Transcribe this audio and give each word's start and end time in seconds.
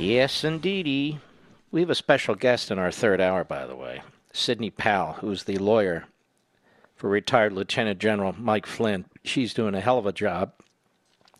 Yes, 0.00 0.44
indeedy. 0.44 1.20
We 1.70 1.82
have 1.82 1.90
a 1.90 1.94
special 1.94 2.34
guest 2.34 2.70
in 2.70 2.78
our 2.78 2.90
third 2.90 3.20
hour, 3.20 3.44
by 3.44 3.66
the 3.66 3.76
way. 3.76 4.00
Sidney 4.32 4.70
Powell, 4.70 5.12
who's 5.20 5.44
the 5.44 5.58
lawyer 5.58 6.06
for 6.96 7.10
retired 7.10 7.52
Lieutenant 7.52 7.98
General 8.00 8.34
Mike 8.38 8.64
Flynn. 8.64 9.04
She's 9.24 9.52
doing 9.52 9.74
a 9.74 9.80
hell 9.82 9.98
of 9.98 10.06
a 10.06 10.12
job. 10.12 10.52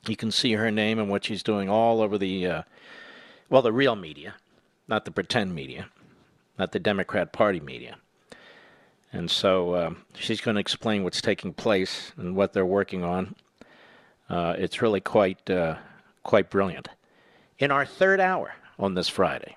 You 0.07 0.15
can 0.15 0.31
see 0.31 0.53
her 0.53 0.71
name 0.71 0.99
and 0.99 1.09
what 1.09 1.25
she's 1.25 1.43
doing 1.43 1.71
all 1.71 2.03
over 2.03 2.19
the, 2.19 2.47
uh, 2.47 2.63
well, 3.49 3.63
the 3.63 3.73
real 3.73 3.97
media, 3.97 4.35
not 4.87 5.07
the 5.07 5.11
pretend 5.11 5.55
media, 5.55 5.89
not 6.59 6.73
the 6.73 6.79
Democrat 6.79 7.33
Party 7.33 7.61
media. 7.61 7.97
And 9.11 9.31
so 9.31 9.73
uh, 9.73 9.95
she's 10.15 10.43
going 10.43 10.57
to 10.57 10.61
explain 10.61 11.03
what's 11.03 11.23
taking 11.23 11.55
place 11.55 12.13
and 12.19 12.37
what 12.37 12.53
they're 12.53 12.67
working 12.67 13.05
on. 13.05 13.37
Uh, 14.29 14.55
it's 14.59 14.83
really 14.83 15.01
quite, 15.01 15.49
uh, 15.49 15.77
quite 16.25 16.51
brilliant 16.51 16.91
in 17.61 17.71
our 17.71 17.85
third 17.87 18.19
hour 18.19 18.55
on 18.79 18.95
this 18.95 19.09
Friday. 19.09 19.57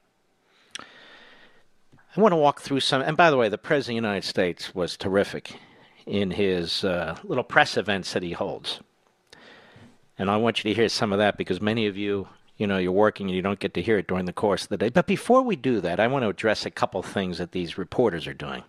I 2.15 2.21
want 2.21 2.33
to 2.33 2.37
walk 2.37 2.61
through 2.61 2.81
some, 2.81 3.01
and 3.01 3.17
by 3.17 3.31
the 3.31 3.37
way, 3.37 3.49
the 3.49 3.57
President 3.57 3.97
of 3.97 4.03
the 4.03 4.07
United 4.07 4.27
States 4.27 4.75
was 4.75 4.95
terrific 4.95 5.57
in 6.05 6.29
his 6.29 6.83
uh, 6.83 7.17
little 7.23 7.43
press 7.43 7.75
events 7.75 8.13
that 8.13 8.21
he 8.21 8.33
holds. 8.33 8.81
And 10.19 10.29
I 10.29 10.37
want 10.37 10.63
you 10.63 10.69
to 10.69 10.79
hear 10.79 10.89
some 10.89 11.11
of 11.11 11.17
that 11.17 11.37
because 11.37 11.59
many 11.59 11.87
of 11.87 11.97
you, 11.97 12.27
you 12.57 12.67
know, 12.67 12.77
you're 12.77 12.91
working 12.91 13.27
and 13.27 13.35
you 13.35 13.41
don't 13.41 13.59
get 13.59 13.73
to 13.73 13.81
hear 13.81 13.97
it 13.97 14.07
during 14.07 14.25
the 14.25 14.33
course 14.33 14.63
of 14.63 14.69
the 14.69 14.77
day. 14.77 14.89
But 14.89 15.07
before 15.07 15.41
we 15.41 15.55
do 15.55 15.81
that, 15.81 15.99
I 15.99 16.05
want 16.05 16.23
to 16.23 16.29
address 16.29 16.67
a 16.67 16.71
couple 16.71 17.01
things 17.01 17.39
that 17.39 17.51
these 17.51 17.79
reporters 17.79 18.27
are 18.27 18.33
doing. 18.33 18.63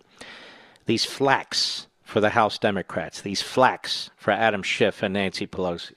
These 0.87 1.05
flacks 1.05 1.85
for 2.03 2.19
the 2.19 2.31
House 2.31 2.57
Democrats, 2.57 3.21
these 3.21 3.43
flacks 3.43 4.09
for 4.15 4.31
Adam 4.31 4.63
Schiff 4.63 5.03
and 5.03 5.13
Nancy 5.13 5.45
Pelosi. 5.45 5.93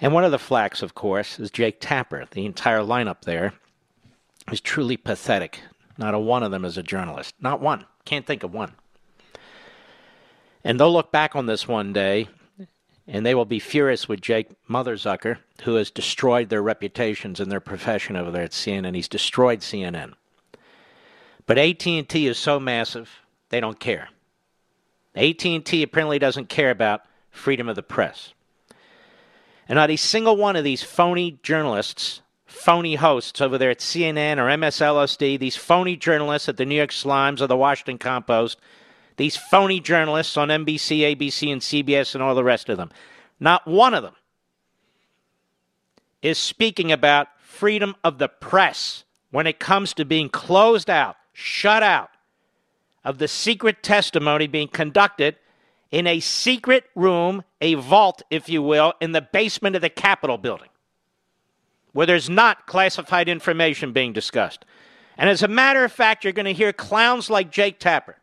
And 0.00 0.12
one 0.12 0.24
of 0.24 0.30
the 0.30 0.38
flacks, 0.38 0.82
of 0.82 0.94
course, 0.94 1.38
is 1.38 1.50
Jake 1.50 1.78
Tapper. 1.80 2.26
The 2.30 2.44
entire 2.44 2.80
lineup 2.80 3.22
there 3.22 3.54
is 4.52 4.60
truly 4.60 4.96
pathetic. 4.96 5.60
Not 5.98 6.14
a 6.14 6.18
one 6.18 6.42
of 6.42 6.50
them 6.50 6.64
is 6.64 6.76
a 6.76 6.82
journalist. 6.82 7.34
Not 7.40 7.60
one. 7.60 7.86
Can't 8.04 8.26
think 8.26 8.42
of 8.42 8.52
one. 8.52 8.74
And 10.62 10.78
they'll 10.78 10.92
look 10.92 11.12
back 11.12 11.34
on 11.34 11.46
this 11.46 11.66
one 11.66 11.92
day 11.92 12.28
and 13.08 13.24
they 13.24 13.34
will 13.34 13.44
be 13.44 13.60
furious 13.60 14.08
with 14.08 14.20
Jake 14.20 14.48
Motherzucker, 14.68 15.38
who 15.62 15.76
has 15.76 15.90
destroyed 15.90 16.48
their 16.48 16.62
reputations 16.62 17.38
and 17.38 17.50
their 17.50 17.60
profession 17.60 18.16
over 18.16 18.30
there 18.30 18.42
at 18.42 18.50
CNN. 18.50 18.96
He's 18.96 19.08
destroyed 19.08 19.60
CNN. 19.60 20.14
But 21.46 21.58
AT&T 21.58 22.26
is 22.26 22.36
so 22.36 22.58
massive, 22.58 23.20
they 23.50 23.60
don't 23.60 23.78
care. 23.78 24.08
AT&T 25.14 25.82
apparently 25.82 26.18
doesn't 26.18 26.48
care 26.48 26.70
about 26.70 27.02
freedom 27.30 27.68
of 27.68 27.76
the 27.76 27.82
press. 27.82 28.32
And 29.68 29.76
not 29.76 29.90
a 29.90 29.96
single 29.96 30.36
one 30.36 30.56
of 30.56 30.64
these 30.64 30.82
phony 30.82 31.38
journalists, 31.42 32.22
phony 32.44 32.94
hosts 32.94 33.40
over 33.40 33.58
there 33.58 33.70
at 33.70 33.80
CNN 33.80 34.38
or 34.38 34.48
MSLSD, 34.48 35.38
these 35.38 35.56
phony 35.56 35.96
journalists 35.96 36.48
at 36.48 36.56
the 36.56 36.64
New 36.64 36.76
York 36.76 36.90
Slimes 36.90 37.40
or 37.40 37.46
the 37.46 37.56
Washington 37.56 37.98
Compost, 37.98 38.58
these 39.16 39.36
phony 39.36 39.80
journalists 39.80 40.36
on 40.36 40.48
NBC, 40.48 41.16
ABC, 41.16 41.52
and 41.52 41.60
CBS 41.60 42.14
and 42.14 42.22
all 42.22 42.34
the 42.34 42.44
rest 42.44 42.68
of 42.68 42.76
them, 42.76 42.90
not 43.40 43.66
one 43.66 43.94
of 43.94 44.02
them 44.02 44.14
is 46.22 46.38
speaking 46.38 46.92
about 46.92 47.28
freedom 47.40 47.94
of 48.04 48.18
the 48.18 48.28
press 48.28 49.04
when 49.30 49.46
it 49.46 49.58
comes 49.58 49.94
to 49.94 50.04
being 50.04 50.28
closed 50.28 50.90
out, 50.90 51.16
shut 51.32 51.82
out 51.82 52.10
of 53.04 53.18
the 53.18 53.28
secret 53.28 53.82
testimony 53.82 54.46
being 54.46 54.68
conducted 54.68 55.36
in 55.90 56.06
a 56.06 56.20
secret 56.20 56.84
room, 56.94 57.44
a 57.60 57.74
vault, 57.74 58.22
if 58.30 58.48
you 58.48 58.62
will, 58.62 58.94
in 59.00 59.12
the 59.12 59.20
basement 59.20 59.76
of 59.76 59.82
the 59.82 59.88
Capitol 59.88 60.38
building, 60.38 60.68
where 61.92 62.06
there's 62.06 62.28
not 62.28 62.66
classified 62.66 63.28
information 63.28 63.92
being 63.92 64.12
discussed. 64.12 64.64
And 65.16 65.30
as 65.30 65.42
a 65.42 65.48
matter 65.48 65.84
of 65.84 65.92
fact, 65.92 66.24
you're 66.24 66.32
going 66.32 66.46
to 66.46 66.52
hear 66.52 66.72
clowns 66.72 67.30
like 67.30 67.50
Jake 67.50 67.78
Tapper, 67.78 68.16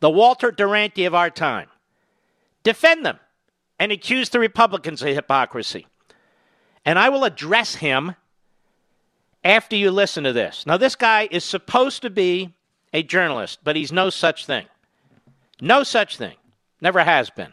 the 0.00 0.10
Walter 0.10 0.50
Duranty 0.50 1.04
of 1.04 1.14
our 1.14 1.30
time, 1.30 1.68
defend 2.62 3.04
them 3.04 3.18
and 3.78 3.90
accuse 3.90 4.28
the 4.28 4.38
Republicans 4.38 5.02
of 5.02 5.08
hypocrisy. 5.08 5.86
And 6.84 6.98
I 6.98 7.08
will 7.08 7.24
address 7.24 7.76
him 7.76 8.14
after 9.42 9.76
you 9.76 9.90
listen 9.90 10.24
to 10.24 10.32
this. 10.32 10.66
Now, 10.66 10.76
this 10.76 10.94
guy 10.94 11.28
is 11.30 11.44
supposed 11.44 12.02
to 12.02 12.10
be 12.10 12.54
a 12.92 13.02
journalist, 13.02 13.60
but 13.64 13.76
he's 13.76 13.92
no 13.92 14.10
such 14.10 14.46
thing. 14.46 14.66
No 15.60 15.82
such 15.82 16.16
thing. 16.16 16.36
Never 16.80 17.02
has 17.02 17.30
been. 17.30 17.52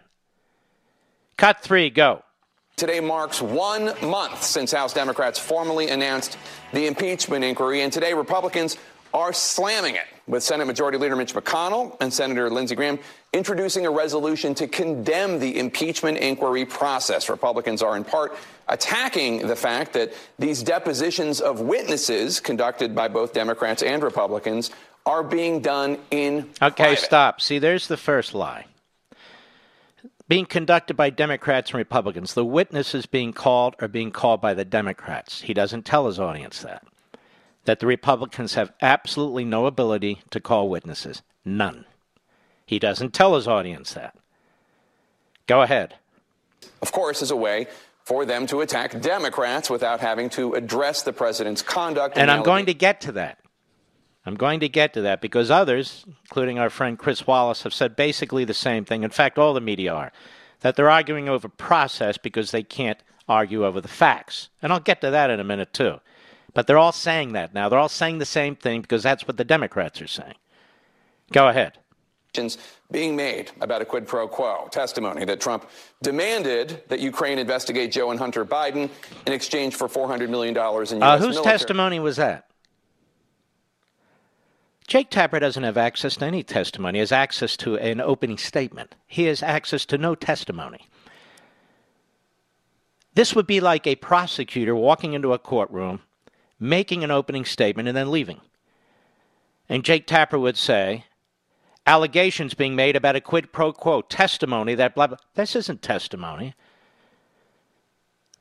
Cut 1.37 1.61
three, 1.61 1.89
go. 1.89 2.23
Today 2.75 2.99
marks 2.99 3.41
one 3.41 3.93
month 4.07 4.43
since 4.43 4.71
House 4.71 4.93
Democrats 4.93 5.39
formally 5.39 5.89
announced 5.89 6.37
the 6.73 6.87
impeachment 6.87 7.43
inquiry, 7.43 7.81
and 7.81 7.91
today 7.91 8.13
Republicans 8.13 8.77
are 9.13 9.31
slamming 9.31 9.95
it, 9.95 10.03
with 10.27 10.43
Senate 10.43 10.65
Majority 10.65 10.97
Leader 10.97 11.15
Mitch 11.15 11.33
McConnell 11.33 11.95
and 12.01 12.13
Senator 12.13 12.49
Lindsey 12.49 12.75
Graham 12.75 12.99
introducing 13.31 13.85
a 13.85 13.91
resolution 13.91 14.53
to 14.55 14.67
condemn 14.67 15.39
the 15.39 15.57
impeachment 15.57 16.17
inquiry 16.17 16.65
process. 16.65 17.29
Republicans 17.29 17.81
are 17.81 17.95
in 17.95 18.03
part 18.03 18.35
attacking 18.67 19.47
the 19.47 19.55
fact 19.55 19.93
that 19.93 20.13
these 20.37 20.61
depositions 20.61 21.39
of 21.39 21.61
witnesses 21.61 22.41
conducted 22.41 22.93
by 22.93 23.07
both 23.07 23.33
Democrats 23.33 23.83
and 23.83 24.03
Republicans 24.03 24.71
are 25.05 25.23
being 25.23 25.59
done 25.61 25.97
in 26.11 26.49
Okay, 26.61 26.83
private. 26.83 26.99
stop. 26.99 27.41
See, 27.41 27.59
there's 27.59 27.87
the 27.87 27.97
first 27.97 28.33
lie. 28.33 28.65
Being 30.27 30.45
conducted 30.47 30.95
by 30.95 31.11
Democrats 31.11 31.69
and 31.71 31.77
Republicans. 31.77 32.33
The 32.33 32.43
witnesses 32.45 33.05
being 33.05 33.31
called 33.31 33.75
are 33.79 33.87
being 33.87 34.11
called 34.11 34.41
by 34.41 34.55
the 34.55 34.65
Democrats. 34.65 35.41
He 35.41 35.53
doesn't 35.53 35.85
tell 35.85 36.07
his 36.07 36.19
audience 36.19 36.61
that. 36.61 36.83
That 37.65 37.79
the 37.79 37.87
Republicans 37.87 38.55
have 38.55 38.71
absolutely 38.81 39.45
no 39.45 39.67
ability 39.67 40.21
to 40.31 40.39
call 40.39 40.69
witnesses. 40.69 41.21
None. 41.43 41.85
He 42.65 42.79
doesn't 42.79 43.13
tell 43.13 43.35
his 43.35 43.47
audience 43.47 43.93
that. 43.93 44.15
Go 45.45 45.61
ahead. 45.61 45.95
Of 46.81 46.91
course, 46.91 47.21
as 47.21 47.29
a 47.29 47.35
way 47.35 47.67
for 48.03 48.25
them 48.25 48.47
to 48.47 48.61
attack 48.61 48.99
Democrats 49.01 49.69
without 49.69 49.99
having 49.99 50.29
to 50.31 50.53
address 50.53 51.03
the 51.03 51.13
president's 51.13 51.61
conduct. 51.61 52.17
And 52.17 52.29
the 52.29 52.33
I'm 52.33 52.43
going 52.43 52.65
to 52.65 52.73
get 52.73 53.01
to 53.01 53.11
that. 53.13 53.39
I'm 54.25 54.35
going 54.35 54.59
to 54.61 54.69
get 54.69 54.93
to 54.93 55.01
that 55.01 55.21
because 55.21 55.51
others, 55.51 56.03
including 56.23 56.57
our 56.57 56.69
friend 56.69 56.97
Chris 56.97 57.27
Wallace, 57.27 57.63
have 57.63 57.73
said 57.73 57.95
basically 57.95 58.43
the 58.43 58.55
same 58.55 58.83
thing. 58.83 59.03
In 59.03 59.11
fact, 59.11 59.37
all 59.37 59.53
the 59.53 59.61
media 59.61 59.93
are. 59.93 60.11
That 60.61 60.75
they're 60.75 60.89
arguing 60.89 61.29
over 61.29 61.47
process 61.47 62.17
because 62.17 62.49
they 62.49 62.63
can't 62.63 63.03
argue 63.29 63.65
over 63.65 63.81
the 63.81 63.87
facts. 63.87 64.49
And 64.61 64.73
I'll 64.73 64.79
get 64.79 65.01
to 65.01 65.11
that 65.11 65.29
in 65.29 65.39
a 65.39 65.43
minute, 65.43 65.73
too. 65.73 65.99
But 66.55 66.65
they're 66.65 66.77
all 66.77 66.91
saying 66.91 67.33
that 67.33 67.53
now. 67.53 67.69
They're 67.69 67.77
all 67.77 67.89
saying 67.89 68.17
the 68.17 68.25
same 68.25 68.55
thing 68.55 68.81
because 68.81 69.03
that's 69.03 69.27
what 69.27 69.37
the 69.37 69.43
Democrats 69.43 70.01
are 70.01 70.07
saying. 70.07 70.35
Go 71.31 71.47
ahead. 71.47 71.73
being 72.91 73.15
made 73.15 73.51
about 73.61 73.81
a 73.81 73.85
quid 73.85 74.07
pro 74.07 74.27
quo 74.27 74.67
testimony 74.71 75.25
that 75.25 75.39
Trump 75.39 75.69
demanded 76.01 76.83
that 76.87 76.99
Ukraine 76.99 77.39
investigate 77.39 77.91
Joe 77.91 78.11
and 78.11 78.19
Hunter 78.19 78.45
Biden 78.45 78.89
in 79.27 79.33
exchange 79.33 79.75
for 79.75 79.87
$400 79.87 80.29
million 80.29 80.55
in 80.55 80.57
U.S. 80.57 80.89
Uh, 81.01 81.17
whose 81.17 81.35
military. 81.35 81.43
testimony 81.43 81.99
was 81.99 82.15
that? 82.15 82.44
Jake 84.87 85.09
Tapper 85.09 85.39
doesn't 85.39 85.63
have 85.63 85.77
access 85.77 86.15
to 86.17 86.25
any 86.25 86.43
testimony. 86.43 86.97
He 86.97 87.01
has 87.01 87.11
access 87.11 87.57
to 87.57 87.75
an 87.77 87.99
opening 87.99 88.37
statement. 88.37 88.95
He 89.07 89.23
has 89.25 89.41
access 89.41 89.85
to 89.85 89.97
no 89.97 90.13
testimony. 90.13 90.87
This 93.15 93.33
would 93.33 93.47
be 93.47 93.59
like 93.59 93.87
a 93.87 93.95
prosecutor 93.95 94.75
walking 94.75 95.13
into 95.13 95.33
a 95.33 95.39
courtroom, 95.39 96.01
making 96.59 97.03
an 97.03 97.11
opening 97.11 97.45
statement, 97.45 97.87
and 97.87 97.97
then 97.97 98.11
leaving. 98.11 98.41
And 99.67 99.83
Jake 99.83 100.05
Tapper 100.05 100.37
would 100.37 100.57
say, 100.57 101.05
allegations 101.87 102.53
being 102.53 102.75
made 102.75 102.95
about 102.95 103.15
a 103.15 103.21
quid 103.21 103.51
pro 103.51 103.71
quo 103.73 104.01
testimony 104.01 104.75
that 104.75 104.93
blah, 104.93 105.07
blah. 105.07 105.17
This 105.33 105.55
isn't 105.55 105.81
testimony. 105.81 106.53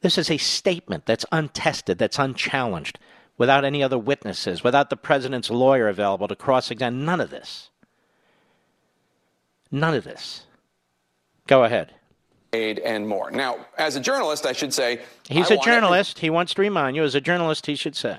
This 0.02 0.18
is 0.18 0.30
a 0.30 0.36
statement 0.36 1.06
that's 1.06 1.24
untested, 1.32 1.96
that's 1.96 2.18
unchallenged, 2.18 2.98
without 3.36 3.64
any 3.64 3.82
other 3.82 3.98
witnesses, 3.98 4.62
without 4.64 4.90
the 4.90 4.96
president's 4.96 5.50
lawyer 5.50 5.88
available 5.88 6.28
to 6.28 6.36
cross 6.36 6.70
examine. 6.70 7.04
None 7.04 7.20
of 7.20 7.30
this. 7.30 7.70
None 9.70 9.94
of 9.94 10.04
this. 10.04 10.46
Go 11.46 11.64
ahead. 11.64 11.92
Aid 12.52 12.78
and 12.78 13.08
more. 13.08 13.30
Now, 13.30 13.66
as 13.76 13.96
a 13.96 14.00
journalist, 14.00 14.46
I 14.46 14.52
should 14.52 14.72
say. 14.72 15.00
He's 15.28 15.50
a 15.50 15.56
journalist. 15.58 16.18
Every- 16.18 16.26
he 16.26 16.30
wants 16.30 16.54
to 16.54 16.62
remind 16.62 16.94
you, 16.96 17.02
as 17.02 17.14
a 17.16 17.20
journalist, 17.20 17.66
he 17.66 17.74
should 17.74 17.96
say 17.96 18.18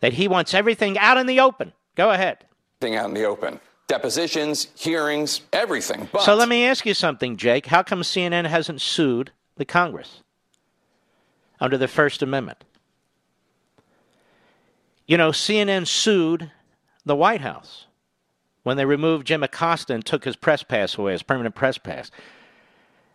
that 0.00 0.12
he 0.12 0.28
wants 0.28 0.54
everything 0.54 0.96
out 0.98 1.16
in 1.16 1.26
the 1.26 1.40
open. 1.40 1.72
Go 1.96 2.10
ahead. 2.10 2.44
Everything 2.80 2.96
out 2.96 3.06
in 3.08 3.14
the 3.14 3.24
open. 3.24 3.58
Depositions, 3.88 4.68
hearings, 4.76 5.40
everything. 5.52 6.08
But- 6.12 6.22
so 6.22 6.34
let 6.34 6.48
me 6.48 6.64
ask 6.64 6.86
you 6.86 6.94
something, 6.94 7.36
Jake. 7.36 7.66
How 7.66 7.82
come 7.82 8.02
CNN 8.02 8.46
hasn't 8.46 8.80
sued 8.80 9.32
the 9.56 9.64
Congress 9.64 10.22
under 11.60 11.76
the 11.78 11.88
First 11.88 12.22
Amendment? 12.22 12.62
You 15.06 15.16
know, 15.16 15.30
CNN 15.30 15.86
sued 15.86 16.50
the 17.04 17.16
White 17.16 17.40
House 17.40 17.86
when 18.64 18.76
they 18.76 18.84
removed 18.84 19.26
Jim 19.26 19.44
Acosta 19.44 19.94
and 19.94 20.04
took 20.04 20.24
his 20.24 20.34
press 20.34 20.64
pass 20.64 20.98
away, 20.98 21.12
his 21.12 21.22
permanent 21.22 21.54
press 21.54 21.78
pass. 21.78 22.10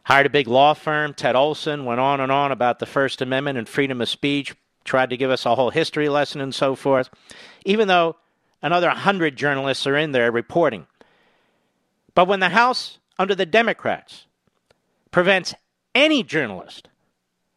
Hired 0.04 0.26
a 0.26 0.30
big 0.30 0.48
law 0.48 0.74
firm, 0.74 1.14
Ted 1.14 1.36
Olson, 1.36 1.84
went 1.84 2.00
on 2.00 2.22
and 2.22 2.32
on 2.32 2.52
about 2.52 2.80
the 2.80 2.86
First 2.86 3.22
Amendment 3.22 3.58
and 3.58 3.68
freedom 3.68 4.02
of 4.02 4.08
speech, 4.10 4.56
tried 4.86 5.10
to 5.10 5.18
give 5.18 5.30
us 5.30 5.46
a 5.46 5.56
whole 5.56 5.70
history 5.70 6.08
lesson 6.08 6.40
and 6.40 6.56
so 6.56 6.76
forth, 6.76 7.10
even 7.66 7.88
though 7.88 8.16
another 8.62 8.88
100 8.88 9.36
journalists 9.36 9.86
are 9.86 9.98
in 9.98 10.14
there 10.14 10.32
reporting. 10.32 10.88
But 12.16 12.28
when 12.28 12.40
the 12.40 12.50
House, 12.50 13.00
under 13.20 13.36
the 13.36 13.46
Democrats, 13.46 14.26
prevents 15.12 15.54
any 15.94 16.24
journalist 16.24 16.88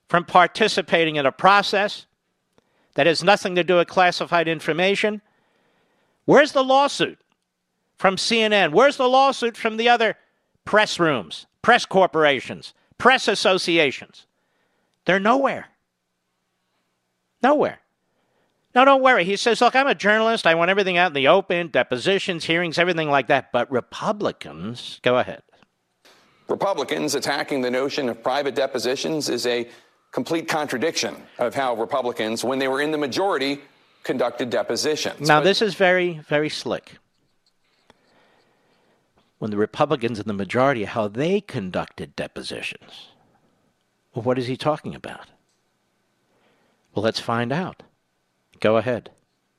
from 0.08 0.24
participating 0.24 1.16
in 1.16 1.26
a 1.26 1.32
process 1.32 2.06
that 2.94 3.06
has 3.06 3.22
nothing 3.22 3.54
to 3.56 3.64
do 3.64 3.76
with 3.76 3.88
classified 3.88 4.48
information. 4.48 5.20
Where's 6.24 6.52
the 6.52 6.64
lawsuit 6.64 7.18
from 7.96 8.16
CNN? 8.16 8.72
Where's 8.72 8.96
the 8.96 9.08
lawsuit 9.08 9.56
from 9.56 9.76
the 9.76 9.88
other 9.88 10.16
press 10.64 10.98
rooms, 10.98 11.46
press 11.62 11.84
corporations, 11.84 12.72
press 12.98 13.28
associations? 13.28 14.26
They're 15.04 15.20
nowhere. 15.20 15.68
Nowhere. 17.42 17.80
No, 18.74 18.84
don't 18.84 19.02
worry. 19.02 19.24
He 19.24 19.36
says, 19.36 19.60
Look, 19.60 19.76
I'm 19.76 19.86
a 19.86 19.94
journalist. 19.94 20.46
I 20.46 20.54
want 20.54 20.70
everything 20.70 20.96
out 20.96 21.08
in 21.08 21.12
the 21.12 21.28
open, 21.28 21.68
depositions, 21.68 22.44
hearings, 22.44 22.78
everything 22.78 23.08
like 23.08 23.28
that. 23.28 23.52
But 23.52 23.70
Republicans, 23.70 24.98
go 25.02 25.18
ahead. 25.18 25.42
Republicans 26.48 27.14
attacking 27.14 27.60
the 27.60 27.70
notion 27.70 28.08
of 28.08 28.22
private 28.22 28.54
depositions 28.54 29.28
is 29.28 29.46
a 29.46 29.68
complete 30.14 30.46
contradiction 30.46 31.16
of 31.38 31.56
how 31.56 31.74
Republicans, 31.74 32.44
when 32.44 32.60
they 32.60 32.68
were 32.68 32.80
in 32.80 32.92
the 32.92 32.98
majority, 32.98 33.60
conducted 34.04 34.48
depositions. 34.48 35.28
Now, 35.28 35.40
but, 35.40 35.44
this 35.44 35.60
is 35.60 35.74
very, 35.74 36.20
very 36.28 36.48
slick. 36.48 36.98
When 39.40 39.50
the 39.50 39.56
Republicans 39.56 40.20
in 40.20 40.28
the 40.28 40.32
majority, 40.32 40.84
how 40.84 41.08
they 41.08 41.40
conducted 41.40 42.14
depositions. 42.14 43.08
Well, 44.14 44.22
what 44.22 44.38
is 44.38 44.46
he 44.46 44.56
talking 44.56 44.94
about? 44.94 45.26
Well, 46.94 47.02
let's 47.02 47.18
find 47.18 47.52
out. 47.52 47.82
Go 48.60 48.76
ahead. 48.76 49.10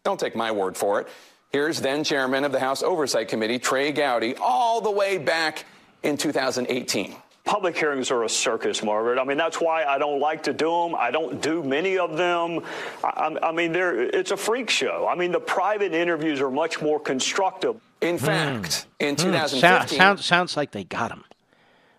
Don't 0.05 0.19
take 0.19 0.37
my 0.37 0.53
word 0.53 0.77
for 0.77 1.01
it. 1.01 1.09
Here's 1.51 1.81
then 1.81 2.05
chairman 2.05 2.45
of 2.45 2.53
the 2.53 2.61
House 2.61 2.81
Oversight 2.81 3.27
Committee, 3.27 3.59
Trey 3.59 3.91
Gowdy, 3.91 4.35
all 4.35 4.79
the 4.79 4.91
way 4.91 5.17
back 5.17 5.65
in 6.01 6.15
2018. 6.15 7.17
Public 7.45 7.77
hearings 7.77 8.09
are 8.09 8.23
a 8.23 8.29
circus, 8.29 8.81
Margaret. 8.81 9.19
I 9.19 9.23
mean, 9.23 9.37
that's 9.37 9.61
why 9.61 9.83
I 9.83 9.99
don't 9.99 10.19
like 10.19 10.43
to 10.43 10.53
do 10.53 10.65
them. 10.65 10.95
I 10.95 11.11
don't 11.11 11.39
do 11.41 11.63
many 11.63 11.99
of 11.99 12.17
them. 12.17 12.61
I, 13.03 13.37
I 13.41 13.51
mean, 13.51 13.73
it's 13.75 14.31
a 14.31 14.37
freak 14.37 14.71
show. 14.71 15.07
I 15.07 15.13
mean, 15.13 15.31
the 15.31 15.39
private 15.39 15.93
interviews 15.93 16.41
are 16.41 16.49
much 16.49 16.81
more 16.81 16.99
constructive. 16.99 17.79
In 18.01 18.17
hmm. 18.17 18.25
fact, 18.25 18.87
mm. 18.99 19.07
in 19.07 19.15
2015. 19.15 19.61
Mm. 19.61 19.97
Sounds, 19.97 20.25
sounds 20.25 20.57
like 20.57 20.71
they 20.71 20.83
got 20.83 21.11
him 21.11 21.23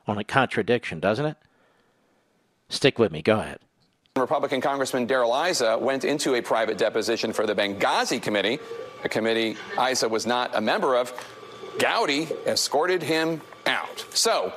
on 0.09 0.19
a 0.19 0.25
contradiction, 0.25 0.99
doesn't 0.99 1.25
it? 1.25 1.37
Stick 2.69 2.99
with 2.99 3.13
me. 3.13 3.23
Go 3.23 3.39
ahead. 3.39 3.61
Republican 4.17 4.61
Congressman 4.61 5.07
Darrell 5.07 5.35
Issa 5.35 5.79
went 5.79 6.05
into 6.05 6.35
a 6.35 6.43
private 6.43 6.79
deposition 6.79 7.33
for 7.33 7.47
the 7.47 7.55
Benghazi 7.55 8.21
committee, 8.21 8.59
a 9.05 9.09
committee 9.09 9.57
Issa 9.79 10.09
was 10.09 10.27
not 10.27 10.55
a 10.55 10.61
member 10.61 10.97
of. 10.97 11.13
Gowdy 11.79 12.29
escorted 12.47 13.03
him 13.03 13.43
out. 13.67 14.05
So, 14.11 14.53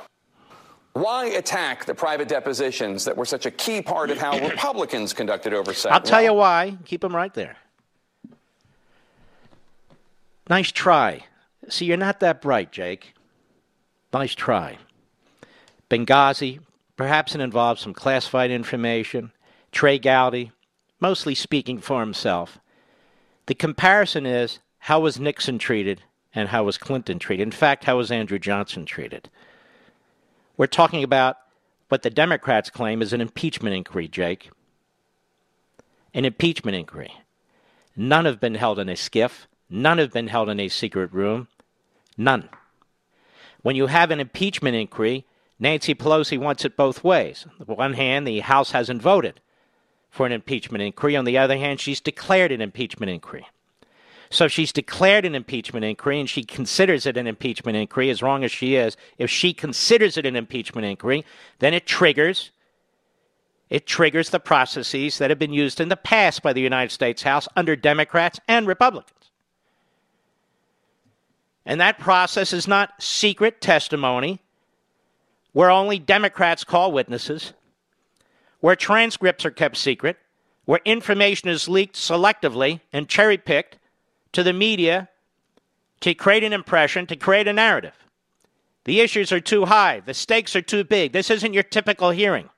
why 0.92 1.26
attack 1.26 1.84
the 1.84 1.94
private 1.94 2.28
depositions 2.28 3.04
that 3.04 3.16
were 3.16 3.24
such 3.24 3.46
a 3.46 3.50
key 3.50 3.80
part 3.80 4.10
of 4.10 4.18
how 4.18 4.38
Republicans 4.38 5.12
conducted 5.12 5.54
oversight? 5.54 5.92
I'll 5.92 6.00
tell 6.00 6.22
you 6.22 6.34
why. 6.34 6.76
Keep 6.84 7.02
them 7.02 7.14
right 7.14 7.32
there. 7.32 7.56
Nice 10.48 10.72
try. 10.72 11.24
See, 11.68 11.84
you're 11.84 11.96
not 11.96 12.20
that 12.20 12.42
bright, 12.42 12.72
Jake. 12.72 13.14
Nice 14.12 14.34
try. 14.34 14.78
Benghazi, 15.88 16.58
perhaps 16.96 17.34
it 17.34 17.40
involves 17.40 17.80
some 17.80 17.94
classified 17.94 18.50
information. 18.50 19.30
Trey 19.70 19.98
Gowdy, 19.98 20.50
mostly 20.98 21.36
speaking 21.36 21.78
for 21.80 22.00
himself. 22.00 22.58
The 23.46 23.54
comparison 23.54 24.26
is 24.26 24.58
how 24.78 25.00
was 25.00 25.20
Nixon 25.20 25.58
treated 25.58 26.02
and 26.34 26.48
how 26.48 26.64
was 26.64 26.78
Clinton 26.78 27.20
treated? 27.20 27.44
In 27.44 27.52
fact, 27.52 27.84
how 27.84 27.98
was 27.98 28.10
Andrew 28.10 28.38
Johnson 28.38 28.84
treated? 28.84 29.30
We're 30.60 30.66
talking 30.66 31.02
about 31.02 31.38
what 31.88 32.02
the 32.02 32.10
Democrats 32.10 32.68
claim 32.68 33.00
is 33.00 33.14
an 33.14 33.22
impeachment 33.22 33.74
inquiry, 33.74 34.08
Jake. 34.08 34.50
An 36.12 36.26
impeachment 36.26 36.76
inquiry. 36.76 37.14
None 37.96 38.26
have 38.26 38.40
been 38.40 38.56
held 38.56 38.78
in 38.78 38.90
a 38.90 38.92
SCIF. 38.92 39.46
None 39.70 39.96
have 39.96 40.12
been 40.12 40.26
held 40.28 40.50
in 40.50 40.60
a 40.60 40.68
secret 40.68 41.14
room. 41.14 41.48
None. 42.18 42.50
When 43.62 43.74
you 43.74 43.86
have 43.86 44.10
an 44.10 44.20
impeachment 44.20 44.76
inquiry, 44.76 45.24
Nancy 45.58 45.94
Pelosi 45.94 46.38
wants 46.38 46.66
it 46.66 46.76
both 46.76 47.02
ways. 47.02 47.46
On 47.58 47.64
the 47.66 47.72
one 47.72 47.94
hand, 47.94 48.26
the 48.26 48.40
House 48.40 48.72
hasn't 48.72 49.00
voted 49.00 49.40
for 50.10 50.26
an 50.26 50.32
impeachment 50.32 50.82
inquiry. 50.82 51.16
On 51.16 51.24
the 51.24 51.38
other 51.38 51.56
hand, 51.56 51.80
she's 51.80 52.02
declared 52.02 52.52
an 52.52 52.60
impeachment 52.60 53.08
inquiry. 53.08 53.46
So 54.30 54.46
she's 54.46 54.72
declared 54.72 55.24
an 55.24 55.34
impeachment 55.34 55.84
inquiry 55.84 56.20
and 56.20 56.30
she 56.30 56.44
considers 56.44 57.04
it 57.04 57.16
an 57.16 57.26
impeachment 57.26 57.76
inquiry 57.76 58.10
as 58.10 58.22
wrong 58.22 58.44
as 58.44 58.52
she 58.52 58.76
is. 58.76 58.96
If 59.18 59.28
she 59.28 59.52
considers 59.52 60.16
it 60.16 60.24
an 60.24 60.36
impeachment 60.36 60.86
inquiry, 60.86 61.24
then 61.58 61.74
it 61.74 61.86
triggers 61.86 62.50
it 63.70 63.86
triggers 63.86 64.30
the 64.30 64.40
processes 64.40 65.18
that 65.18 65.30
have 65.30 65.38
been 65.38 65.52
used 65.52 65.80
in 65.80 65.88
the 65.88 65.96
past 65.96 66.42
by 66.42 66.52
the 66.52 66.60
United 66.60 66.90
States 66.90 67.22
House 67.22 67.46
under 67.54 67.76
Democrats 67.76 68.40
and 68.48 68.66
Republicans. 68.66 69.30
And 71.64 71.80
that 71.80 72.00
process 72.00 72.52
is 72.52 72.66
not 72.66 73.00
secret 73.00 73.60
testimony 73.60 74.40
where 75.52 75.70
only 75.70 76.00
Democrats 76.00 76.64
call 76.64 76.90
witnesses, 76.90 77.52
where 78.58 78.76
transcripts 78.76 79.44
are 79.44 79.50
kept 79.52 79.76
secret, 79.76 80.16
where 80.64 80.80
information 80.84 81.48
is 81.48 81.68
leaked 81.68 81.94
selectively 81.94 82.80
and 82.92 83.08
cherry 83.08 83.38
picked 83.38 83.76
to 84.32 84.42
the 84.42 84.52
media 84.52 85.08
to 86.00 86.14
create 86.14 86.44
an 86.44 86.52
impression, 86.52 87.06
to 87.06 87.16
create 87.16 87.48
a 87.48 87.52
narrative. 87.52 87.94
The 88.84 89.00
issues 89.00 89.32
are 89.32 89.40
too 89.40 89.66
high, 89.66 90.00
the 90.00 90.14
stakes 90.14 90.56
are 90.56 90.62
too 90.62 90.84
big. 90.84 91.12
This 91.12 91.30
isn't 91.30 91.52
your 91.52 91.62
typical 91.62 92.10
hearing. 92.10 92.48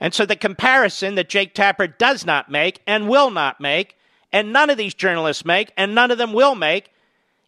And 0.00 0.12
so 0.12 0.26
the 0.26 0.36
comparison 0.36 1.14
that 1.14 1.28
Jake 1.28 1.54
Tapper 1.54 1.86
does 1.86 2.24
not 2.24 2.50
make 2.50 2.80
and 2.86 3.08
will 3.08 3.30
not 3.30 3.60
make, 3.60 3.96
and 4.32 4.52
none 4.52 4.70
of 4.70 4.76
these 4.76 4.94
journalists 4.94 5.44
make, 5.44 5.72
and 5.76 5.94
none 5.94 6.10
of 6.10 6.18
them 6.18 6.32
will 6.32 6.54
make, 6.54 6.90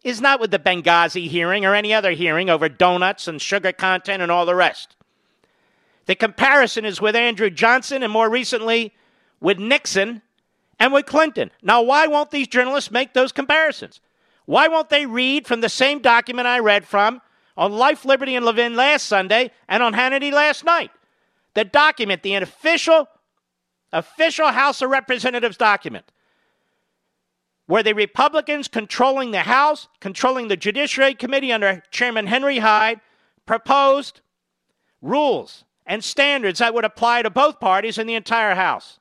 is 0.05 0.21
not 0.21 0.41
with 0.41 0.51
the 0.51 0.59
Benghazi 0.59 1.29
hearing 1.29 1.65
or 1.65 1.75
any 1.75 1.93
other 1.93 2.13
hearing 2.13 2.49
over 2.49 2.69
donuts 2.69 3.29
and 3.29 3.43
sugar 3.43 3.73
content 3.73 4.23
and 4.23 4.31
all 4.31 4.47
the 4.47 4.55
rest. 4.55 4.97
The 6.07 6.15
comparison 6.15 6.85
is 6.85 7.01
with 7.01 7.17
Andrew 7.17 7.51
Johnson 7.51 8.03
and 8.03 8.13
more 8.13 8.31
recently 8.31 8.95
with 9.41 9.59
Nixon 9.59 10.23
and 10.79 10.93
with 10.93 11.07
Clinton. 11.07 11.51
Now, 11.63 11.83
why 11.83 12.07
won't 12.07 12.31
these 12.31 12.49
journalists 12.49 12.91
make 12.91 13.13
those 13.13 13.33
comparisons? 13.33 14.01
Why 14.47 14.69
won't 14.69 14.89
they 14.89 15.07
read 15.07 15.47
from 15.47 15.61
the 15.61 15.69
same 15.69 16.01
document 16.01 16.49
I 16.49 16.61
read 16.61 16.87
from 16.87 17.21
on 17.57 17.73
Life, 17.73 18.05
Liberty, 18.05 18.35
and 18.35 18.47
Levin 18.47 18.77
last 18.77 19.07
Sunday 19.07 19.51
and 19.69 19.83
on 19.83 19.93
Hannity 19.93 20.33
last 20.33 20.65
night? 20.65 20.91
The 21.55 21.65
document, 21.65 22.23
the 22.23 22.35
official, 22.35 23.09
official 23.93 24.49
House 24.49 24.81
of 24.81 24.91
Representatives 24.91 25.57
document, 25.57 26.11
where 27.67 27.83
the 27.83 27.93
Republicans 27.93 28.69
controlling 28.69 29.33
the 29.33 29.41
House, 29.41 29.89
controlling 30.01 30.49
the 30.49 30.57
Judiciary 30.57 31.15
Committee 31.15 31.53
under 31.53 31.83
Chairman 31.91 32.27
Henry 32.29 32.61
Hyde, 32.61 33.01
proposed 33.45 34.21
rules 35.03 35.65
and 35.85 36.05
standards 36.05 36.59
that 36.61 36.75
would 36.75 36.85
apply 36.85 37.23
to 37.23 37.31
both 37.31 37.61
parties 37.61 37.99
in 37.99 38.07
the 38.07 38.15
entire 38.15 38.55
House. 38.55 38.99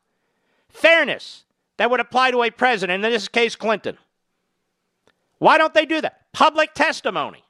Fairness, 0.69 1.45
that 1.77 1.89
would 1.89 1.99
apply 1.99 2.31
to 2.31 2.43
a 2.43 2.51
president, 2.51 3.03
in 3.03 3.11
this 3.11 3.27
case, 3.27 3.55
Clinton. 3.55 3.97
Why 5.39 5.57
don't 5.57 5.73
they 5.73 5.85
do 5.85 6.01
that? 6.01 6.31
Public 6.33 6.73
testimony. 6.73 7.43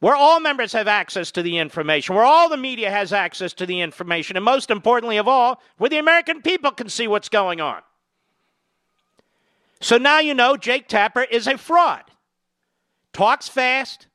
Where 0.00 0.16
all 0.16 0.40
members 0.40 0.72
have 0.72 0.88
access 0.88 1.30
to 1.32 1.42
the 1.42 1.58
information, 1.58 2.14
where 2.14 2.24
all 2.24 2.48
the 2.48 2.56
media 2.56 2.90
has 2.90 3.12
access 3.12 3.54
to 3.54 3.66
the 3.66 3.80
information, 3.80 4.36
and 4.36 4.44
most 4.44 4.70
importantly 4.70 5.16
of 5.16 5.26
all, 5.26 5.62
where 5.78 5.88
the 5.88 5.98
American 5.98 6.42
people 6.42 6.70
can 6.70 6.88
see 6.88 7.08
what's 7.08 7.28
going 7.28 7.60
on. 7.60 7.80
So 9.80 9.96
now 9.96 10.18
you 10.18 10.34
know 10.34 10.56
Jake 10.56 10.88
Tapper 10.88 11.22
is 11.22 11.46
a 11.46 11.56
fraud. 11.56 12.02
Talks 13.12 13.48
fast, 13.48 14.08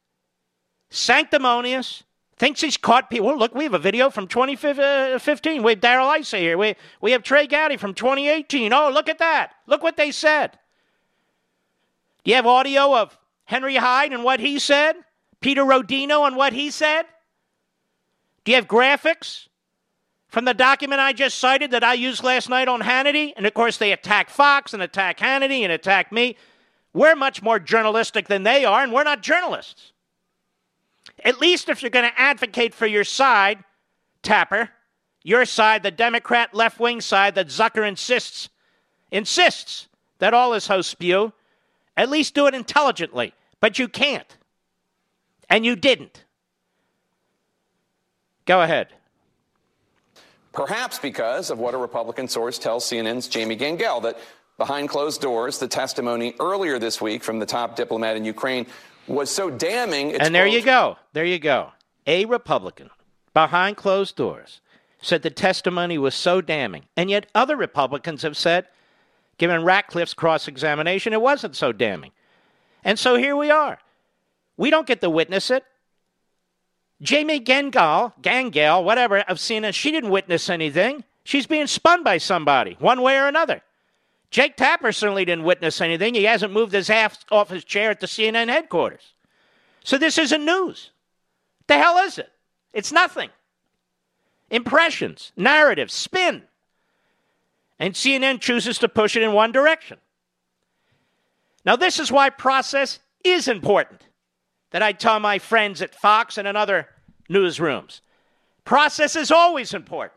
sanctimonious, 0.90 2.04
thinks 2.42 2.60
he's 2.60 2.76
caught 2.76 3.12
people. 3.12 3.38
Look, 3.38 3.54
we 3.54 3.66
have 3.66 3.76
a 3.76 3.80
video 3.80 4.10
from 4.10 4.26
2015. 4.28 5.60
Uh, 5.60 5.64
we 5.64 5.72
have 5.74 5.80
Darrell 5.80 6.12
Issa 6.12 6.38
here. 6.38 6.58
We, 6.58 6.76
we 7.00 7.12
have 7.12 7.22
Trey 7.22 7.46
Gowdy 7.46 7.78
from 7.78 7.94
2018. 7.94 8.74
Oh, 8.74 8.90
look 8.92 9.08
at 9.08 9.20
that. 9.20 9.52
Look 9.68 9.84
what 9.84 9.96
they 9.96 10.10
said. 10.10 10.58
Do 12.24 12.32
you 12.32 12.36
have 12.36 12.48
audio 12.48 12.98
of 12.98 13.16
Henry 13.46 13.76
Hyde 13.76 14.12
and 14.12 14.24
what 14.24 14.40
he 14.40 14.58
said? 14.58 14.96
Peter 15.40 15.62
Rodino 15.62 16.26
and 16.26 16.36
what 16.36 16.52
he 16.52 16.72
said? 16.72 17.04
Do 18.44 18.54
you 18.54 18.56
have 18.56 18.68
graphics 18.68 19.48
from 20.28 20.46
the 20.46 20.56
document 20.56 21.00
I 21.00 21.14
just 21.14 21.38
cited 21.38 21.70
that 21.70 21.84
I 21.84 21.94
used 21.94 22.24
last 22.24 22.50
night 22.50 22.68
on 22.68 22.82
Hannity? 22.82 23.34
And 23.38 23.46
of 23.46 23.54
course, 23.54 23.78
they 23.78 23.92
attack 23.92 24.32
Fox 24.32 24.74
and 24.74 24.82
attack 24.82 25.20
Hannity 25.20 25.62
and 25.62 25.72
attack 25.72 26.12
me. 26.12 26.38
We're 26.92 27.16
much 27.16 27.44
more 27.44 27.60
journalistic 27.60 28.28
than 28.28 28.42
they 28.42 28.66
are, 28.66 28.82
and 28.82 28.92
we're 28.92 29.04
not 29.04 29.22
journalists. 29.22 29.92
At 31.24 31.40
least 31.40 31.70
if 31.70 31.82
you're 31.82 31.92
going 31.92 32.10
to 32.10 32.20
advocate 32.20 32.74
for 32.74 32.88
your 32.88 33.04
side, 33.04 33.64
Tapper, 34.24 34.70
your 35.24 35.46
side, 35.46 35.84
the 35.84 35.92
Democrat 35.92 36.54
left 36.54 36.80
wing 36.80 37.02
side 37.02 37.36
that 37.36 37.48
Zucker 37.48 37.88
insists 37.88 38.50
insists 39.12 39.88
that 40.20 40.34
all 40.34 40.54
his 40.54 40.68
hosts 40.68 40.92
spew, 40.92 41.34
at 41.98 42.10
least 42.10 42.34
do 42.34 42.48
it 42.48 42.54
intelligently. 42.54 43.34
But 43.60 43.78
you 43.78 43.88
can't. 43.88 44.38
And 45.50 45.66
you 45.66 45.76
didn't. 45.76 46.24
Go 48.46 48.62
ahead. 48.62 48.88
Perhaps 50.54 51.00
because 51.00 51.50
of 51.50 51.60
what 51.60 51.74
a 51.74 51.78
Republican 51.78 52.28
source 52.28 52.58
tells 52.58 52.86
CNN's 52.86 53.28
Jamie 53.28 53.56
Gangel 53.56 54.02
that 54.02 54.20
behind 54.58 54.90
closed 54.90 55.22
doors, 55.22 55.60
the 55.60 55.68
testimony 55.68 56.34
earlier 56.40 56.80
this 56.80 57.02
week 57.02 57.24
from 57.24 57.40
the 57.40 57.46
top 57.46 57.76
diplomat 57.76 58.16
in 58.16 58.26
Ukraine 58.26 58.66
was 59.08 59.30
so 59.30 59.50
damning. 59.50 60.16
and 60.16 60.34
there 60.34 60.48
you 60.48 60.62
go. 60.62 60.98
There 61.14 61.26
you 61.26 61.40
go. 61.40 61.72
A 62.08 62.26
Republican 62.26 62.90
behind 63.34 63.78
closed 63.78 64.16
doors 64.16 64.62
said 65.02 65.24
the 65.24 65.30
testimony 65.30 65.98
was 65.98 66.16
so 66.16 66.42
damning. 66.42 66.84
And 66.96 67.10
yet 67.10 67.28
other 67.34 67.56
Republicans 67.56 68.22
have 68.22 68.38
said, 68.38 68.68
given 69.38 69.64
Ratcliffe's 69.64 70.14
cross 70.14 70.48
examination, 70.48 71.14
it 71.14 71.22
wasn't 71.22 71.56
so 71.56 71.72
damning. 71.72 72.12
And 72.84 72.98
so 72.98 73.16
here 73.16 73.36
we 73.36 73.50
are. 73.50 73.80
We 74.58 74.70
don't 74.70 74.88
get 74.88 75.02
to 75.02 75.10
witness 75.10 75.50
it. 75.50 75.64
Jamie 77.02 77.40
Gengal, 77.40 78.14
Gangel, 78.22 78.84
whatever, 78.84 79.24
I've 79.28 79.40
seen 79.40 79.66
it. 79.66 79.74
she 79.74 79.92
didn't 79.92 80.12
witness 80.12 80.50
anything. 80.50 81.04
She's 81.24 81.48
being 81.48 81.68
spun 81.68 82.04
by 82.04 82.20
somebody, 82.20 82.78
one 82.80 83.02
way 83.02 83.18
or 83.18 83.28
another. 83.28 83.62
Jake 84.32 84.56
Tapper 84.56 84.94
certainly 84.94 85.26
didn't 85.26 85.44
witness 85.44 85.82
anything. 85.82 86.16
He 86.16 86.24
hasn't 86.24 86.54
moved 86.54 86.72
his 86.72 86.90
ass 86.90 87.20
off 87.30 87.50
his 87.50 87.66
chair 87.66 87.92
at 87.92 88.00
the 88.00 88.08
CNN 88.08 88.48
headquarters. 88.48 89.14
So 89.84 89.98
this 89.98 90.18
isn't 90.18 90.46
news. 90.46 90.92
The 91.68 91.78
hell 91.78 91.98
is 91.98 92.18
it? 92.18 92.32
It's 92.74 92.94
nothing. 92.94 93.30
Impressions, 94.50 95.34
narratives, 95.36 95.94
spin. 95.94 96.44
And 97.78 97.94
CNN 97.94 98.40
chooses 98.40 98.78
to 98.80 98.88
push 98.88 99.18
it 99.18 99.24
in 99.24 99.34
one 99.34 99.52
direction. 99.52 99.98
Now, 101.66 101.76
this 101.76 102.00
is 102.00 102.12
why 102.12 102.30
process 102.30 103.00
is 103.24 103.48
important 103.48 104.02
that 104.72 104.82
I 104.82 104.94
tell 104.94 105.20
my 105.20 105.40
friends 105.40 105.82
at 105.82 105.94
Fox 105.94 106.38
and 106.38 106.48
in 106.48 106.56
other 106.56 106.88
newsrooms. 107.30 108.02
Process 108.64 109.16
is 109.16 109.32
always 109.32 109.74
important. 109.74 110.14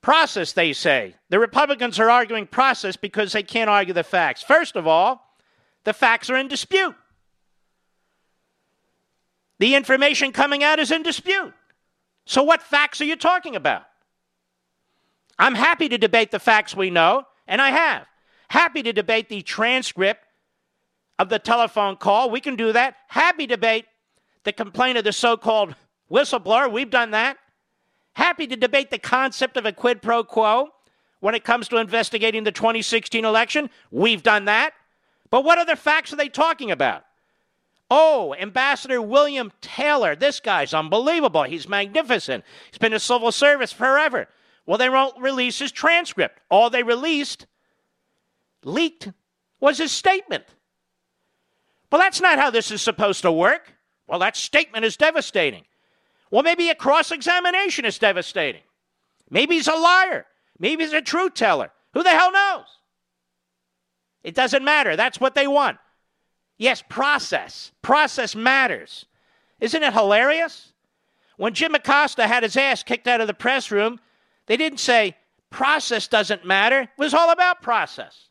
Process, 0.00 0.52
they 0.52 0.72
say. 0.72 1.14
The 1.28 1.38
Republicans 1.38 1.98
are 1.98 2.10
arguing 2.10 2.46
process 2.46 2.96
because 2.96 3.32
they 3.32 3.42
can't 3.42 3.68
argue 3.68 3.94
the 3.94 4.04
facts. 4.04 4.42
First 4.42 4.76
of 4.76 4.86
all, 4.86 5.36
the 5.84 5.92
facts 5.92 6.30
are 6.30 6.36
in 6.36 6.48
dispute. 6.48 6.94
The 9.58 9.74
information 9.74 10.32
coming 10.32 10.62
out 10.62 10.78
is 10.78 10.92
in 10.92 11.02
dispute. 11.02 11.52
So, 12.26 12.42
what 12.42 12.62
facts 12.62 13.00
are 13.00 13.06
you 13.06 13.16
talking 13.16 13.56
about? 13.56 13.84
I'm 15.38 15.54
happy 15.54 15.88
to 15.88 15.98
debate 15.98 16.30
the 16.30 16.38
facts 16.38 16.76
we 16.76 16.90
know, 16.90 17.24
and 17.46 17.60
I 17.60 17.70
have. 17.70 18.06
Happy 18.48 18.82
to 18.82 18.92
debate 18.92 19.28
the 19.28 19.42
transcript 19.42 20.22
of 21.18 21.28
the 21.28 21.38
telephone 21.38 21.96
call. 21.96 22.30
We 22.30 22.40
can 22.40 22.56
do 22.56 22.72
that. 22.72 22.96
Happy 23.08 23.46
to 23.46 23.54
debate 23.54 23.86
the 24.44 24.52
complaint 24.52 24.98
of 24.98 25.04
the 25.04 25.12
so 25.12 25.36
called 25.36 25.74
whistleblower. 26.10 26.70
We've 26.70 26.90
done 26.90 27.10
that. 27.10 27.36
Happy 28.18 28.48
to 28.48 28.56
debate 28.56 28.90
the 28.90 28.98
concept 28.98 29.56
of 29.56 29.64
a 29.64 29.70
quid 29.70 30.02
pro 30.02 30.24
quo 30.24 30.70
when 31.20 31.36
it 31.36 31.44
comes 31.44 31.68
to 31.68 31.76
investigating 31.76 32.42
the 32.42 32.50
2016 32.50 33.24
election. 33.24 33.70
We've 33.92 34.24
done 34.24 34.46
that. 34.46 34.72
But 35.30 35.44
what 35.44 35.58
other 35.58 35.76
facts 35.76 36.12
are 36.12 36.16
they 36.16 36.28
talking 36.28 36.72
about? 36.72 37.04
Oh, 37.88 38.34
Ambassador 38.34 39.00
William 39.00 39.52
Taylor. 39.60 40.16
This 40.16 40.40
guy's 40.40 40.74
unbelievable. 40.74 41.44
He's 41.44 41.68
magnificent. 41.68 42.42
He's 42.72 42.78
been 42.78 42.92
in 42.92 42.98
civil 42.98 43.30
service 43.30 43.72
forever. 43.72 44.26
Well, 44.66 44.78
they 44.78 44.90
won't 44.90 45.16
release 45.22 45.60
his 45.60 45.70
transcript. 45.70 46.40
All 46.50 46.70
they 46.70 46.82
released, 46.82 47.46
leaked, 48.64 49.12
was 49.60 49.78
his 49.78 49.92
statement. 49.92 50.44
Well, 51.92 52.00
that's 52.00 52.20
not 52.20 52.40
how 52.40 52.50
this 52.50 52.72
is 52.72 52.82
supposed 52.82 53.22
to 53.22 53.30
work. 53.30 53.74
Well, 54.08 54.18
that 54.18 54.36
statement 54.36 54.84
is 54.84 54.96
devastating. 54.96 55.66
Well, 56.30 56.42
maybe 56.42 56.68
a 56.68 56.74
cross 56.74 57.10
examination 57.10 57.84
is 57.84 57.98
devastating. 57.98 58.62
Maybe 59.30 59.56
he's 59.56 59.68
a 59.68 59.74
liar. 59.74 60.26
Maybe 60.58 60.84
he's 60.84 60.92
a 60.92 61.02
truth 61.02 61.34
teller. 61.34 61.70
Who 61.94 62.02
the 62.02 62.10
hell 62.10 62.32
knows? 62.32 62.66
It 64.22 64.34
doesn't 64.34 64.64
matter. 64.64 64.96
That's 64.96 65.20
what 65.20 65.34
they 65.34 65.46
want. 65.46 65.78
Yes, 66.58 66.82
process. 66.88 67.72
Process 67.82 68.34
matters. 68.34 69.06
Isn't 69.60 69.82
it 69.82 69.92
hilarious? 69.92 70.72
When 71.36 71.54
Jim 71.54 71.74
Acosta 71.74 72.26
had 72.26 72.42
his 72.42 72.56
ass 72.56 72.82
kicked 72.82 73.06
out 73.06 73.20
of 73.20 73.26
the 73.26 73.34
press 73.34 73.70
room, 73.70 74.00
they 74.46 74.56
didn't 74.56 74.80
say 74.80 75.16
process 75.50 76.08
doesn't 76.08 76.44
matter. 76.44 76.82
It 76.82 76.88
was 76.98 77.14
all 77.14 77.30
about 77.30 77.62
process. 77.62 78.28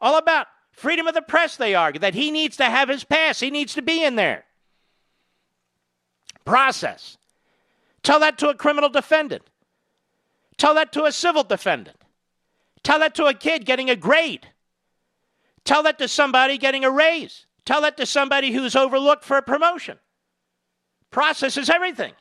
All 0.00 0.16
about 0.16 0.46
Freedom 0.72 1.06
of 1.06 1.14
the 1.14 1.22
press, 1.22 1.56
they 1.56 1.74
argue, 1.74 2.00
that 2.00 2.14
he 2.14 2.30
needs 2.30 2.56
to 2.56 2.64
have 2.64 2.88
his 2.88 3.04
pass. 3.04 3.40
He 3.40 3.50
needs 3.50 3.74
to 3.74 3.82
be 3.82 4.04
in 4.04 4.16
there. 4.16 4.44
Process. 6.44 7.16
Tell 8.02 8.20
that 8.20 8.38
to 8.38 8.48
a 8.48 8.54
criminal 8.54 8.88
defendant. 8.88 9.42
Tell 10.56 10.74
that 10.74 10.92
to 10.92 11.04
a 11.04 11.12
civil 11.12 11.44
defendant. 11.44 11.96
Tell 12.82 12.98
that 12.98 13.14
to 13.16 13.26
a 13.26 13.34
kid 13.34 13.64
getting 13.64 13.90
a 13.90 13.96
grade. 13.96 14.48
Tell 15.64 15.82
that 15.84 15.98
to 15.98 16.08
somebody 16.08 16.58
getting 16.58 16.84
a 16.84 16.90
raise. 16.90 17.46
Tell 17.64 17.80
that 17.82 17.96
to 17.98 18.06
somebody 18.06 18.52
who's 18.52 18.74
overlooked 18.74 19.24
for 19.24 19.36
a 19.36 19.42
promotion. 19.42 19.98
Process 21.10 21.56
is 21.56 21.70
everything. 21.70 22.12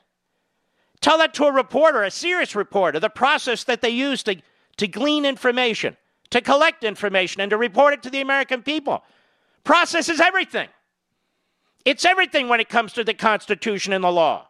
Tell 0.99 1.17
that 1.17 1.33
to 1.35 1.45
a 1.45 1.51
reporter, 1.51 2.03
a 2.03 2.11
serious 2.11 2.55
reporter, 2.55 2.99
the 2.99 3.09
process 3.09 3.63
that 3.63 3.81
they 3.81 3.89
use 3.89 4.21
to, 4.23 4.35
to 4.77 4.87
glean 4.87 5.25
information 5.25 5.97
to 6.31 6.41
collect 6.41 6.83
information 6.83 7.41
and 7.41 7.51
to 7.51 7.57
report 7.57 7.93
it 7.93 8.03
to 8.03 8.09
the 8.09 8.21
American 8.21 8.63
people. 8.63 9.03
Process 9.63 10.09
is 10.09 10.19
everything. 10.19 10.67
It's 11.85 12.05
everything 12.05 12.47
when 12.47 12.59
it 12.59 12.69
comes 12.69 12.93
to 12.93 13.03
the 13.03 13.13
Constitution 13.13 13.93
and 13.93 14.03
the 14.03 14.11
law. 14.11 14.47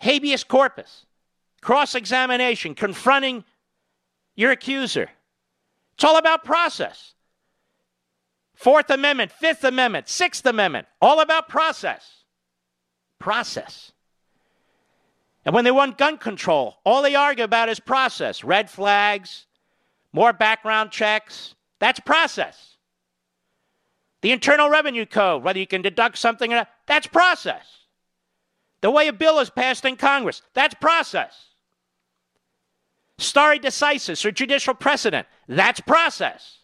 Habeas 0.00 0.44
corpus, 0.44 1.06
cross 1.60 1.94
examination, 1.94 2.74
confronting 2.74 3.44
your 4.36 4.52
accuser. 4.52 5.10
It's 5.94 6.04
all 6.04 6.16
about 6.16 6.44
process. 6.44 7.14
Fourth 8.54 8.90
Amendment, 8.90 9.30
Fifth 9.32 9.64
Amendment, 9.64 10.08
Sixth 10.08 10.44
Amendment, 10.46 10.86
all 11.00 11.20
about 11.20 11.48
process. 11.48 12.24
Process. 13.18 13.92
And 15.44 15.54
when 15.54 15.64
they 15.64 15.70
want 15.70 15.98
gun 15.98 16.18
control, 16.18 16.78
all 16.84 17.02
they 17.02 17.14
argue 17.14 17.44
about 17.44 17.68
is 17.68 17.80
process 17.80 18.44
red 18.44 18.68
flags, 18.70 19.46
more 20.12 20.32
background 20.32 20.90
checks. 20.90 21.54
That's 21.78 22.00
process. 22.00 22.77
The 24.20 24.32
Internal 24.32 24.68
Revenue 24.68 25.06
Code, 25.06 25.42
whether 25.42 25.58
you 25.58 25.66
can 25.66 25.82
deduct 25.82 26.18
something 26.18 26.52
or 26.52 26.56
not, 26.56 26.68
that's 26.86 27.06
process. 27.06 27.64
The 28.80 28.90
way 28.90 29.08
a 29.08 29.12
bill 29.12 29.38
is 29.38 29.50
passed 29.50 29.84
in 29.84 29.96
Congress, 29.96 30.42
that's 30.54 30.74
process. 30.74 31.46
Stare 33.18 33.56
decisis 33.56 34.24
or 34.24 34.30
judicial 34.30 34.74
precedent, 34.74 35.26
that's 35.48 35.80
process. 35.80 36.58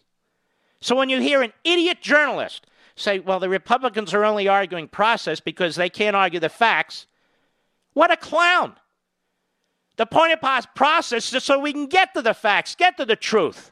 So 0.81 0.95
when 0.95 1.09
you 1.09 1.19
hear 1.19 1.41
an 1.41 1.53
idiot 1.63 2.01
journalist 2.01 2.67
say, 2.95 3.19
well, 3.19 3.39
the 3.39 3.49
Republicans 3.49 4.13
are 4.13 4.23
only 4.23 4.47
arguing 4.47 4.87
process 4.87 5.39
because 5.39 5.75
they 5.75 5.89
can't 5.89 6.15
argue 6.15 6.39
the 6.39 6.49
facts, 6.49 7.07
what 7.93 8.11
a 8.11 8.17
clown. 8.17 8.75
The 9.97 10.05
point 10.05 10.33
of 10.33 10.75
process 10.75 11.33
is 11.33 11.43
so 11.43 11.59
we 11.59 11.73
can 11.73 11.87
get 11.87 12.13
to 12.13 12.21
the 12.21 12.33
facts, 12.33 12.75
get 12.75 12.97
to 12.97 13.05
the 13.05 13.15
truth. 13.15 13.71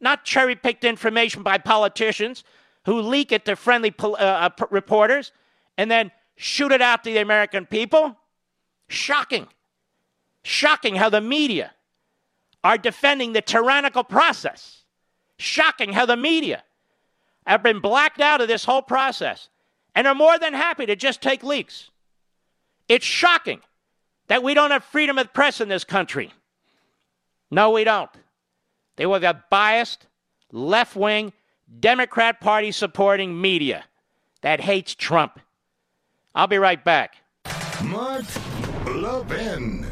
not 0.00 0.24
cherry 0.24 0.54
picked 0.54 0.84
information 0.84 1.42
by 1.42 1.58
politicians 1.58 2.44
who 2.86 3.02
leak 3.02 3.32
it 3.32 3.44
to 3.44 3.56
friendly 3.56 3.92
uh, 3.98 4.12
uh, 4.12 4.50
reporters 4.70 5.32
and 5.76 5.90
then 5.90 6.10
shoot 6.36 6.70
it 6.72 6.80
out 6.80 7.02
to 7.04 7.12
the 7.12 7.18
American 7.18 7.66
people. 7.66 8.16
Shocking. 8.88 9.48
Shocking 10.44 10.94
how 10.94 11.10
the 11.10 11.20
media 11.20 11.72
are 12.62 12.78
defending 12.78 13.32
the 13.32 13.42
tyrannical 13.42 14.04
process. 14.04 14.84
Shocking 15.36 15.92
how 15.92 16.06
the 16.06 16.16
media 16.16 16.62
have 17.44 17.62
been 17.62 17.80
blacked 17.80 18.20
out 18.20 18.40
of 18.40 18.46
this 18.46 18.64
whole 18.64 18.82
process 18.82 19.48
and 19.94 20.06
are 20.06 20.14
more 20.14 20.38
than 20.38 20.54
happy 20.54 20.86
to 20.86 20.94
just 20.94 21.20
take 21.20 21.42
leaks. 21.42 21.90
It's 22.88 23.04
shocking 23.04 23.60
that 24.28 24.44
we 24.44 24.54
don't 24.54 24.70
have 24.70 24.84
freedom 24.84 25.18
of 25.18 25.32
press 25.32 25.60
in 25.60 25.68
this 25.68 25.84
country. 25.84 26.32
No, 27.50 27.72
we 27.72 27.82
don't. 27.82 28.10
They 28.94 29.04
have 29.04 29.24
a 29.24 29.44
biased, 29.50 30.06
left 30.52 30.94
wing, 30.94 31.32
Democrat 31.80 32.40
Party 32.40 32.70
supporting 32.70 33.40
media 33.40 33.84
that 34.42 34.60
hates 34.60 34.94
Trump. 34.94 35.40
I'll 36.34 36.46
be 36.46 36.58
right 36.58 36.82
back. 36.84 37.16
Mark 37.82 38.24
Levin. 38.86 39.86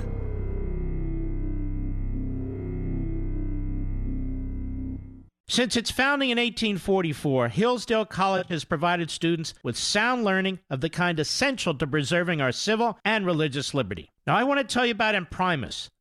Since 5.46 5.76
its 5.76 5.90
founding 5.90 6.30
in 6.30 6.38
1844, 6.38 7.48
Hillsdale 7.48 8.06
College 8.06 8.48
has 8.48 8.64
provided 8.64 9.10
students 9.10 9.54
with 9.62 9.76
sound 9.76 10.24
learning 10.24 10.58
of 10.70 10.80
the 10.80 10.88
kind 10.88 11.20
essential 11.20 11.74
to 11.74 11.86
preserving 11.86 12.40
our 12.40 12.50
civil 12.50 12.98
and 13.04 13.26
religious 13.26 13.74
liberty. 13.74 14.10
Now, 14.26 14.36
I 14.36 14.44
want 14.44 14.58
to 14.58 14.72
tell 14.72 14.86
you 14.86 14.92
about 14.92 15.14
Imprimis 15.14 15.90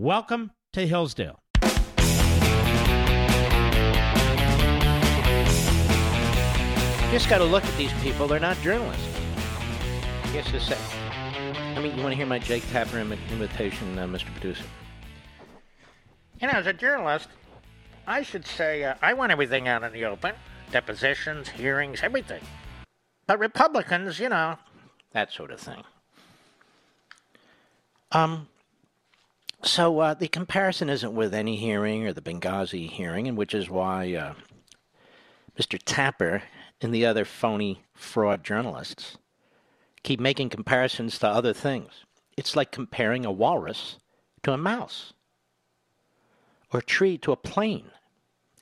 Welcome 0.00 0.52
to 0.74 0.86
Hillsdale. 0.86 1.40
Just 7.10 7.28
got 7.28 7.38
to 7.38 7.44
look 7.44 7.64
at 7.64 7.76
these 7.76 7.92
people. 7.94 8.28
They're 8.28 8.38
not 8.38 8.56
journalists. 8.60 9.02
I 10.22 10.30
guess 10.32 10.48
to 10.52 10.60
say. 10.60 10.78
I 11.74 11.80
mean, 11.82 11.96
you 11.96 12.02
want 12.04 12.12
to 12.12 12.16
hear 12.16 12.26
my 12.26 12.38
Jake 12.38 12.62
Tapper 12.70 13.00
invitation, 13.00 13.98
uh, 13.98 14.06
Mr. 14.06 14.26
Producer? 14.26 14.62
You 16.40 16.46
know, 16.46 16.52
as 16.52 16.68
a 16.68 16.72
journalist, 16.72 17.30
I 18.06 18.22
should 18.22 18.46
say 18.46 18.84
uh, 18.84 18.94
I 19.02 19.14
want 19.14 19.32
everything 19.32 19.66
out 19.66 19.82
in 19.82 19.92
the 19.92 20.04
open 20.04 20.36
depositions, 20.70 21.48
hearings, 21.48 22.04
everything. 22.04 22.42
But 23.26 23.40
Republicans, 23.40 24.20
you 24.20 24.28
know, 24.28 24.58
that 25.10 25.32
sort 25.32 25.50
of 25.50 25.58
thing. 25.58 25.82
Um, 28.12 28.46
so 29.62 29.98
uh, 30.00 30.14
the 30.14 30.28
comparison 30.28 30.88
isn't 30.88 31.14
with 31.14 31.34
any 31.34 31.56
hearing 31.56 32.06
or 32.06 32.12
the 32.12 32.20
Benghazi 32.20 32.88
hearing, 32.88 33.26
and 33.26 33.36
which 33.36 33.54
is 33.54 33.68
why 33.68 34.14
uh, 34.14 34.34
Mr. 35.58 35.78
Tapper 35.84 36.42
and 36.80 36.94
the 36.94 37.04
other 37.04 37.24
phony 37.24 37.84
fraud 37.94 38.44
journalists 38.44 39.18
keep 40.02 40.20
making 40.20 40.48
comparisons 40.48 41.18
to 41.18 41.28
other 41.28 41.52
things. 41.52 42.04
It's 42.36 42.54
like 42.54 42.70
comparing 42.70 43.24
a 43.24 43.32
walrus 43.32 43.98
to 44.44 44.52
a 44.52 44.58
mouse 44.58 45.12
or 46.72 46.80
a 46.80 46.84
tree 46.84 47.18
to 47.18 47.32
a 47.32 47.36
plane. 47.36 47.90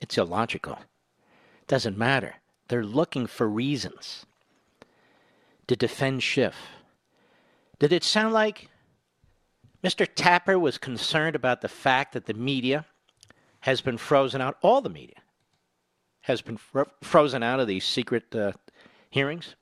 It's 0.01 0.17
illogical. 0.17 0.79
It 1.61 1.67
Doesn't 1.67 1.97
matter. 1.97 2.35
They're 2.69 2.83
looking 2.83 3.27
for 3.27 3.47
reasons 3.47 4.25
to 5.67 5.75
defend 5.75 6.23
Schiff. 6.23 6.55
Did 7.79 7.93
it 7.93 8.03
sound 8.03 8.33
like 8.33 8.69
Mr. 9.83 10.07
Tapper 10.13 10.57
was 10.57 10.77
concerned 10.77 11.35
about 11.35 11.61
the 11.61 11.67
fact 11.67 12.13
that 12.13 12.25
the 12.25 12.33
media 12.33 12.85
has 13.61 13.81
been 13.81 13.97
frozen 13.97 14.41
out? 14.41 14.57
All 14.61 14.81
the 14.81 14.89
media 14.89 15.17
has 16.21 16.41
been 16.41 16.57
fro- 16.57 16.89
frozen 17.01 17.43
out 17.43 17.59
of 17.59 17.67
these 17.67 17.85
secret 17.85 18.35
uh, 18.35 18.53
hearings, 19.09 19.55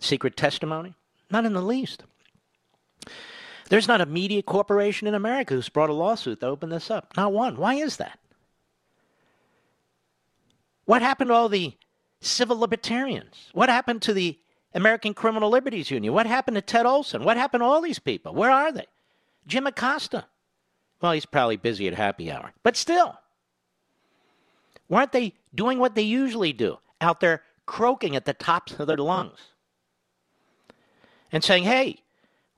secret 0.00 0.36
testimony? 0.36 0.94
Not 1.30 1.44
in 1.44 1.52
the 1.52 1.62
least. 1.62 2.04
There's 3.68 3.88
not 3.88 4.00
a 4.00 4.06
media 4.06 4.42
corporation 4.42 5.08
in 5.08 5.14
America 5.14 5.54
who's 5.54 5.68
brought 5.68 5.90
a 5.90 5.94
lawsuit 5.94 6.40
to 6.40 6.46
open 6.46 6.70
this 6.70 6.90
up. 6.90 7.16
Not 7.16 7.32
one. 7.32 7.56
Why 7.56 7.74
is 7.74 7.96
that? 7.96 8.18
What 10.84 11.02
happened 11.02 11.28
to 11.28 11.34
all 11.34 11.48
the 11.48 11.72
civil 12.20 12.58
libertarians? 12.58 13.50
What 13.52 13.68
happened 13.68 14.02
to 14.02 14.12
the 14.12 14.38
American 14.74 15.14
Criminal 15.14 15.48
Liberties 15.48 15.90
Union? 15.90 16.12
What 16.12 16.26
happened 16.26 16.56
to 16.56 16.60
Ted 16.60 16.86
Olson? 16.86 17.24
What 17.24 17.36
happened 17.36 17.62
to 17.62 17.66
all 17.66 17.80
these 17.80 17.98
people? 17.98 18.34
Where 18.34 18.50
are 18.50 18.72
they? 18.72 18.86
Jim 19.46 19.66
Acosta. 19.66 20.26
Well, 21.00 21.12
he's 21.12 21.26
probably 21.26 21.56
busy 21.56 21.88
at 21.88 21.94
happy 21.94 22.30
hour, 22.30 22.52
but 22.62 22.76
still. 22.76 23.18
Weren't 24.88 25.12
they 25.12 25.34
doing 25.54 25.78
what 25.78 25.94
they 25.94 26.02
usually 26.02 26.52
do 26.52 26.78
out 27.00 27.20
there 27.20 27.42
croaking 27.66 28.14
at 28.14 28.24
the 28.24 28.34
tops 28.34 28.72
of 28.78 28.86
their 28.86 28.96
lungs 28.96 29.40
and 31.32 31.42
saying, 31.42 31.64
hey, 31.64 31.98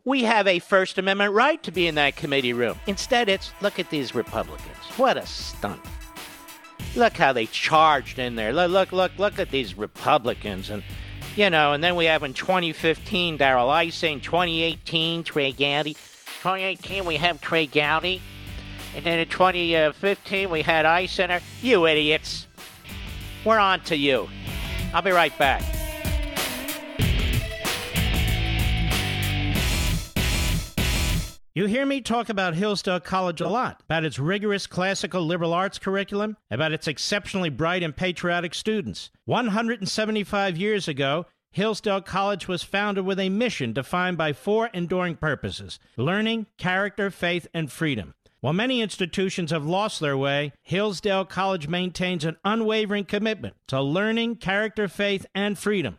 we 0.04 0.24
have 0.24 0.46
a 0.46 0.58
First 0.58 0.98
Amendment 0.98 1.32
right 1.32 1.62
to 1.62 1.70
be 1.70 1.86
in 1.86 1.94
that 1.94 2.16
committee 2.16 2.52
room. 2.52 2.78
Instead, 2.86 3.28
it's 3.28 3.52
look 3.62 3.78
at 3.78 3.88
these 3.88 4.14
Republicans. 4.14 4.76
What 4.96 5.16
a 5.16 5.26
stunt. 5.26 5.80
Look 6.94 7.16
how 7.16 7.32
they 7.32 7.46
charged 7.46 8.18
in 8.18 8.36
there. 8.36 8.52
Look, 8.52 8.70
look, 8.70 8.92
look, 8.92 9.12
look 9.18 9.38
at 9.38 9.50
these 9.50 9.76
Republicans. 9.76 10.68
And, 10.68 10.82
you 11.36 11.48
know, 11.48 11.72
and 11.72 11.82
then 11.82 11.96
we 11.96 12.04
have 12.04 12.22
in 12.22 12.34
2015 12.34 13.38
Darrell 13.38 13.72
Issing, 13.72 14.20
2018 14.20 15.24
Trey 15.24 15.52
Gowdy. 15.52 15.96
2018 16.44 17.06
we 17.06 17.16
have 17.16 17.40
Trey 17.40 17.64
Gowdy. 17.64 18.20
And 18.94 19.02
then 19.02 19.18
in 19.18 19.28
2015, 19.28 20.50
we 20.50 20.60
had 20.60 20.84
Ice 20.84 21.10
Center. 21.10 21.40
You 21.62 21.86
idiots. 21.86 22.46
We're 23.46 23.58
on 23.58 23.80
to 23.84 23.96
you. 23.96 24.28
I'll 24.92 25.00
be 25.00 25.10
right 25.10 25.36
back. 25.38 25.62
You 31.54 31.64
hear 31.64 31.86
me 31.86 32.02
talk 32.02 32.28
about 32.28 32.54
Hillsdale 32.54 33.00
College 33.00 33.40
a 33.40 33.48
lot, 33.48 33.80
about 33.84 34.04
its 34.04 34.18
rigorous 34.18 34.66
classical 34.66 35.22
liberal 35.22 35.54
arts 35.54 35.78
curriculum, 35.78 36.36
about 36.50 36.72
its 36.72 36.88
exceptionally 36.88 37.48
bright 37.48 37.82
and 37.82 37.96
patriotic 37.96 38.52
students. 38.52 39.10
175 39.24 40.58
years 40.58 40.88
ago, 40.88 41.24
Hillsdale 41.54 42.00
College 42.00 42.48
was 42.48 42.64
founded 42.64 43.04
with 43.04 43.20
a 43.20 43.28
mission 43.28 43.72
defined 43.72 44.18
by 44.18 44.32
four 44.32 44.70
enduring 44.74 45.14
purposes 45.14 45.78
learning, 45.96 46.46
character, 46.58 47.12
faith, 47.12 47.46
and 47.54 47.70
freedom. 47.70 48.14
While 48.40 48.54
many 48.54 48.82
institutions 48.82 49.52
have 49.52 49.64
lost 49.64 50.00
their 50.00 50.16
way, 50.16 50.52
Hillsdale 50.64 51.24
College 51.24 51.68
maintains 51.68 52.24
an 52.24 52.38
unwavering 52.44 53.04
commitment 53.04 53.54
to 53.68 53.80
learning, 53.80 54.36
character, 54.36 54.88
faith, 54.88 55.26
and 55.32 55.56
freedom. 55.56 55.98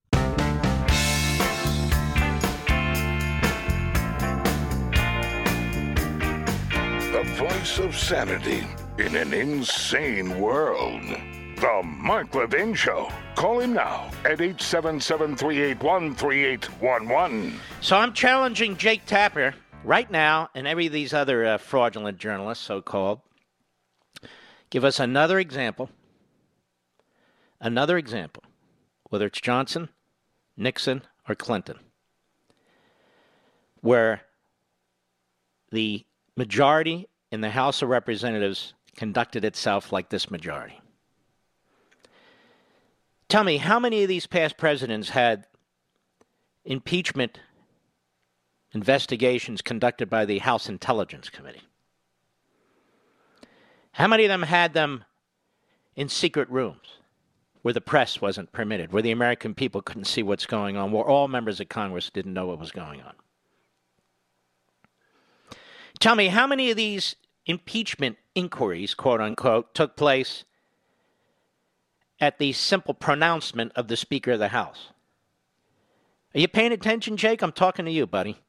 voice 7.41 7.79
of 7.79 7.97
sanity 7.97 8.63
in 8.99 9.15
an 9.15 9.33
insane 9.33 10.39
world. 10.39 11.01
The 11.55 11.81
Mark 11.83 12.35
Levin 12.35 12.75
Show. 12.75 13.11
Call 13.33 13.61
him 13.61 13.73
now 13.73 14.11
at 14.25 14.39
877 14.41 15.37
381 15.37 16.13
3811. 16.13 17.59
So 17.79 17.97
I'm 17.97 18.13
challenging 18.13 18.77
Jake 18.77 19.07
Tapper 19.07 19.55
right 19.83 20.09
now 20.11 20.51
and 20.53 20.67
every 20.67 20.85
of 20.85 20.93
these 20.93 21.15
other 21.15 21.43
uh, 21.43 21.57
fraudulent 21.57 22.19
journalists, 22.19 22.63
so 22.63 22.79
called. 22.79 23.21
Give 24.69 24.85
us 24.85 24.99
another 24.99 25.39
example. 25.39 25.89
Another 27.59 27.97
example, 27.97 28.43
whether 29.09 29.25
it's 29.25 29.41
Johnson, 29.41 29.89
Nixon, 30.55 31.01
or 31.27 31.33
Clinton, 31.33 31.79
where 33.81 34.21
the 35.71 36.05
majority 36.37 37.07
in 37.31 37.41
the 37.41 37.49
House 37.49 37.81
of 37.81 37.89
Representatives 37.89 38.73
conducted 38.95 39.45
itself 39.45 39.91
like 39.91 40.09
this 40.09 40.29
majority. 40.29 40.79
Tell 43.29 43.43
me, 43.45 43.57
how 43.57 43.79
many 43.79 44.03
of 44.03 44.09
these 44.09 44.27
past 44.27 44.57
presidents 44.57 45.09
had 45.09 45.45
impeachment 46.65 47.39
investigations 48.73 49.61
conducted 49.61 50.09
by 50.09 50.25
the 50.25 50.39
House 50.39 50.67
Intelligence 50.67 51.29
Committee? 51.29 51.61
How 53.93 54.07
many 54.07 54.25
of 54.25 54.29
them 54.29 54.43
had 54.43 54.73
them 54.73 55.05
in 55.95 56.09
secret 56.09 56.49
rooms 56.49 56.99
where 57.61 57.73
the 57.73 57.81
press 57.81 58.19
wasn't 58.19 58.51
permitted, 58.51 58.91
where 58.91 59.03
the 59.03 59.11
American 59.11 59.53
people 59.53 59.81
couldn't 59.81 60.05
see 60.05 60.23
what's 60.23 60.45
going 60.45 60.75
on, 60.75 60.91
where 60.91 61.05
all 61.05 61.27
members 61.27 61.59
of 61.59 61.69
Congress 61.69 62.09
didn't 62.09 62.33
know 62.33 62.47
what 62.47 62.59
was 62.59 62.71
going 62.71 63.01
on? 63.01 63.13
Tell 66.01 66.15
me, 66.15 66.29
how 66.29 66.47
many 66.47 66.71
of 66.71 66.77
these 66.77 67.15
impeachment 67.45 68.17
inquiries, 68.33 68.95
quote 68.95 69.21
unquote, 69.21 69.75
took 69.75 69.95
place 69.95 70.45
at 72.19 72.39
the 72.39 72.53
simple 72.53 72.95
pronouncement 72.95 73.71
of 73.75 73.87
the 73.87 73.95
Speaker 73.95 74.31
of 74.31 74.39
the 74.39 74.47
House? 74.47 74.89
Are 76.33 76.39
you 76.39 76.47
paying 76.47 76.71
attention, 76.71 77.17
Jake? 77.17 77.43
I'm 77.43 77.51
talking 77.51 77.85
to 77.85 77.91
you, 77.91 78.07
buddy. 78.07 78.39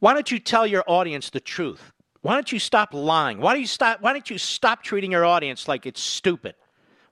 Why 0.00 0.14
don't 0.14 0.32
you 0.32 0.40
tell 0.40 0.66
your 0.66 0.82
audience 0.88 1.30
the 1.30 1.38
truth? 1.38 1.92
Why 2.22 2.34
don't 2.34 2.50
you 2.50 2.58
stop 2.58 2.92
lying? 2.92 3.38
Why 3.38 3.52
don't 3.52 3.60
you 3.60 3.68
stop 3.68 4.00
why 4.00 4.12
don't 4.12 4.28
you 4.28 4.38
stop 4.38 4.82
treating 4.82 5.12
your 5.12 5.24
audience 5.24 5.68
like 5.68 5.86
it's 5.86 6.00
stupid? 6.00 6.56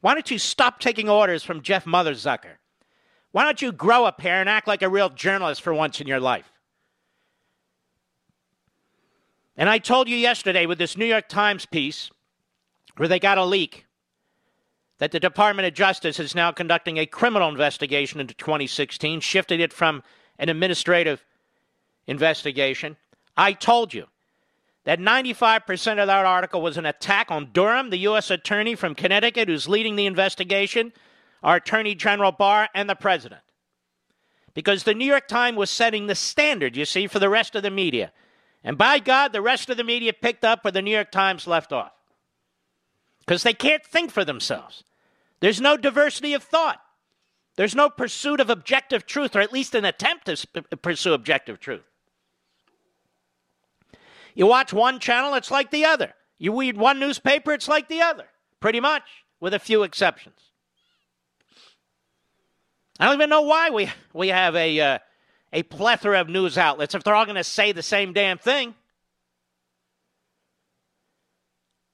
Why 0.00 0.14
don't 0.14 0.28
you 0.28 0.40
stop 0.40 0.80
taking 0.80 1.08
orders 1.08 1.44
from 1.44 1.62
Jeff 1.62 1.84
Motherzucker? 1.84 2.56
Why 3.30 3.44
don't 3.44 3.62
you 3.62 3.70
grow 3.70 4.04
up 4.04 4.20
here 4.20 4.34
and 4.34 4.48
act 4.48 4.66
like 4.66 4.82
a 4.82 4.88
real 4.88 5.08
journalist 5.08 5.62
for 5.62 5.72
once 5.72 6.00
in 6.00 6.08
your 6.08 6.18
life? 6.18 6.51
And 9.56 9.68
I 9.68 9.78
told 9.78 10.08
you 10.08 10.16
yesterday 10.16 10.66
with 10.66 10.78
this 10.78 10.96
New 10.96 11.06
York 11.06 11.28
Times 11.28 11.66
piece 11.66 12.10
where 12.96 13.08
they 13.08 13.18
got 13.18 13.38
a 13.38 13.44
leak 13.44 13.86
that 14.98 15.10
the 15.10 15.20
Department 15.20 15.66
of 15.66 15.74
Justice 15.74 16.20
is 16.20 16.34
now 16.34 16.52
conducting 16.52 16.96
a 16.96 17.06
criminal 17.06 17.48
investigation 17.48 18.20
into 18.20 18.34
2016, 18.34 19.20
shifted 19.20 19.60
it 19.60 19.72
from 19.72 20.02
an 20.38 20.48
administrative 20.48 21.24
investigation. 22.06 22.96
I 23.36 23.52
told 23.52 23.92
you 23.92 24.06
that 24.84 24.98
95% 24.98 26.00
of 26.00 26.06
that 26.06 26.24
article 26.24 26.60
was 26.60 26.76
an 26.76 26.86
attack 26.86 27.30
on 27.30 27.50
Durham, 27.52 27.90
the 27.90 27.98
U.S. 27.98 28.30
attorney 28.30 28.74
from 28.74 28.94
Connecticut 28.94 29.48
who's 29.48 29.68
leading 29.68 29.96
the 29.96 30.06
investigation, 30.06 30.92
our 31.42 31.56
Attorney 31.56 31.94
General 31.94 32.32
Barr, 32.32 32.68
and 32.74 32.88
the 32.88 32.94
President. 32.94 33.42
Because 34.54 34.84
the 34.84 34.94
New 34.94 35.06
York 35.06 35.28
Times 35.28 35.56
was 35.56 35.70
setting 35.70 36.06
the 36.06 36.14
standard, 36.14 36.76
you 36.76 36.84
see, 36.84 37.06
for 37.06 37.18
the 37.18 37.28
rest 37.28 37.54
of 37.54 37.62
the 37.62 37.70
media. 37.70 38.12
And 38.64 38.78
by 38.78 38.98
God, 38.98 39.32
the 39.32 39.42
rest 39.42 39.70
of 39.70 39.76
the 39.76 39.84
media 39.84 40.12
picked 40.12 40.44
up 40.44 40.64
where 40.64 40.72
the 40.72 40.82
New 40.82 40.92
York 40.92 41.10
Times 41.10 41.46
left 41.46 41.72
off. 41.72 41.92
Because 43.20 43.42
they 43.42 43.54
can't 43.54 43.84
think 43.84 44.10
for 44.10 44.24
themselves. 44.24 44.84
There's 45.40 45.60
no 45.60 45.76
diversity 45.76 46.34
of 46.34 46.42
thought. 46.42 46.80
There's 47.56 47.74
no 47.74 47.90
pursuit 47.90 48.40
of 48.40 48.48
objective 48.48 49.04
truth, 49.06 49.36
or 49.36 49.40
at 49.40 49.52
least 49.52 49.74
an 49.74 49.84
attempt 49.84 50.26
to 50.26 50.36
sp- 50.38 50.70
pursue 50.80 51.12
objective 51.12 51.60
truth. 51.60 51.82
You 54.34 54.46
watch 54.46 54.72
one 54.72 54.98
channel, 54.98 55.34
it's 55.34 55.50
like 55.50 55.70
the 55.70 55.84
other. 55.84 56.14
You 56.38 56.58
read 56.58 56.76
one 56.76 56.98
newspaper, 56.98 57.52
it's 57.52 57.68
like 57.68 57.88
the 57.88 58.00
other, 58.00 58.24
pretty 58.60 58.80
much, 58.80 59.02
with 59.40 59.52
a 59.52 59.58
few 59.58 59.82
exceptions. 59.82 60.38
I 62.98 63.06
don't 63.06 63.14
even 63.14 63.30
know 63.30 63.42
why 63.42 63.70
we, 63.70 63.90
we 64.12 64.28
have 64.28 64.56
a, 64.56 64.80
uh, 64.80 64.98
a 65.52 65.62
plethora 65.62 66.20
of 66.20 66.28
news 66.28 66.56
outlets 66.56 66.94
if 66.94 67.04
they're 67.04 67.14
all 67.14 67.24
going 67.24 67.36
to 67.36 67.44
say 67.44 67.72
the 67.72 67.82
same 67.82 68.12
damn 68.12 68.38
thing. 68.38 68.74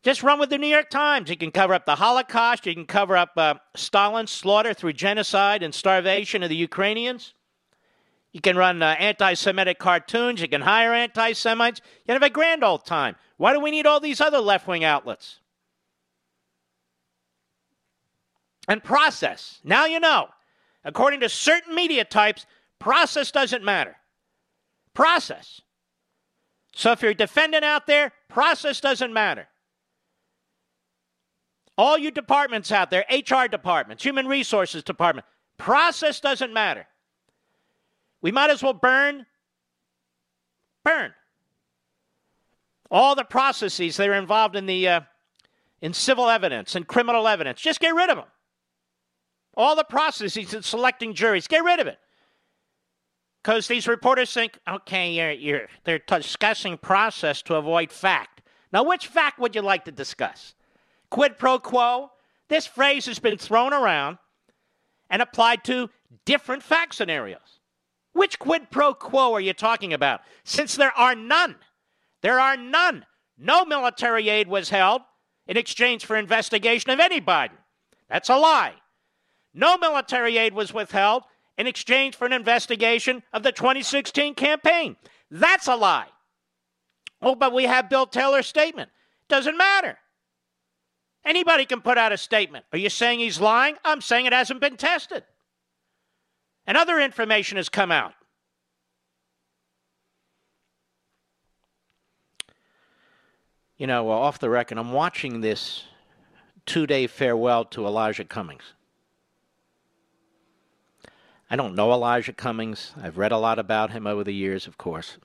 Just 0.04 0.22
run 0.22 0.38
with 0.38 0.50
the 0.50 0.58
New 0.58 0.68
York 0.68 0.90
Times. 0.90 1.28
You 1.28 1.36
can 1.36 1.50
cover 1.50 1.74
up 1.74 1.84
the 1.84 1.96
Holocaust. 1.96 2.66
You 2.66 2.74
can 2.74 2.86
cover 2.86 3.16
up 3.16 3.32
uh, 3.36 3.54
Stalin's 3.74 4.30
slaughter 4.30 4.72
through 4.72 4.92
genocide 4.92 5.62
and 5.62 5.74
starvation 5.74 6.42
of 6.42 6.48
the 6.48 6.56
Ukrainians. 6.56 7.34
You 8.32 8.40
can 8.40 8.56
run 8.56 8.82
uh, 8.82 8.94
anti 8.98 9.34
Semitic 9.34 9.78
cartoons. 9.78 10.40
You 10.40 10.48
can 10.48 10.60
hire 10.60 10.94
anti 10.94 11.32
Semites. 11.32 11.80
You 11.84 12.06
can 12.06 12.14
have 12.14 12.22
a 12.22 12.30
grand 12.30 12.62
old 12.62 12.86
time. 12.86 13.16
Why 13.38 13.52
do 13.52 13.60
we 13.60 13.70
need 13.70 13.86
all 13.86 14.00
these 14.00 14.20
other 14.20 14.38
left 14.38 14.68
wing 14.68 14.84
outlets? 14.84 15.40
And 18.68 18.84
process. 18.84 19.60
Now 19.64 19.86
you 19.86 19.98
know. 19.98 20.28
According 20.84 21.20
to 21.20 21.28
certain 21.28 21.74
media 21.74 22.04
types, 22.04 22.46
process 22.78 23.30
doesn't 23.30 23.64
matter. 23.64 23.96
Process. 24.94 25.60
So 26.74 26.92
if 26.92 27.02
you're 27.02 27.12
a 27.12 27.14
defendant 27.14 27.64
out 27.64 27.86
there, 27.86 28.12
process 28.28 28.80
doesn't 28.80 29.12
matter. 29.12 29.48
All 31.76 31.96
you 31.96 32.10
departments 32.10 32.72
out 32.72 32.90
there, 32.90 33.04
HR 33.10 33.46
departments, 33.48 34.02
human 34.02 34.26
resources 34.26 34.82
department, 34.82 35.26
process 35.56 36.20
doesn't 36.20 36.52
matter. 36.52 36.86
We 38.20 38.32
might 38.32 38.50
as 38.50 38.62
well 38.62 38.72
burn, 38.72 39.26
burn 40.84 41.12
all 42.90 43.14
the 43.14 43.24
processes 43.24 43.96
that 43.96 44.08
are 44.08 44.14
involved 44.14 44.56
in 44.56 44.66
the 44.66 44.88
uh, 44.88 45.00
in 45.80 45.92
civil 45.92 46.28
evidence 46.28 46.74
and 46.74 46.86
criminal 46.86 47.28
evidence. 47.28 47.60
Just 47.60 47.80
get 47.80 47.94
rid 47.94 48.10
of 48.10 48.16
them. 48.16 48.26
All 49.54 49.76
the 49.76 49.84
processes 49.84 50.54
in 50.54 50.62
selecting 50.62 51.14
juries, 51.14 51.46
get 51.46 51.64
rid 51.64 51.80
of 51.80 51.86
it. 51.86 51.98
Because 53.42 53.68
these 53.68 53.86
reporters 53.86 54.32
think, 54.32 54.58
okay, 54.68 55.12
you're, 55.12 55.30
you're, 55.30 55.68
they're 55.84 56.00
discussing 56.00 56.76
process 56.76 57.40
to 57.42 57.54
avoid 57.54 57.92
fact. 57.92 58.42
Now, 58.72 58.82
which 58.82 59.06
fact 59.06 59.38
would 59.38 59.54
you 59.54 59.62
like 59.62 59.84
to 59.86 59.92
discuss? 59.92 60.54
Quid 61.10 61.38
pro 61.38 61.58
quo? 61.58 62.10
This 62.48 62.66
phrase 62.66 63.06
has 63.06 63.18
been 63.18 63.38
thrown 63.38 63.72
around 63.72 64.18
and 65.08 65.22
applied 65.22 65.64
to 65.64 65.90
different 66.24 66.62
fact 66.62 66.94
scenarios. 66.94 67.60
Which 68.12 68.38
quid 68.38 68.70
pro 68.70 68.94
quo 68.94 69.32
are 69.34 69.40
you 69.40 69.52
talking 69.52 69.92
about? 69.92 70.20
Since 70.44 70.76
there 70.76 70.96
are 70.96 71.14
none, 71.14 71.56
there 72.22 72.40
are 72.40 72.56
none. 72.56 73.06
No 73.38 73.64
military 73.64 74.28
aid 74.28 74.48
was 74.48 74.70
held 74.70 75.02
in 75.46 75.56
exchange 75.56 76.04
for 76.04 76.16
investigation 76.16 76.90
of 76.90 77.00
any 77.00 77.20
Biden. 77.20 77.58
That's 78.08 78.28
a 78.28 78.36
lie. 78.36 78.74
No 79.54 79.78
military 79.78 80.36
aid 80.36 80.52
was 80.52 80.74
withheld 80.74 81.22
in 81.58 81.66
exchange 81.66 82.16
for 82.16 82.24
an 82.24 82.32
investigation 82.32 83.22
of 83.32 83.42
the 83.42 83.52
2016 83.52 84.34
campaign. 84.34 84.96
That's 85.30 85.66
a 85.66 85.74
lie. 85.74 86.06
Oh, 87.20 87.34
but 87.34 87.52
we 87.52 87.64
have 87.64 87.90
Bill 87.90 88.06
Taylor's 88.06 88.46
statement. 88.46 88.90
Doesn't 89.28 89.58
matter. 89.58 89.98
Anybody 91.24 91.66
can 91.66 91.80
put 91.80 91.98
out 91.98 92.12
a 92.12 92.16
statement. 92.16 92.64
Are 92.72 92.78
you 92.78 92.88
saying 92.88 93.18
he's 93.18 93.40
lying? 93.40 93.74
I'm 93.84 94.00
saying 94.00 94.26
it 94.26 94.32
hasn't 94.32 94.60
been 94.60 94.76
tested. 94.76 95.24
And 96.66 96.76
other 96.76 97.00
information 97.00 97.56
has 97.56 97.68
come 97.68 97.90
out. 97.90 98.14
You 103.76 103.86
know, 103.86 104.10
off 104.10 104.38
the 104.38 104.50
record, 104.50 104.78
I'm 104.78 104.92
watching 104.92 105.40
this 105.40 105.84
two 106.66 106.86
day 106.86 107.06
farewell 107.06 107.64
to 107.66 107.86
Elijah 107.86 108.24
Cummings. 108.24 108.74
I 111.50 111.56
don't 111.56 111.74
know 111.74 111.92
Elijah 111.92 112.32
Cummings. 112.32 112.92
I've 113.00 113.16
read 113.16 113.32
a 113.32 113.38
lot 113.38 113.58
about 113.58 113.90
him 113.90 114.06
over 114.06 114.22
the 114.22 114.34
years, 114.34 114.66
of 114.66 114.76
course. 114.76 115.16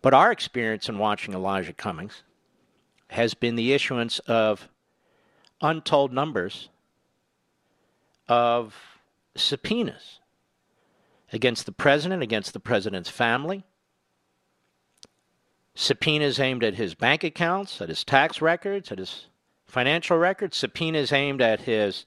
But 0.00 0.14
our 0.14 0.32
experience 0.32 0.88
in 0.88 0.98
watching 0.98 1.32
Elijah 1.32 1.72
Cummings 1.72 2.24
has 3.08 3.34
been 3.34 3.54
the 3.54 3.72
issuance 3.72 4.18
of 4.20 4.68
untold 5.60 6.12
numbers 6.12 6.70
of 8.28 8.74
subpoenas 9.36 10.18
against 11.32 11.66
the 11.66 11.72
president, 11.72 12.22
against 12.22 12.52
the 12.52 12.60
president's 12.60 13.10
family, 13.10 13.64
subpoenas 15.74 16.40
aimed 16.40 16.64
at 16.64 16.74
his 16.74 16.94
bank 16.94 17.22
accounts, 17.22 17.80
at 17.80 17.88
his 17.88 18.02
tax 18.02 18.42
records, 18.42 18.90
at 18.90 18.98
his 18.98 19.26
financial 19.66 20.18
records, 20.18 20.56
subpoenas 20.56 21.12
aimed 21.12 21.40
at 21.40 21.60
his 21.60 22.06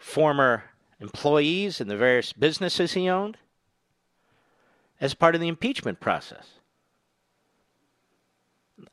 former 0.00 0.64
employees 0.98 1.80
in 1.80 1.86
the 1.88 1.96
various 1.96 2.32
businesses 2.32 2.94
he 2.94 3.08
owned 3.08 3.36
as 5.00 5.14
part 5.14 5.34
of 5.34 5.40
the 5.40 5.48
impeachment 5.48 6.00
process. 6.00 6.46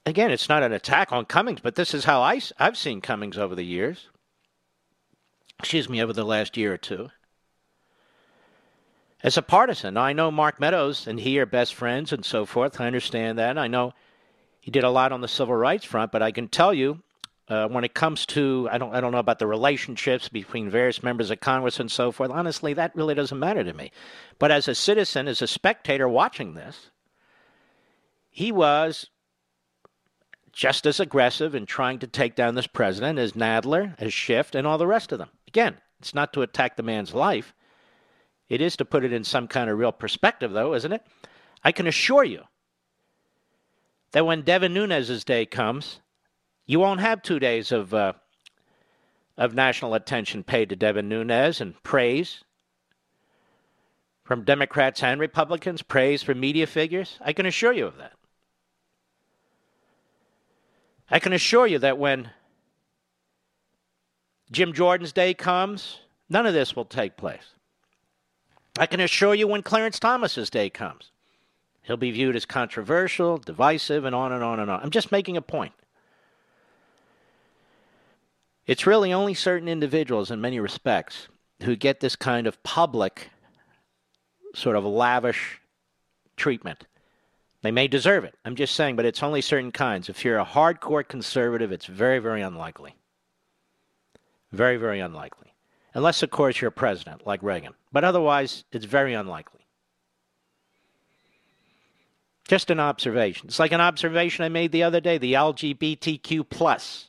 Again, 0.06 0.32
it's 0.32 0.50
not 0.50 0.64
an 0.64 0.74
attack 0.74 1.12
on 1.12 1.26
Cummings, 1.26 1.62
but 1.62 1.76
this 1.76 1.94
is 1.94 2.04
how 2.06 2.22
I, 2.22 2.42
I've 2.60 2.78
seen 2.78 3.02
Cummings 3.02 3.38
over 3.38 3.56
the 3.56 3.64
years. 3.64 4.10
Excuse 5.60 5.90
me, 5.90 6.04
over 6.04 6.14
the 6.14 6.26
last 6.26 6.58
year 6.58 6.74
or 6.74 6.78
two. 6.78 7.10
As 9.24 9.38
a 9.38 9.42
partisan, 9.42 9.98
I 9.98 10.14
know 10.14 10.30
Mark 10.30 10.60
Meadows 10.60 11.08
and 11.08 11.20
he 11.20 11.40
are 11.40 11.46
best 11.46 11.74
friends 11.74 12.12
and 12.12 12.24
so 12.24 12.46
forth. 12.46 12.80
I 12.80 12.86
understand 12.86 13.40
that. 13.40 13.58
I 13.58 13.68
know 13.68 13.94
he 14.60 14.72
did 14.72 14.84
a 14.84 14.90
lot 14.90 15.12
on 15.12 15.22
the 15.22 15.28
civil 15.28 15.56
rights 15.56 15.86
front, 15.86 16.12
but 16.12 16.22
I 16.22 16.32
can 16.32 16.50
tell 16.50 16.74
you 16.74 17.02
uh, 17.50 17.68
when 17.68 17.84
it 17.84 17.94
comes 17.94 18.26
to 18.26 18.68
I 18.72 18.78
don't 18.78 18.94
I 18.94 19.02
don't 19.02 19.12
know 19.12 19.20
about 19.20 19.40
the 19.40 19.48
relationships 19.48 20.30
between 20.30 20.70
various 20.70 21.02
members 21.02 21.32
of 21.32 21.40
Congress 21.40 21.80
and 21.80 21.92
so 21.92 22.12
forth. 22.12 22.32
Honestly, 22.32 22.74
that 22.74 22.96
really 22.96 23.16
doesn't 23.16 23.40
matter 23.40 23.64
to 23.64 23.74
me. 23.74 23.92
But 24.40 24.52
as 24.52 24.68
a 24.68 24.76
citizen, 24.76 25.28
as 25.28 25.42
a 25.42 25.48
spectator 25.48 26.08
watching 26.08 26.54
this, 26.54 26.92
he 28.30 28.52
was 28.52 29.10
just 30.52 30.86
as 30.86 31.00
aggressive 31.00 31.54
in 31.54 31.66
trying 31.66 32.00
to 32.00 32.08
take 32.08 32.36
down 32.36 32.56
this 32.56 32.68
president 32.68 33.20
as 33.20 33.34
Nadler, 33.34 33.96
as 34.00 34.14
Schiff, 34.14 34.56
and 34.56 34.66
all 34.66 34.78
the 34.78 34.88
rest 34.88 35.12
of 35.12 35.20
them. 35.20 35.30
Again, 35.48 35.78
it's 36.00 36.16
not 36.16 36.34
to 36.34 36.42
attack 36.42 36.76
the 36.76 36.84
man's 36.84 37.14
life. 37.14 37.54
It 38.50 38.62
is 38.62 38.76
to 38.78 38.86
put 38.86 39.04
it 39.04 39.14
in 39.14 39.24
some 39.24 39.48
kind 39.48 39.70
of 39.70 39.78
real 39.78 39.92
perspective, 39.92 40.52
though, 40.52 40.74
isn't 40.74 40.92
it? 40.92 41.06
I 41.64 41.72
can 41.72 41.86
assure 41.86 42.24
you 42.24 42.44
that 44.14 44.26
when 44.26 44.42
Devin 44.42 44.74
Nunes's 44.74 45.24
day 45.24 45.46
comes, 45.46 46.00
you 46.68 46.80
won't 46.80 47.00
have 47.00 47.22
two 47.22 47.40
days 47.40 47.72
of 47.72 47.94
uh, 47.94 48.14
of 49.38 49.56
national 49.56 49.94
attention 49.94 50.44
paid 50.44 50.70
to 50.70 50.76
Devin 50.76 51.08
Nunes 51.08 51.62
and 51.62 51.82
praise 51.84 52.44
from 54.24 54.44
Democrats 54.44 55.02
and 55.02 55.22
Republicans, 55.22 55.82
praise 55.82 56.22
from 56.22 56.40
media 56.40 56.68
figures. 56.68 57.18
I 57.22 57.32
can 57.34 57.46
assure 57.46 57.72
you 57.72 57.86
of 57.86 57.98
that. 57.98 58.14
I 61.10 61.20
can 61.20 61.32
assure 61.32 61.66
you 61.66 61.80
that 61.80 61.98
when 61.98 62.32
Jim 64.52 64.74
Jordan's 64.74 65.14
day 65.14 65.34
comes, 65.34 66.00
none 66.30 66.46
of 66.46 66.54
this 66.54 66.76
will 66.76 66.84
take 66.84 67.16
place. 67.16 67.54
I 68.78 68.86
can 68.86 69.00
assure 69.00 69.34
you 69.34 69.48
when 69.48 69.64
Clarence 69.64 70.00
Thomas's 70.00 70.50
day 70.50 70.70
comes, 70.70 71.12
he'll 71.84 71.96
be 71.96 72.12
viewed 72.12 72.36
as 72.36 72.46
controversial, 72.46 73.38
divisive, 73.38 74.04
and 74.04 74.14
on 74.14 74.34
and 74.34 74.44
on 74.44 74.60
and 74.60 74.70
on. 74.70 74.82
I'm 74.82 74.92
just 74.92 75.12
making 75.12 75.38
a 75.38 75.42
point. 75.42 75.74
It's 78.68 78.86
really 78.86 79.14
only 79.14 79.34
certain 79.34 79.70
individuals, 79.70 80.30
in 80.30 80.42
many 80.42 80.60
respects, 80.60 81.30
who 81.64 81.78
get 81.78 82.02
this 82.02 82.18
kind 82.18 82.46
of 82.46 82.62
public, 82.64 83.30
sort 84.54 84.76
of 84.76 84.84
lavish 84.84 85.62
treatment. 86.36 86.86
They 87.62 87.72
may 87.72 87.88
deserve 87.88 88.26
it. 88.26 88.36
I'm 88.44 88.56
just 88.56 88.76
saying, 88.76 88.98
but 88.98 89.06
it's 89.06 89.24
only 89.24 89.42
certain 89.42 89.72
kinds. 89.72 90.10
If 90.10 90.24
you're 90.24 90.38
a 90.38 90.46
hardcore 90.46 91.08
conservative, 91.08 91.72
it's 91.72 91.86
very, 91.86 92.20
very 92.20 92.42
unlikely. 92.42 92.96
Very, 94.52 94.78
very 94.78 95.00
unlikely. 95.00 95.54
Unless, 95.94 96.22
of 96.22 96.30
course, 96.30 96.62
you're 96.62 96.70
a 96.70 96.72
president 96.72 97.26
like 97.26 97.42
Reagan. 97.42 97.74
But 97.92 98.04
otherwise, 98.04 98.66
it's 98.72 98.86
very 98.86 99.14
unlikely. 99.14 99.66
Just 102.48 102.70
an 102.70 102.80
observation. 102.80 103.48
It's 103.48 103.60
like 103.60 103.72
an 103.72 103.82
observation 103.82 104.46
I 104.46 104.50
made 104.50 104.72
the 104.72 104.84
other 104.84 105.02
day 105.02 105.18
the 105.18 105.34
LGBTQ 105.34 106.48
plus 106.50 107.07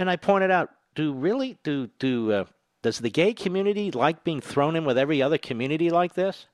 and 0.00 0.08
I 0.08 0.16
pointed 0.16 0.50
out, 0.50 0.70
do 0.94 1.12
really 1.12 1.58
do 1.62 1.88
do 1.98 2.32
uh, 2.32 2.44
does 2.82 2.98
the 2.98 3.10
gay 3.10 3.34
community 3.34 3.90
like 3.90 4.24
being 4.24 4.40
thrown 4.40 4.74
in 4.74 4.86
with 4.86 4.96
every 4.96 5.20
other 5.20 5.36
community 5.36 5.90
like 5.90 6.14
this? 6.14 6.46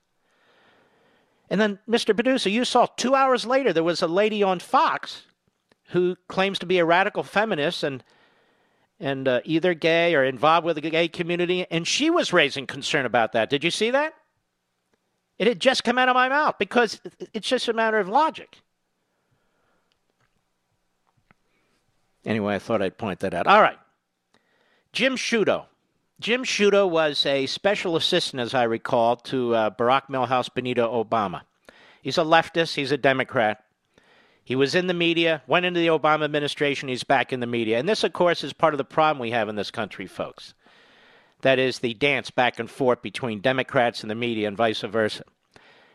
And 1.49 1.61
then, 1.61 1.79
Mr. 1.89 2.13
Producer, 2.13 2.49
you 2.49 2.65
saw 2.65 2.85
two 2.85 3.15
hours 3.15 3.45
later 3.45 3.71
there 3.71 3.85
was 3.85 4.01
a 4.01 4.07
lady 4.07 4.43
on 4.43 4.59
Fox 4.59 5.23
who 5.91 6.17
claims 6.27 6.59
to 6.59 6.65
be 6.65 6.77
a 6.77 6.85
radical 6.85 7.23
feminist 7.23 7.83
and 7.83 8.03
and 8.99 9.27
uh, 9.29 9.39
either 9.45 9.73
gay 9.73 10.13
or 10.13 10.25
involved 10.25 10.65
with 10.65 10.75
the 10.75 10.89
gay 10.89 11.07
community, 11.07 11.65
and 11.71 11.87
she 11.87 12.09
was 12.09 12.33
raising 12.33 12.67
concern 12.67 13.05
about 13.05 13.31
that. 13.31 13.49
Did 13.49 13.63
you 13.63 13.71
see 13.71 13.91
that? 13.91 14.13
It 15.39 15.47
had 15.47 15.61
just 15.61 15.85
come 15.85 15.97
out 15.97 16.09
of 16.09 16.15
my 16.15 16.27
mouth 16.27 16.55
because 16.59 16.99
it's 17.33 17.47
just 17.47 17.69
a 17.69 17.73
matter 17.73 17.99
of 17.99 18.09
logic. 18.09 18.57
Anyway, 22.27 22.53
I 22.53 22.59
thought 22.59 22.81
I'd 22.81 22.97
point 22.97 23.21
that 23.21 23.33
out. 23.33 23.47
All 23.47 23.61
right. 23.61 23.79
Jim 24.91 25.15
Sciutto. 25.15 25.65
Jim 26.19 26.43
Sciutto 26.43 26.89
was 26.89 27.25
a 27.25 27.45
special 27.45 27.95
assistant, 27.95 28.41
as 28.41 28.53
I 28.53 28.63
recall, 28.63 29.15
to 29.15 29.55
uh, 29.55 29.69
Barack 29.69 30.09
Milhouse 30.09 30.53
Benito 30.53 31.03
Obama. 31.03 31.43
He's 32.01 32.17
a 32.17 32.23
leftist, 32.23 32.75
he's 32.75 32.91
a 32.91 32.97
Democrat. 32.97 33.63
He 34.43 34.55
was 34.55 34.75
in 34.75 34.87
the 34.87 34.93
media, 34.93 35.41
went 35.47 35.65
into 35.65 35.79
the 35.79 35.87
Obama 35.87 36.25
administration, 36.25 36.89
he's 36.89 37.03
back 37.03 37.31
in 37.31 37.39
the 37.39 37.47
media. 37.47 37.79
And 37.79 37.87
this, 37.87 38.03
of 38.03 38.11
course, 38.13 38.43
is 38.43 38.51
part 38.51 38.73
of 38.73 38.77
the 38.77 38.83
problem 38.83 39.19
we 39.19 39.31
have 39.31 39.47
in 39.47 39.55
this 39.55 39.71
country, 39.71 40.07
folks. 40.07 40.53
That 41.41 41.59
is 41.59 41.79
the 41.79 41.93
dance 41.93 42.29
back 42.29 42.59
and 42.59 42.69
forth 42.69 43.01
between 43.01 43.39
Democrats 43.39 44.01
and 44.01 44.11
the 44.11 44.15
media 44.15 44.47
and 44.49 44.57
vice 44.57 44.81
versa. 44.81 45.23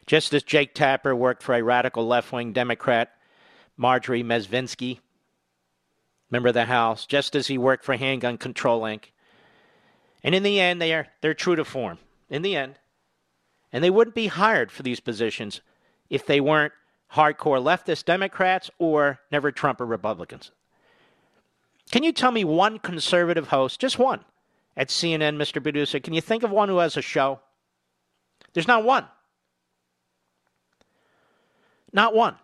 Just 0.07 0.33
as 0.33 0.43
Jake 0.43 0.75
Tapper 0.75 1.15
worked 1.15 1.43
for 1.43 1.55
a 1.55 1.63
radical 1.63 2.07
left 2.07 2.33
wing 2.33 2.53
Democrat, 2.53 3.11
Marjorie 3.77 4.25
Mezvinsky, 4.25 5.01
member 6.33 6.49
of 6.49 6.55
the 6.55 6.65
House, 6.65 7.07
just 7.07 7.37
as 7.37 7.47
he 7.47 7.59
worked 7.59 7.85
for 7.85 7.95
Handgun 7.95 8.39
Control 8.39 8.83
Inc. 8.83 9.05
And 10.25 10.35
in 10.35 10.43
the 10.43 10.59
end, 10.59 10.81
they 10.81 10.93
are 10.93 11.09
they're 11.21 11.35
true 11.35 11.55
to 11.55 11.65
form. 11.65 11.99
In 12.31 12.43
the 12.43 12.57
end, 12.57 12.77
and 13.73 13.85
they 13.85 13.91
wouldn't 13.91 14.15
be 14.15 14.29
hired 14.29 14.73
for 14.73 14.83
these 14.83 15.01
positions 15.01 15.61
if 16.09 16.27
they 16.27 16.41
weren't 16.41 16.73
hardcore 17.15 17.63
leftist 17.63 18.07
Democrats 18.07 18.71
or 18.79 19.21
never 19.31 19.53
Trump 19.53 19.81
or 19.81 19.87
Republicans. 19.87 20.51
Can 21.91 22.03
you 22.03 22.13
tell 22.13 22.31
me 22.31 22.45
one 22.45 22.79
conservative 22.79 23.49
host, 23.49 23.81
just 23.81 23.99
one, 23.99 24.25
at 24.77 24.89
CNN, 24.89 25.37
Mr. 25.37 25.63
Producer? 25.63 26.01
Can 26.01 26.15
you 26.15 26.23
think 26.23 26.43
of 26.43 26.51
one 26.51 26.71
who 26.71 26.79
has 26.79 26.97
a 26.97 27.03
show? 27.03 27.41
There's 28.55 28.69
not 28.69 28.85
one. 28.85 29.07
Not 31.93 32.15
one. 32.15 32.37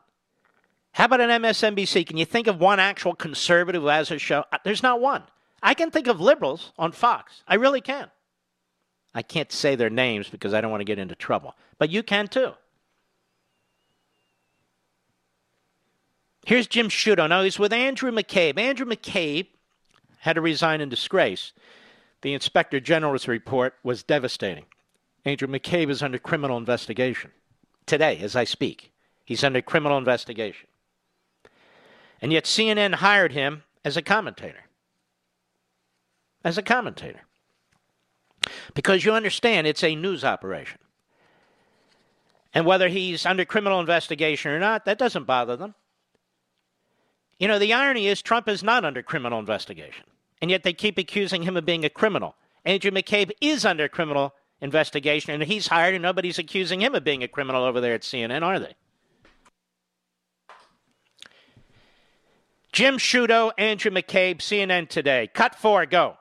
How 0.98 1.04
about 1.04 1.20
an 1.20 1.30
MSNBC? 1.42 2.08
Can 2.08 2.16
you 2.16 2.24
think 2.24 2.48
of 2.48 2.58
one 2.58 2.80
actual 2.80 3.14
conservative 3.14 3.82
who 3.82 3.86
has 3.86 4.10
a 4.10 4.18
show? 4.18 4.42
Uh, 4.50 4.58
there's 4.64 4.82
not 4.82 5.00
one. 5.00 5.22
I 5.62 5.72
can 5.72 5.92
think 5.92 6.08
of 6.08 6.20
liberals 6.20 6.72
on 6.76 6.90
Fox. 6.90 7.44
I 7.46 7.54
really 7.54 7.80
can. 7.80 8.10
I 9.14 9.22
can't 9.22 9.52
say 9.52 9.76
their 9.76 9.90
names 9.90 10.28
because 10.28 10.52
I 10.52 10.60
don't 10.60 10.72
want 10.72 10.80
to 10.80 10.84
get 10.84 10.98
into 10.98 11.14
trouble. 11.14 11.54
But 11.78 11.90
you 11.90 12.02
can 12.02 12.26
too. 12.26 12.50
Here's 16.44 16.66
Jim 16.66 16.88
Sciutto. 16.88 17.28
Now 17.28 17.44
he's 17.44 17.60
with 17.60 17.72
Andrew 17.72 18.10
McCabe. 18.10 18.58
Andrew 18.58 18.86
McCabe 18.86 19.46
had 20.18 20.32
to 20.32 20.40
resign 20.40 20.80
in 20.80 20.88
disgrace. 20.88 21.52
The 22.22 22.34
inspector 22.34 22.80
general's 22.80 23.28
report 23.28 23.76
was 23.84 24.02
devastating. 24.02 24.64
Andrew 25.24 25.46
McCabe 25.46 25.90
is 25.90 26.02
under 26.02 26.18
criminal 26.18 26.58
investigation. 26.58 27.30
Today, 27.86 28.18
as 28.18 28.34
I 28.34 28.42
speak, 28.42 28.90
he's 29.24 29.44
under 29.44 29.62
criminal 29.62 29.96
investigation. 29.96 30.67
And 32.20 32.32
yet 32.32 32.44
CNN 32.44 32.96
hired 32.96 33.32
him 33.32 33.62
as 33.84 33.96
a 33.96 34.02
commentator. 34.02 34.64
As 36.44 36.58
a 36.58 36.62
commentator. 36.62 37.20
Because 38.74 39.04
you 39.04 39.12
understand 39.12 39.66
it's 39.66 39.84
a 39.84 39.94
news 39.94 40.24
operation. 40.24 40.78
And 42.54 42.64
whether 42.64 42.88
he's 42.88 43.26
under 43.26 43.44
criminal 43.44 43.80
investigation 43.80 44.50
or 44.50 44.58
not, 44.58 44.84
that 44.84 44.98
doesn't 44.98 45.24
bother 45.24 45.56
them. 45.56 45.74
You 47.38 47.46
know, 47.46 47.58
the 47.58 47.72
irony 47.72 48.08
is 48.08 48.20
Trump 48.20 48.48
is 48.48 48.62
not 48.62 48.84
under 48.84 49.02
criminal 49.02 49.38
investigation. 49.38 50.06
And 50.40 50.50
yet 50.50 50.62
they 50.62 50.72
keep 50.72 50.98
accusing 50.98 51.42
him 51.42 51.56
of 51.56 51.64
being 51.64 51.84
a 51.84 51.90
criminal. 51.90 52.36
Andrew 52.64 52.90
McCabe 52.90 53.30
is 53.40 53.64
under 53.64 53.88
criminal 53.88 54.34
investigation, 54.60 55.32
and 55.32 55.42
he's 55.44 55.68
hired, 55.68 55.94
and 55.94 56.02
nobody's 56.02 56.38
accusing 56.38 56.80
him 56.80 56.94
of 56.94 57.04
being 57.04 57.22
a 57.22 57.28
criminal 57.28 57.64
over 57.64 57.80
there 57.80 57.94
at 57.94 58.02
CNN, 58.02 58.42
are 58.42 58.58
they? 58.58 58.74
Jim 62.78 62.96
Sciutto, 62.96 63.50
Andrew 63.58 63.90
McCabe, 63.90 64.38
CNN 64.38 64.88
Today. 64.88 65.28
Cut 65.34 65.56
four, 65.56 65.84
go. 65.84 66.16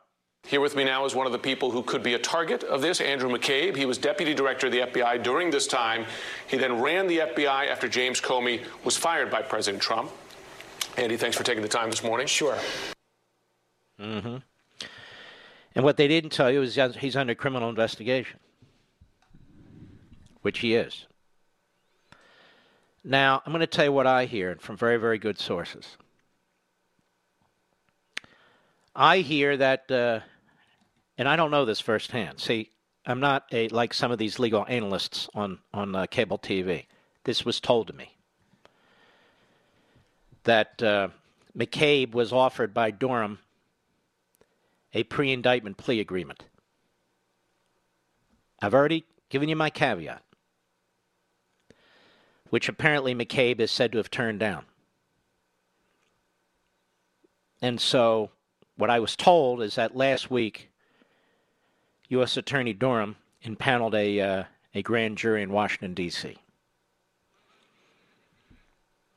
Here 0.47 0.59
with 0.59 0.75
me 0.75 0.83
now 0.83 1.05
is 1.05 1.13
one 1.13 1.27
of 1.27 1.31
the 1.31 1.37
people 1.37 1.69
who 1.69 1.83
could 1.83 2.01
be 2.01 2.15
a 2.15 2.17
target 2.17 2.63
of 2.63 2.81
this, 2.81 2.99
Andrew 2.99 3.29
McCabe. 3.29 3.75
He 3.75 3.85
was 3.85 3.99
deputy 3.99 4.33
director 4.33 4.65
of 4.65 4.73
the 4.73 4.79
FBI 4.79 5.21
during 5.21 5.51
this 5.51 5.67
time. 5.67 6.05
He 6.47 6.57
then 6.57 6.81
ran 6.81 7.05
the 7.05 7.19
FBI 7.19 7.67
after 7.67 7.87
James 7.87 8.19
Comey 8.19 8.65
was 8.83 8.97
fired 8.97 9.29
by 9.29 9.43
President 9.43 9.83
Trump. 9.83 10.09
Andy, 10.97 11.15
thanks 11.15 11.37
for 11.37 11.43
taking 11.43 11.61
the 11.61 11.69
time 11.69 11.91
this 11.91 12.03
morning. 12.03 12.25
Sure. 12.25 12.57
Mm-hmm. 14.01 14.37
And 15.75 15.85
what 15.85 15.97
they 15.97 16.07
didn't 16.07 16.31
tell 16.31 16.49
you 16.49 16.63
is 16.63 16.75
he's 16.95 17.15
under 17.15 17.35
criminal 17.35 17.69
investigation, 17.69 18.39
which 20.41 20.57
he 20.57 20.73
is. 20.73 21.05
Now, 23.03 23.43
I'm 23.45 23.51
going 23.51 23.59
to 23.59 23.67
tell 23.67 23.85
you 23.85 23.91
what 23.91 24.07
I 24.07 24.25
hear 24.25 24.57
from 24.59 24.75
very, 24.75 24.97
very 24.97 25.19
good 25.19 25.37
sources. 25.37 25.97
I 28.99 29.19
hear 29.19 29.55
that 29.55 29.91
uh, 29.91 30.21
and 31.19 31.29
I 31.29 31.35
don't 31.35 31.51
know 31.51 31.65
this 31.65 31.79
firsthand. 31.79 32.39
See, 32.39 32.71
I'm 33.05 33.19
not 33.19 33.45
a 33.51 33.67
like 33.69 33.93
some 33.93 34.11
of 34.11 34.17
these 34.17 34.39
legal 34.39 34.65
analysts 34.67 35.29
on 35.35 35.59
on 35.71 35.95
uh, 35.95 36.07
cable 36.07 36.39
TV. 36.39 36.87
This 37.23 37.45
was 37.45 37.59
told 37.59 37.87
to 37.87 37.93
me 37.93 38.17
that 40.45 40.81
uh, 40.81 41.09
McCabe 41.55 42.13
was 42.13 42.33
offered 42.33 42.73
by 42.73 42.89
Durham 42.89 43.37
a 44.93 45.03
pre-indictment 45.03 45.77
plea 45.77 45.99
agreement. 45.99 46.45
I've 48.61 48.73
already 48.73 49.05
given 49.29 49.49
you 49.49 49.55
my 49.55 49.69
caveat, 49.69 50.23
which 52.49 52.67
apparently 52.67 53.13
McCabe 53.13 53.59
is 53.59 53.69
said 53.69 53.91
to 53.91 53.99
have 53.99 54.09
turned 54.09 54.39
down. 54.39 54.65
And 57.61 57.81
so, 57.81 58.31
what 58.77 58.89
I 58.89 58.99
was 58.99 59.15
told 59.15 59.61
is 59.61 59.75
that 59.75 59.95
last 59.95 60.31
week 60.31 60.69
U.S. 62.09 62.37
Attorney 62.37 62.73
Durham 62.73 63.17
impaneled 63.41 63.95
a, 63.95 64.21
uh, 64.21 64.43
a 64.73 64.81
grand 64.81 65.17
jury 65.17 65.41
in 65.41 65.51
Washington, 65.51 65.93
D.C. 65.93 66.37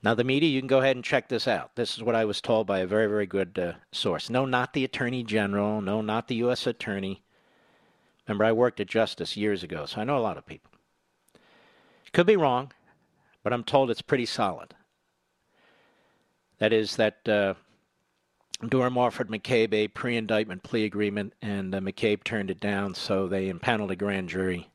Now, 0.02 0.14
the 0.14 0.24
media, 0.24 0.48
you 0.48 0.60
can 0.60 0.66
go 0.66 0.80
ahead 0.80 0.96
and 0.96 1.04
check 1.04 1.28
this 1.28 1.46
out. 1.46 1.76
This 1.76 1.96
is 1.96 2.02
what 2.02 2.14
I 2.14 2.24
was 2.24 2.40
told 2.40 2.66
by 2.66 2.78
a 2.78 2.86
very, 2.86 3.06
very 3.06 3.26
good 3.26 3.58
uh, 3.58 3.72
source. 3.92 4.30
No, 4.30 4.46
not 4.46 4.72
the 4.72 4.82
Attorney 4.82 5.22
General. 5.22 5.82
No, 5.82 6.00
not 6.00 6.26
the 6.26 6.36
U.S. 6.36 6.66
Attorney. 6.66 7.22
Remember, 8.26 8.44
I 8.44 8.52
worked 8.52 8.80
at 8.80 8.86
Justice 8.86 9.36
years 9.36 9.62
ago, 9.62 9.84
so 9.84 10.00
I 10.00 10.04
know 10.04 10.16
a 10.16 10.20
lot 10.20 10.38
of 10.38 10.46
people. 10.46 10.70
Could 12.12 12.26
be 12.26 12.36
wrong, 12.36 12.72
but 13.44 13.52
I'm 13.52 13.62
told 13.62 13.90
it's 13.90 14.02
pretty 14.02 14.26
solid. 14.26 14.74
That 16.58 16.72
is, 16.72 16.96
that 16.96 17.28
uh, 17.28 17.54
Durham 18.68 18.98
offered 18.98 19.28
McCabe 19.28 19.72
a 19.72 19.88
pre 19.88 20.16
indictment 20.16 20.62
plea 20.62 20.84
agreement, 20.84 21.32
and 21.40 21.74
uh, 21.74 21.80
McCabe 21.80 22.24
turned 22.24 22.50
it 22.50 22.60
down, 22.60 22.94
so 22.94 23.26
they 23.26 23.48
impaneled 23.48 23.90
a 23.90 23.96
grand 23.96 24.28
jury 24.28 24.70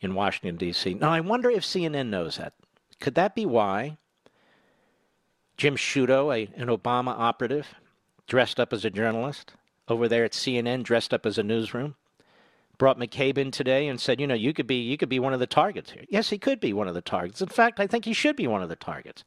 in 0.00 0.14
Washington, 0.14 0.56
D.C. 0.56 0.94
Now, 0.94 1.10
I 1.10 1.20
wonder 1.20 1.50
if 1.50 1.64
CNN 1.64 2.08
knows 2.08 2.36
that. 2.36 2.52
Could 3.00 3.14
that 3.14 3.34
be 3.34 3.46
why 3.46 3.96
Jim 5.56 5.76
Sciutto, 5.76 6.34
a, 6.34 6.52
an 6.60 6.68
Obama 6.68 7.14
operative, 7.18 7.74
dressed 8.26 8.60
up 8.60 8.72
as 8.72 8.84
a 8.84 8.90
journalist 8.90 9.54
over 9.88 10.06
there 10.06 10.24
at 10.24 10.32
CNN, 10.32 10.82
dressed 10.82 11.14
up 11.14 11.24
as 11.24 11.38
a 11.38 11.42
newsroom, 11.42 11.96
brought 12.76 12.98
McCabe 12.98 13.38
in 13.38 13.50
today 13.50 13.88
and 13.88 14.00
said, 14.00 14.20
you 14.20 14.26
know, 14.26 14.34
you 14.34 14.52
could 14.52 14.66
be 14.66 14.76
you 14.76 14.96
could 14.96 15.08
be 15.08 15.18
one 15.18 15.32
of 15.32 15.40
the 15.40 15.46
targets 15.46 15.90
here. 15.90 16.04
Yes, 16.08 16.30
he 16.30 16.38
could 16.38 16.60
be 16.60 16.72
one 16.72 16.86
of 16.86 16.94
the 16.94 17.00
targets. 17.00 17.40
In 17.40 17.48
fact, 17.48 17.80
I 17.80 17.86
think 17.86 18.04
he 18.04 18.12
should 18.12 18.36
be 18.36 18.46
one 18.46 18.62
of 18.62 18.68
the 18.68 18.76
targets. 18.76 19.24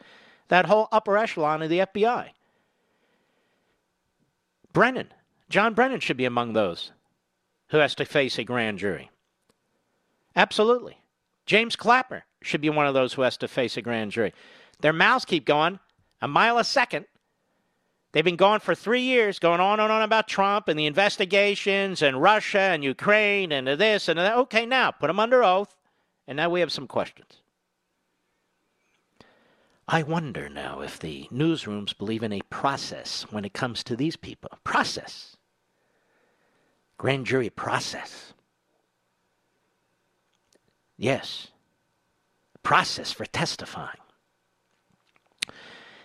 That 0.47 0.67
whole 0.67 0.88
upper 0.91 1.17
echelon 1.17 1.62
of 1.62 1.69
the 1.69 1.80
FBI. 1.80 2.30
Brennan, 4.74 5.14
John 5.50 5.74
Brennan 5.74 6.00
should 6.00 6.18
be 6.18 6.26
among 6.26 6.54
those 6.54 6.92
who 7.70 7.78
has 7.78 7.96
to 7.96 8.06
face 8.06 8.38
a 8.38 8.44
grand 8.44 8.80
jury. 8.80 9.10
Absolutely. 10.36 10.98
James 11.46 11.76
Clapper 11.76 12.24
should 12.42 12.62
be 12.62 12.70
one 12.70 12.88
of 12.88 12.94
those 12.94 13.14
who 13.14 13.22
has 13.24 13.38
to 13.38 13.48
face 13.48 13.78
a 13.78 13.82
grand 13.82 14.12
jury. 14.12 14.34
Their 14.80 14.94
mouths 14.94 15.26
keep 15.26 15.46
going 15.46 15.80
a 16.22 16.28
mile 16.28 16.58
a 16.58 16.64
second. 16.64 17.06
They've 18.12 18.26
been 18.26 18.36
going 18.36 18.60
for 18.60 18.76
three 18.76 19.02
years, 19.02 19.40
going 19.40 19.60
on 19.60 19.80
and 19.80 19.92
on 19.92 20.02
about 20.02 20.28
Trump 20.28 20.68
and 20.68 20.78
the 20.78 20.86
investigations 20.86 22.02
and 22.02 22.22
Russia 22.22 22.60
and 22.60 22.84
Ukraine 22.84 23.52
and 23.52 23.68
this 23.68 24.08
and 24.08 24.20
that. 24.20 24.36
Okay, 24.38 24.66
now 24.66 24.92
put 24.92 25.08
them 25.08 25.20
under 25.20 25.44
oath. 25.44 25.78
And 26.28 26.38
now 26.38 26.50
we 26.50 26.60
have 26.60 26.72
some 26.72 26.88
questions. 26.88 27.40
I 29.93 30.04
wonder 30.04 30.47
now 30.47 30.80
if 30.80 30.99
the 30.99 31.27
newsrooms 31.34 31.97
believe 31.97 32.23
in 32.23 32.32
a 32.32 32.39
process 32.49 33.23
when 33.30 33.43
it 33.43 33.51
comes 33.51 33.84
to 33.84 33.97
these 33.97 34.15
people. 34.15 34.49
Process. 34.63 35.36
Grand 36.97 37.25
jury 37.25 37.49
process. 37.49 38.32
Yes. 40.97 41.49
Process 42.63 43.12
for 43.12 43.25
testifying. 43.25 43.97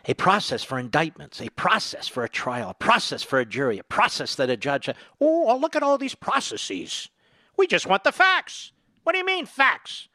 A 0.07 0.14
process 0.14 0.64
for 0.64 0.81
indictments, 0.81 1.40
a 1.40 1.49
process 1.51 2.09
for 2.09 2.25
a 2.25 2.29
trial, 2.29 2.70
a 2.70 2.75
process 2.75 3.22
for 3.22 3.38
a 3.38 3.46
jury, 3.46 3.79
a 3.79 3.85
process 3.85 4.35
that 4.35 4.51
a 4.51 4.57
judge. 4.57 4.88
Oh, 5.20 5.57
look 5.61 5.77
at 5.77 5.85
all 5.85 5.96
these 5.96 6.16
processes. 6.16 7.09
We 7.57 7.68
just 7.68 7.87
want 7.87 8.03
the 8.03 8.11
facts. 8.11 8.72
What 9.05 9.12
do 9.12 9.18
you 9.18 9.27
mean, 9.27 9.46
facts? 9.46 10.09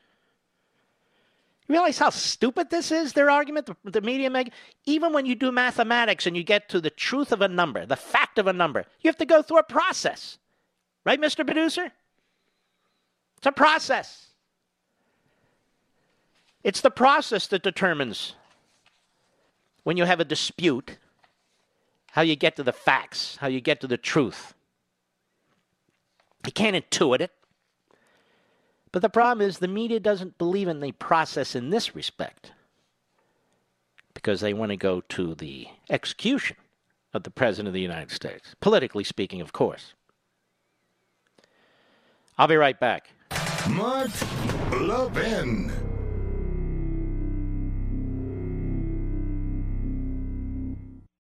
Realize 1.71 1.97
how 1.97 2.09
stupid 2.09 2.69
this 2.69 2.91
is, 2.91 3.13
their 3.13 3.29
argument, 3.29 3.65
the, 3.65 3.77
the 3.89 4.01
media 4.01 4.29
make? 4.29 4.51
Even 4.85 5.13
when 5.13 5.25
you 5.25 5.35
do 5.35 5.53
mathematics 5.53 6.27
and 6.27 6.35
you 6.35 6.43
get 6.43 6.67
to 6.67 6.81
the 6.81 6.89
truth 6.89 7.31
of 7.31 7.41
a 7.41 7.47
number, 7.47 7.85
the 7.85 7.95
fact 7.95 8.37
of 8.37 8.47
a 8.47 8.51
number, 8.51 8.83
you 8.99 9.07
have 9.07 9.15
to 9.15 9.25
go 9.25 9.41
through 9.41 9.59
a 9.59 9.63
process. 9.63 10.37
Right, 11.05 11.19
Mr. 11.19 11.45
Producer? 11.45 11.89
It's 13.37 13.47
a 13.47 13.53
process. 13.53 14.27
It's 16.61 16.81
the 16.81 16.91
process 16.91 17.47
that 17.47 17.63
determines 17.63 18.35
when 19.83 19.95
you 19.95 20.03
have 20.03 20.19
a 20.19 20.25
dispute 20.25 20.97
how 22.11 22.21
you 22.21 22.35
get 22.35 22.57
to 22.57 22.63
the 22.63 22.73
facts, 22.73 23.37
how 23.37 23.47
you 23.47 23.61
get 23.61 23.79
to 23.79 23.87
the 23.87 23.95
truth. 23.95 24.53
You 26.45 26.51
can't 26.51 26.75
intuit 26.75 27.21
it. 27.21 27.31
But 28.91 29.01
the 29.01 29.09
problem 29.09 29.47
is 29.47 29.59
the 29.59 29.67
media 29.67 29.99
doesn't 29.99 30.37
believe 30.37 30.67
in 30.67 30.79
the 30.79 30.91
process 30.93 31.55
in 31.55 31.69
this 31.69 31.95
respect 31.95 32.51
because 34.13 34.41
they 34.41 34.53
want 34.53 34.71
to 34.71 34.77
go 34.77 35.01
to 35.01 35.35
the 35.35 35.67
execution 35.89 36.57
of 37.13 37.23
the 37.23 37.31
President 37.31 37.67
of 37.67 37.73
the 37.73 37.81
United 37.81 38.11
States, 38.11 38.55
politically 38.59 39.03
speaking, 39.03 39.41
of 39.41 39.53
course. 39.53 39.93
I'll 42.37 42.47
be 42.47 42.55
right 42.55 42.79
back. 42.79 43.11
Mark 43.69 44.09
Levin. 44.71 45.90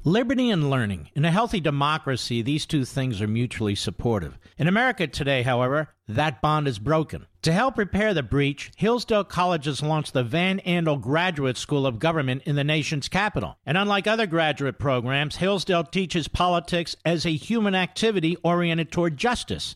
Liberty 0.05 0.49
and 0.49 0.69
learning. 0.69 1.09
In 1.13 1.25
a 1.25 1.31
healthy 1.31 1.59
democracy, 1.59 2.41
these 2.41 2.65
two 2.65 2.85
things 2.85 3.21
are 3.21 3.27
mutually 3.27 3.75
supportive. 3.75 4.39
In 4.57 4.69
America 4.69 5.07
today, 5.07 5.43
however, 5.43 5.89
that 6.07 6.41
bond 6.41 6.69
is 6.69 6.79
broken. 6.79 7.27
To 7.41 7.51
help 7.51 7.77
repair 7.77 8.13
the 8.13 8.23
breach, 8.23 8.71
Hillsdale 8.77 9.25
College 9.25 9.65
has 9.65 9.83
launched 9.83 10.13
the 10.13 10.23
Van 10.23 10.61
Andel 10.65 11.01
Graduate 11.01 11.57
School 11.57 11.85
of 11.85 11.99
Government 11.99 12.43
in 12.45 12.55
the 12.55 12.63
nation's 12.63 13.09
capital. 13.09 13.57
And 13.65 13.77
unlike 13.77 14.07
other 14.07 14.25
graduate 14.25 14.79
programs, 14.79 15.35
Hillsdale 15.35 15.83
teaches 15.83 16.29
politics 16.29 16.95
as 17.03 17.25
a 17.25 17.35
human 17.35 17.75
activity 17.75 18.37
oriented 18.41 18.93
toward 18.93 19.17
justice 19.17 19.75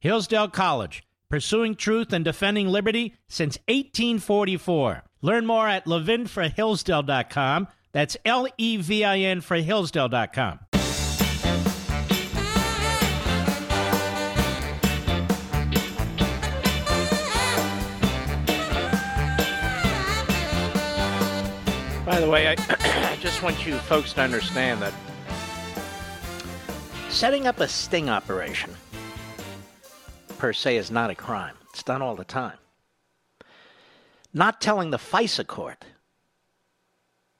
Hillsdale 0.00 0.48
College, 0.48 1.02
pursuing 1.28 1.74
truth 1.74 2.12
and 2.12 2.24
defending 2.24 2.68
liberty 2.68 3.16
since 3.28 3.58
1844. 3.66 5.02
Learn 5.22 5.44
more 5.44 5.66
at 5.66 5.86
levinforhillsdale.com. 5.86 7.68
That's 7.92 8.16
L 8.24 8.46
E 8.56 8.76
V 8.76 9.02
I 9.04 9.18
N 9.18 9.40
for 9.40 9.56
Hillsdale.com. 9.56 10.60
By 22.04 22.20
the 22.20 22.30
way, 22.30 22.48
I, 22.48 22.52
I 23.12 23.16
just 23.20 23.42
want 23.42 23.66
you 23.66 23.76
folks 23.78 24.12
to 24.12 24.20
understand 24.20 24.80
that 24.80 24.94
setting 27.10 27.48
up 27.48 27.58
a 27.58 27.66
sting 27.66 28.08
operation 28.08 28.74
per 30.38 30.52
se 30.52 30.76
is 30.76 30.90
not 30.90 31.10
a 31.10 31.14
crime. 31.14 31.56
It's 31.70 31.82
done 31.82 32.00
all 32.00 32.16
the 32.16 32.24
time. 32.24 32.58
Not 34.32 34.60
telling 34.60 34.90
the 34.90 34.98
FISA 34.98 35.46
court 35.46 35.84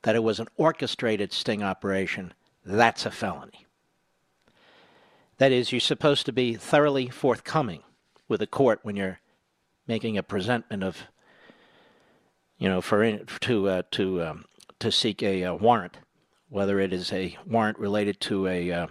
that 0.02 0.16
it 0.16 0.22
was 0.22 0.40
an 0.40 0.48
orchestrated 0.56 1.32
sting 1.32 1.62
operation, 1.62 2.34
that's 2.64 3.06
a 3.06 3.10
felony. 3.10 3.66
That 5.38 5.52
is, 5.52 5.70
you're 5.70 5.80
supposed 5.80 6.26
to 6.26 6.32
be 6.32 6.54
thoroughly 6.54 7.08
forthcoming 7.08 7.82
with 8.26 8.40
the 8.40 8.46
court 8.46 8.80
when 8.82 8.96
you're 8.96 9.20
making 9.86 10.18
a 10.18 10.22
presentment 10.22 10.82
of, 10.82 11.04
you 12.58 12.68
know, 12.68 12.80
for 12.80 13.18
to 13.18 13.68
uh, 13.68 13.82
to 13.92 14.22
um, 14.22 14.44
to 14.80 14.90
seek 14.90 15.22
a 15.22 15.44
uh, 15.44 15.54
warrant, 15.54 15.98
whether 16.48 16.80
it 16.80 16.92
is 16.92 17.12
a 17.12 17.36
warrant 17.46 17.78
related 17.78 18.20
to 18.22 18.48
a 18.48 18.72
uh, 18.72 18.86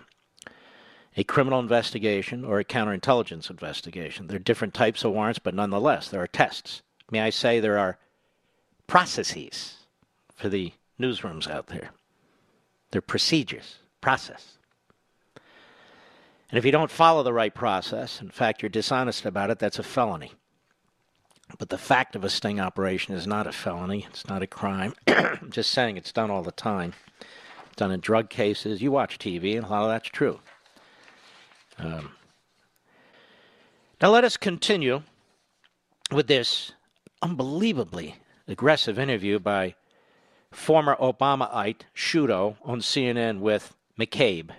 a 1.17 1.23
criminal 1.23 1.59
investigation 1.59 2.45
or 2.45 2.59
a 2.59 2.63
counterintelligence 2.63 3.49
investigation. 3.49 4.27
There 4.27 4.35
are 4.35 4.39
different 4.39 4.75
types 4.75 5.03
of 5.03 5.11
warrants, 5.11 5.39
but 5.39 5.55
nonetheless, 5.55 6.07
there 6.07 6.21
are 6.21 6.27
tests. 6.27 6.83
May 7.09 7.21
I 7.21 7.31
say 7.31 7.59
there 7.59 7.79
are 7.79 7.97
processes 8.85 9.77
for 10.35 10.47
the 10.47 10.73
newsrooms 10.99 11.49
out 11.49 11.67
there. 11.67 11.89
They're 12.91 13.01
procedures, 13.01 13.79
process. 13.99 14.57
And 16.49 16.57
if 16.57 16.63
you 16.63 16.71
don't 16.71 16.91
follow 16.91 17.23
the 17.23 17.33
right 17.33 17.53
process, 17.53 18.21
in 18.21 18.29
fact, 18.29 18.61
you're 18.61 18.69
dishonest 18.69 19.25
about 19.25 19.49
it, 19.49 19.57
that's 19.57 19.79
a 19.79 19.83
felony. 19.83 20.33
But 21.57 21.69
the 21.69 21.77
fact 21.77 22.15
of 22.15 22.23
a 22.23 22.29
sting 22.29 22.59
operation 22.59 23.15
is 23.15 23.25
not 23.25 23.47
a 23.47 23.51
felony. 23.51 24.05
It's 24.09 24.27
not 24.27 24.43
a 24.43 24.47
crime. 24.47 24.93
I'm 25.07 25.49
just 25.49 25.71
saying 25.71 25.97
it's 25.97 26.11
done 26.11 26.29
all 26.29 26.43
the 26.43 26.51
time. 26.51 26.93
It's 27.65 27.75
done 27.75 27.91
in 27.91 28.01
drug 28.01 28.29
cases. 28.29 28.81
You 28.81 28.91
watch 28.91 29.17
TV, 29.17 29.55
and 29.55 29.65
a 29.65 29.69
lot 29.69 29.83
of 29.83 29.89
that's 29.89 30.09
true. 30.09 30.39
Um, 31.79 32.11
now 34.01 34.09
let 34.09 34.23
us 34.23 34.37
continue 34.37 35.03
with 36.11 36.27
this 36.27 36.71
unbelievably 37.21 38.15
aggressive 38.47 38.97
interview 38.97 39.39
by 39.39 39.75
former 40.51 40.95
Obamaite 40.95 41.81
Sciutto 41.95 42.57
on 42.63 42.79
CNN 42.79 43.39
with 43.39 43.75
McCabe 43.99 44.51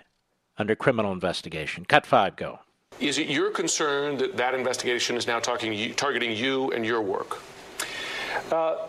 under 0.57 0.75
criminal 0.75 1.11
investigation. 1.11 1.85
Cut 1.85 2.05
five, 2.05 2.35
go. 2.35 2.59
Is 2.99 3.17
it 3.17 3.29
your 3.29 3.49
concern 3.49 4.17
that 4.17 4.35
that 4.37 4.53
investigation 4.53 5.15
is 5.15 5.25
now 5.25 5.39
talking, 5.39 5.93
targeting 5.95 6.31
you 6.33 6.71
and 6.71 6.85
your 6.85 7.01
work? 7.01 7.41
Uh, 8.51 8.87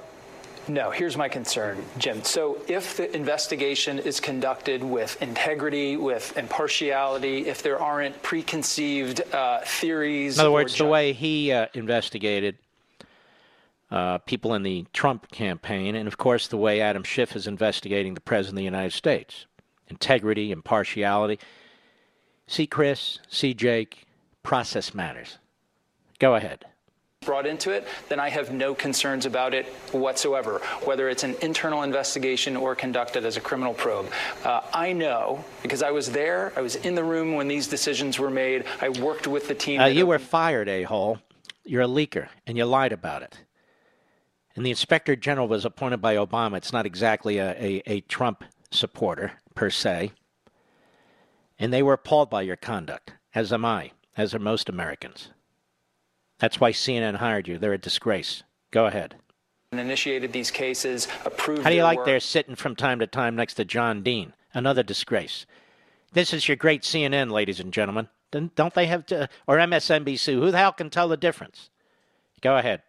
no, 0.69 0.91
here's 0.91 1.17
my 1.17 1.29
concern, 1.29 1.85
Jim. 1.99 2.23
So, 2.23 2.59
if 2.69 2.97
the 2.97 3.15
investigation 3.15 3.99
is 3.99 4.21
conducted 4.21 4.83
with 4.83 5.21
integrity, 5.23 5.97
with 5.97 6.37
impartiality, 6.37 7.47
if 7.47 7.63
there 7.63 7.81
aren't 7.81 8.23
preconceived 8.23 9.23
uh, 9.33 9.61
theories. 9.65 10.37
In 10.37 10.41
other 10.43 10.53
words, 10.53 10.75
ju- 10.75 10.85
the 10.85 10.91
way 10.91 11.13
he 11.13 11.53
uh, 11.53 11.67
investigated 11.75 12.59
uh, 13.91 14.19
people 14.19 14.55
in 14.55 14.63
the 14.63 14.87
Trump 14.93 15.31
campaign, 15.31 15.95
and 15.95 16.07
of 16.07 16.17
course, 16.19 16.47
the 16.49 16.57
way 16.57 16.81
Adam 16.81 17.03
Schiff 17.03 17.35
is 17.35 17.47
investigating 17.47 18.15
the 18.15 18.21
President 18.21 18.55
of 18.55 18.61
the 18.61 18.65
United 18.65 18.93
States 18.93 19.47
integrity, 19.89 20.53
impartiality. 20.53 21.39
See 22.47 22.67
Chris, 22.67 23.19
see 23.29 23.55
Jake, 23.55 24.07
process 24.43 24.95
matters. 24.95 25.39
Go 26.19 26.37
ahead. 26.37 26.65
Brought 27.27 27.47
into 27.47 27.71
it, 27.71 27.87
then 28.09 28.19
I 28.19 28.31
have 28.31 28.51
no 28.51 28.75
concerns 28.75 29.27
about 29.27 29.53
it 29.53 29.67
whatsoever, 29.93 30.63
whether 30.85 31.11
it's 31.11 31.23
an 31.23 31.37
internal 31.43 31.83
investigation 31.83 32.57
or 32.57 32.75
conducted 32.75 33.27
as 33.27 33.37
a 33.37 33.43
criminal 33.43 33.75
probe. 33.75 34.11
Uh, 34.43 34.63
I 34.73 34.95
know 34.95 35.45
because 35.63 35.83
I 35.83 35.91
was 35.91 36.11
there, 36.11 36.53
I 36.57 36.63
was 36.63 36.77
in 36.77 36.95
the 36.95 37.05
room 37.05 37.35
when 37.35 37.47
these 37.47 37.69
decisions 37.69 38.19
were 38.19 38.31
made, 38.31 38.65
I 38.81 38.89
worked 38.89 39.27
with 39.27 39.49
the 39.49 39.55
team. 39.55 39.83
Uh, 39.83 39.87
you 39.87 40.07
were 40.07 40.19
fired, 40.19 40.69
a 40.69 40.85
hole. 40.85 41.19
You're 41.65 41.83
a 41.83 41.87
leaker, 41.87 42.29
and 42.47 42.57
you 42.57 42.65
lied 42.65 42.93
about 42.93 43.23
it. 43.23 43.37
And 44.57 44.65
the 44.65 44.71
inspector 44.71 45.15
general 45.15 45.47
was 45.47 45.67
appointed 45.67 46.01
by 46.01 46.17
Obama. 46.17 46.57
It's 46.57 46.73
not 46.73 46.87
exactly 46.87 47.37
a, 47.37 47.51
a, 47.51 47.83
a 47.85 48.01
Trump 48.01 48.45
supporter, 48.71 49.33
per 49.55 49.69
se 49.69 50.13
and 51.61 51.73
they 51.73 51.83
were 51.83 51.93
appalled 51.93 52.31
by 52.31 52.41
your 52.41 52.57
conduct, 52.57 53.13
as 53.35 53.53
am 53.53 53.67
I, 53.67 53.93
as 54.17 54.35
are 54.35 54.39
most 54.39 54.71
Americans. 54.71 55.29
That's 56.41 56.59
why 56.59 56.73
CNN 56.73 57.17
hired 57.17 57.47
you. 57.47 57.59
They're 57.59 57.75
a 57.75 57.79
disgrace. 57.79 58.43
Go 58.71 58.87
ahead. 58.87 59.15
And 59.73 59.81
initiated 59.81 60.33
these 60.33 60.51
cases, 60.51 61.07
approved. 61.25 61.63
How 61.63 61.71
do 61.71 61.77
you 61.77 61.85
like 61.85 61.99
work. 61.99 62.07
they're 62.07 62.19
sitting 62.19 62.57
from 62.57 62.75
time 62.75 62.99
to 62.99 63.07
time 63.07 63.37
next 63.37 63.55
to 63.55 63.65
John 63.65 64.03
Dean? 64.03 64.33
Another 64.53 64.83
disgrace. 64.83 65.47
This 66.13 66.33
is 66.33 66.49
your 66.49 66.57
great 66.57 66.83
CNN, 66.83 67.31
ladies 67.31 67.61
and 67.61 67.73
gentlemen. 67.73 68.09
Don't 68.33 68.75
they 68.75 68.87
have 68.87 69.07
to, 69.07 69.29
or 69.47 69.59
MSNBC? 69.59 70.35
Who 70.35 70.51
the 70.51 70.59
hell 70.59 70.73
can 70.73 70.91
tell 70.91 71.09
the 71.09 71.17
difference? 71.17 71.71
Go 72.41 72.57
ahead. 72.57 72.83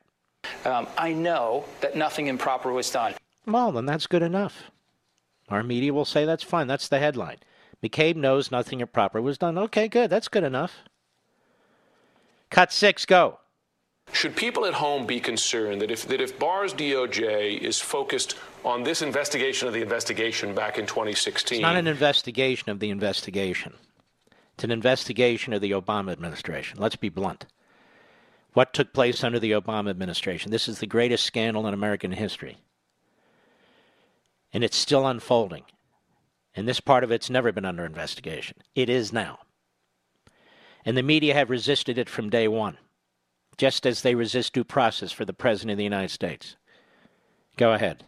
Um, 0.66 0.88
I 0.98 1.14
know 1.14 1.66
that 1.82 1.96
nothing 1.96 2.28
improper 2.28 2.72
was 2.72 2.90
done. 2.90 3.14
Well, 3.46 3.72
then 3.72 3.86
that's 3.86 4.08
good 4.08 4.24
enough. 4.24 4.72
Our 5.50 5.62
media 5.62 5.94
will 5.94 6.06
say 6.06 6.26
that's 6.26 6.44
fine. 6.44 6.68
That's 6.68 6.88
the 6.88 7.00
headline. 7.00 7.38
McCabe 7.84 8.16
knows 8.16 8.50
nothing 8.50 8.80
improper 8.80 9.22
was 9.22 9.38
done. 9.38 9.58
Okay, 9.58 9.88
good. 9.88 10.10
That's 10.10 10.28
good 10.28 10.44
enough. 10.44 10.78
Cut 12.50 12.72
six, 12.72 13.06
go. 13.06 13.40
Should 14.14 14.36
people 14.36 14.66
at 14.66 14.74
home 14.74 15.06
be 15.06 15.20
concerned 15.20 15.82
that 15.82 15.90
if 15.90 16.08
that 16.08 16.22
if 16.22 16.38
Barr's 16.38 16.74
DOJ 16.74 17.60
is 17.60 17.80
focused 17.80 18.36
on 18.64 18.84
this 18.84 19.02
investigation 19.02 19.68
of 19.68 19.74
the 19.74 19.82
investigation 19.82 20.54
back 20.54 20.78
in 20.78 20.86
2016? 20.86 21.58
It's 21.58 21.62
not 21.62 21.78
an 21.78 21.88
investigation 21.88 22.70
of 22.70 22.80
the 22.80 22.90
investigation. 22.90 23.74
It's 24.56 24.64
an 24.64 24.72
investigation 24.72 25.54
of 25.54 25.62
the 25.62 25.72
Obama 25.72 26.12
administration. 26.12 26.80
Let's 26.80 26.98
be 26.98 27.10
blunt. 27.10 27.46
What 28.54 28.74
took 28.74 28.94
place 28.94 29.24
under 29.24 29.40
the 29.40 29.52
Obama 29.52 29.90
administration? 29.90 30.52
This 30.52 30.68
is 30.68 30.80
the 30.80 30.88
greatest 30.88 31.26
scandal 31.26 31.66
in 31.68 31.74
American 31.74 32.12
history. 32.12 32.58
And 34.54 34.64
it's 34.64 34.78
still 34.78 35.08
unfolding. 35.08 35.64
And 36.54 36.68
this 36.68 36.82
part 36.82 37.06
of 37.06 37.12
it's 37.12 37.30
never 37.30 37.54
been 37.54 37.64
under 37.64 37.86
investigation. 37.86 38.58
It 38.76 38.90
is 38.90 39.14
now. 39.14 39.40
And 40.84 40.98
the 40.98 41.04
media 41.04 41.34
have 41.34 41.50
resisted 41.50 41.98
it 41.98 42.10
from 42.10 42.30
day 42.30 42.48
one, 42.48 42.78
just 43.62 43.86
as 43.86 44.02
they 44.02 44.16
resist 44.16 44.54
due 44.54 44.64
process 44.64 45.12
for 45.12 45.24
the 45.24 45.34
President 45.34 45.74
of 45.74 45.78
the 45.78 45.84
United 45.84 46.10
States. 46.10 46.56
Go 47.58 47.74
ahead. 47.74 48.04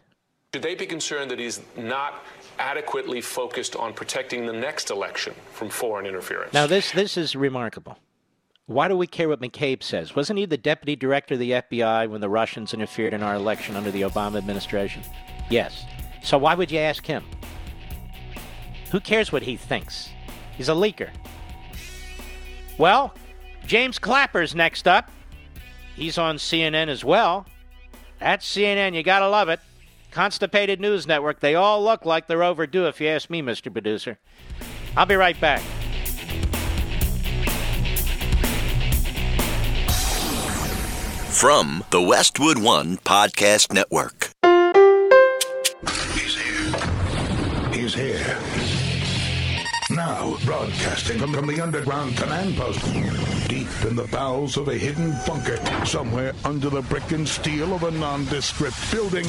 Should 0.52 0.64
they 0.64 0.74
be 0.74 0.84
concerned 0.84 1.30
that 1.30 1.38
he's 1.38 1.60
not 1.76 2.24
adequately 2.58 3.20
focused 3.20 3.76
on 3.76 3.92
protecting 3.92 4.46
the 4.46 4.52
next 4.52 4.90
election 4.90 5.32
from 5.52 5.70
foreign 5.70 6.06
interference? 6.06 6.52
Now, 6.52 6.66
this, 6.66 6.90
this 6.90 7.16
is 7.16 7.36
remarkable. 7.36 7.96
Why 8.66 8.88
do 8.88 8.96
we 8.96 9.06
care 9.06 9.28
what 9.28 9.40
McCabe 9.40 9.84
says? 9.84 10.16
Wasn't 10.16 10.40
he 10.40 10.44
the 10.44 10.56
deputy 10.56 10.96
director 10.96 11.34
of 11.34 11.40
the 11.40 11.52
FBI 11.52 12.10
when 12.10 12.20
the 12.20 12.28
Russians 12.28 12.74
interfered 12.74 13.14
in 13.14 13.22
our 13.22 13.36
election 13.36 13.76
under 13.76 13.92
the 13.92 14.02
Obama 14.02 14.38
administration? 14.38 15.04
Yes. 15.50 15.84
So 16.24 16.36
why 16.36 16.56
would 16.56 16.72
you 16.72 16.80
ask 16.80 17.06
him? 17.06 17.22
Who 18.90 18.98
cares 18.98 19.30
what 19.30 19.44
he 19.44 19.56
thinks? 19.56 20.08
He's 20.56 20.68
a 20.68 20.74
leaker. 20.74 21.10
Well, 22.76 23.14
James 23.68 24.00
Clapper's 24.00 24.56
next 24.56 24.88
up. 24.88 25.12
He's 25.96 26.18
on 26.18 26.36
CNN 26.36 26.88
as 26.88 27.04
well. 27.04 27.46
That's 28.18 28.46
CNN. 28.48 28.94
You 28.94 29.02
got 29.02 29.20
to 29.20 29.28
love 29.28 29.48
it. 29.48 29.60
Constipated 30.10 30.80
News 30.80 31.06
Network. 31.06 31.40
They 31.40 31.54
all 31.54 31.82
look 31.82 32.04
like 32.04 32.26
they're 32.26 32.44
overdue, 32.44 32.86
if 32.86 33.00
you 33.00 33.08
ask 33.08 33.30
me, 33.30 33.42
Mr. 33.42 33.72
Producer. 33.72 34.18
I'll 34.96 35.06
be 35.06 35.16
right 35.16 35.40
back. 35.40 35.60
From 41.30 41.84
the 41.90 42.00
Westwood 42.00 42.58
One 42.58 42.96
Podcast 42.98 43.72
Network. 43.72 44.30
He's 46.14 46.36
here. 46.36 47.72
He's 47.72 47.94
here 47.94 48.73
now, 50.06 50.36
broadcasting 50.44 51.18
from, 51.18 51.32
the 51.46 51.62
underground 51.62 52.14
command 52.16 52.56
post, 52.56 52.84
deep 53.48 53.68
in 53.88 53.96
the 53.96 54.06
bowels 54.12 54.58
of 54.58 54.68
a 54.68 54.74
hidden 54.74 55.14
bunker, 55.26 55.58
somewhere 55.86 56.34
under 56.44 56.68
the 56.68 56.82
brick 56.82 57.10
and 57.12 57.26
steel 57.26 57.72
of 57.72 57.84
a 57.84 57.90
nondescript 57.90 58.76
building, 58.92 59.24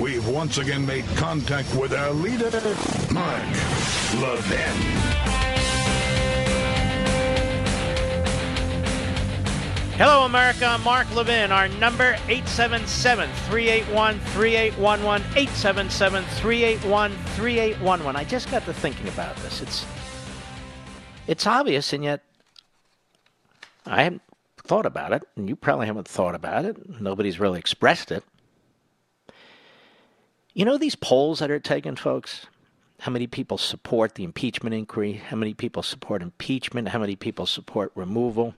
we've 0.00 0.26
once 0.26 0.56
again 0.56 0.86
made 0.86 1.04
contact 1.16 1.74
with 1.74 1.92
our 1.92 2.12
leader, 2.12 2.50
Mark 3.12 3.42
Levin. 4.22 4.72
Hello, 9.96 10.24
America. 10.24 10.76
Mark 10.82 11.14
Levin. 11.14 11.52
Our 11.52 11.68
number 11.68 12.14
877-381-3811. 12.26 15.20
877-381-3811. 15.20 18.16
I 18.16 18.24
just 18.24 18.50
got 18.50 18.64
to 18.64 18.72
thinking 18.72 19.06
about 19.06 19.36
this. 19.36 19.62
It's 19.62 19.86
it's 21.26 21.46
obvious, 21.46 21.92
and 21.92 22.04
yet 22.04 22.22
I 23.86 24.02
haven't 24.02 24.22
thought 24.58 24.86
about 24.86 25.12
it, 25.12 25.22
and 25.36 25.48
you 25.48 25.56
probably 25.56 25.86
haven't 25.86 26.08
thought 26.08 26.34
about 26.34 26.64
it. 26.64 27.00
Nobody's 27.00 27.40
really 27.40 27.58
expressed 27.58 28.10
it. 28.10 28.24
You 30.54 30.64
know 30.64 30.78
these 30.78 30.94
polls 30.94 31.40
that 31.40 31.50
are 31.50 31.58
taken, 31.58 31.96
folks? 31.96 32.46
How 33.00 33.10
many 33.10 33.26
people 33.26 33.58
support 33.58 34.14
the 34.14 34.24
impeachment 34.24 34.74
inquiry? 34.74 35.14
How 35.14 35.36
many 35.36 35.52
people 35.52 35.82
support 35.82 36.22
impeachment? 36.22 36.88
How 36.88 37.00
many 37.00 37.16
people 37.16 37.44
support 37.44 37.92
removal? 37.94 38.54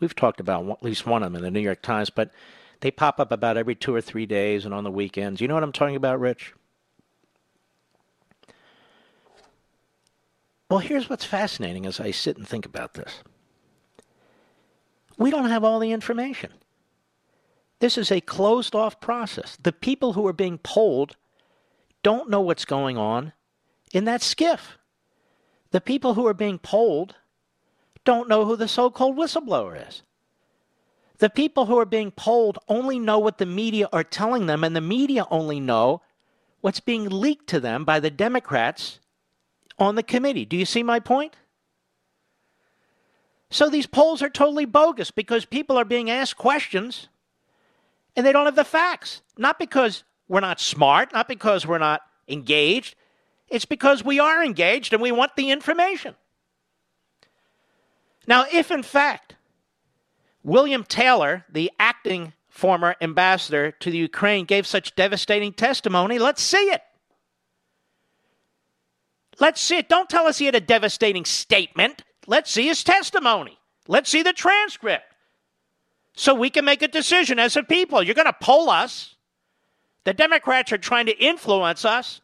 We've 0.00 0.14
talked 0.14 0.40
about 0.40 0.68
at 0.68 0.82
least 0.82 1.06
one 1.06 1.22
of 1.22 1.32
them 1.32 1.36
in 1.36 1.42
the 1.42 1.50
New 1.50 1.60
York 1.60 1.82
Times, 1.82 2.08
but 2.08 2.30
they 2.80 2.90
pop 2.90 3.18
up 3.18 3.32
about 3.32 3.56
every 3.56 3.74
two 3.74 3.94
or 3.94 4.00
three 4.00 4.26
days 4.26 4.64
and 4.64 4.72
on 4.72 4.84
the 4.84 4.90
weekends. 4.90 5.40
You 5.40 5.48
know 5.48 5.54
what 5.54 5.62
I'm 5.62 5.72
talking 5.72 5.96
about, 5.96 6.20
Rich? 6.20 6.54
Well, 10.70 10.78
here's 10.80 11.10
what's 11.10 11.24
fascinating 11.24 11.86
as 11.86 12.00
I 12.00 12.10
sit 12.10 12.36
and 12.36 12.46
think 12.46 12.66
about 12.66 12.94
this. 12.94 13.22
We 15.16 15.30
don't 15.30 15.50
have 15.50 15.62
all 15.62 15.78
the 15.78 15.92
information. 15.92 16.52
This 17.80 17.98
is 17.98 18.10
a 18.10 18.20
closed 18.20 18.74
off 18.74 19.00
process. 19.00 19.56
The 19.62 19.72
people 19.72 20.14
who 20.14 20.26
are 20.26 20.32
being 20.32 20.58
polled 20.58 21.16
don't 22.02 22.30
know 22.30 22.40
what's 22.40 22.64
going 22.64 22.96
on 22.96 23.32
in 23.92 24.04
that 24.04 24.22
SCIF. 24.22 24.60
The 25.70 25.80
people 25.80 26.14
who 26.14 26.26
are 26.26 26.34
being 26.34 26.58
polled 26.58 27.16
don't 28.04 28.28
know 28.28 28.44
who 28.44 28.56
the 28.56 28.68
so 28.68 28.90
called 28.90 29.16
whistleblower 29.16 29.88
is. 29.88 30.02
The 31.18 31.30
people 31.30 31.66
who 31.66 31.78
are 31.78 31.86
being 31.86 32.10
polled 32.10 32.58
only 32.68 32.98
know 32.98 33.18
what 33.18 33.38
the 33.38 33.46
media 33.46 33.88
are 33.92 34.04
telling 34.04 34.46
them, 34.46 34.64
and 34.64 34.74
the 34.74 34.80
media 34.80 35.26
only 35.30 35.60
know 35.60 36.02
what's 36.60 36.80
being 36.80 37.08
leaked 37.08 37.48
to 37.48 37.60
them 37.60 37.84
by 37.84 38.00
the 38.00 38.10
Democrats 38.10 38.98
on 39.78 39.94
the 39.94 40.02
committee. 40.02 40.44
Do 40.44 40.56
you 40.56 40.64
see 40.64 40.82
my 40.82 41.00
point? 41.00 41.36
So 43.50 43.68
these 43.68 43.86
polls 43.86 44.22
are 44.22 44.30
totally 44.30 44.64
bogus 44.64 45.10
because 45.10 45.44
people 45.44 45.76
are 45.78 45.84
being 45.84 46.10
asked 46.10 46.36
questions 46.36 47.08
and 48.16 48.24
they 48.24 48.32
don't 48.32 48.46
have 48.46 48.56
the 48.56 48.64
facts. 48.64 49.22
Not 49.36 49.58
because 49.58 50.04
we're 50.28 50.40
not 50.40 50.60
smart, 50.60 51.12
not 51.12 51.28
because 51.28 51.66
we're 51.66 51.78
not 51.78 52.02
engaged. 52.28 52.96
It's 53.48 53.64
because 53.64 54.04
we 54.04 54.18
are 54.18 54.42
engaged 54.42 54.92
and 54.92 55.02
we 55.02 55.12
want 55.12 55.36
the 55.36 55.50
information. 55.50 56.14
Now, 58.26 58.46
if 58.52 58.70
in 58.70 58.82
fact 58.82 59.36
William 60.42 60.84
Taylor, 60.84 61.44
the 61.48 61.70
acting 61.78 62.32
former 62.48 62.96
ambassador 63.00 63.72
to 63.72 63.90
the 63.90 63.98
Ukraine, 63.98 64.46
gave 64.46 64.66
such 64.66 64.94
devastating 64.94 65.52
testimony, 65.52 66.18
let's 66.18 66.42
see 66.42 66.70
it. 66.70 66.82
Let's 69.40 69.60
see 69.60 69.78
it. 69.78 69.88
Don't 69.88 70.08
tell 70.08 70.26
us 70.26 70.38
he 70.38 70.46
had 70.46 70.54
a 70.54 70.60
devastating 70.60 71.24
statement. 71.24 72.04
Let's 72.26 72.50
see 72.50 72.66
his 72.66 72.84
testimony. 72.84 73.58
Let's 73.88 74.10
see 74.10 74.22
the 74.22 74.32
transcript 74.32 75.04
so 76.14 76.34
we 76.34 76.50
can 76.50 76.64
make 76.64 76.82
a 76.82 76.88
decision 76.88 77.38
as 77.38 77.56
a 77.56 77.62
people. 77.62 78.02
You're 78.02 78.14
going 78.14 78.26
to 78.26 78.36
poll 78.40 78.70
us. 78.70 79.16
The 80.04 80.14
Democrats 80.14 80.72
are 80.72 80.78
trying 80.78 81.06
to 81.06 81.18
influence 81.18 81.84
us. 81.84 82.20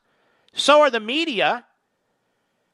So 0.52 0.80
are 0.80 0.90
the 0.90 1.00
media. 1.00 1.66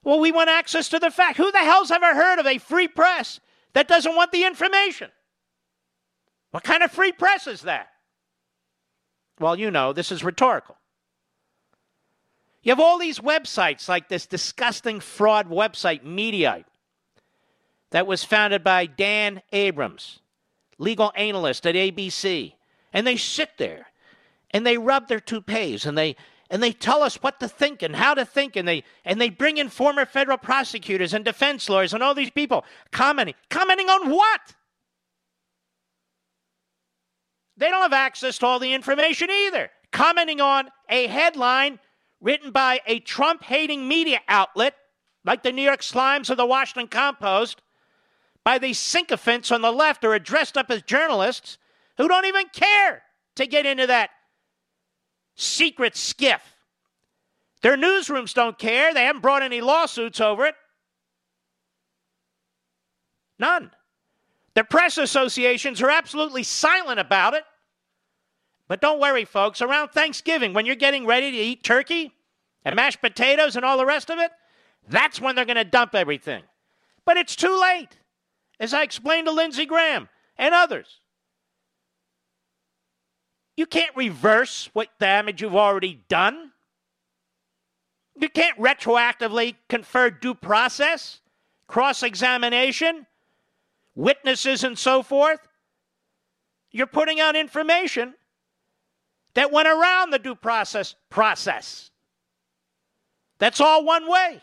Well, 0.05 0.20
we 0.20 0.30
want 0.32 0.51
access 0.51 0.89
to 0.91 0.99
the 0.99 1.11
fact. 1.11 1.39
Who 1.39 1.51
the 1.51 1.59
hell's 1.59 1.91
ever 1.91 2.14
heard 2.14 2.39
of 2.39 2.47
a 2.47 2.59
free 2.59 2.89
press 2.89 3.41
that 3.72 3.89
doesn't 3.89 4.14
want 4.14 4.32
the 4.32 4.45
information? 4.45 5.11
What 6.51 6.64
kind 6.64 6.82
of 6.82 6.91
free 6.91 7.12
press 7.12 7.47
is 7.47 7.62
that? 7.62 7.89
Well, 9.39 9.59
you 9.59 9.70
know, 9.70 9.93
this 9.93 10.12
is 10.12 10.24
rhetorical. 10.24 10.76
You 12.66 12.72
have 12.72 12.80
all 12.80 12.98
these 12.98 13.20
websites 13.20 13.88
like 13.88 14.08
this 14.08 14.26
disgusting 14.26 14.98
fraud 14.98 15.48
website, 15.48 16.02
Mediaite, 16.02 16.64
that 17.92 18.08
was 18.08 18.24
founded 18.24 18.64
by 18.64 18.86
Dan 18.86 19.40
Abrams 19.52 20.18
legal 20.76 21.12
analyst 21.14 21.64
at 21.64 21.76
ABC, 21.76 22.54
and 22.92 23.06
they 23.06 23.16
sit 23.16 23.50
there 23.56 23.86
and 24.50 24.66
they 24.66 24.78
rub 24.78 25.06
their 25.06 25.20
toupees 25.20 25.86
and 25.86 25.96
they 25.96 26.16
and 26.50 26.60
they 26.60 26.72
tell 26.72 27.04
us 27.04 27.22
what 27.22 27.38
to 27.38 27.46
think 27.46 27.82
and 27.82 27.94
how 27.94 28.14
to 28.14 28.24
think 28.24 28.56
and 28.56 28.66
they 28.66 28.82
and 29.04 29.20
they 29.20 29.30
bring 29.30 29.58
in 29.58 29.68
former 29.68 30.04
federal 30.04 30.36
prosecutors 30.36 31.14
and 31.14 31.24
defense 31.24 31.68
lawyers 31.68 31.94
and 31.94 32.02
all 32.02 32.16
these 32.16 32.30
people 32.30 32.64
commenting 32.90 33.34
commenting 33.48 33.88
on 33.88 34.10
what? 34.10 34.56
They 37.56 37.68
don't 37.68 37.82
have 37.82 37.92
access 37.92 38.38
to 38.38 38.46
all 38.46 38.58
the 38.58 38.74
information 38.74 39.30
either. 39.30 39.70
Commenting 39.92 40.40
on 40.40 40.68
a 40.88 41.06
headline 41.06 41.78
written 42.20 42.50
by 42.50 42.80
a 42.86 43.00
trump 43.00 43.42
hating 43.42 43.86
media 43.86 44.20
outlet 44.28 44.74
like 45.24 45.42
the 45.42 45.52
new 45.52 45.62
york 45.62 45.80
slimes 45.80 46.30
or 46.30 46.34
the 46.34 46.46
washington 46.46 46.88
compost 46.88 47.62
by 48.44 48.58
these 48.58 48.78
sycophants 48.78 49.50
on 49.50 49.60
the 49.60 49.72
left 49.72 50.02
who 50.02 50.10
are 50.10 50.18
dressed 50.18 50.56
up 50.56 50.70
as 50.70 50.82
journalists 50.82 51.58
who 51.96 52.08
don't 52.08 52.26
even 52.26 52.46
care 52.52 53.02
to 53.34 53.46
get 53.46 53.66
into 53.66 53.86
that 53.86 54.10
secret 55.34 55.94
SCIF. 55.94 56.40
Their 57.62 57.76
newsrooms 57.76 58.34
don't 58.34 58.58
care. 58.58 58.92
They 58.92 59.04
haven't 59.04 59.22
brought 59.22 59.42
any 59.42 59.60
lawsuits 59.60 60.20
over 60.20 60.46
it. 60.46 60.54
None. 63.38 63.70
The 64.54 64.64
press 64.64 64.98
associations 64.98 65.82
are 65.82 65.90
absolutely 65.90 66.42
silent 66.42 66.98
about 66.98 67.34
it. 67.34 67.44
But 68.68 68.80
don't 68.80 69.00
worry, 69.00 69.24
folks. 69.24 69.62
Around 69.62 69.88
Thanksgiving, 69.88 70.52
when 70.52 70.66
you're 70.66 70.74
getting 70.74 71.06
ready 71.06 71.30
to 71.30 71.36
eat 71.36 71.62
turkey 71.62 72.12
and 72.64 72.74
mashed 72.74 73.00
potatoes 73.00 73.56
and 73.56 73.64
all 73.64 73.78
the 73.78 73.86
rest 73.86 74.10
of 74.10 74.18
it, 74.18 74.30
that's 74.88 75.20
when 75.20 75.34
they're 75.34 75.44
going 75.44 75.56
to 75.56 75.64
dump 75.64 75.94
everything. 75.94 76.42
But 77.04 77.16
it's 77.16 77.36
too 77.36 77.58
late 77.60 77.98
as 78.58 78.74
I 78.74 78.82
explained 78.82 79.26
to 79.26 79.32
Lindsey 79.32 79.66
Graham 79.66 80.08
and 80.36 80.54
others. 80.54 81.00
You 83.56 83.66
can't 83.66 83.96
reverse 83.96 84.68
what 84.72 84.98
damage 84.98 85.40
you've 85.40 85.56
already 85.56 86.02
done. 86.08 86.52
You 88.18 88.28
can't 88.28 88.58
retroactively 88.58 89.56
confer 89.68 90.10
due 90.10 90.34
process, 90.34 91.20
cross 91.66 92.02
examination, 92.02 93.06
witnesses, 93.94 94.64
and 94.64 94.78
so 94.78 95.02
forth. 95.02 95.40
You're 96.70 96.86
putting 96.86 97.20
out 97.20 97.36
information 97.36 98.14
that 99.37 99.53
went 99.53 99.68
around 99.68 100.11
the 100.11 100.18
due 100.18 100.34
process 100.34 100.95
process. 101.11 101.91
That's 103.39 103.61
all 103.61 103.84
one 103.84 104.09
way. 104.09 104.41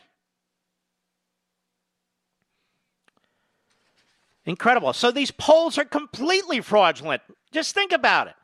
Incredible. 4.45 4.93
So 4.93 5.09
these 5.09 5.31
polls 5.31 5.79
are 5.79 5.85
completely 5.85 6.61
fraudulent. 6.61 7.23
Just 7.51 7.73
think 7.73 7.91
about 7.91 8.27
it. 8.27 8.35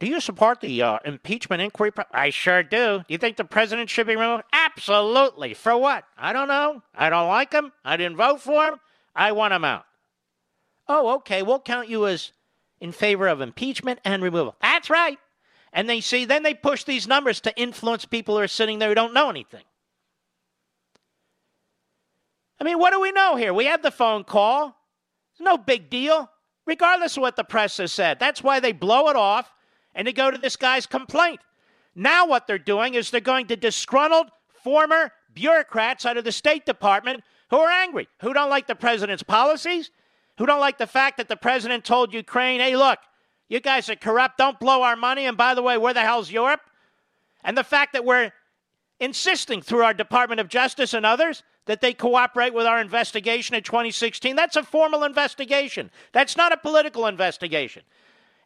Do 0.00 0.08
you 0.08 0.20
support 0.20 0.60
the 0.60 0.82
uh, 0.82 0.98
impeachment 1.04 1.62
inquiry? 1.62 1.92
I 2.10 2.30
sure 2.30 2.64
do. 2.64 2.98
Do 2.98 3.04
you 3.08 3.18
think 3.18 3.36
the 3.36 3.44
president 3.44 3.88
should 3.88 4.08
be 4.08 4.16
removed? 4.16 4.42
Absolutely. 4.52 5.54
For 5.54 5.76
what? 5.76 6.04
I 6.18 6.32
don't 6.32 6.48
know. 6.48 6.82
I 6.92 7.08
don't 7.08 7.28
like 7.28 7.52
him. 7.52 7.72
I 7.84 7.96
didn't 7.96 8.16
vote 8.16 8.40
for 8.40 8.66
him. 8.66 8.80
I 9.14 9.30
want 9.30 9.54
him 9.54 9.64
out. 9.64 9.84
Oh, 10.88 11.14
okay. 11.16 11.42
We'll 11.42 11.60
count 11.60 11.88
you 11.88 12.06
as 12.08 12.32
in 12.80 12.90
favor 12.90 13.28
of 13.28 13.40
impeachment 13.40 14.00
and 14.04 14.24
removal. 14.24 14.56
That's 14.60 14.90
right. 14.90 15.18
And 15.76 15.90
they 15.90 16.00
see, 16.00 16.24
then 16.24 16.42
they 16.42 16.54
push 16.54 16.84
these 16.84 17.06
numbers 17.06 17.38
to 17.42 17.54
influence 17.54 18.06
people 18.06 18.36
who 18.36 18.42
are 18.42 18.48
sitting 18.48 18.78
there 18.78 18.88
who 18.88 18.94
don't 18.94 19.12
know 19.12 19.28
anything. 19.28 19.64
I 22.58 22.64
mean, 22.64 22.78
what 22.78 22.94
do 22.94 23.00
we 23.00 23.12
know 23.12 23.36
here? 23.36 23.52
We 23.52 23.66
have 23.66 23.82
the 23.82 23.90
phone 23.90 24.24
call. 24.24 24.74
It's 25.32 25.40
no 25.42 25.58
big 25.58 25.90
deal, 25.90 26.30
regardless 26.64 27.18
of 27.18 27.20
what 27.20 27.36
the 27.36 27.44
press 27.44 27.76
has 27.76 27.92
said. 27.92 28.18
That's 28.18 28.42
why 28.42 28.58
they 28.58 28.72
blow 28.72 29.10
it 29.10 29.16
off 29.16 29.52
and 29.94 30.08
they 30.08 30.14
go 30.14 30.30
to 30.30 30.38
this 30.38 30.56
guy's 30.56 30.86
complaint. 30.86 31.40
Now, 31.94 32.26
what 32.26 32.46
they're 32.46 32.56
doing 32.56 32.94
is 32.94 33.10
they're 33.10 33.20
going 33.20 33.46
to 33.48 33.56
disgruntled 33.56 34.30
former 34.64 35.12
bureaucrats 35.34 36.06
out 36.06 36.16
of 36.16 36.24
the 36.24 36.32
State 36.32 36.64
Department 36.64 37.22
who 37.50 37.58
are 37.58 37.70
angry, 37.70 38.08
who 38.22 38.32
don't 38.32 38.48
like 38.48 38.66
the 38.66 38.74
president's 38.74 39.22
policies, 39.22 39.90
who 40.38 40.46
don't 40.46 40.58
like 40.58 40.78
the 40.78 40.86
fact 40.86 41.18
that 41.18 41.28
the 41.28 41.36
president 41.36 41.84
told 41.84 42.14
Ukraine, 42.14 42.60
hey, 42.60 42.76
look, 42.76 42.98
you 43.48 43.60
guys 43.60 43.88
are 43.88 43.96
corrupt, 43.96 44.38
don't 44.38 44.58
blow 44.58 44.82
our 44.82 44.96
money, 44.96 45.26
and 45.26 45.36
by 45.36 45.54
the 45.54 45.62
way, 45.62 45.78
where 45.78 45.94
the 45.94 46.00
hell's 46.00 46.30
Europe? 46.30 46.60
And 47.44 47.56
the 47.56 47.64
fact 47.64 47.92
that 47.92 48.04
we're 48.04 48.32
insisting 48.98 49.62
through 49.62 49.84
our 49.84 49.94
Department 49.94 50.40
of 50.40 50.48
Justice 50.48 50.94
and 50.94 51.06
others 51.06 51.42
that 51.66 51.80
they 51.80 51.92
cooperate 51.92 52.54
with 52.54 52.66
our 52.66 52.80
investigation 52.80 53.54
in 53.54 53.62
2016. 53.62 54.36
That's 54.36 54.56
a 54.56 54.62
formal 54.62 55.04
investigation. 55.04 55.90
That's 56.12 56.36
not 56.36 56.52
a 56.52 56.56
political 56.56 57.06
investigation. 57.06 57.82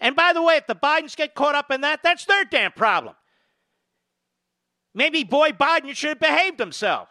And 0.00 0.16
by 0.16 0.32
the 0.32 0.42
way, 0.42 0.56
if 0.56 0.66
the 0.66 0.74
Bidens 0.74 1.14
get 1.14 1.34
caught 1.34 1.54
up 1.54 1.70
in 1.70 1.82
that, 1.82 2.02
that's 2.02 2.24
their 2.24 2.44
damn 2.44 2.72
problem. 2.72 3.14
Maybe 4.94 5.22
boy 5.22 5.50
Biden 5.50 5.94
should 5.94 6.08
have 6.08 6.20
behaved 6.20 6.58
himself. 6.58 7.08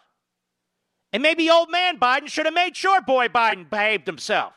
And 1.14 1.24
maybe 1.24 1.50
old 1.50 1.72
man 1.72 1.98
Biden 1.98 2.28
should 2.28 2.46
have 2.46 2.54
made 2.54 2.76
sure 2.76 3.02
boy 3.02 3.28
Biden 3.28 3.70
behaved 3.70 4.06
himself. 4.06 4.54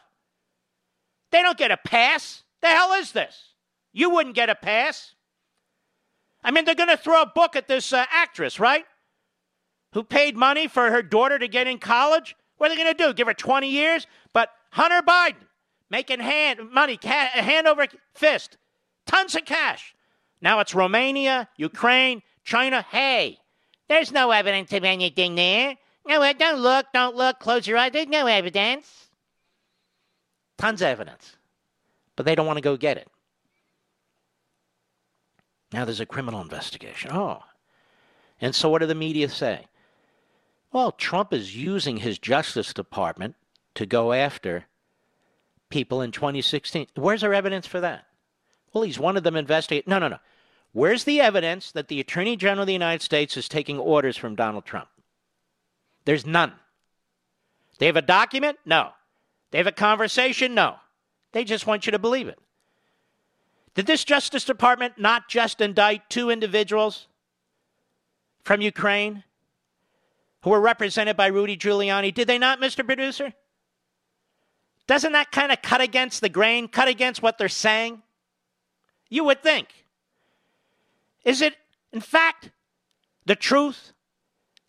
They 1.31 1.43
don't 1.43 1.57
get 1.57 1.71
a 1.71 1.77
pass. 1.77 2.43
The 2.63 2.69
hell 2.69 2.93
is 2.95 3.13
this? 3.13 3.55
You 3.93 4.11
wouldn't 4.11 4.35
get 4.35 4.49
a 4.49 4.55
pass. 4.55 5.15
I 6.43 6.51
mean, 6.51 6.65
they're 6.65 6.75
going 6.75 6.89
to 6.89 6.97
throw 6.97 7.23
a 7.23 7.27
book 7.27 7.55
at 7.55 7.69
this 7.69 7.93
uh, 7.93 8.05
actress, 8.11 8.59
right? 8.59 8.85
who 9.93 10.03
paid 10.03 10.37
money 10.37 10.67
for 10.67 10.91
her 10.91 11.03
daughter 11.03 11.39
to 11.39 11.49
get 11.49 11.67
in 11.67 11.79
college? 11.79 12.35
What 12.57 12.71
are 12.71 12.75
they 12.75 12.83
going 12.83 12.95
to 12.97 13.05
do? 13.07 13.13
Give 13.13 13.27
her 13.27 13.35
20 13.35 13.69
years? 13.69 14.07
But 14.33 14.51
Hunter 14.71 15.03
Biden 15.03 15.47
making 15.91 16.21
hand 16.21 16.71
money 16.73 16.97
ca- 16.97 17.31
hand 17.33 17.67
over 17.67 17.87
fist, 18.15 18.57
tons 19.07 19.35
of 19.35 19.45
cash. 19.45 19.95
Now 20.41 20.61
it's 20.61 20.75
Romania, 20.75 21.49
Ukraine, 21.57 22.23
China. 22.45 22.85
Hey, 22.91 23.39
there's 23.89 24.11
no 24.11 24.31
evidence 24.31 24.73
of 24.73 24.85
anything 24.85 25.35
there. 25.35 25.77
No, 26.07 26.33
don't 26.33 26.61
look, 26.61 26.87
don't 26.93 27.15
look. 27.15 27.39
Close 27.39 27.67
your 27.67 27.79
eyes. 27.79 27.93
There's 27.93 28.09
no 28.09 28.27
evidence. 28.27 29.09
tons 30.59 30.81
of 30.81 30.89
evidence. 30.89 31.37
But 32.17 32.27
they 32.27 32.35
don't 32.35 32.47
want 32.47 32.59
to 32.59 32.63
go 32.63 32.77
get 32.77 32.99
it. 32.99 33.09
Now 35.73 35.85
there's 35.85 36.01
a 36.01 36.07
criminal 36.07 36.41
investigation. 36.41 37.11
Oh. 37.13 37.43
And 38.41 38.55
so 38.55 38.69
what 38.69 38.81
do 38.81 38.87
the 38.87 38.95
media 38.95 39.29
say? 39.29 39.67
Well, 40.73 40.93
Trump 40.93 41.33
is 41.33 41.57
using 41.57 41.99
his 41.99 42.19
Justice 42.19 42.73
Department 42.73 43.37
to 43.75 43.87
go 43.87 44.13
after 44.13 44.67
people 45.71 46.03
in 46.03 46.13
2016. 46.13 46.89
Where's 46.95 47.25
our 47.25 47.33
evidence 47.33 47.67
for 47.67 47.81
that? 47.81 48.07
Well, 48.73 48.85
he's 48.85 48.99
one 48.99 49.17
of 49.17 49.23
them 49.23 49.37
investigate. 49.37 49.87
No, 49.87 49.99
no, 49.99 50.09
no. 50.09 50.19
Where's 50.73 51.05
the 51.05 51.21
evidence 51.21 51.73
that 51.73 51.89
the 51.89 52.01
Attorney 52.01 52.37
General 52.37 52.63
of 52.63 52.67
the 52.67 52.73
United 52.73 53.03
States 53.03 53.37
is 53.37 53.49
taking 53.49 53.79
orders 53.79 54.17
from 54.17 54.35
Donald 54.35 54.65
Trump? 54.65 54.89
There's 56.05 56.27
none. 56.27 56.53
They 57.79 57.87
have 57.87 57.97
a 57.97 58.03
document? 58.03 58.59
No. 58.65 58.91
They 59.51 59.59
have 59.59 59.67
a 59.67 59.73
conversation? 59.73 60.55
No. 60.55 60.77
They 61.33 61.45
just 61.45 61.67
want 61.67 61.87
you 61.87 61.93
to 61.93 61.99
believe 61.99 62.29
it. 62.29 62.39
Did 63.75 63.87
this 63.87 64.05
Justice 64.05 64.45
Department 64.45 64.95
not 64.99 65.29
just 65.29 65.61
indict 65.61 66.11
two 66.11 66.31
individuals 66.31 67.09
from 68.45 68.61
Ukraine 68.61 69.25
who 70.43 70.51
were 70.51 70.61
represented 70.61 71.17
by 71.17 71.29
Rudy 71.29 71.57
Giuliani? 71.57 72.13
Did 72.13 72.29
they 72.29 72.39
not, 72.39 72.61
Mr. 72.61 72.85
Producer? 72.85 73.33
Doesn't 74.87 75.13
that 75.13 75.33
kind 75.33 75.53
of 75.53 75.63
cut 75.63 75.81
against 75.81 76.21
the 76.21 76.29
grain, 76.29 76.69
cut 76.69 76.89
against 76.89 77.23
what 77.23 77.39
they're 77.39 77.49
saying? 77.49 78.03
You 79.09 79.25
would 79.25 79.43
think. 79.43 79.69
Is 81.25 81.41
it, 81.41 81.55
in 81.93 82.01
fact, 82.01 82.51
the 83.25 83.37
truth 83.37 83.93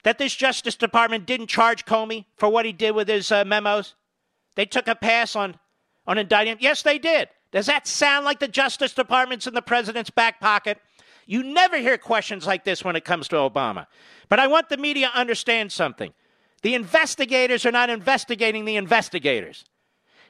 that 0.03 0.17
this 0.17 0.35
Justice 0.35 0.75
Department 0.75 1.25
didn't 1.25 1.47
charge 1.47 1.85
Comey 1.85 2.25
for 2.37 2.47
what 2.47 2.65
he 2.65 2.71
did 2.71 2.91
with 2.91 3.07
his 3.07 3.31
uh, 3.31 3.43
memos? 3.43 3.95
They 4.55 4.65
took 4.65 4.87
a 4.87 4.95
pass 4.95 5.35
on, 5.35 5.55
on 6.07 6.17
indicting 6.17 6.53
him? 6.53 6.57
Yes, 6.61 6.81
they 6.81 6.99
did. 6.99 7.29
Does 7.51 7.67
that 7.67 7.87
sound 7.87 8.25
like 8.25 8.39
the 8.39 8.47
Justice 8.47 8.93
Department's 8.93 9.47
in 9.47 9.53
the 9.53 9.61
president's 9.61 10.09
back 10.09 10.39
pocket? 10.39 10.79
You 11.25 11.43
never 11.43 11.77
hear 11.77 11.97
questions 11.97 12.45
like 12.45 12.63
this 12.63 12.83
when 12.83 12.95
it 12.95 13.05
comes 13.05 13.27
to 13.29 13.35
Obama. 13.35 13.87
But 14.27 14.39
I 14.39 14.47
want 14.47 14.69
the 14.69 14.77
media 14.77 15.09
to 15.09 15.17
understand 15.19 15.71
something. 15.71 16.13
The 16.63 16.75
investigators 16.75 17.65
are 17.65 17.71
not 17.71 17.89
investigating 17.89 18.65
the 18.65 18.75
investigators. 18.75 19.65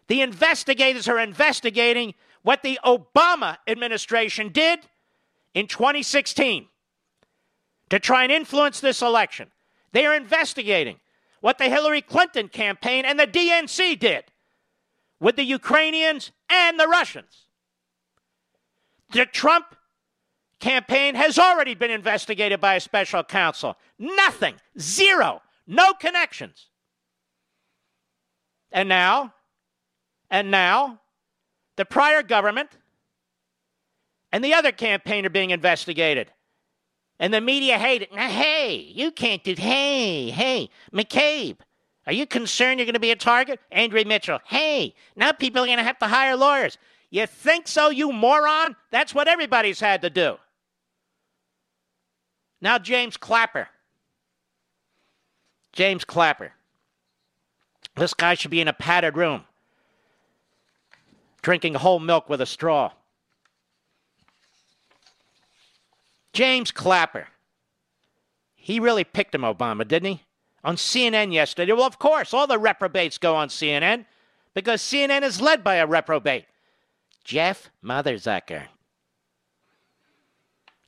The 0.08 0.22
investigators 0.22 1.08
are 1.08 1.20
investigating 1.20 2.14
what 2.42 2.62
the 2.62 2.80
Obama 2.86 3.58
administration 3.68 4.50
did 4.50 4.80
in 5.54 5.68
2016 5.68 6.68
to 7.90 8.00
try 8.00 8.24
and 8.24 8.32
influence 8.32 8.80
this 8.80 9.02
election. 9.02 9.52
They 9.92 10.06
are 10.06 10.16
investigating 10.16 11.00
what 11.42 11.58
the 11.58 11.70
Hillary 11.70 12.02
Clinton 12.02 12.50
campaign 12.50 13.06
and 13.06 13.20
the 13.20 13.28
DNC 13.28 14.00
did 14.00 14.26
with 15.24 15.38
the 15.38 15.44
Ukrainians 15.46 16.34
and 16.50 16.78
the 16.78 16.86
Russians. 16.86 17.48
The 19.12 19.26
Trump 19.26 19.68
campaign 20.60 21.16
has 21.16 21.40
already 21.40 21.76
been 21.76 21.92
investigated 21.92 22.60
by 22.60 22.76
a 22.76 22.82
special 22.82 23.24
counsel. 23.24 23.78
Nothing, 23.98 24.56
zero, 24.78 25.42
no 25.66 25.94
connections. 25.94 26.68
And 28.70 28.90
now, 28.90 29.34
and 30.30 30.52
now, 30.52 31.00
the 31.78 31.86
prior 31.86 32.22
government 32.22 32.72
and 34.34 34.44
the 34.44 34.54
other 34.54 34.74
campaign 34.74 35.26
are 35.26 35.30
being 35.30 35.52
investigated. 35.52 36.34
And 37.18 37.34
the 37.34 37.40
media 37.40 37.78
hate 37.78 38.02
it. 38.02 38.14
Now, 38.14 38.28
hey, 38.28 38.76
you 38.76 39.10
can't 39.10 39.42
do. 39.42 39.56
Hey, 39.58 40.32
hey, 40.32 40.70
McCabe, 40.92 41.60
are 42.06 42.14
you 42.14 42.26
concerned 42.26 42.80
you're 42.80 42.86
going 42.86 42.94
to 42.94 43.00
be 43.00 43.12
a 43.12 43.16
target? 43.16 43.60
Andrea 43.72 44.06
Mitchell, 44.06 44.40
hey, 44.46 44.94
now 45.16 45.32
people 45.32 45.64
are 45.64 45.68
going 45.68 45.78
to 45.78 45.84
have 45.84 46.00
to 46.00 46.08
hire 46.08 46.36
lawyers. 46.36 46.78
You 47.10 47.28
think 47.28 47.68
so, 47.68 47.90
you 47.90 48.12
moron? 48.12 48.76
That's 48.92 49.14
what 49.14 49.28
everybody's 49.28 49.80
had 49.80 50.02
to 50.02 50.10
do. 50.10 50.38
Now, 52.60 52.78
James 52.80 53.18
Clapper. 53.18 53.68
James 55.74 56.04
Clapper. 56.04 56.54
This 57.96 58.14
guy 58.14 58.34
should 58.34 58.52
be 58.52 58.62
in 58.62 58.68
a 58.68 58.74
padded 58.74 59.16
room, 59.16 59.44
drinking 61.42 61.76
whole 61.76 62.00
milk 62.00 62.30
with 62.30 62.42
a 62.42 62.46
straw. 62.46 62.92
James 66.32 66.72
Clapper. 66.72 67.28
He 68.56 68.80
really 68.80 69.04
picked 69.04 69.36
him, 69.36 69.42
Obama, 69.42 69.88
didn't 69.88 70.10
he? 70.14 70.24
On 70.64 70.76
CNN 70.76 71.34
yesterday. 71.34 71.74
Well, 71.74 71.84
of 71.84 72.00
course, 72.00 72.34
all 72.34 72.48
the 72.48 72.58
reprobates 72.58 73.18
go 73.18 73.36
on 73.36 73.50
CNN 73.50 74.06
because 74.54 74.82
CNN 74.82 75.24
is 75.24 75.42
led 75.42 75.64
by 75.64 75.76
a 75.76 75.88
reprobate. 75.88 76.46
Jeff 77.24 77.70
Motherzucker. 77.84 78.64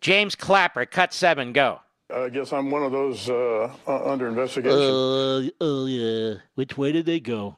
James 0.02 0.36
Clapper, 0.36 0.86
cut 0.86 1.14
seven, 1.14 1.52
go. 1.52 1.80
I 2.14 2.30
guess 2.30 2.54
I'm 2.54 2.70
one 2.70 2.84
of 2.84 2.92
those 2.92 3.28
uh, 3.30 3.76
under 3.88 4.28
investigation. 4.28 4.78
Uh, 4.78 5.50
oh, 5.60 5.86
yeah. 5.88 6.36
Which 6.54 6.78
way 6.78 6.92
did 6.92 7.06
they 7.06 7.20
go? 7.20 7.58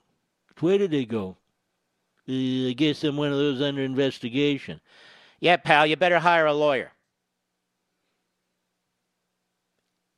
Which 0.49 0.61
way 0.61 0.77
did 0.77 0.91
they 0.91 1.05
go? 1.05 1.35
Uh, 2.29 2.69
I 2.69 2.73
guess 2.73 3.03
I'm 3.03 3.17
one 3.17 3.31
of 3.31 3.37
those 3.37 3.61
under 3.61 3.81
investigation. 3.81 4.79
Yeah, 5.39 5.57
pal, 5.57 5.85
you 5.85 5.97
better 5.97 6.19
hire 6.19 6.45
a 6.45 6.53
lawyer. 6.53 6.91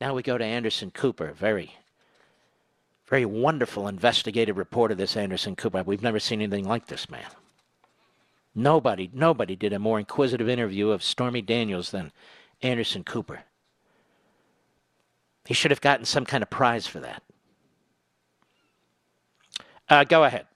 Now 0.00 0.14
we 0.14 0.22
go 0.22 0.38
to 0.38 0.44
Anderson 0.44 0.90
Cooper. 0.90 1.32
Very, 1.32 1.74
very 3.10 3.26
wonderful 3.26 3.88
investigative 3.88 4.56
report 4.56 4.92
of 4.92 4.96
this 4.96 5.16
Anderson 5.16 5.56
Cooper. 5.56 5.82
We've 5.82 6.02
never 6.02 6.20
seen 6.20 6.40
anything 6.40 6.66
like 6.66 6.86
this 6.86 7.10
man. 7.10 7.26
Nobody, 8.54 9.10
nobody 9.12 9.56
did 9.56 9.72
a 9.72 9.80
more 9.80 9.98
inquisitive 9.98 10.48
interview 10.48 10.90
of 10.90 11.02
Stormy 11.02 11.42
Daniels 11.42 11.90
than 11.90 12.12
Anderson 12.62 13.02
Cooper. 13.02 13.40
He 15.44 15.54
should 15.54 15.72
have 15.72 15.80
gotten 15.80 16.04
some 16.04 16.24
kind 16.24 16.42
of 16.42 16.50
prize 16.50 16.86
for 16.86 17.00
that. 17.00 17.22
Uh, 19.88 20.04
go 20.04 20.22
ahead. 20.22 20.46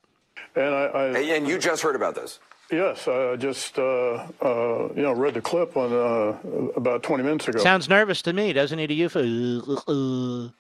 And 0.55 0.73
I, 0.73 0.85
I, 0.85 1.07
and 1.19 1.49
you 1.49 1.59
just 1.59 1.83
heard 1.83 1.97
about 1.97 2.15
this. 2.15 2.39
Yes, 2.71 3.09
I 3.09 3.35
just 3.37 3.79
uh, 3.79 4.27
uh, 4.41 4.89
you 4.95 5.03
know 5.03 5.13
read 5.13 5.35
the 5.35 5.41
clip 5.41 5.77
on 5.77 5.93
uh, 5.93 6.71
about 6.77 7.03
20 7.03 7.25
minutes 7.25 7.49
ago. 7.49 7.59
Sounds 7.59 7.89
nervous 7.89 8.23
to 8.23 8.33
me, 8.33 8.53
doesn't 8.53 8.79
he? 8.79 8.87
To 8.87 8.95
you? 8.95 10.51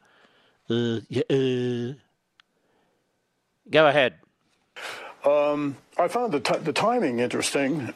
Uh, 0.68 1.00
uh, 1.14 1.34
uh, 1.34 1.92
Go 3.70 3.86
ahead. 3.86 4.14
Um, 5.24 5.76
I 5.98 6.08
found 6.08 6.32
the, 6.32 6.40
t- 6.40 6.58
the 6.58 6.72
timing 6.72 7.20
interesting, 7.20 7.86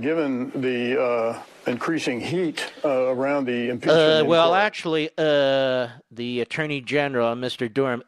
given 0.00 0.50
the 0.54 1.42
increasing 1.66 2.20
heat 2.20 2.72
around 2.82 3.44
the 3.44 3.68
impeachment. 3.68 4.26
well, 4.26 4.54
actually, 4.54 5.10
the 5.16 6.40
Attorney 6.40 6.80
General, 6.80 7.34
Mr. 7.34 7.72
Durham, 7.72 8.02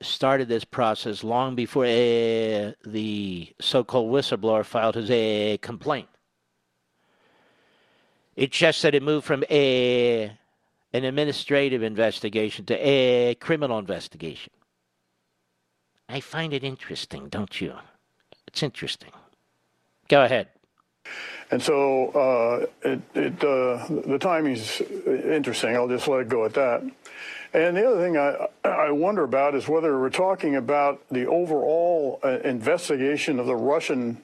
started 0.00 0.48
this 0.48 0.64
process 0.64 1.24
long 1.24 1.56
before 1.56 1.86
the 1.86 3.52
so-called 3.60 4.12
whistleblower 4.12 4.64
filed 4.64 4.94
his 4.94 5.58
complaint. 5.60 6.08
It 8.36 8.52
just 8.52 8.80
said 8.80 8.94
it 8.94 9.02
moved 9.02 9.26
from 9.26 9.42
a 9.50 10.30
an 10.92 11.04
administrative 11.04 11.82
investigation 11.82 12.64
to 12.66 12.74
a 12.74 13.34
criminal 13.36 13.78
investigation. 13.78 14.52
I 16.08 16.20
find 16.20 16.52
it 16.52 16.64
interesting, 16.64 17.28
don't 17.28 17.60
you? 17.60 17.74
It's 18.46 18.62
interesting. 18.62 19.10
Go 20.08 20.24
ahead. 20.24 20.48
And 21.50 21.62
so 21.62 22.08
uh, 22.08 22.88
it, 22.88 23.00
it, 23.14 23.44
uh, 23.44 23.86
the 23.88 24.18
timing's 24.18 24.80
interesting. 25.06 25.74
I'll 25.74 25.88
just 25.88 26.08
let 26.08 26.20
it 26.20 26.28
go 26.28 26.44
at 26.44 26.54
that. 26.54 26.82
And 27.54 27.76
the 27.76 27.86
other 27.86 28.00
thing 28.02 28.16
I, 28.18 28.46
I 28.64 28.90
wonder 28.90 29.24
about 29.24 29.54
is 29.54 29.68
whether 29.68 29.98
we're 29.98 30.10
talking 30.10 30.56
about 30.56 31.00
the 31.10 31.26
overall 31.26 32.20
uh, 32.22 32.40
investigation 32.40 33.38
of 33.38 33.46
the 33.46 33.56
Russian, 33.56 34.22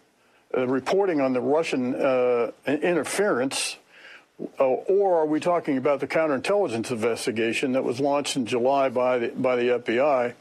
uh, 0.57 0.67
reporting 0.67 1.23
on 1.23 1.33
the 1.33 1.41
Russian 1.41 1.95
uh, 1.95 2.51
interference 2.67 3.77
or 4.59 5.19
are 5.19 5.27
we 5.27 5.41
talking 5.41 5.77
about 5.77 6.01
the 6.01 6.07
counterintelligence 6.07 6.91
investigation 6.91 7.73
that 7.73 7.85
was 7.85 8.01
launched 8.01 8.37
in 8.37 8.47
July 8.47 8.89
by 8.89 9.19
the, 9.19 9.29
by 9.29 9.57
the 9.57 9.63
FBI 9.63 10.35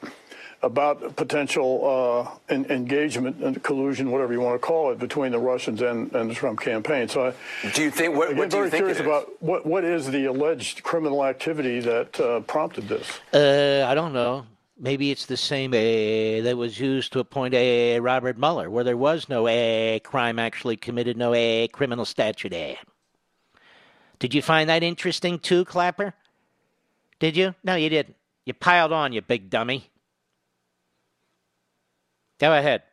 about 0.64 1.16
potential 1.18 2.40
uh, 2.50 2.54
engagement 2.54 3.44
and 3.44 3.62
collusion, 3.62 4.10
whatever 4.12 4.32
you 4.32 4.40
want 4.40 4.60
to 4.60 4.66
call 4.66 4.92
it, 4.92 4.98
between 4.98 5.32
the 5.34 5.38
Russians 5.38 5.82
and, 5.82 6.12
and 6.14 6.30
the 6.30 6.34
Trump 6.34 6.62
campaign? 6.62 7.10
So, 7.10 7.28
I, 7.28 7.70
do 7.72 7.84
you 7.84 7.92
think 7.92 8.16
what, 8.16 8.36
what 8.36 8.50
do 8.50 8.56
very 8.56 8.66
you 8.66 8.72
think 8.72 8.80
curious 8.80 9.00
about 9.00 9.30
what 9.42 9.66
what 9.66 9.84
is 9.84 10.10
the 10.10 10.26
alleged 10.26 10.82
criminal 10.84 11.26
activity 11.26 11.82
that 11.82 12.20
uh, 12.20 12.40
prompted 12.42 12.88
this? 12.88 13.20
Uh, 13.34 13.86
I 13.88 13.94
don't 13.94 14.14
know. 14.14 14.46
Maybe 14.80 15.12
it's 15.12 15.28
the 15.28 15.38
same 15.38 15.72
uh, 15.72 16.44
that 16.44 16.56
was 16.58 16.80
used 16.80 17.14
to 17.14 17.20
appoint 17.20 17.54
a 17.54 18.00
Robert 18.00 18.38
Mueller, 18.38 18.70
where 18.70 18.84
there 18.84 18.98
was 18.98 19.30
no 19.30 19.48
a 19.48 20.00
crime 20.04 20.40
actually 20.40 20.78
committed, 20.78 21.18
no 21.18 21.34
a 21.34 21.68
criminal 21.68 22.06
statute. 22.06 22.54
A. 24.24 24.28
Did 24.28 24.34
you 24.34 24.42
find 24.42 24.70
that 24.70 24.84
interesting 24.84 25.38
too, 25.38 25.66
Clapper? 25.66 26.14
Did 27.20 27.36
you? 27.36 27.56
No, 27.62 27.76
you 27.76 27.90
didn't. 27.90 28.16
You 28.46 28.54
piled 28.54 28.94
on, 28.94 29.12
you 29.12 29.22
big 29.22 29.50
dummy. 29.50 29.90
Go 32.40 32.54
ahead. 32.54 32.84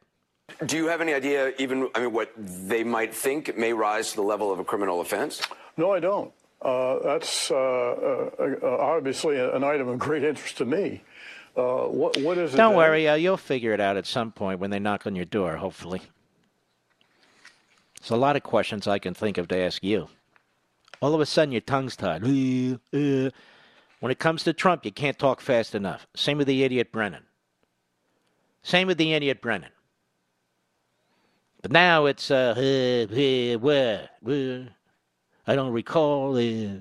Do 0.67 0.77
you 0.77 0.89
have 0.89 1.01
any 1.01 1.15
idea, 1.15 1.53
even, 1.59 1.89
I 1.95 2.01
mean, 2.01 2.13
what 2.13 2.33
they 2.37 2.83
might 2.83 3.15
think 3.15 3.57
may 3.57 3.73
rise 3.73 4.11
to 4.11 4.17
the 4.17 4.23
level 4.23 4.53
of 4.53 4.59
a 4.59 4.65
criminal 4.65 5.01
offense? 5.01 5.41
No, 5.77 5.93
I 5.93 6.01
don't. 6.01 6.33
Uh, 6.61 6.99
that's 7.05 7.51
uh, 7.51 7.55
uh, 7.55 8.31
uh 8.41 8.77
obviously 8.81 9.39
an 9.39 9.63
item 9.63 9.89
of 9.89 9.99
great 10.01 10.25
interest 10.25 10.59
to 10.59 10.65
me. 10.65 11.03
Uh, 11.57 11.85
what, 11.87 12.17
what 12.19 12.39
is 12.39 12.53
it? 12.53 12.57
Don't 12.57 12.77
worry, 12.77 13.09
uh, 13.09 13.15
you'll 13.15 13.37
figure 13.37 13.73
it 13.73 13.81
out 13.81 13.97
at 13.97 14.07
some 14.07 14.33
point 14.33 14.59
when 14.61 14.71
they 14.71 14.81
knock 14.81 15.07
on 15.07 15.15
your 15.15 15.25
door, 15.25 15.57
hopefully. 15.57 16.03
There's 18.01 18.11
a 18.11 18.17
lot 18.17 18.37
of 18.37 18.43
questions 18.43 18.87
I 18.87 18.99
can 18.99 19.15
think 19.15 19.39
of 19.39 19.49
to 19.49 19.57
ask 19.57 19.83
you. 19.83 20.09
All 21.01 21.15
of 21.15 21.21
a 21.21 21.27
sudden, 21.27 21.53
your 21.53 21.63
tongue's 21.63 21.97
tied. 21.97 22.23
When 22.23 24.11
it 24.11 24.19
comes 24.19 24.45
to 24.45 24.53
Trump, 24.53 24.85
you 24.85 24.93
can't 24.93 25.19
talk 25.19 25.41
fast 25.41 25.75
enough. 25.75 26.07
Same 26.15 26.39
with 26.39 26.47
the 26.47 26.63
idiot 26.63 26.93
Brennan. 26.93 27.25
Same 28.63 28.87
with 28.87 28.99
the 28.99 29.13
idiot 29.13 29.41
Brennan. 29.41 29.71
But 31.63 31.73
now 31.73 32.07
it's, 32.07 32.31
uh, 32.31 32.55
uh, 32.57 33.15
uh, 33.15 33.59
where, 33.59 34.09
where, 34.21 34.69
I 35.47 35.55
don't 35.55 35.73
recall. 35.73 36.37
Uh. 36.37 36.81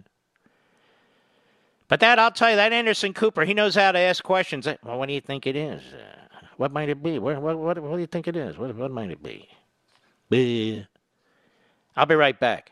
But 1.90 2.00
that, 2.00 2.20
I'll 2.20 2.32
tell 2.32 2.50
you, 2.50 2.56
that 2.56 2.72
Anderson 2.72 3.14
Cooper, 3.14 3.44
he 3.44 3.54
knows 3.54 3.76
how 3.76 3.92
to 3.92 4.00
ask 4.00 4.24
questions. 4.24 4.68
Well, 4.84 5.00
what 5.00 5.08
do 5.08 5.14
you 5.14 5.22
think 5.22 5.48
it 5.48 5.56
is? 5.56 5.82
Uh, 5.94 6.46
what 6.56 6.72
might 6.72 6.88
it 6.88 7.04
be? 7.04 7.20
What, 7.20 7.42
what, 7.42 7.58
what, 7.58 7.80
what 7.80 7.96
do 7.96 8.00
you 8.00 8.08
think 8.08 8.28
it 8.28 8.38
is? 8.38 8.58
What, 8.58 8.74
what 8.76 8.92
might 8.92 9.12
it 9.12 9.22
be? 9.22 9.50
Uh. 10.32 10.86
I'll 11.98 12.06
be 12.06 12.16
right 12.16 12.40
back. 12.40 12.72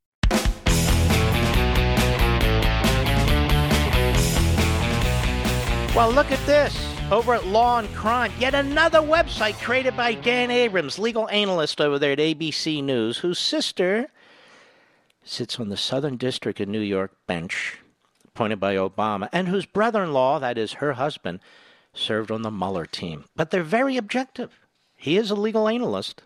Well, 5.93 6.09
look 6.09 6.31
at 6.31 6.45
this. 6.45 6.73
Over 7.11 7.33
at 7.33 7.47
Law 7.47 7.79
and 7.79 7.93
Crime, 7.93 8.31
yet 8.39 8.55
another 8.55 8.99
website 8.99 9.61
created 9.61 9.97
by 9.97 10.13
Dan 10.13 10.49
Abrams, 10.49 10.97
legal 10.97 11.27
analyst 11.27 11.81
over 11.81 11.99
there 11.99 12.13
at 12.13 12.17
ABC 12.17 12.81
News, 12.81 13.17
whose 13.17 13.37
sister 13.37 14.07
sits 15.21 15.59
on 15.59 15.67
the 15.67 15.75
Southern 15.75 16.15
District 16.15 16.61
of 16.61 16.69
New 16.69 16.79
York 16.79 17.11
bench, 17.27 17.79
appointed 18.25 18.57
by 18.57 18.75
Obama, 18.75 19.27
and 19.33 19.49
whose 19.49 19.65
brother 19.65 20.01
in 20.01 20.13
law, 20.13 20.39
that 20.39 20.57
is 20.57 20.73
her 20.73 20.93
husband, 20.93 21.41
served 21.93 22.31
on 22.31 22.41
the 22.41 22.51
Mueller 22.51 22.85
team. 22.85 23.25
But 23.35 23.51
they're 23.51 23.61
very 23.61 23.97
objective. 23.97 24.61
He 24.95 25.17
is 25.17 25.29
a 25.29 25.35
legal 25.35 25.67
analyst. 25.67 26.23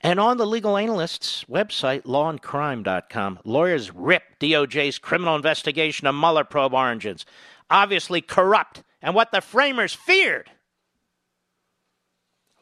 And 0.00 0.20
on 0.20 0.36
the 0.36 0.46
legal 0.46 0.76
analyst's 0.76 1.44
website, 1.50 2.02
lawandcrime.com, 2.02 3.40
lawyers 3.44 3.92
rip 3.92 4.22
DOJ's 4.38 4.98
criminal 4.98 5.34
investigation 5.34 6.06
of 6.06 6.14
Mueller 6.14 6.44
probe 6.44 6.74
origins 6.74 7.26
obviously 7.70 8.20
corrupt 8.20 8.82
and 9.02 9.14
what 9.14 9.32
the 9.32 9.40
framers 9.40 9.92
feared. 9.92 10.50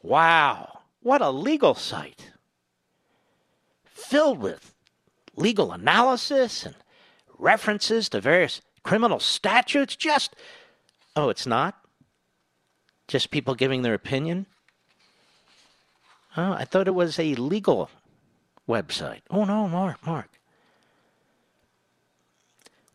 Wow, 0.03 0.81
what 1.01 1.21
a 1.21 1.31
legal 1.31 1.75
site. 1.75 2.33
Filled 3.85 4.41
with 4.41 4.75
legal 5.37 5.73
analysis 5.73 6.67
and 6.67 6.75
references 7.39 8.09
to 8.09 8.21
various 8.21 8.61
criminal 8.83 9.21
statutes. 9.21 9.97
Just, 9.97 10.35
oh, 11.15 11.29
it's 11.29 11.47
not? 11.47 11.79
Just 13.09 13.31
people 13.31 13.55
giving 13.55 13.83
their 13.83 13.95
opinion? 13.95 14.47
Oh, 16.37 16.53
I 16.53 16.65
thought 16.65 16.89
it 16.89 16.95
was 16.95 17.19
a 17.19 17.35
legal 17.35 17.91
website. 18.69 19.21
Oh, 19.31 19.45
no, 19.45 19.69
Mark, 19.69 20.05
Mark. 20.07 20.29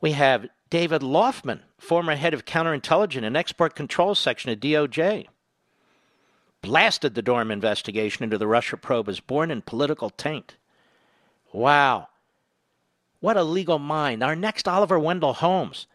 We 0.01 0.11
have 0.13 0.47
David 0.69 1.01
Laufman, 1.01 1.61
former 1.77 2.15
head 2.15 2.33
of 2.33 2.45
counterintelligence 2.45 3.23
and 3.23 3.37
export 3.37 3.75
control 3.75 4.15
section 4.15 4.51
at 4.51 4.59
DOJ, 4.59 5.27
blasted 6.61 7.15
the 7.15 7.21
Durham 7.21 7.51
investigation 7.51 8.23
into 8.23 8.37
the 8.37 8.47
Russia 8.47 8.77
probe 8.77 9.09
as 9.09 9.19
born 9.19 9.51
in 9.51 9.61
political 9.61 10.09
taint. 10.09 10.55
Wow. 11.53 12.09
What 13.19 13.37
a 13.37 13.43
legal 13.43 13.79
mind. 13.79 14.23
Our 14.23 14.35
next 14.35 14.67
Oliver 14.67 14.99
Wendell 14.99 15.33
Holmes. 15.33 15.87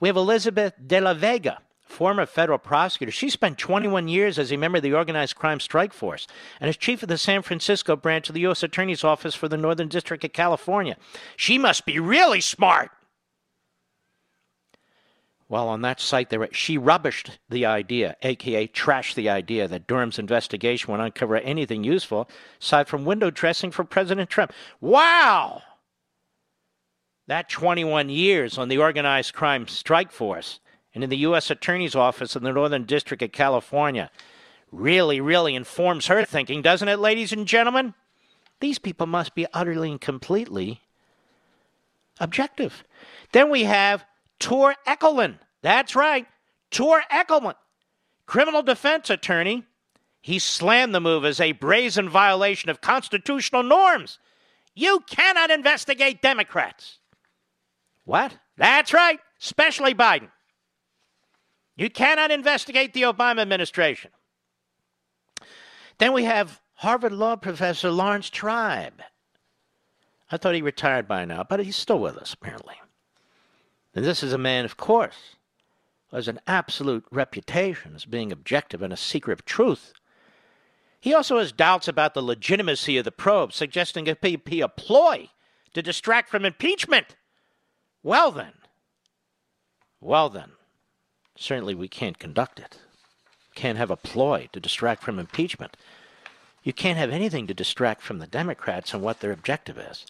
We 0.00 0.08
have 0.08 0.16
Elizabeth 0.16 0.74
de 0.86 1.00
la 1.00 1.14
Vega, 1.14 1.58
former 1.80 2.26
federal 2.26 2.58
prosecutor. 2.58 3.10
She 3.10 3.30
spent 3.30 3.58
21 3.58 4.08
years 4.08 4.38
as 4.38 4.52
a 4.52 4.56
member 4.56 4.76
of 4.76 4.82
the 4.82 4.92
Organized 4.92 5.36
Crime 5.36 5.60
Strike 5.60 5.92
Force 5.92 6.26
and 6.60 6.68
as 6.68 6.76
chief 6.76 7.02
of 7.02 7.08
the 7.08 7.18
San 7.18 7.42
Francisco 7.42 7.96
branch 7.96 8.28
of 8.28 8.34
the 8.34 8.42
U.S. 8.42 8.62
Attorney's 8.62 9.04
Office 9.04 9.34
for 9.34 9.48
the 9.48 9.56
Northern 9.56 9.88
District 9.88 10.24
of 10.24 10.32
California. 10.32 10.96
She 11.36 11.58
must 11.58 11.84
be 11.84 11.98
really 11.98 12.40
smart. 12.40 12.90
Well, 15.50 15.68
on 15.68 15.80
that 15.80 15.98
site, 15.98 16.28
there, 16.28 16.46
she 16.52 16.78
rubbished 16.78 17.38
the 17.48 17.64
idea, 17.64 18.16
aka 18.22 18.66
trashed 18.66 19.14
the 19.14 19.30
idea, 19.30 19.66
that 19.66 19.86
Durham's 19.86 20.18
investigation 20.18 20.92
would 20.92 21.00
uncover 21.00 21.36
anything 21.36 21.84
useful 21.84 22.28
aside 22.60 22.86
from 22.86 23.06
window 23.06 23.30
dressing 23.30 23.70
for 23.70 23.84
President 23.84 24.28
Trump. 24.28 24.52
Wow! 24.80 25.62
That 27.28 27.48
21 27.48 28.10
years 28.10 28.58
on 28.58 28.68
the 28.68 28.78
organized 28.78 29.32
crime 29.32 29.68
strike 29.68 30.12
force 30.12 30.60
and 30.94 31.02
in 31.02 31.10
the 31.10 31.18
U.S. 31.18 31.50
Attorney's 31.50 31.94
Office 31.94 32.36
in 32.36 32.42
the 32.42 32.52
Northern 32.52 32.84
District 32.84 33.22
of 33.22 33.32
California 33.32 34.10
really, 34.70 35.20
really 35.20 35.54
informs 35.54 36.06
her 36.06 36.24
thinking, 36.24 36.60
doesn't 36.60 36.88
it, 36.88 36.98
ladies 36.98 37.32
and 37.32 37.46
gentlemen? 37.46 37.94
These 38.60 38.78
people 38.78 39.06
must 39.06 39.34
be 39.34 39.46
utterly 39.54 39.90
and 39.90 40.00
completely 40.00 40.80
objective. 42.20 42.84
Then 43.32 43.50
we 43.50 43.64
have 43.64 44.04
Tor 44.38 44.74
Ekeland. 44.86 45.38
That's 45.62 45.96
right, 45.96 46.26
Tor 46.70 47.02
Ekeland, 47.10 47.56
criminal 48.26 48.62
defense 48.62 49.10
attorney. 49.10 49.64
He 50.20 50.38
slammed 50.38 50.94
the 50.94 51.00
move 51.00 51.24
as 51.24 51.40
a 51.40 51.52
brazen 51.52 52.08
violation 52.08 52.70
of 52.70 52.80
constitutional 52.80 53.62
norms. 53.62 54.18
You 54.74 55.00
cannot 55.08 55.50
investigate 55.50 56.22
Democrats. 56.22 56.98
What? 58.04 58.36
That's 58.56 58.92
right, 58.92 59.20
especially 59.40 59.94
Biden. 59.94 60.30
You 61.76 61.88
cannot 61.88 62.30
investigate 62.30 62.92
the 62.92 63.02
Obama 63.02 63.40
administration. 63.40 64.10
Then 65.98 66.12
we 66.12 66.24
have 66.24 66.60
Harvard 66.74 67.12
Law 67.12 67.36
professor 67.36 67.90
Laurence 67.90 68.30
Tribe. 68.30 69.02
I 70.30 70.36
thought 70.36 70.54
he 70.54 70.62
retired 70.62 71.08
by 71.08 71.24
now, 71.24 71.44
but 71.48 71.60
he's 71.60 71.76
still 71.76 71.98
with 71.98 72.16
us, 72.16 72.34
apparently. 72.34 72.74
And 73.94 74.04
this 74.04 74.22
is 74.22 74.32
a 74.32 74.38
man, 74.38 74.64
of 74.64 74.76
course, 74.76 75.36
who 76.10 76.16
has 76.16 76.28
an 76.28 76.40
absolute 76.46 77.04
reputation 77.10 77.94
as 77.94 78.04
being 78.04 78.32
objective 78.32 78.82
and 78.82 78.92
a 78.92 78.96
seeker 78.96 79.32
of 79.32 79.44
truth. 79.44 79.92
He 81.00 81.14
also 81.14 81.38
has 81.38 81.52
doubts 81.52 81.88
about 81.88 82.14
the 82.14 82.22
legitimacy 82.22 82.96
of 82.96 83.04
the 83.04 83.12
probe, 83.12 83.52
suggesting 83.52 84.06
it 84.06 84.20
be 84.20 84.60
a 84.60 84.68
ploy 84.68 85.30
to 85.74 85.82
distract 85.82 86.28
from 86.28 86.44
impeachment. 86.44 87.16
Well, 88.02 88.30
then. 88.30 88.52
Well, 90.00 90.28
then. 90.28 90.52
Certainly 91.36 91.76
we 91.76 91.88
can't 91.88 92.18
conduct 92.18 92.58
it. 92.58 92.78
Can't 93.54 93.78
have 93.78 93.90
a 93.90 93.96
ploy 93.96 94.48
to 94.52 94.60
distract 94.60 95.02
from 95.02 95.18
impeachment. 95.18 95.76
You 96.62 96.72
can't 96.72 96.98
have 96.98 97.10
anything 97.10 97.46
to 97.46 97.54
distract 97.54 98.02
from 98.02 98.18
the 98.18 98.26
Democrats 98.26 98.92
and 98.92 99.02
what 99.02 99.20
their 99.20 99.32
objective 99.32 99.78
is. 99.78 100.04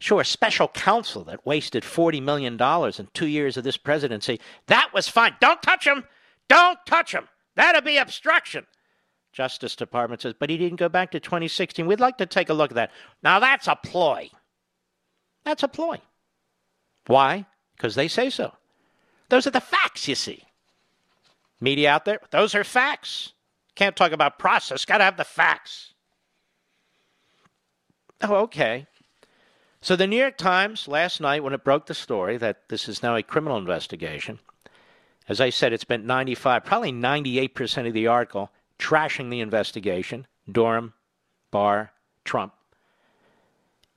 Sure, 0.00 0.22
special 0.22 0.68
counsel 0.68 1.24
that 1.24 1.44
wasted 1.44 1.82
$40 1.82 2.22
million 2.22 2.54
in 2.54 3.08
two 3.14 3.26
years 3.26 3.56
of 3.56 3.64
this 3.64 3.76
presidency. 3.76 4.40
That 4.66 4.90
was 4.94 5.08
fine. 5.08 5.34
Don't 5.40 5.62
touch 5.62 5.86
him. 5.86 6.04
Don't 6.48 6.78
touch 6.86 7.12
him. 7.12 7.28
That'd 7.56 7.84
be 7.84 7.96
obstruction. 7.96 8.66
Justice 9.32 9.76
Department 9.76 10.22
says, 10.22 10.34
but 10.38 10.50
he 10.50 10.56
didn't 10.56 10.78
go 10.78 10.88
back 10.88 11.10
to 11.10 11.20
2016. 11.20 11.86
We'd 11.86 12.00
like 12.00 12.18
to 12.18 12.26
take 12.26 12.48
a 12.48 12.54
look 12.54 12.70
at 12.70 12.76
that. 12.76 12.92
Now 13.22 13.40
that's 13.40 13.66
a 13.66 13.76
ploy. 13.76 14.30
That's 15.44 15.62
a 15.62 15.68
ploy. 15.68 16.00
Why? 17.06 17.46
Because 17.76 17.94
they 17.94 18.08
say 18.08 18.30
so. 18.30 18.52
Those 19.28 19.46
are 19.46 19.50
the 19.50 19.60
facts, 19.60 20.08
you 20.08 20.14
see. 20.14 20.44
Media 21.60 21.90
out 21.90 22.04
there, 22.04 22.20
those 22.30 22.54
are 22.54 22.64
facts. 22.64 23.32
Can't 23.74 23.96
talk 23.96 24.12
about 24.12 24.38
process, 24.38 24.84
got 24.84 24.98
to 24.98 25.04
have 25.04 25.16
the 25.16 25.24
facts. 25.24 25.94
Oh, 28.22 28.36
okay. 28.36 28.86
So 29.80 29.94
the 29.94 30.06
New 30.06 30.18
York 30.18 30.36
Times 30.36 30.88
last 30.88 31.20
night, 31.20 31.44
when 31.44 31.52
it 31.52 31.64
broke 31.64 31.86
the 31.86 31.94
story 31.94 32.36
that 32.38 32.68
this 32.68 32.88
is 32.88 33.02
now 33.02 33.14
a 33.14 33.22
criminal 33.22 33.56
investigation, 33.56 34.40
as 35.28 35.40
I 35.40 35.50
said, 35.50 35.72
it 35.72 35.80
spent 35.80 36.04
95, 36.04 36.64
probably 36.64 36.92
98% 36.92 37.86
of 37.86 37.92
the 37.92 38.06
article 38.06 38.50
trashing 38.78 39.30
the 39.30 39.40
investigation 39.40 40.26
Durham, 40.50 40.94
Barr, 41.50 41.92
Trump. 42.24 42.54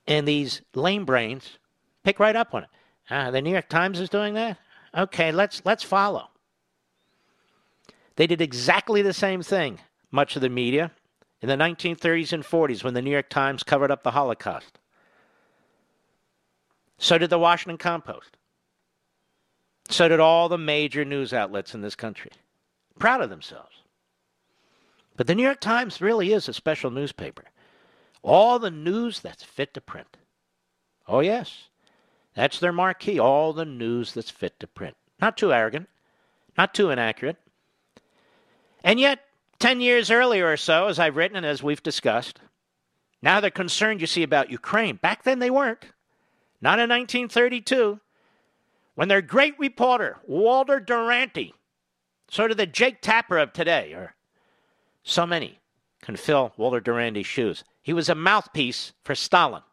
And 0.06 0.28
these 0.28 0.62
lame 0.76 1.06
brains 1.06 1.58
pick 2.04 2.20
right 2.20 2.36
up 2.36 2.54
on 2.54 2.64
it. 2.64 2.70
Ah, 3.10 3.32
the 3.32 3.42
New 3.42 3.52
York 3.52 3.70
Times 3.70 4.00
is 4.00 4.10
doing 4.10 4.34
that? 4.34 4.58
Okay, 4.96 5.32
let's, 5.32 5.62
let's 5.64 5.84
follow. 5.84 6.30
They 8.18 8.28
did 8.28 8.42
exactly 8.42 9.02
the 9.02 9.14
same 9.14 9.42
thing, 9.42 9.80
much 10.12 10.36
of 10.36 10.42
the 10.42 10.50
media, 10.50 10.92
in 11.42 11.48
the 11.48 11.56
1930s 11.56 12.34
and 12.34 12.44
40s 12.44 12.84
when 12.84 12.94
the 12.94 13.02
New 13.02 13.12
York 13.12 13.30
Times 13.30 13.64
covered 13.64 13.90
up 13.90 14.04
the 14.04 14.12
Holocaust. 14.12 14.80
So 17.02 17.18
did 17.18 17.32
the 17.32 17.40
Washington 17.40 17.80
Compost. 17.80 18.38
So 19.90 20.08
did 20.08 20.20
all 20.20 20.48
the 20.48 20.58
major 20.58 21.04
news 21.04 21.34
outlets 21.34 21.74
in 21.74 21.82
this 21.82 21.96
country. 21.96 22.30
Proud 23.00 23.22
of 23.22 23.32
themselves. 23.32 23.76
But 25.18 25.26
the 25.26 25.34
New 25.34 25.42
York 25.42 25.60
Times 25.60 26.00
really 26.00 26.32
is 26.32 26.48
a 26.48 26.54
special 26.54 26.92
newspaper. 26.92 27.46
All 28.22 28.60
the 28.60 28.70
news 28.70 29.20
that's 29.20 29.44
fit 29.44 29.74
to 29.74 29.82
print. 29.82 30.16
Oh, 31.08 31.22
yes. 31.22 31.70
That's 32.36 32.60
their 32.60 32.72
marquee. 32.72 33.20
All 33.20 33.52
the 33.52 33.66
news 33.66 34.14
that's 34.14 34.30
fit 34.30 34.60
to 34.60 34.68
print. 34.68 34.96
Not 35.20 35.38
too 35.38 35.52
arrogant, 35.52 35.90
not 36.56 36.76
too 36.76 36.92
inaccurate. 36.92 37.38
And 38.84 39.00
yet, 39.00 39.22
10 39.58 39.82
years 39.82 40.12
earlier 40.12 40.52
or 40.52 40.58
so, 40.58 40.86
as 40.86 41.00
I've 41.00 41.16
written 41.16 41.38
and 41.38 41.48
as 41.48 41.64
we've 41.64 41.82
discussed, 41.82 42.40
now 43.24 43.40
they're 43.40 43.50
concerned, 43.50 44.02
you 44.02 44.08
see, 44.08 44.22
about 44.22 44.52
Ukraine. 44.52 44.98
Back 44.98 45.24
then 45.24 45.40
they 45.40 45.50
weren't. 45.50 45.86
Not 46.62 46.80
in 46.80 46.90
1932 46.90 48.00
when 48.96 49.08
their 49.08 49.22
great 49.22 49.58
reporter, 49.58 50.18
Walter 50.28 50.80
Duranty, 50.80 51.54
sort 52.30 52.52
of 52.52 52.58
the 52.58 52.68
Jake 52.68 53.02
Tapper 53.02 53.38
of 53.38 53.52
today, 53.54 53.94
or 53.94 54.16
so 55.04 55.26
many 55.26 55.60
can 56.02 56.16
fill 56.16 56.54
Walter 56.58 56.80
Duranty's 56.80 57.26
shoes. 57.26 57.64
He 57.82 57.94
was 57.94 58.10
a 58.10 58.16
mouthpiece 58.16 58.94
for 59.04 59.16
Stalin. 59.16 59.64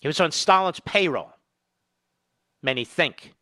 He 0.00 0.08
was 0.08 0.20
on 0.20 0.30
Stalin's 0.30 0.80
payroll. 0.80 1.32
Many 2.62 2.84
think. 2.84 3.34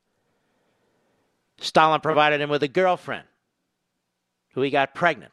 Stalin 1.59 2.01
provided 2.01 2.41
him 2.41 2.49
with 2.49 2.63
a 2.63 2.69
girlfriend 2.69 3.27
who 4.55 4.63
he 4.63 4.71
got 4.71 4.95
pregnant. 4.95 5.33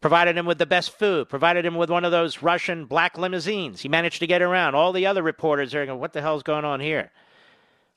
Provided 0.00 0.38
him 0.38 0.46
with 0.46 0.56
the 0.56 0.66
best 0.66 0.98
food, 0.98 1.28
provided 1.28 1.66
him 1.66 1.74
with 1.74 1.90
one 1.90 2.06
of 2.06 2.10
those 2.10 2.42
Russian 2.42 2.86
black 2.86 3.18
limousines. 3.18 3.82
He 3.82 3.88
managed 3.88 4.20
to 4.20 4.26
get 4.26 4.40
around. 4.40 4.74
All 4.74 4.92
the 4.92 5.06
other 5.06 5.22
reporters 5.22 5.74
are 5.74 5.84
going, 5.84 6.00
What 6.00 6.14
the 6.14 6.22
hell's 6.22 6.42
going 6.42 6.64
on 6.64 6.80
here? 6.80 7.12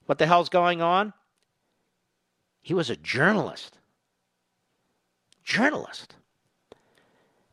What 0.05 0.17
the 0.17 0.27
hell's 0.27 0.49
going 0.49 0.81
on? 0.81 1.13
He 2.61 2.73
was 2.73 2.89
a 2.89 2.97
journalist. 2.97 3.77
Journalist. 5.45 6.15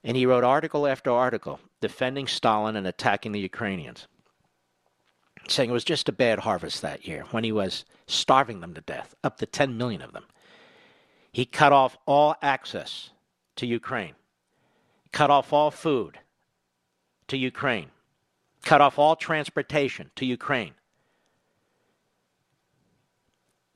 And 0.03 0.17
he 0.17 0.27
wrote 0.27 0.43
article 0.43 0.87
after 0.87 1.13
article 1.13 1.61
defending 1.81 2.27
Stalin 2.27 2.75
and 2.75 2.87
attacking 2.87 3.33
the 3.33 3.41
Ukrainians, 3.41 4.09
saying 5.49 5.71
it 5.71 5.73
was 5.73 5.85
just 5.85 6.09
a 6.09 6.13
bad 6.13 6.41
harvest 6.41 6.83
that 6.83 7.07
year 7.07 7.25
when 7.31 7.45
he 7.45 7.53
was 7.53 7.85
starving 8.07 8.61
them 8.61 8.75
to 8.75 8.81
death, 8.81 9.15
up 9.23 9.39
to 9.39 9.47
10 9.47 9.77
million 9.77 10.03
of 10.03 10.13
them. 10.13 10.25
He 11.31 11.45
cut 11.45 11.73
off 11.73 11.97
all 12.07 12.35
access 12.43 13.11
to 13.57 13.67
Ukraine 13.67 14.15
cut 15.13 15.31
off 15.31 15.53
all 15.53 15.71
food 15.71 16.19
to 17.29 17.37
Ukraine, 17.37 17.91
cut 18.65 18.81
off 18.81 18.99
all 18.99 19.17
transportation 19.17 20.11
to 20.17 20.27
Ukraine. 20.27 20.75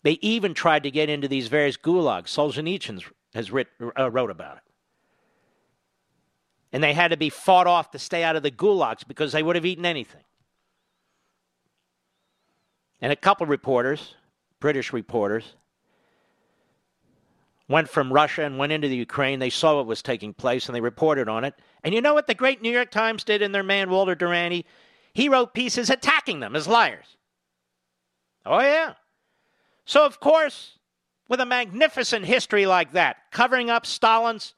They 0.03 0.19
even 0.21 0.53
tried 0.53 0.83
to 0.83 0.91
get 0.91 1.09
into 1.09 1.29
these 1.29 1.49
various 1.49 1.79
gulags. 1.79 2.27
Solzhenitsyn 2.27 3.03
has 3.35 3.51
writ, 3.51 3.69
uh, 3.99 4.11
wrote 4.11 4.31
about 4.31 4.59
it. 4.59 4.63
And 6.73 6.83
they 6.83 6.93
had 6.93 7.09
to 7.09 7.17
be 7.17 7.31
fought 7.31 7.67
off 7.67 7.91
to 7.93 7.99
stay 7.99 8.23
out 8.23 8.37
of 8.37 8.43
the 8.43 8.51
gulags 8.51 9.07
because 9.07 9.33
they 9.33 9.43
would 9.43 9.57
have 9.57 9.65
eaten 9.65 9.87
anything. 9.87 10.25
And 13.01 13.13
a 13.13 13.17
couple 13.17 13.47
reporters, 13.47 14.15
British 14.61 14.93
reporters, 14.93 15.55
went 17.69 17.89
from 17.89 18.13
Russia 18.13 18.43
and 18.43 18.59
went 18.59 18.73
into 18.73 18.89
the 18.89 18.97
Ukraine. 18.97 19.39
They 19.39 19.51
saw 19.51 19.77
what 19.77 19.87
was 19.87 20.03
taking 20.03 20.35
place 20.35 20.67
and 20.67 20.77
they 20.77 20.81
reported 20.81 21.29
on 21.29 21.45
it. 21.45 21.55
And 21.83 21.95
you 21.95 22.01
know 22.01 22.15
what 22.15 22.27
the 22.27 22.35
great 22.35 22.63
New 22.63 22.71
York 22.71 22.91
Times 22.91 23.25
did 23.25 23.43
in 23.43 23.53
their 23.53 23.63
man 23.63 23.91
Walter 23.91 24.15
Duranty? 24.15 24.67
He 25.13 25.29
wrote 25.29 25.55
pieces 25.55 25.91
attacking 25.91 26.41
them 26.41 26.57
as 26.57 26.69
liars. 26.69 27.17
Oh, 28.45 28.61
yeah. 28.61 28.95
So, 29.87 30.05
of 30.05 30.21
course, 30.21 30.79
with 31.29 31.41
a 31.41 31.47
magnificent 31.47 32.27
history 32.27 32.67
like 32.67 32.93
that, 32.93 33.17
covering 33.31 33.71
up 33.71 33.87
Stalin's 33.87 34.55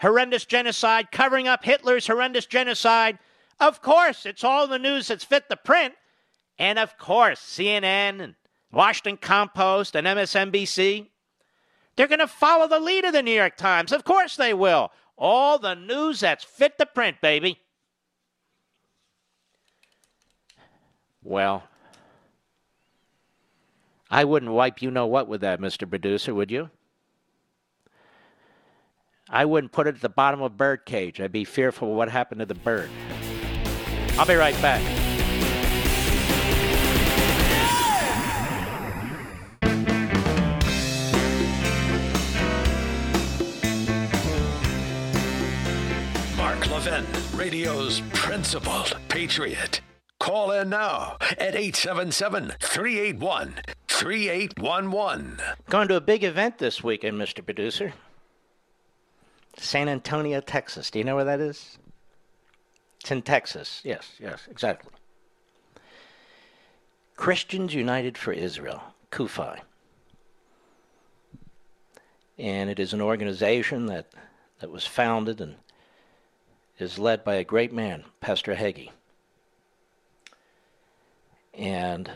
horrendous 0.00 0.44
genocide, 0.44 1.12
covering 1.12 1.46
up 1.46 1.64
Hitler's 1.64 2.06
horrendous 2.06 2.46
genocide, 2.46 3.18
of 3.60 3.80
course, 3.82 4.26
it's 4.26 4.44
all 4.44 4.66
the 4.66 4.78
news 4.78 5.08
that's 5.08 5.24
fit 5.24 5.48
the 5.48 5.56
print. 5.56 5.94
And 6.58 6.78
of 6.78 6.98
course, 6.98 7.40
CNN 7.40 8.20
and 8.20 8.34
Washington 8.72 9.16
Compost 9.16 9.94
and 9.94 10.06
MSNBC 10.06 11.08
they're 11.96 12.06
going 12.06 12.18
to 12.20 12.26
follow 12.26 12.68
the 12.68 12.80
lead 12.80 13.04
of 13.04 13.12
the 13.12 13.22
New 13.22 13.32
York 13.32 13.56
Times. 13.56 13.92
Of 13.92 14.04
course 14.04 14.36
they 14.36 14.54
will. 14.54 14.92
All 15.16 15.58
the 15.58 15.74
news 15.74 16.20
that's 16.20 16.44
fit 16.44 16.78
to 16.78 16.86
print, 16.86 17.20
baby. 17.22 17.58
Well, 21.22 21.64
I 24.10 24.24
wouldn't 24.24 24.52
wipe 24.52 24.82
you 24.82 24.90
know 24.90 25.06
what 25.06 25.26
with 25.26 25.40
that, 25.40 25.60
Mr. 25.60 25.88
Producer, 25.88 26.34
would 26.34 26.50
you? 26.50 26.70
I 29.28 29.44
wouldn't 29.44 29.72
put 29.72 29.88
it 29.88 29.96
at 29.96 30.02
the 30.02 30.08
bottom 30.08 30.40
of 30.40 30.52
a 30.52 30.54
bird 30.54 30.84
cage. 30.84 31.20
I'd 31.20 31.32
be 31.32 31.44
fearful 31.44 31.90
of 31.90 31.96
what 31.96 32.08
happened 32.08 32.38
to 32.40 32.46
the 32.46 32.54
bird. 32.54 32.90
I'll 34.18 34.26
be 34.26 34.34
right 34.34 34.54
back. 34.62 35.05
Radio's 47.36 48.00
principled 48.14 48.96
patriot. 49.08 49.82
Call 50.18 50.52
in 50.52 50.70
now 50.70 51.18
at 51.20 51.54
877 51.54 52.54
381 52.60 53.56
3811. 53.88 55.38
Going 55.68 55.88
to 55.88 55.96
a 55.96 56.00
big 56.00 56.24
event 56.24 56.56
this 56.56 56.82
weekend, 56.82 57.20
Mr. 57.20 57.44
Producer. 57.44 57.92
San 59.58 59.88
Antonio, 59.88 60.40
Texas. 60.40 60.90
Do 60.90 60.98
you 60.98 61.04
know 61.04 61.16
where 61.16 61.26
that 61.26 61.40
is? 61.40 61.76
It's 63.00 63.10
in 63.10 63.20
Texas. 63.20 63.82
Yes, 63.84 64.12
yes, 64.18 64.48
exactly. 64.50 64.92
Christians 67.16 67.74
United 67.74 68.16
for 68.16 68.32
Israel, 68.32 68.82
CUFI. 69.12 69.60
And 72.38 72.70
it 72.70 72.78
is 72.78 72.94
an 72.94 73.02
organization 73.02 73.86
that, 73.86 74.06
that 74.60 74.70
was 74.70 74.86
founded 74.86 75.40
and 75.40 75.56
is 76.78 76.98
led 76.98 77.24
by 77.24 77.34
a 77.34 77.44
great 77.44 77.72
man, 77.72 78.04
Pastor 78.20 78.54
Hagee. 78.54 78.90
And 81.54 82.10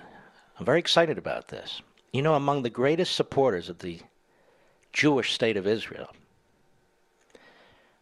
I'm 0.58 0.66
very 0.66 0.78
excited 0.78 1.16
about 1.16 1.48
this. 1.48 1.80
You 2.12 2.22
know, 2.22 2.34
among 2.34 2.62
the 2.62 2.70
greatest 2.70 3.14
supporters 3.14 3.68
of 3.68 3.78
the 3.78 4.00
Jewish 4.92 5.32
state 5.32 5.56
of 5.56 5.66
Israel 5.66 6.10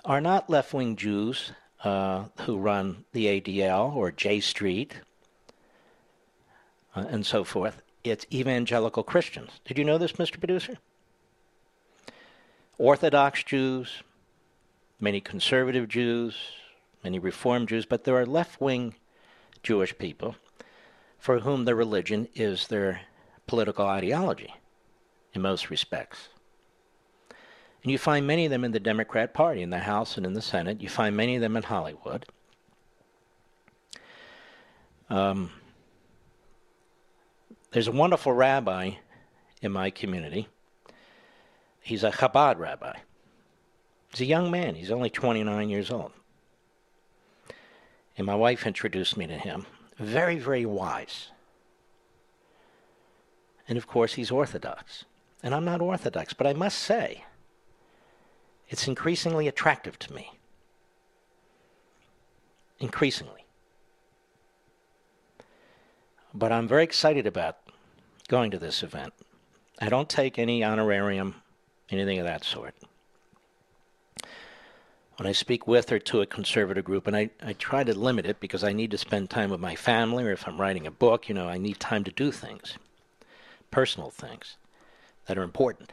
are 0.05 0.21
not 0.21 0.51
left 0.51 0.73
wing 0.73 0.97
Jews 0.97 1.53
uh, 1.85 2.25
who 2.41 2.59
run 2.59 3.05
the 3.13 3.27
ADL 3.27 3.95
or 3.95 4.11
J 4.11 4.41
Street 4.41 4.95
uh, 6.97 7.05
and 7.09 7.25
so 7.25 7.45
forth. 7.45 7.83
It's 8.03 8.27
evangelical 8.33 9.03
Christians. 9.03 9.61
Did 9.65 9.79
you 9.79 9.85
know 9.85 9.99
this, 9.99 10.13
Mr. 10.13 10.39
Producer? 10.39 10.79
Orthodox 12.79 13.43
Jews, 13.43 14.03
many 15.01 15.21
conservative 15.21 15.89
Jews, 15.89 16.37
many 17.05 17.19
Reform 17.19 17.67
Jews, 17.67 17.87
but 17.87 18.05
there 18.05 18.17
are 18.17 18.27
left 18.27 18.61
wing 18.61 18.95
Jewish 19.63 19.97
people 19.99 20.37
for 21.19 21.41
whom 21.41 21.65
the 21.65 21.75
religion 21.75 22.29
is 22.35 22.69
their 22.69 23.03
political 23.47 23.87
ideology 23.87 24.55
in 25.33 25.43
most 25.43 25.71
respects. 25.71 26.29
And 27.83 27.93
you 27.93 27.99
find 27.99 28.27
many 28.27 28.45
of 28.45 28.51
them 28.51 28.65
in 28.65 28.73
the 28.73 28.81
Democrat 28.81 29.35
Party, 29.35 29.63
in 29.63 29.71
the 29.71 29.79
House 29.79 30.17
and 30.17 30.27
in 30.27 30.33
the 30.33 30.43
Senate. 30.43 30.81
You 30.81 30.89
find 30.89 31.17
many 31.17 31.37
of 31.37 31.41
them 31.41 31.57
in 31.57 31.63
Hollywood. 31.63 32.27
Um, 35.11 35.51
there's 37.71 37.89
a 37.89 37.93
wonderful 37.93 38.33
rabbi 38.33 38.93
in 39.63 39.73
my 39.73 39.91
community. 39.91 40.49
He's 41.81 42.05
a 42.05 42.11
Chabad 42.11 42.59
rabbi. 42.59 42.95
He's 44.11 44.21
a 44.21 44.27
young 44.27 44.51
man. 44.51 44.75
He's 44.75 44.91
only 44.91 45.11
29 45.11 45.69
years 45.69 45.91
old. 45.91 46.13
And 48.17 48.27
my 48.27 48.35
wife 48.35 48.67
introduced 48.67 49.17
me 49.17 49.27
to 49.27 49.39
him. 49.39 49.67
Very, 49.99 50.39
very 50.39 50.67
wise. 50.67 51.29
And 53.69 53.77
of 53.77 53.87
course, 53.87 54.15
he's 54.15 54.31
Orthodox. 54.31 55.05
And 55.43 55.55
I'm 55.55 55.65
not 55.65 55.81
Orthodox, 55.81 56.33
but 56.33 56.47
I 56.47 56.53
must 56.53 56.79
say, 56.79 57.25
it's 58.69 58.89
increasingly 58.89 59.47
attractive 59.47 59.99
to 60.01 60.13
me. 60.13 60.33
Increasingly. 62.81 63.45
But 66.35 66.53
I'm 66.53 66.69
very 66.69 66.85
excited 66.85 67.27
about 67.27 67.59
going 68.29 68.51
to 68.51 68.59
this 68.59 68.83
event. 68.83 69.13
I 69.81 69.89
don't 69.89 70.09
take 70.09 70.39
any 70.39 70.63
honorarium, 70.63 71.37
anything 71.91 72.19
of 72.19 72.27
that 72.27 72.45
sort. 72.45 72.75
When 75.19 75.27
I 75.27 75.33
speak 75.33 75.67
with 75.67 75.93
or 75.93 75.99
to 75.99 76.21
a 76.21 76.27
conservative 76.27 76.85
group, 76.85 77.07
and 77.07 77.17
I, 77.17 77.31
I 77.43 77.53
try 77.53 77.85
to 77.85 77.99
limit 77.99 78.25
it 78.25 78.41
because 78.41 78.65
I 78.65 78.73
need 78.73 78.91
to 78.93 78.99
spend 78.99 79.31
time 79.31 79.51
with 79.51 79.61
my 79.61 79.75
family, 79.75 80.25
or 80.25 80.33
if 80.33 80.47
I'm 80.47 80.61
writing 80.61 80.87
a 80.87 80.91
book, 80.91 81.29
you 81.29 81.35
know, 81.35 81.49
I 81.49 81.59
need 81.59 81.81
time 81.81 82.05
to 82.05 82.11
do 82.11 82.31
things, 82.31 82.79
personal 83.71 84.11
things 84.11 84.57
that 85.27 85.37
are 85.37 85.43
important. 85.43 85.93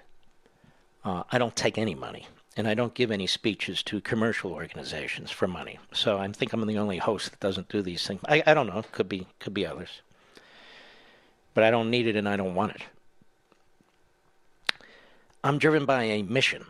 Uh, 1.03 1.23
I 1.31 1.37
don't 1.37 1.55
take 1.55 1.77
any 1.77 1.95
money, 1.95 2.27
and 2.55 2.67
I 2.67 2.75
don't 2.75 2.93
give 2.93 3.11
any 3.11 3.27
speeches 3.27 3.83
to 3.83 3.99
commercial 3.99 4.51
organizations 4.51 5.31
for 5.31 5.47
money. 5.47 5.79
So 5.91 6.19
I 6.19 6.27
think 6.31 6.53
I'm 6.53 6.65
the 6.65 6.77
only 6.77 6.99
host 6.99 7.31
that 7.31 7.39
doesn't 7.39 7.69
do 7.69 7.81
these 7.81 8.05
things. 8.05 8.21
I, 8.29 8.43
I 8.45 8.53
don't 8.53 8.67
know. 8.67 8.83
Could 8.91 9.09
be 9.09 9.27
could 9.39 9.53
be 9.53 9.65
others 9.65 10.01
but 11.55 11.63
I 11.63 11.71
don't 11.71 11.89
need 11.89 12.05
it 12.05 12.15
and 12.15 12.29
I 12.29 12.35
don't 12.35 12.53
want 12.53 12.75
it. 12.75 12.83
I'm 15.43 15.57
driven 15.57 15.85
by 15.85 16.03
a 16.03 16.21
mission. 16.21 16.65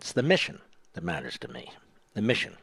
It's 0.00 0.12
the 0.12 0.22
mission 0.22 0.60
that 0.94 1.04
matters 1.04 1.36
to 1.38 1.48
me. 1.48 1.72
The 2.14 2.22
mission. 2.22 2.56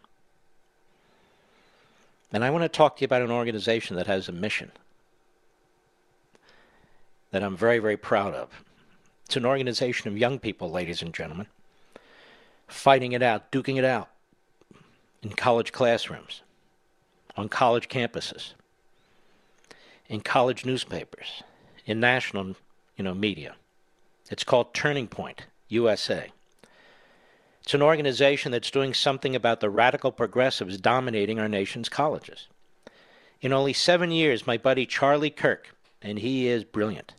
And 2.32 2.44
I 2.44 2.50
want 2.52 2.64
to 2.64 2.70
talk 2.70 2.98
to 2.98 3.02
you 3.02 3.06
about 3.06 3.24
an 3.24 3.32
organization 3.32 3.96
that 3.96 4.08
has 4.08 4.30
a 4.30 4.32
mission 4.32 4.72
that 7.32 7.44
I'm 7.44 7.58
very, 7.58 7.80
very 7.80 7.98
proud 7.98 8.34
of. 8.34 8.64
It's 9.26 9.36
an 9.36 9.46
organization 9.46 10.08
of 10.08 10.18
young 10.18 10.40
people, 10.40 10.72
ladies 10.72 11.02
and 11.02 11.14
gentlemen, 11.14 11.48
fighting 12.68 13.12
it 13.12 13.22
out, 13.22 13.52
duking 13.52 13.78
it 13.78 13.86
out 13.86 14.10
in 15.22 15.32
college 15.32 15.72
classrooms, 15.72 16.42
on 17.36 17.50
college 17.50 17.90
campuses, 17.90 18.54
in 20.08 20.22
college 20.22 20.66
newspapers, 20.66 21.44
in 21.86 22.00
national, 22.00 22.56
you 22.98 23.04
know, 23.04 23.14
media. 23.14 23.56
It's 24.32 24.44
called 24.44 24.74
Turning 24.74 25.08
Point 25.08 25.46
USA. 25.68 26.32
It's 27.70 27.76
an 27.76 27.84
organization 27.84 28.52
that's 28.52 28.72
doing 28.72 28.96
something 28.96 29.36
about 29.36 29.60
the 29.60 29.70
radical 29.70 30.12
progressives 30.12 30.80
dominating 30.80 31.40
our 31.40 31.48
nation's 31.48 31.88
colleges. 31.88 32.48
In 33.42 33.54
only 33.54 33.74
seven 33.74 34.10
years, 34.10 34.48
my 34.48 34.58
buddy 34.58 34.88
Charlie 34.88 35.30
Kirk, 35.30 35.76
and 36.02 36.18
he 36.18 36.48
is 36.48 36.64
brilliant, 36.64 37.14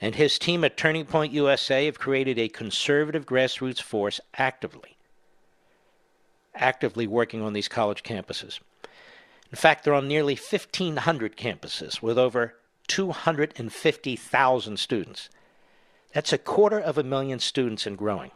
and 0.00 0.16
his 0.16 0.36
team 0.36 0.64
at 0.64 0.76
Turning 0.76 1.04
Point 1.04 1.32
USA 1.32 1.86
have 1.86 2.00
created 2.00 2.40
a 2.40 2.48
conservative 2.48 3.24
grassroots 3.24 3.80
force 3.80 4.20
actively, 4.36 4.96
actively 6.56 7.06
working 7.06 7.40
on 7.40 7.52
these 7.52 7.68
college 7.68 8.02
campuses. 8.02 8.58
In 9.52 9.56
fact, 9.56 9.84
they're 9.84 9.94
on 9.94 10.08
nearly 10.08 10.34
1,500 10.34 11.36
campuses 11.36 12.02
with 12.02 12.18
over 12.18 12.56
250,000 12.88 14.76
students. 14.76 15.28
That's 16.12 16.32
a 16.32 16.38
quarter 16.38 16.80
of 16.80 16.98
a 16.98 17.04
million 17.04 17.38
students 17.38 17.86
and 17.86 17.96
growing. 17.96 18.32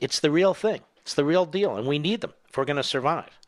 It's 0.00 0.20
the 0.20 0.30
real 0.30 0.54
thing. 0.54 0.80
It's 1.02 1.14
the 1.14 1.24
real 1.24 1.46
deal, 1.46 1.76
and 1.76 1.86
we 1.86 1.98
need 1.98 2.20
them 2.20 2.32
if 2.48 2.56
we're 2.56 2.64
going 2.64 2.76
to 2.76 2.82
survive. 2.82 3.38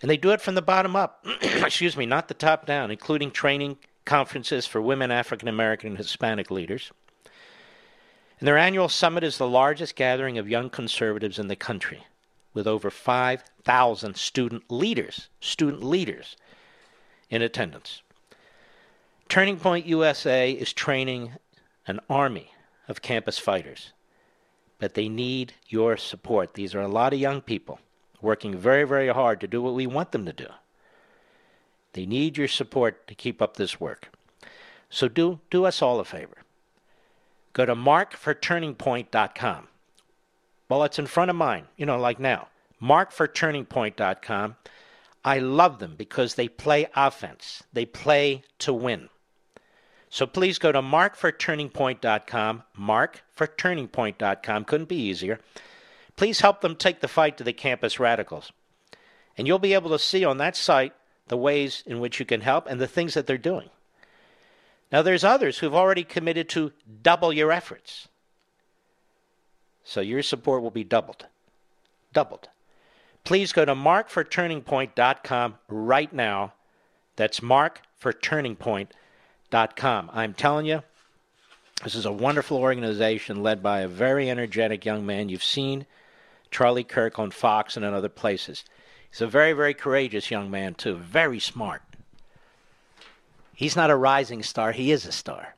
And 0.00 0.10
they 0.10 0.16
do 0.16 0.30
it 0.30 0.40
from 0.40 0.54
the 0.54 0.62
bottom 0.62 0.96
up, 0.96 1.24
excuse 1.42 1.96
me, 1.96 2.06
not 2.06 2.28
the 2.28 2.34
top 2.34 2.66
down, 2.66 2.90
including 2.90 3.30
training 3.30 3.78
conferences 4.04 4.66
for 4.66 4.82
women, 4.82 5.10
African 5.10 5.48
American, 5.48 5.90
and 5.90 5.98
Hispanic 5.98 6.50
leaders. 6.50 6.90
And 8.40 8.48
their 8.48 8.58
annual 8.58 8.88
summit 8.88 9.22
is 9.22 9.38
the 9.38 9.48
largest 9.48 9.94
gathering 9.94 10.38
of 10.38 10.48
young 10.48 10.68
conservatives 10.68 11.38
in 11.38 11.46
the 11.46 11.54
country, 11.54 12.06
with 12.52 12.66
over 12.66 12.90
5,000 12.90 14.16
student 14.16 14.64
leaders, 14.68 15.28
student 15.40 15.84
leaders 15.84 16.36
in 17.30 17.40
attendance. 17.40 18.02
Turning 19.28 19.56
Point 19.56 19.86
USA 19.86 20.50
is 20.50 20.72
training 20.72 21.32
an 21.86 22.00
army 22.10 22.50
of 22.88 23.00
campus 23.00 23.38
fighters, 23.38 23.92
but 24.82 24.94
they 24.94 25.08
need 25.08 25.54
your 25.68 25.96
support. 25.96 26.54
These 26.54 26.74
are 26.74 26.80
a 26.80 26.88
lot 26.88 27.12
of 27.12 27.20
young 27.20 27.40
people 27.40 27.78
working 28.20 28.56
very, 28.56 28.82
very 28.82 29.06
hard 29.06 29.40
to 29.40 29.46
do 29.46 29.62
what 29.62 29.74
we 29.74 29.86
want 29.86 30.10
them 30.10 30.26
to 30.26 30.32
do. 30.32 30.48
They 31.92 32.04
need 32.04 32.36
your 32.36 32.48
support 32.48 33.06
to 33.06 33.14
keep 33.14 33.40
up 33.40 33.56
this 33.56 33.78
work. 33.78 34.08
So 34.90 35.06
do, 35.06 35.38
do 35.50 35.66
us 35.66 35.82
all 35.82 36.00
a 36.00 36.04
favor. 36.04 36.38
Go 37.52 37.64
to 37.64 37.76
markforturningpoint.com. 37.76 39.68
Well, 40.68 40.82
it's 40.82 40.98
in 40.98 41.06
front 41.06 41.30
of 41.30 41.36
mine, 41.36 41.68
you 41.76 41.86
know, 41.86 42.00
like 42.00 42.18
now. 42.18 42.48
Markforturningpoint.com. 42.82 44.56
I 45.24 45.38
love 45.38 45.78
them 45.78 45.94
because 45.96 46.34
they 46.34 46.48
play 46.48 46.88
offense, 46.96 47.62
they 47.72 47.86
play 47.86 48.42
to 48.58 48.72
win. 48.72 49.10
So 50.12 50.26
please 50.26 50.58
go 50.58 50.70
to 50.70 50.82
markforturningpoint.com, 50.82 52.64
markforturningpoint.com, 52.78 54.64
couldn't 54.66 54.88
be 54.90 54.96
easier. 54.96 55.40
Please 56.16 56.40
help 56.40 56.60
them 56.60 56.76
take 56.76 57.00
the 57.00 57.08
fight 57.08 57.38
to 57.38 57.44
the 57.44 57.54
campus 57.54 57.98
radicals. 57.98 58.52
And 59.38 59.46
you'll 59.46 59.58
be 59.58 59.72
able 59.72 59.88
to 59.88 59.98
see 59.98 60.22
on 60.22 60.36
that 60.36 60.54
site 60.54 60.92
the 61.28 61.38
ways 61.38 61.82
in 61.86 61.98
which 61.98 62.20
you 62.20 62.26
can 62.26 62.42
help 62.42 62.66
and 62.66 62.78
the 62.78 62.86
things 62.86 63.14
that 63.14 63.26
they're 63.26 63.38
doing. 63.38 63.70
Now, 64.92 65.00
there's 65.00 65.24
others 65.24 65.58
who've 65.60 65.74
already 65.74 66.04
committed 66.04 66.50
to 66.50 66.72
double 67.02 67.32
your 67.32 67.50
efforts. 67.50 68.08
So 69.82 70.02
your 70.02 70.22
support 70.22 70.62
will 70.62 70.70
be 70.70 70.84
doubled. 70.84 71.24
Doubled. 72.12 72.50
Please 73.24 73.54
go 73.54 73.64
to 73.64 73.74
markforturningpoint.com 73.74 75.54
right 75.68 76.12
now. 76.12 76.52
That's 77.16 77.40
markforturningpoint.com 77.40 78.98
com. 79.76 80.10
I'm 80.12 80.34
telling 80.34 80.66
you, 80.66 80.82
this 81.84 81.94
is 81.94 82.06
a 82.06 82.12
wonderful 82.12 82.56
organization 82.56 83.42
led 83.42 83.62
by 83.62 83.80
a 83.80 83.88
very 83.88 84.30
energetic 84.30 84.84
young 84.84 85.04
man. 85.04 85.28
You've 85.28 85.44
seen 85.44 85.86
Charlie 86.50 86.84
Kirk 86.84 87.18
on 87.18 87.30
Fox 87.30 87.76
and 87.76 87.84
in 87.84 87.92
other 87.94 88.08
places. 88.08 88.64
He's 89.10 89.20
a 89.20 89.26
very, 89.26 89.52
very 89.52 89.74
courageous 89.74 90.30
young 90.30 90.50
man, 90.50 90.74
too. 90.74 90.94
Very 90.96 91.38
smart. 91.38 91.82
He's 93.54 93.76
not 93.76 93.90
a 93.90 93.96
rising 93.96 94.42
star, 94.42 94.72
he 94.72 94.90
is 94.90 95.06
a 95.06 95.12
star. 95.12 95.54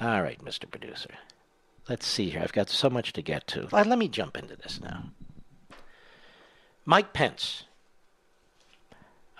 All 0.00 0.22
right, 0.22 0.42
Mr. 0.44 0.70
Producer. 0.70 1.10
Let's 1.88 2.06
see 2.06 2.30
here. 2.30 2.40
I've 2.42 2.52
got 2.52 2.68
so 2.68 2.88
much 2.88 3.12
to 3.14 3.22
get 3.22 3.46
to. 3.48 3.68
Let 3.72 3.98
me 3.98 4.08
jump 4.08 4.36
into 4.36 4.56
this 4.56 4.80
now. 4.80 5.10
Mike 6.84 7.12
Pence 7.12 7.64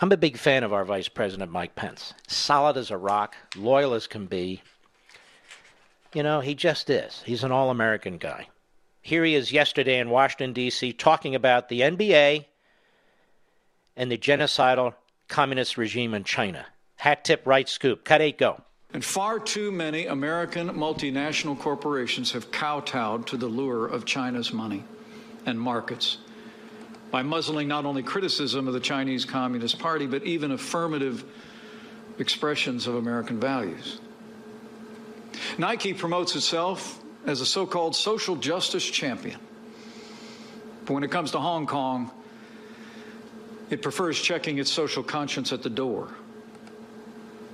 I'm 0.03 0.13
a 0.13 0.17
big 0.17 0.39
fan 0.39 0.65
of 0.65 0.73
our 0.73 0.87
Vice 0.87 1.09
President 1.09 1.53
Mike 1.53 1.75
Pence. 1.75 2.15
Solid 2.27 2.79
as 2.79 2.91
a 2.91 2.97
rock, 2.97 3.37
loyal 3.55 3.93
as 3.93 4.07
can 4.07 4.25
be. 4.25 4.63
You 6.15 6.23
know, 6.23 6.41
he 6.41 6.55
just 6.55 6.89
is. 6.89 7.23
He's 7.27 7.45
an 7.45 7.53
all 7.53 7.69
American 7.69 8.17
guy. 8.17 8.49
Here 9.03 9.23
he 9.25 9.35
is 9.35 9.53
yesterday 9.53 9.99
in 9.99 10.09
Washington, 10.09 10.55
D.C., 10.55 10.95
talking 10.95 11.35
about 11.35 11.69
the 11.69 11.83
NBA 11.83 12.47
and 13.95 14.11
the 14.11 14.17
genocidal 14.17 14.95
communist 15.29 15.77
regime 15.77 16.15
in 16.15 16.25
China. 16.25 16.65
Hat 16.97 17.23
tip, 17.23 17.43
right 17.45 17.69
scoop. 17.69 18.03
Cut 18.03 18.23
eight, 18.23 18.39
go. 18.39 18.59
And 18.95 19.05
far 19.05 19.39
too 19.39 19.71
many 19.71 20.07
American 20.07 20.71
multinational 20.71 21.59
corporations 21.59 22.33
have 22.33 22.51
kowtowed 22.51 23.27
to 23.27 23.37
the 23.37 23.49
lure 23.49 23.87
of 23.87 24.07
China's 24.07 24.51
money 24.51 24.83
and 25.45 25.61
markets 25.61 26.17
by 27.11 27.23
muzzling 27.23 27.69
not 27.69 27.85
only 27.85 28.03
criticism 28.03 28.69
of 28.69 28.75
the 28.75 28.81
Chinese 28.81 29.25
Communist 29.25 29.79
Party, 29.79 30.07
but 30.07 30.23
even 30.25 30.53
affirmative 30.53 31.25
expressions 32.19 32.87
of 32.87 32.95
American 32.95 33.41
values. 33.41 34.01
Nike 35.59 35.93
promotes 35.95 36.37
itself 36.37 37.01
as 37.27 37.41
a 37.41 37.47
so 37.47 37.67
called 37.67 37.97
social 37.97 38.37
justice 38.37 38.85
champion. 38.85 39.39
But 40.87 40.95
when 40.95 41.05
it 41.05 41.11
comes 41.11 41.33
to 41.33 41.39
Hong 41.39 41.67
Kong, 41.67 42.11
It 43.71 43.83
prefers 43.83 44.21
checking 44.21 44.59
its 44.59 44.71
social 44.71 45.03
conscience 45.03 45.53
at 45.53 45.63
the 45.63 45.71
door. 45.71 46.09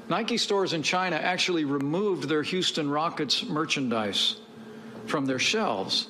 Nike 0.08 0.38
stores 0.38 0.72
in 0.72 0.82
China 0.82 1.16
actually 1.16 1.64
removed 1.64 2.28
their 2.28 2.42
Houston 2.42 2.88
Rockets 2.88 3.44
merchandise 3.44 4.36
from 5.06 5.26
their 5.26 5.38
shelves 5.38 6.08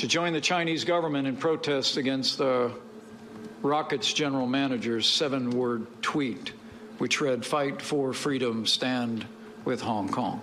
to 0.00 0.06
join 0.06 0.32
the 0.32 0.40
Chinese 0.40 0.84
government 0.84 1.28
in 1.28 1.36
protest 1.36 1.98
against 1.98 2.38
the 2.38 2.72
Rockets 3.60 4.10
general 4.14 4.46
manager's 4.46 5.06
seven 5.06 5.50
word 5.50 5.86
tweet, 6.00 6.54
which 6.96 7.20
read, 7.20 7.44
Fight 7.44 7.82
for 7.82 8.14
freedom, 8.14 8.64
stand 8.64 9.26
with 9.66 9.82
Hong 9.82 10.08
Kong. 10.08 10.40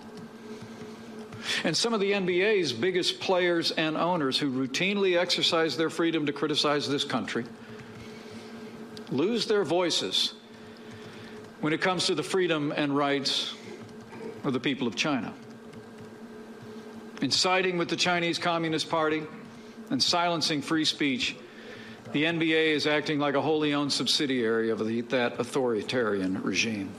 And 1.64 1.76
some 1.76 1.96
of 1.96 2.00
the 2.00 2.12
NBA's 2.12 2.72
biggest 2.72 3.20
players 3.20 3.72
and 3.72 3.98
owners 3.98 4.38
who 4.38 4.52
routinely 4.52 5.18
exercise 5.18 5.76
their 5.76 5.90
freedom 5.90 6.28
to 6.28 6.34
criticize 6.34 6.88
this 6.88 7.04
country 7.04 7.44
lose 9.10 9.48
their 9.48 9.64
voices 9.64 10.36
when 11.62 11.74
it 11.74 11.82
comes 11.82 12.06
to 12.06 12.14
the 12.14 12.22
freedom 12.22 12.72
and 12.78 12.96
rights 12.96 13.56
of 14.44 14.54
the 14.54 14.60
people 14.60 14.86
of 14.86 14.96
China. 14.96 15.34
In 17.24 17.32
siding 17.32 17.80
with 17.80 17.90
the 17.90 17.96
Chinese 17.96 18.38
Communist 18.38 18.88
Party 18.88 19.24
and 19.90 20.02
silencing 20.02 20.62
free 20.62 20.86
speech, 20.86 21.36
the 22.12 22.24
NBA 22.24 22.74
is 22.74 22.88
acting 22.88 23.20
like 23.20 23.36
a 23.36 23.42
wholly 23.42 23.74
owned 23.74 23.92
subsidiary 23.92 24.70
of 24.70 24.86
the, 24.86 25.02
that 25.02 25.40
authoritarian 25.40 26.42
regime. 26.42 26.92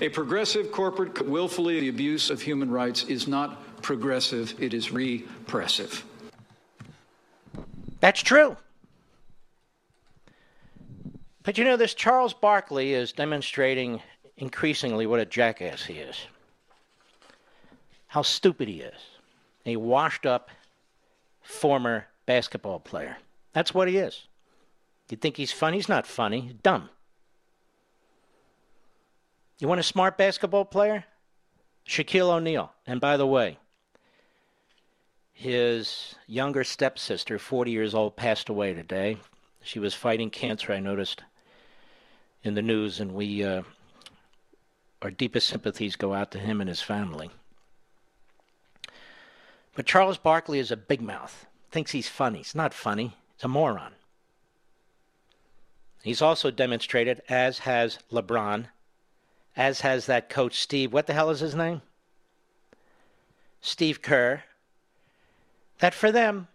A 0.00 0.08
progressive 0.08 0.72
corporate 0.72 1.26
willfully 1.28 1.80
the 1.80 1.88
abuse 1.88 2.30
of 2.30 2.40
human 2.40 2.70
rights 2.70 3.04
is 3.04 3.28
not 3.28 3.82
progressive, 3.82 4.54
it 4.62 4.72
is 4.72 4.90
repressive. 4.92 6.04
That's 8.00 8.22
true. 8.22 8.56
But 11.42 11.58
you 11.58 11.64
know, 11.64 11.76
this 11.76 11.94
Charles 11.94 12.34
Barkley 12.34 12.94
is 12.94 13.12
demonstrating 13.12 14.00
increasingly 14.36 15.06
what 15.06 15.20
a 15.20 15.24
jackass 15.24 15.84
he 15.84 15.94
is. 15.94 16.16
How 18.06 18.22
stupid 18.22 18.68
he 18.68 18.80
is. 18.80 19.00
A 19.66 19.76
washed 19.76 20.26
up 20.26 20.50
former 21.48 22.06
basketball 22.26 22.78
player. 22.78 23.16
That's 23.54 23.72
what 23.72 23.88
he 23.88 23.96
is. 23.96 24.26
You 25.08 25.16
think 25.16 25.38
he's 25.38 25.50
funny? 25.50 25.78
He's 25.78 25.88
not 25.88 26.06
funny. 26.06 26.42
He's 26.42 26.52
dumb. 26.52 26.90
You 29.58 29.66
want 29.66 29.80
a 29.80 29.84
smart 29.84 30.18
basketball 30.18 30.66
player? 30.66 31.06
Shaquille 31.86 32.28
O'Neal. 32.28 32.70
And 32.86 33.00
by 33.00 33.16
the 33.16 33.26
way, 33.26 33.58
his 35.32 36.16
younger 36.26 36.64
stepsister, 36.64 37.38
40 37.38 37.70
years 37.70 37.94
old, 37.94 38.14
passed 38.14 38.50
away 38.50 38.74
today. 38.74 39.16
She 39.62 39.78
was 39.78 39.94
fighting 39.94 40.28
cancer, 40.28 40.74
I 40.74 40.80
noticed 40.80 41.22
in 42.42 42.54
the 42.54 42.62
news, 42.62 43.00
and 43.00 43.14
we 43.14 43.42
uh, 43.42 43.62
our 45.00 45.10
deepest 45.10 45.48
sympathies 45.48 45.96
go 45.96 46.12
out 46.12 46.30
to 46.32 46.38
him 46.38 46.60
and 46.60 46.68
his 46.68 46.82
family. 46.82 47.30
But 49.78 49.86
Charles 49.86 50.18
Barkley 50.18 50.58
is 50.58 50.72
a 50.72 50.76
big 50.76 51.00
mouth. 51.00 51.46
Thinks 51.70 51.92
he's 51.92 52.08
funny. 52.08 52.38
He's 52.38 52.56
not 52.56 52.74
funny. 52.74 53.14
He's 53.36 53.44
a 53.44 53.48
moron. 53.48 53.92
He's 56.02 56.20
also 56.20 56.50
demonstrated, 56.50 57.22
as 57.28 57.60
has 57.60 58.00
LeBron, 58.10 58.66
as 59.56 59.82
has 59.82 60.06
that 60.06 60.28
coach 60.28 60.58
Steve. 60.58 60.92
What 60.92 61.06
the 61.06 61.12
hell 61.12 61.30
is 61.30 61.38
his 61.38 61.54
name? 61.54 61.82
Steve 63.60 64.02
Kerr. 64.02 64.42
That 65.78 65.94
for 65.94 66.10
them, 66.10 66.48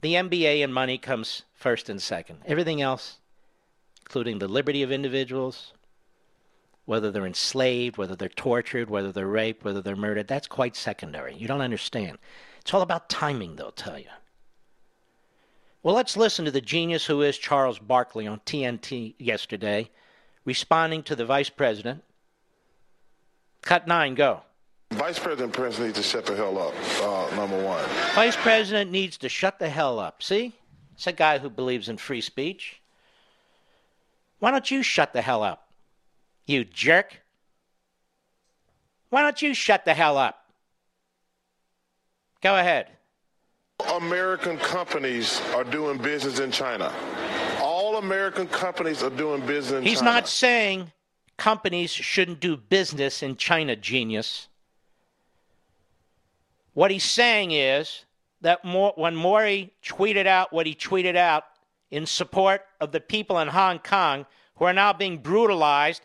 the 0.00 0.14
NBA 0.14 0.62
and 0.62 0.72
money 0.72 0.96
comes 0.96 1.42
first 1.56 1.88
and 1.88 2.00
second. 2.00 2.38
Everything 2.46 2.80
else 2.80 3.18
including 4.02 4.38
the 4.38 4.46
liberty 4.46 4.84
of 4.84 4.92
individuals, 4.92 5.72
whether 6.86 7.10
they're 7.10 7.26
enslaved, 7.26 7.96
whether 7.96 8.14
they're 8.14 8.28
tortured, 8.28 8.90
whether 8.90 9.10
they're 9.10 9.26
raped, 9.26 9.64
whether 9.64 9.80
they're 9.80 9.96
murdered, 9.96 10.28
that's 10.28 10.46
quite 10.46 10.76
secondary. 10.76 11.34
You 11.34 11.48
don't 11.48 11.60
understand. 11.60 12.18
It's 12.60 12.74
all 12.74 12.82
about 12.82 13.08
timing, 13.08 13.56
they'll 13.56 13.72
tell 13.72 13.98
you. 13.98 14.08
Well, 15.82 15.94
let's 15.94 16.16
listen 16.16 16.44
to 16.46 16.50
the 16.50 16.60
genius 16.60 17.04
who 17.04 17.22
is 17.22 17.36
Charles 17.36 17.78
Barkley 17.78 18.26
on 18.26 18.40
TNT 18.40 19.14
yesterday, 19.18 19.90
responding 20.44 21.02
to 21.04 21.16
the 21.16 21.26
vice 21.26 21.50
president. 21.50 22.02
Cut 23.62 23.86
nine, 23.86 24.14
go. 24.14 24.42
Vice 24.92 25.18
President 25.18 25.52
Pence 25.52 25.78
needs 25.78 25.94
to 25.94 26.02
shut 26.02 26.24
the 26.24 26.36
hell 26.36 26.56
up, 26.56 26.74
uh, 27.02 27.34
number 27.36 27.62
one. 27.62 27.84
Vice 28.14 28.36
President 28.36 28.90
needs 28.90 29.18
to 29.18 29.28
shut 29.28 29.58
the 29.58 29.68
hell 29.68 29.98
up. 29.98 30.22
See? 30.22 30.54
It's 30.94 31.06
a 31.06 31.12
guy 31.12 31.38
who 31.38 31.50
believes 31.50 31.88
in 31.88 31.96
free 31.96 32.20
speech. 32.20 32.80
Why 34.38 34.50
don't 34.52 34.70
you 34.70 34.82
shut 34.82 35.12
the 35.12 35.22
hell 35.22 35.42
up? 35.42 35.63
You 36.46 36.64
jerk. 36.64 37.22
Why 39.10 39.22
don't 39.22 39.40
you 39.40 39.54
shut 39.54 39.84
the 39.84 39.94
hell 39.94 40.18
up? 40.18 40.50
Go 42.42 42.56
ahead. 42.56 42.88
American 43.94 44.58
companies 44.58 45.40
are 45.54 45.64
doing 45.64 45.98
business 45.98 46.40
in 46.40 46.50
China. 46.50 46.92
All 47.60 47.96
American 47.96 48.46
companies 48.46 49.02
are 49.02 49.10
doing 49.10 49.40
business 49.46 49.78
in 49.78 49.82
He's 49.82 49.98
China. 49.98 50.10
not 50.12 50.28
saying 50.28 50.92
companies 51.36 51.90
shouldn't 51.90 52.40
do 52.40 52.56
business 52.56 53.22
in 53.22 53.36
China, 53.36 53.76
genius. 53.76 54.48
What 56.74 56.90
he's 56.90 57.04
saying 57.04 57.52
is 57.52 58.04
that 58.40 58.60
when 58.64 59.16
Morey 59.16 59.72
tweeted 59.82 60.26
out 60.26 60.52
what 60.52 60.66
he 60.66 60.74
tweeted 60.74 61.16
out 61.16 61.44
in 61.90 62.04
support 62.04 62.62
of 62.80 62.92
the 62.92 63.00
people 63.00 63.38
in 63.38 63.48
Hong 63.48 63.78
Kong 63.78 64.26
who 64.56 64.64
are 64.64 64.72
now 64.72 64.92
being 64.92 65.18
brutalized 65.18 66.02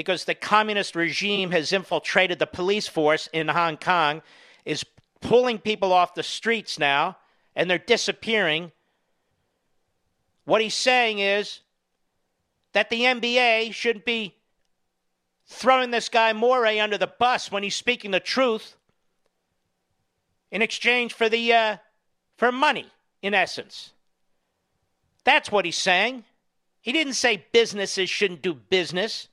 because 0.00 0.24
the 0.24 0.34
communist 0.34 0.96
regime 0.96 1.50
has 1.50 1.74
infiltrated 1.74 2.38
the 2.38 2.46
police 2.46 2.88
force 2.88 3.28
in 3.34 3.48
Hong 3.48 3.76
Kong, 3.76 4.22
is 4.64 4.82
pulling 5.20 5.58
people 5.58 5.92
off 5.92 6.14
the 6.14 6.22
streets 6.22 6.78
now, 6.78 7.18
and 7.54 7.68
they're 7.68 7.76
disappearing. 7.76 8.72
What 10.46 10.62
he's 10.62 10.72
saying 10.72 11.18
is 11.18 11.60
that 12.72 12.88
the 12.88 13.02
NBA 13.02 13.74
shouldn't 13.74 14.06
be 14.06 14.36
throwing 15.44 15.90
this 15.90 16.08
guy 16.08 16.32
Morey 16.32 16.80
under 16.80 16.96
the 16.96 17.06
bus 17.06 17.52
when 17.52 17.62
he's 17.62 17.76
speaking 17.76 18.10
the 18.10 18.20
truth 18.20 18.76
in 20.50 20.62
exchange 20.62 21.12
for 21.12 21.28
the 21.28 21.52
uh, 21.52 21.76
for 22.38 22.50
money, 22.50 22.86
in 23.20 23.34
essence. 23.34 23.92
That's 25.24 25.52
what 25.52 25.66
he's 25.66 25.76
saying. 25.76 26.24
He 26.80 26.90
didn't 26.90 27.12
say 27.12 27.44
businesses 27.52 28.08
shouldn't 28.08 28.40
do 28.40 28.54
business 28.54 29.28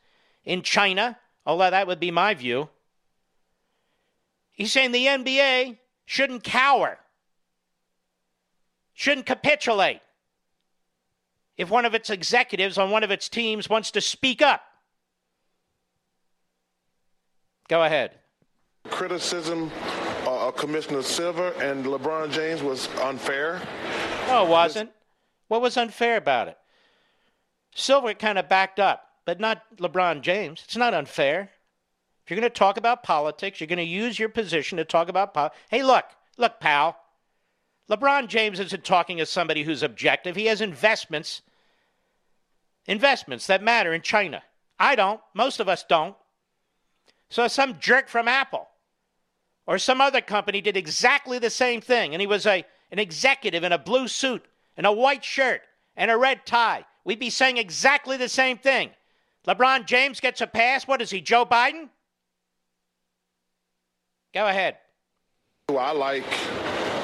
in 0.48 0.62
China, 0.62 1.20
although 1.46 1.70
that 1.70 1.86
would 1.86 2.00
be 2.00 2.10
my 2.10 2.34
view. 2.34 2.70
He's 4.54 4.72
saying 4.72 4.94
the 4.94 5.06
NBA 5.06 5.78
shouldn't 6.06 6.44
cower, 6.44 6.98
shouldn't 8.94 9.26
capitulate 9.26 10.00
if 11.58 11.70
one 11.70 11.86
of 11.86 11.94
its 11.94 12.10
executives 12.10 12.78
on 12.78 12.90
one 12.90 13.04
of 13.04 13.12
its 13.12 13.28
teams 13.28 13.70
wants 13.70 13.92
to 13.92 14.00
speak 14.00 14.42
up. 14.42 14.62
Go 17.68 17.84
ahead. 17.84 18.12
Criticism 18.90 19.70
uh, 20.26 20.48
of 20.48 20.56
Commissioner 20.56 21.02
Silver 21.02 21.52
and 21.60 21.84
LeBron 21.84 22.32
James 22.32 22.64
was 22.64 22.88
unfair. 23.02 23.62
No, 24.30 24.46
it 24.46 24.50
wasn't. 24.50 24.92
What 25.50 25.62
was 25.62 25.76
unfair 25.76 26.16
about 26.16 26.48
it? 26.48 26.58
Silver 27.76 28.14
kind 28.14 28.38
of 28.38 28.48
backed 28.48 28.80
up, 28.80 29.07
but 29.28 29.42
not 29.42 29.62
LeBron 29.78 30.22
James. 30.22 30.62
It's 30.64 30.78
not 30.78 30.94
unfair. 30.94 31.52
If 32.24 32.32
you're 32.32 32.40
going 32.40 32.50
to 32.50 32.58
talk 32.58 32.78
about 32.78 33.04
politics, 33.04 33.60
you're 33.60 33.68
going 33.68 33.76
to 33.78 33.84
use 33.84 34.18
your 34.18 34.30
position 34.30 34.78
to 34.78 34.86
talk 34.86 35.10
about 35.10 35.34
politics. 35.34 35.60
Hey, 35.70 35.84
look, 35.84 36.06
look, 36.38 36.62
pal. 36.62 36.98
LeBron 37.92 38.30
James 38.30 38.58
isn't 38.62 38.86
talking 38.86 39.20
as 39.20 39.30
somebody 39.30 39.64
who's 39.64 39.84
objective. 39.84 40.38
He 40.38 40.46
has 40.46 40.62
investments, 40.62 41.42
investments 42.86 43.48
that 43.48 43.62
matter 43.62 43.94
in 43.94 44.02
China. 44.02 44.44
I 44.80 44.96
don't. 44.96 45.20
Most 45.34 45.60
of 45.60 45.68
us 45.68 45.84
don't. 45.84 46.16
So 47.30 47.50
some 47.50 47.80
jerk 47.80 48.08
from 48.08 48.30
Apple 48.30 48.70
or 49.66 49.78
some 49.78 50.00
other 50.00 50.22
company 50.22 50.62
did 50.62 50.78
exactly 50.78 51.38
the 51.38 51.50
same 51.50 51.82
thing, 51.82 52.14
and 52.14 52.22
he 52.22 52.28
was 52.28 52.46
a, 52.46 52.64
an 52.94 53.00
executive 53.00 53.66
in 53.66 53.74
a 53.74 53.78
blue 53.78 54.08
suit 54.08 54.46
and 54.78 54.86
a 54.86 54.92
white 54.94 55.26
shirt 55.26 55.64
and 55.98 56.10
a 56.10 56.18
red 56.18 56.46
tie, 56.46 56.86
we'd 57.04 57.20
be 57.20 57.30
saying 57.30 57.58
exactly 57.58 58.16
the 58.16 58.30
same 58.30 58.58
thing. 58.58 58.92
LeBron 59.48 59.86
James 59.86 60.20
gets 60.20 60.42
a 60.42 60.48
pass. 60.48 60.88
What 60.88 61.02
is 61.02 61.10
he, 61.10 61.22
Joe 61.22 61.46
Biden? 61.46 61.90
Go 64.34 64.48
ahead. 64.48 64.78
Who 65.70 65.78
I 65.78 65.92
like 65.92 66.26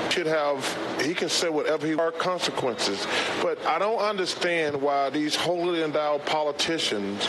should 0.10 0.28
have 0.28 0.64
he 1.02 1.14
can 1.14 1.30
say 1.30 1.50
whatever 1.50 1.88
he 1.88 1.96
are 1.96 2.12
consequences. 2.12 3.08
But 3.42 3.64
I 3.66 3.80
don't 3.80 4.00
understand 4.00 4.80
why 4.80 5.10
these 5.10 5.36
holy 5.36 5.80
than 5.80 5.92
thou 5.92 6.20
politicians, 6.20 7.28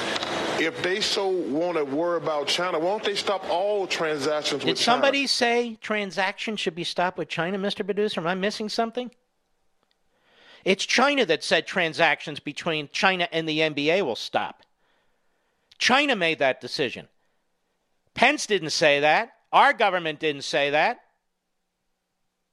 if 0.60 0.82
they 0.82 1.00
so 1.00 1.28
want 1.28 1.78
to 1.78 1.84
worry 1.84 2.18
about 2.18 2.46
China, 2.46 2.78
won't 2.78 3.04
they 3.04 3.14
stop 3.14 3.48
all 3.48 3.86
transactions 3.86 4.62
Did 4.62 4.72
with 4.72 4.78
China? 4.78 4.96
somebody 4.96 5.26
say 5.26 5.78
transactions 5.80 6.60
should 6.60 6.74
be 6.74 6.84
stopped 6.84 7.18
with 7.18 7.28
China, 7.28 7.58
Mr. 7.58 7.84
Producer? 7.84 8.20
Am 8.20 8.26
I 8.26 8.34
missing 8.34 8.68
something? 8.68 9.10
It's 10.64 10.84
China 10.84 11.26
that 11.26 11.42
said 11.42 11.66
transactions 11.66 12.40
between 12.40 12.88
China 12.92 13.28
and 13.32 13.48
the 13.48 13.60
NBA 13.60 14.02
will 14.04 14.16
stop. 14.16 14.63
China 15.78 16.16
made 16.16 16.38
that 16.38 16.60
decision. 16.60 17.08
Pence 18.14 18.46
didn't 18.46 18.70
say 18.70 19.00
that. 19.00 19.32
Our 19.52 19.72
government 19.72 20.20
didn't 20.20 20.42
say 20.42 20.70
that. 20.70 21.00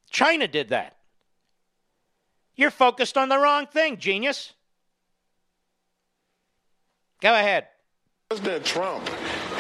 China 0.10 0.48
did 0.48 0.70
that. 0.70 0.98
You're 2.56 2.72
focused 2.72 3.18
on 3.18 3.30
the 3.30 3.38
wrong 3.38 3.66
thing, 3.66 3.98
genius. 3.98 4.54
Go 7.22 7.34
ahead. 7.34 7.68
President 8.30 8.66
Trump 8.66 9.10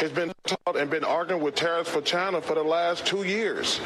has 0.01 0.11
been 0.11 0.33
taught 0.45 0.75
and 0.75 0.89
been 0.89 1.03
arguing 1.03 1.41
with 1.41 1.55
tariffs 1.55 1.89
for 1.89 2.01
China 2.01 2.41
for 2.41 2.55
the 2.55 2.63
last 2.63 3.05
two 3.05 3.23
years. 3.23 3.79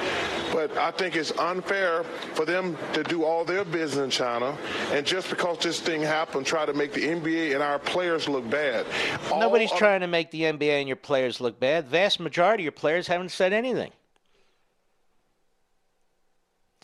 But 0.52 0.76
I 0.78 0.92
think 0.92 1.16
it's 1.16 1.32
unfair 1.38 2.04
for 2.34 2.46
them 2.46 2.78
to 2.94 3.04
do 3.04 3.24
all 3.26 3.44
their 3.44 3.66
business 3.66 4.04
in 4.06 4.10
China, 4.10 4.58
and 4.92 5.06
just 5.06 5.30
because 5.30 5.60
this 5.60 5.80
thing 5.80 6.02
happened, 6.02 6.46
try 6.46 6.66
to 6.66 6.74
make 6.74 6.94
the 6.94 7.02
NBA 7.02 7.54
and 7.54 7.62
our 7.62 7.78
players 7.78 8.28
look 8.30 8.50
bad. 8.50 8.86
All 9.30 9.40
Nobody's 9.40 9.72
of- 9.72 9.78
trying 9.78 10.00
to 10.02 10.08
make 10.08 10.32
the 10.32 10.44
NBA 10.44 10.80
and 10.80 10.88
your 10.88 10.96
players 10.96 11.42
look 11.42 11.60
bad. 11.60 11.88
Vast 11.88 12.20
majority 12.20 12.64
of 12.64 12.66
your 12.66 12.72
players 12.72 13.08
haven't 13.08 13.30
said 13.30 13.54
anything. 13.54 13.92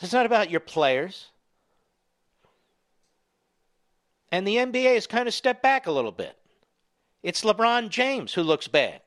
It's 0.01 0.13
not 0.13 0.25
about 0.25 0.49
your 0.49 0.59
players. 0.59 1.27
And 4.31 4.47
the 4.47 4.55
NBA 4.55 4.95
has 4.95 5.07
kind 5.07 5.27
of 5.27 5.33
stepped 5.33 5.61
back 5.61 5.87
a 5.87 5.91
little 5.91 6.11
bit. 6.11 6.37
It's 7.21 7.43
LeBron 7.43 7.89
James 7.89 8.33
who 8.33 8.41
looks 8.41 8.67
bad. 8.67 9.01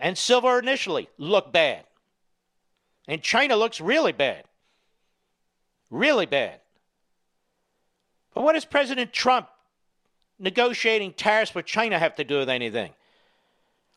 And 0.00 0.16
Silver 0.16 0.58
initially 0.58 1.08
looked 1.18 1.52
bad. 1.52 1.84
And 3.06 3.22
China 3.22 3.56
looks 3.56 3.80
really 3.80 4.12
bad. 4.12 4.44
Really 5.90 6.26
bad. 6.26 6.60
But 8.34 8.42
what 8.42 8.52
does 8.52 8.64
President 8.64 9.12
Trump 9.12 9.48
negotiating 10.38 11.14
tariffs 11.14 11.54
with 11.54 11.66
China 11.66 11.98
have 11.98 12.14
to 12.16 12.24
do 12.24 12.38
with 12.38 12.48
anything? 12.48 12.92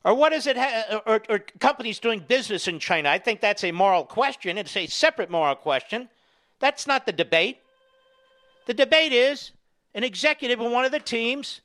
Or 0.04 0.16
what 0.16 0.30
does 0.32 0.48
it 0.48 0.58
ha- 0.58 1.02
or, 1.06 1.22
or 1.30 1.40
companies 1.60 2.00
doing 2.00 2.22
business 2.28 2.68
in 2.68 2.80
China? 2.80 3.10
I 3.10 3.20
think 3.20 3.40
that's 3.40 3.64
a 3.64 3.72
moral 3.72 4.04
question. 4.04 4.58
It's 4.58 4.76
a 4.76 4.88
separate 4.88 5.30
moral 5.30 5.56
question. 5.56 6.10
That's 6.60 6.88
not 6.88 7.06
the 7.06 7.12
debate. 7.12 7.60
The 8.66 8.74
debate 8.74 9.12
is 9.12 9.52
an 9.94 10.04
executive 10.04 10.60
in 10.60 10.72
one 10.72 10.86
of 10.86 10.92
the 10.92 11.00
teams 11.00 11.62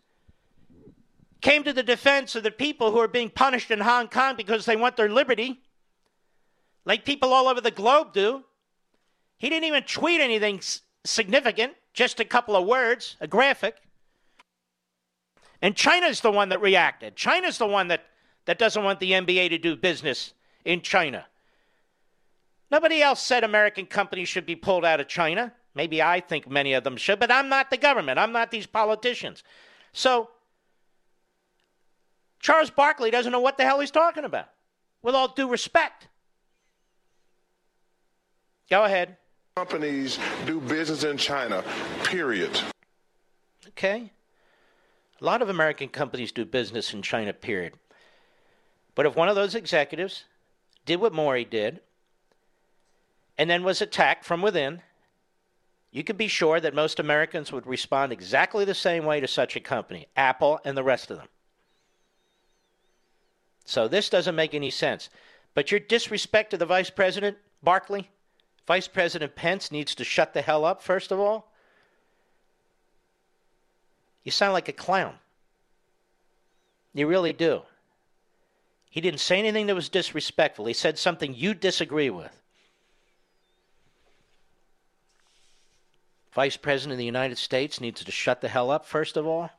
came 1.46 1.62
to 1.62 1.72
the 1.72 1.82
defense 1.84 2.34
of 2.34 2.42
the 2.42 2.50
people 2.50 2.90
who 2.90 2.98
are 2.98 3.06
being 3.06 3.30
punished 3.30 3.70
in 3.70 3.78
Hong 3.78 4.08
Kong 4.08 4.34
because 4.34 4.64
they 4.64 4.74
want 4.74 4.96
their 4.96 5.08
liberty, 5.08 5.60
like 6.84 7.04
people 7.04 7.32
all 7.32 7.46
over 7.46 7.60
the 7.60 7.70
globe 7.70 8.12
do. 8.12 8.42
He 9.38 9.48
didn't 9.48 9.62
even 9.62 9.84
tweet 9.84 10.20
anything 10.20 10.60
significant, 11.04 11.74
just 11.94 12.18
a 12.18 12.24
couple 12.24 12.56
of 12.56 12.66
words, 12.66 13.14
a 13.20 13.28
graphic. 13.28 13.76
And 15.62 15.76
China's 15.76 16.20
the 16.20 16.32
one 16.32 16.48
that 16.48 16.60
reacted. 16.60 17.14
China's 17.14 17.58
the 17.58 17.66
one 17.68 17.86
that, 17.88 18.06
that 18.46 18.58
doesn't 18.58 18.82
want 18.82 18.98
the 18.98 19.12
NBA 19.12 19.50
to 19.50 19.58
do 19.58 19.76
business 19.76 20.32
in 20.64 20.80
China. 20.80 21.26
Nobody 22.72 23.00
else 23.02 23.22
said 23.22 23.44
American 23.44 23.86
companies 23.86 24.28
should 24.28 24.46
be 24.46 24.56
pulled 24.56 24.84
out 24.84 24.98
of 24.98 25.06
China. 25.06 25.52
Maybe 25.76 26.02
I 26.02 26.18
think 26.18 26.50
many 26.50 26.72
of 26.72 26.82
them 26.82 26.96
should, 26.96 27.20
but 27.20 27.30
I'm 27.30 27.48
not 27.48 27.70
the 27.70 27.76
government. 27.76 28.18
I'm 28.18 28.32
not 28.32 28.50
these 28.50 28.66
politicians. 28.66 29.44
So 29.92 30.30
Charles 32.46 32.70
Barkley 32.70 33.10
doesn't 33.10 33.32
know 33.32 33.40
what 33.40 33.58
the 33.58 33.64
hell 33.64 33.80
he's 33.80 33.90
talking 33.90 34.24
about, 34.24 34.46
with 35.02 35.16
all 35.16 35.26
due 35.26 35.48
respect. 35.48 36.06
Go 38.70 38.84
ahead. 38.84 39.16
companies 39.56 40.20
do 40.46 40.60
business 40.60 41.02
in 41.02 41.16
China, 41.16 41.64
period. 42.04 42.56
Okay. 43.70 44.12
A 45.20 45.24
lot 45.24 45.42
of 45.42 45.48
American 45.48 45.88
companies 45.88 46.30
do 46.30 46.44
business 46.44 46.94
in 46.94 47.02
China, 47.02 47.32
period. 47.32 47.72
But 48.94 49.06
if 49.06 49.16
one 49.16 49.28
of 49.28 49.34
those 49.34 49.56
executives 49.56 50.22
did 50.84 51.00
what 51.00 51.12
Morey 51.12 51.44
did 51.44 51.80
and 53.36 53.50
then 53.50 53.64
was 53.64 53.82
attacked 53.82 54.24
from 54.24 54.40
within, 54.40 54.82
you 55.90 56.04
could 56.04 56.16
be 56.16 56.28
sure 56.28 56.60
that 56.60 56.74
most 56.74 57.00
Americans 57.00 57.50
would 57.50 57.66
respond 57.66 58.12
exactly 58.12 58.64
the 58.64 58.72
same 58.72 59.04
way 59.04 59.18
to 59.18 59.26
such 59.26 59.56
a 59.56 59.60
company, 59.60 60.06
Apple 60.16 60.60
and 60.64 60.76
the 60.76 60.84
rest 60.84 61.10
of 61.10 61.16
them. 61.16 61.26
So 63.66 63.88
this 63.88 64.08
doesn't 64.08 64.34
make 64.34 64.54
any 64.54 64.70
sense. 64.70 65.10
But 65.52 65.70
your 65.70 65.80
disrespect 65.80 66.50
to 66.50 66.56
the 66.56 66.66
vice 66.66 66.90
president, 66.90 67.36
Barkley, 67.62 68.08
Vice 68.66 68.88
President 68.88 69.36
Pence 69.36 69.70
needs 69.70 69.94
to 69.94 70.04
shut 70.04 70.34
the 70.34 70.42
hell 70.42 70.64
up, 70.64 70.82
first 70.82 71.12
of 71.12 71.20
all. 71.20 71.52
You 74.24 74.32
sound 74.32 74.54
like 74.54 74.68
a 74.68 74.72
clown. 74.72 75.14
You 76.94 77.06
really 77.06 77.32
do. 77.32 77.62
He 78.90 79.00
didn't 79.00 79.20
say 79.20 79.38
anything 79.38 79.66
that 79.66 79.74
was 79.74 79.88
disrespectful. 79.88 80.66
He 80.66 80.72
said 80.72 80.98
something 80.98 81.34
you 81.34 81.54
disagree 81.54 82.10
with. 82.10 82.32
Vice 86.32 86.56
President 86.56 86.92
of 86.92 86.98
the 86.98 87.04
United 87.04 87.38
States 87.38 87.80
needs 87.80 88.02
to 88.02 88.10
shut 88.10 88.40
the 88.40 88.48
hell 88.48 88.70
up, 88.70 88.84
first 88.84 89.16
of 89.16 89.26
all. 89.26 89.50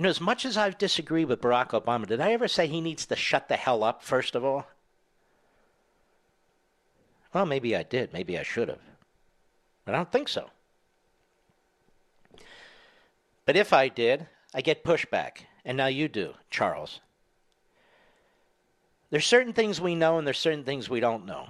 You 0.00 0.04
know, 0.04 0.08
as 0.08 0.18
much 0.18 0.46
as 0.46 0.56
I've 0.56 0.78
disagreed 0.78 1.28
with 1.28 1.42
Barack 1.42 1.78
Obama, 1.78 2.06
did 2.06 2.22
I 2.22 2.32
ever 2.32 2.48
say 2.48 2.66
he 2.66 2.80
needs 2.80 3.04
to 3.04 3.16
shut 3.16 3.48
the 3.48 3.56
hell 3.56 3.84
up, 3.84 4.02
first 4.02 4.34
of 4.34 4.42
all? 4.42 4.64
Well, 7.34 7.44
maybe 7.44 7.76
I 7.76 7.82
did. 7.82 8.10
Maybe 8.10 8.38
I 8.38 8.42
should 8.42 8.68
have. 8.68 8.80
But 9.84 9.94
I 9.94 9.98
don't 9.98 10.10
think 10.10 10.30
so. 10.30 10.48
But 13.44 13.56
if 13.56 13.74
I 13.74 13.88
did, 13.88 14.26
I 14.54 14.62
get 14.62 14.84
pushback. 14.84 15.40
And 15.66 15.76
now 15.76 15.88
you 15.88 16.08
do, 16.08 16.32
Charles. 16.48 17.00
There's 19.10 19.26
certain 19.26 19.52
things 19.52 19.82
we 19.82 19.94
know 19.94 20.16
and 20.16 20.26
there's 20.26 20.38
certain 20.38 20.64
things 20.64 20.88
we 20.88 21.00
don't 21.00 21.26
know. 21.26 21.46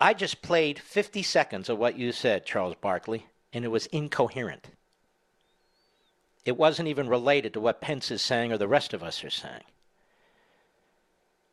I 0.00 0.12
just 0.12 0.42
played 0.42 0.80
50 0.80 1.22
seconds 1.22 1.68
of 1.68 1.78
what 1.78 1.96
you 1.96 2.10
said, 2.10 2.44
Charles 2.44 2.74
Barkley, 2.80 3.26
and 3.52 3.64
it 3.64 3.68
was 3.68 3.86
incoherent. 3.86 4.70
It 6.46 6.56
wasn't 6.56 6.88
even 6.88 7.08
related 7.08 7.52
to 7.52 7.60
what 7.60 7.80
Pence 7.80 8.12
is 8.12 8.22
saying 8.22 8.52
or 8.52 8.56
the 8.56 8.68
rest 8.68 8.94
of 8.94 9.02
us 9.02 9.24
are 9.24 9.30
saying. 9.30 9.64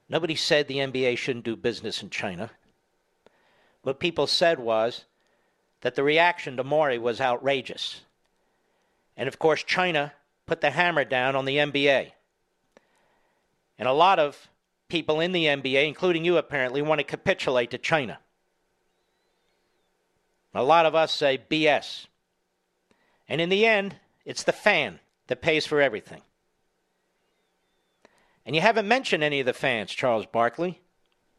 Nobody 0.07 0.35
said 0.35 0.67
the 0.67 0.77
NBA 0.77 1.17
shouldn't 1.17 1.45
do 1.45 1.55
business 1.55 2.03
in 2.03 2.11
China. 2.11 2.51
What 3.81 3.99
people 3.99 4.27
said 4.27 4.59
was 4.59 5.05
that 5.81 5.95
the 5.95 6.03
reaction 6.03 6.57
to 6.57 6.63
Morey 6.63 6.99
was 6.99 7.19
outrageous. 7.19 8.01
And 9.17 9.27
of 9.27 9.39
course, 9.39 9.63
China 9.63 10.13
put 10.45 10.61
the 10.61 10.69
hammer 10.69 11.03
down 11.03 11.35
on 11.35 11.45
the 11.45 11.57
NBA. 11.57 12.11
And 13.79 13.87
a 13.87 13.93
lot 13.93 14.19
of 14.19 14.47
people 14.89 15.19
in 15.19 15.31
the 15.31 15.45
NBA, 15.45 15.87
including 15.87 16.23
you 16.23 16.37
apparently, 16.37 16.83
want 16.83 16.99
to 16.99 17.03
capitulate 17.03 17.71
to 17.71 17.79
China. 17.79 18.19
A 20.53 20.63
lot 20.63 20.85
of 20.85 20.93
us 20.93 21.11
say 21.11 21.41
BS. 21.49 22.05
And 23.27 23.41
in 23.41 23.49
the 23.49 23.65
end, 23.65 23.95
it's 24.25 24.43
the 24.43 24.51
fan 24.51 24.99
that 25.27 25.41
pays 25.41 25.65
for 25.65 25.81
everything. 25.81 26.21
And 28.45 28.55
you 28.55 28.61
haven't 28.61 28.87
mentioned 28.87 29.23
any 29.23 29.39
of 29.39 29.45
the 29.45 29.53
fans, 29.53 29.91
Charles 29.91 30.25
Barkley. 30.25 30.81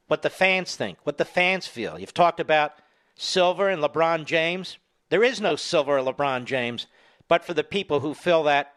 What 0.07 0.23
the 0.23 0.31
fans 0.31 0.77
think, 0.77 0.99
what 1.05 1.19
the 1.19 1.25
fans 1.25 1.67
feel. 1.67 1.99
You've 1.99 2.15
talked 2.15 2.41
about 2.41 2.75
Silver 3.17 3.69
and 3.69 3.83
LeBron 3.83 4.27
James. 4.27 4.79
There 5.09 5.25
is 5.25 5.41
no 5.41 5.57
Silver 5.57 5.99
or 5.99 6.13
LeBron 6.13 6.45
James, 6.45 6.87
but 7.27 7.45
for 7.45 7.55
the 7.55 7.65
people 7.65 8.01
who 8.01 8.15
fill 8.15 8.43
that 8.45 8.75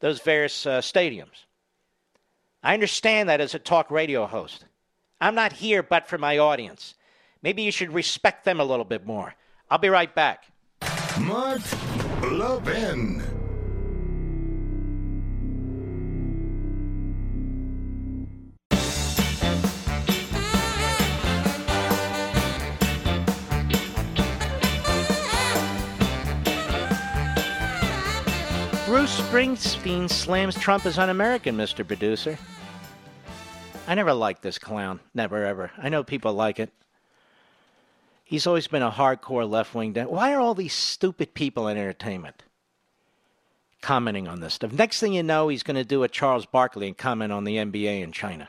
those 0.00 0.20
various 0.20 0.66
uh, 0.66 0.80
stadiums. 0.80 1.44
I 2.62 2.74
understand 2.74 3.28
that 3.28 3.40
as 3.40 3.54
a 3.54 3.58
talk 3.58 3.90
radio 3.90 4.26
host. 4.26 4.64
I'm 5.20 5.34
not 5.34 5.52
here 5.52 5.82
but 5.82 6.08
for 6.08 6.18
my 6.18 6.38
audience. 6.38 6.94
Maybe 7.42 7.62
you 7.62 7.70
should 7.70 7.92
respect 7.92 8.44
them 8.44 8.60
a 8.60 8.64
little 8.64 8.84
bit 8.84 9.06
more. 9.06 9.34
I'll 9.70 9.78
be 9.78 9.88
right 9.88 10.12
back. 10.14 10.44
Mark 11.20 11.60
Levin. 12.32 13.22
Bruce 28.86 29.20
Springsteen 29.20 30.08
slams 30.08 30.54
Trump 30.54 30.86
as 30.86 30.98
un 30.98 31.10
American, 31.10 31.56
Mr. 31.56 31.86
Producer. 31.86 32.38
I 33.86 33.94
never 33.94 34.14
liked 34.14 34.42
this 34.42 34.58
clown. 34.58 35.00
Never, 35.14 35.44
ever. 35.44 35.70
I 35.76 35.90
know 35.90 36.02
people 36.02 36.32
like 36.32 36.58
it. 36.58 36.72
He's 38.24 38.46
always 38.46 38.66
been 38.66 38.82
a 38.82 38.90
hardcore 38.90 39.48
left 39.48 39.74
wing. 39.74 39.94
Why 39.94 40.32
are 40.32 40.40
all 40.40 40.54
these 40.54 40.72
stupid 40.72 41.34
people 41.34 41.68
in 41.68 41.76
entertainment 41.76 42.42
commenting 43.82 44.28
on 44.28 44.40
this 44.40 44.54
stuff? 44.54 44.72
Next 44.72 45.00
thing 45.00 45.12
you 45.12 45.22
know, 45.22 45.48
he's 45.48 45.62
going 45.62 45.76
to 45.76 45.84
do 45.84 46.02
a 46.02 46.08
Charles 46.08 46.46
Barkley 46.46 46.86
and 46.86 46.96
comment 46.96 47.32
on 47.32 47.44
the 47.44 47.56
NBA 47.56 48.02
in 48.02 48.12
China. 48.12 48.48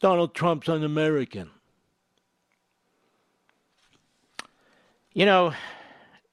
Donald 0.00 0.34
Trump's 0.34 0.68
an 0.68 0.84
American. 0.84 1.50
You 5.12 5.26
know, 5.26 5.54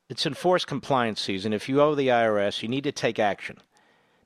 it's 0.09 0.25
enforced 0.25 0.65
compliance 0.65 1.21
season. 1.21 1.53
If 1.53 1.69
you 1.69 1.81
owe 1.81 1.93
the 1.93 2.07
IRS, 2.07 2.63
you 2.63 2.67
need 2.67 2.85
to 2.85 2.91
take 2.91 3.19
action 3.19 3.57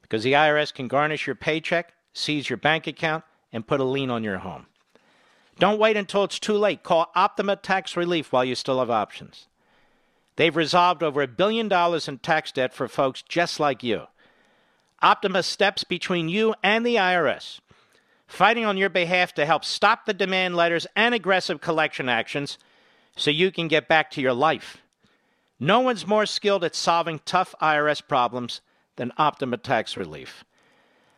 because 0.02 0.24
the 0.24 0.34
IRS 0.34 0.74
can 0.74 0.88
garnish 0.88 1.28
your 1.28 1.36
paycheck, 1.36 1.94
seize 2.14 2.50
your 2.50 2.58
bank 2.58 2.88
account, 2.88 3.26
and 3.52 3.68
put 3.68 3.82
a 3.82 3.84
lien 3.84 4.10
on 4.10 4.24
your 4.24 4.38
home. 4.38 4.68
Don't 5.60 5.80
wait 5.80 5.98
until 5.98 6.24
it's 6.24 6.40
too 6.40 6.58
late. 6.58 6.84
Call 6.84 7.12
Optima 7.16 7.56
Tax 7.56 7.96
Relief 7.96 8.32
while 8.32 8.44
you 8.44 8.56
still 8.56 8.80
have 8.80 8.90
options. 8.90 9.48
They've 10.36 10.56
resolved 10.56 11.04
over 11.04 11.22
a 11.22 11.28
billion 11.28 11.68
dollars 11.68 12.08
in 12.08 12.18
tax 12.18 12.52
debt 12.52 12.74
for 12.74 12.88
folks 12.88 13.22
just 13.22 13.60
like 13.60 13.84
you. 13.84 14.08
Optima 15.02 15.44
steps 15.44 15.84
between 15.84 16.30
you 16.30 16.56
and 16.64 16.86
the 16.86 16.96
IRS, 16.96 17.60
fighting 18.26 18.66
on 18.66 18.78
your 18.78 18.90
behalf 18.90 19.34
to 19.34 19.46
help 19.46 19.64
stop 19.66 20.06
the 20.06 20.14
demand 20.14 20.56
letters 20.56 20.88
and 20.96 21.14
aggressive 21.14 21.62
collection 21.62 22.10
actions 22.10 22.58
so 23.16 23.30
you 23.30 23.52
can 23.52 23.68
get 23.68 23.88
back 23.88 24.10
to 24.12 24.22
your 24.22 24.34
life. 24.34 24.78
No 25.60 25.82
one's 25.82 26.08
more 26.08 26.26
skilled 26.26 26.64
at 26.64 26.74
solving 26.74 27.20
tough 27.26 27.54
IRS 27.62 28.06
problems 28.06 28.62
than 28.96 29.12
Optima 29.18 29.58
Tax 29.58 29.96
Relief. 29.98 30.44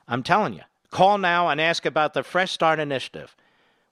I'm 0.08 0.24
telling 0.24 0.54
you, 0.54 0.62
call 0.92 1.18
now 1.18 1.48
and 1.48 1.62
ask 1.62 1.86
about 1.86 2.14
the 2.14 2.24
Fresh 2.24 2.52
Start 2.52 2.80
Initiative, 2.80 3.36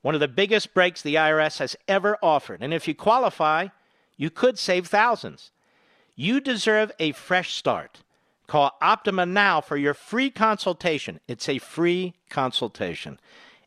one 0.03 0.13
of 0.13 0.21
the 0.21 0.27
biggest 0.27 0.73
breaks 0.73 1.01
the 1.01 1.15
IRS 1.15 1.57
has 1.59 1.75
ever 1.87 2.17
offered. 2.21 2.61
And 2.61 2.73
if 2.73 2.87
you 2.87 2.93
qualify, 2.93 3.69
you 4.17 4.29
could 4.29 4.59
save 4.59 4.87
thousands. 4.87 5.49
You 6.15 6.39
deserve 6.39 6.91
a 6.99 7.13
fresh 7.13 7.53
start. 7.53 8.01
Call 8.45 8.77
Optima 8.81 9.25
now 9.25 9.61
for 9.61 9.77
your 9.77 9.93
free 9.93 10.29
consultation. 10.29 11.21
It's 11.27 11.47
a 11.47 11.57
free 11.57 12.15
consultation. 12.29 13.17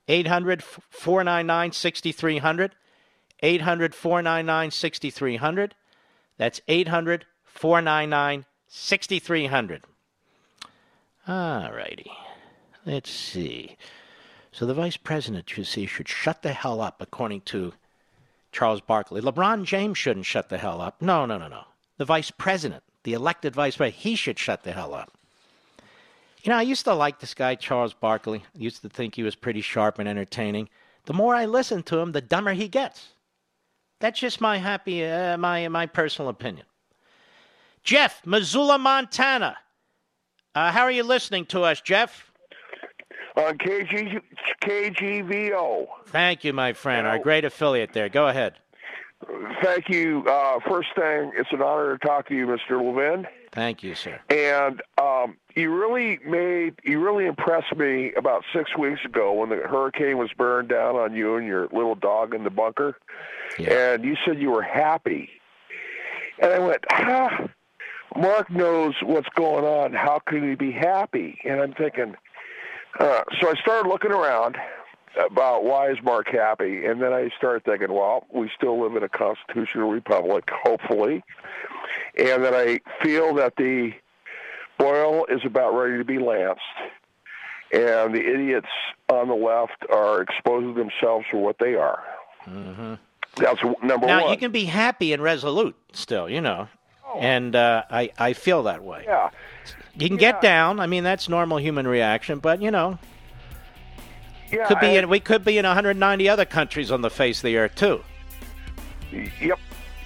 800 0.08 0.62
499 0.62 1.72
6300. 1.72 2.74
800 3.40 3.94
499 3.94 4.70
6300. 4.70 5.74
That's 6.36 6.60
800 6.68 7.24
499 7.44 8.44
6300. 8.68 9.84
All 11.26 11.72
righty. 11.72 12.12
Let's 12.84 13.10
see. 13.10 13.78
So 14.56 14.64
the 14.64 14.72
vice 14.72 14.96
president, 14.96 15.54
you 15.58 15.64
see, 15.64 15.84
should 15.84 16.08
shut 16.08 16.40
the 16.40 16.54
hell 16.54 16.80
up, 16.80 17.02
according 17.02 17.42
to 17.42 17.74
Charles 18.52 18.80
Barkley. 18.80 19.20
LeBron 19.20 19.64
James 19.64 19.98
shouldn't 19.98 20.24
shut 20.24 20.48
the 20.48 20.56
hell 20.56 20.80
up. 20.80 21.02
No, 21.02 21.26
no, 21.26 21.36
no, 21.36 21.46
no. 21.46 21.64
The 21.98 22.06
vice 22.06 22.30
president, 22.30 22.82
the 23.02 23.12
elected 23.12 23.54
vice 23.54 23.76
president, 23.76 24.02
he 24.02 24.16
should 24.16 24.38
shut 24.38 24.62
the 24.62 24.72
hell 24.72 24.94
up. 24.94 25.12
You 26.42 26.48
know, 26.48 26.56
I 26.56 26.62
used 26.62 26.86
to 26.86 26.94
like 26.94 27.20
this 27.20 27.34
guy, 27.34 27.54
Charles 27.54 27.92
Barkley. 27.92 28.44
I 28.54 28.58
used 28.58 28.80
to 28.80 28.88
think 28.88 29.14
he 29.14 29.22
was 29.22 29.34
pretty 29.34 29.60
sharp 29.60 29.98
and 29.98 30.08
entertaining. 30.08 30.70
The 31.04 31.12
more 31.12 31.34
I 31.34 31.44
listen 31.44 31.82
to 31.82 31.98
him, 31.98 32.12
the 32.12 32.22
dumber 32.22 32.54
he 32.54 32.66
gets. 32.66 33.08
That's 34.00 34.18
just 34.18 34.40
my 34.40 34.56
happy, 34.56 35.04
uh, 35.04 35.36
my 35.36 35.68
my 35.68 35.84
personal 35.84 36.30
opinion. 36.30 36.64
Jeff, 37.82 38.24
Missoula, 38.24 38.78
Montana. 38.78 39.58
Uh, 40.54 40.72
how 40.72 40.80
are 40.80 40.90
you 40.90 41.02
listening 41.02 41.44
to 41.46 41.60
us, 41.60 41.82
Jeff? 41.82 42.25
On 43.36 43.58
KG, 43.58 44.20
KGVO. 44.62 45.86
Thank 46.06 46.44
you, 46.44 46.52
my 46.52 46.72
friend. 46.72 47.06
Our 47.06 47.18
great 47.18 47.44
affiliate 47.44 47.92
there. 47.92 48.08
Go 48.08 48.28
ahead. 48.28 48.54
Thank 49.62 49.88
you. 49.88 50.24
Uh, 50.26 50.60
first 50.68 50.88
thing, 50.94 51.32
it's 51.36 51.50
an 51.52 51.62
honor 51.62 51.96
to 51.96 52.06
talk 52.06 52.28
to 52.28 52.34
you, 52.34 52.46
Mr. 52.46 52.82
Levin. 52.82 53.26
Thank 53.52 53.82
you, 53.82 53.94
sir. 53.94 54.20
And 54.28 54.82
um, 55.00 55.36
you 55.54 55.74
really 55.74 56.18
made, 56.26 56.74
you 56.84 57.00
really 57.00 57.26
impressed 57.26 57.74
me 57.76 58.12
about 58.14 58.44
six 58.54 58.76
weeks 58.76 59.00
ago 59.04 59.32
when 59.32 59.48
the 59.48 59.56
hurricane 59.56 60.18
was 60.18 60.30
burned 60.36 60.68
down 60.68 60.96
on 60.96 61.14
you 61.14 61.36
and 61.36 61.46
your 61.46 61.68
little 61.72 61.94
dog 61.94 62.34
in 62.34 62.44
the 62.44 62.50
bunker. 62.50 62.98
Yeah. 63.58 63.94
And 63.94 64.04
you 64.04 64.16
said 64.24 64.38
you 64.38 64.50
were 64.50 64.62
happy. 64.62 65.30
And 66.38 66.52
I 66.52 66.58
went, 66.58 66.84
ah, 66.90 67.48
Mark 68.14 68.50
knows 68.50 68.94
what's 69.02 69.28
going 69.34 69.64
on. 69.64 69.94
How 69.94 70.20
could 70.26 70.42
he 70.42 70.54
be 70.54 70.72
happy? 70.72 71.38
And 71.44 71.60
I'm 71.60 71.72
thinking, 71.72 72.14
uh, 72.98 73.22
so 73.40 73.50
I 73.50 73.54
started 73.60 73.88
looking 73.88 74.12
around 74.12 74.56
about 75.18 75.64
why 75.64 75.90
is 75.90 75.98
Mark 76.02 76.28
happy, 76.28 76.84
and 76.84 77.00
then 77.00 77.12
I 77.12 77.30
started 77.36 77.64
thinking, 77.64 77.92
well, 77.92 78.26
we 78.32 78.50
still 78.54 78.80
live 78.82 78.96
in 78.96 79.02
a 79.02 79.08
constitutional 79.08 79.90
republic, 79.90 80.50
hopefully, 80.50 81.22
and 82.18 82.44
then 82.44 82.54
I 82.54 82.80
feel 83.02 83.34
that 83.34 83.56
the 83.56 83.92
boil 84.78 85.24
is 85.26 85.40
about 85.44 85.74
ready 85.74 85.98
to 85.98 86.04
be 86.04 86.18
lanced, 86.18 86.60
and 87.72 88.14
the 88.14 88.20
idiots 88.20 88.68
on 89.08 89.28
the 89.28 89.34
left 89.34 89.84
are 89.90 90.20
exposing 90.20 90.74
themselves 90.74 91.26
for 91.30 91.38
what 91.38 91.56
they 91.58 91.74
are. 91.74 92.02
Mm-hmm. 92.46 92.94
That's 93.36 93.62
number 93.62 93.78
now, 93.82 93.96
one. 93.96 94.06
Now 94.06 94.30
you 94.30 94.36
can 94.38 94.52
be 94.52 94.64
happy 94.64 95.12
and 95.12 95.22
resolute 95.22 95.76
still, 95.92 96.28
you 96.28 96.40
know. 96.40 96.68
And 97.20 97.54
uh, 97.56 97.82
I, 97.90 98.10
I 98.18 98.32
feel 98.32 98.64
that 98.64 98.82
way. 98.82 99.04
Yeah. 99.06 99.30
You 99.98 100.08
can 100.08 100.16
get 100.18 100.40
down. 100.42 100.78
I 100.80 100.86
mean, 100.86 101.04
that's 101.04 101.28
normal 101.28 101.58
human 101.58 101.86
reaction. 101.88 102.38
But 102.38 102.60
you 102.60 102.70
know, 102.70 102.98
Yeah, 104.52 104.66
could 104.66 104.80
be 104.80 104.88
I- 104.88 104.98
in, 104.98 105.08
we 105.08 105.20
could 105.20 105.44
be 105.44 105.58
in 105.58 105.64
190 105.64 106.28
other 106.28 106.44
countries 106.44 106.90
on 106.90 107.00
the 107.02 107.10
face 107.10 107.38
of 107.38 107.44
the 107.44 107.56
earth 107.56 107.74
too. 107.74 108.02
Yep. 109.40 109.58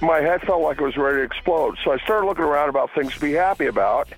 My 0.03 0.21
head 0.21 0.41
felt 0.43 0.63
like 0.63 0.81
it 0.81 0.85
was 0.85 0.97
ready 0.97 1.19
to 1.19 1.23
explode. 1.23 1.77
So 1.85 1.93
I 1.93 1.99
started 1.99 2.27
looking 2.27 2.45
around 2.45 2.69
about 2.71 2.91
things 2.95 3.13
to 3.15 3.21
be 3.21 3.33
happy 3.33 3.67
about. 3.67 4.09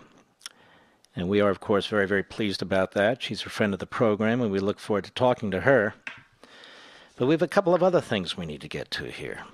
And 1.16 1.28
we 1.28 1.40
are, 1.40 1.50
of 1.50 1.60
course, 1.60 1.86
very, 1.86 2.06
very 2.06 2.22
pleased 2.22 2.62
about 2.62 2.92
that. 2.92 3.22
She's 3.22 3.44
a 3.44 3.50
friend 3.50 3.72
of 3.72 3.80
the 3.80 3.86
program, 3.86 4.40
and 4.40 4.50
we 4.50 4.58
look 4.58 4.80
forward 4.80 5.04
to 5.04 5.12
talking 5.12 5.50
to 5.52 5.60
her. 5.60 5.94
But 7.16 7.26
we 7.26 7.34
have 7.34 7.42
a 7.42 7.48
couple 7.48 7.74
of 7.74 7.82
other 7.82 8.00
things 8.00 8.36
we 8.36 8.46
need 8.46 8.60
to 8.62 8.68
get 8.68 8.90
to 8.92 9.10
here. 9.10 9.44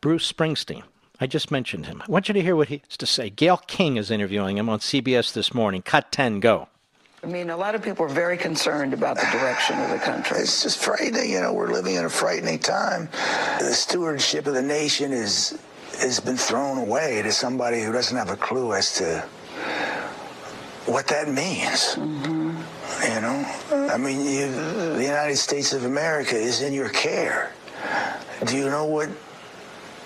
Bruce 0.00 0.30
Springsteen. 0.32 0.84
I 1.20 1.26
just 1.26 1.50
mentioned 1.50 1.86
him. 1.86 2.00
I 2.00 2.10
want 2.10 2.28
you 2.28 2.34
to 2.34 2.42
hear 2.42 2.54
what 2.54 2.68
he 2.68 2.82
has 2.88 2.96
to 2.98 3.06
say. 3.06 3.28
Gayle 3.28 3.56
King 3.66 3.96
is 3.96 4.10
interviewing 4.10 4.56
him 4.56 4.68
on 4.68 4.78
CBS 4.78 5.32
this 5.32 5.52
morning. 5.52 5.82
Cut 5.82 6.12
10, 6.12 6.38
go. 6.38 6.68
I 7.22 7.26
mean, 7.26 7.50
a 7.50 7.56
lot 7.56 7.74
of 7.74 7.82
people 7.82 8.04
are 8.04 8.08
very 8.08 8.36
concerned 8.36 8.94
about 8.94 9.16
the 9.16 9.26
direction 9.32 9.78
of 9.80 9.90
the 9.90 9.98
country. 9.98 10.38
It's 10.38 10.62
just 10.62 10.78
frightening. 10.78 11.30
You 11.30 11.40
know, 11.40 11.52
we're 11.52 11.72
living 11.72 11.96
in 11.96 12.04
a 12.04 12.10
frightening 12.10 12.60
time. 12.60 13.08
The 13.58 13.72
stewardship 13.72 14.46
of 14.46 14.54
the 14.54 14.62
nation 14.62 15.12
is 15.12 15.58
has 15.98 16.20
been 16.20 16.36
thrown 16.36 16.78
away 16.78 17.22
to 17.22 17.32
somebody 17.32 17.82
who 17.82 17.90
doesn't 17.90 18.16
have 18.16 18.30
a 18.30 18.36
clue 18.36 18.72
as 18.72 18.94
to 18.94 19.20
what 20.86 21.08
that 21.08 21.26
means. 21.26 21.96
Mm-hmm. 21.96 22.54
You 23.02 23.20
know, 23.20 23.92
I 23.92 23.96
mean, 23.98 24.20
you, 24.20 24.52
the 24.94 25.02
United 25.02 25.36
States 25.36 25.72
of 25.72 25.84
America 25.84 26.36
is 26.36 26.62
in 26.62 26.72
your 26.72 26.88
care. 26.88 27.52
Do 28.44 28.56
you 28.56 28.66
know 28.66 28.84
what? 28.84 29.08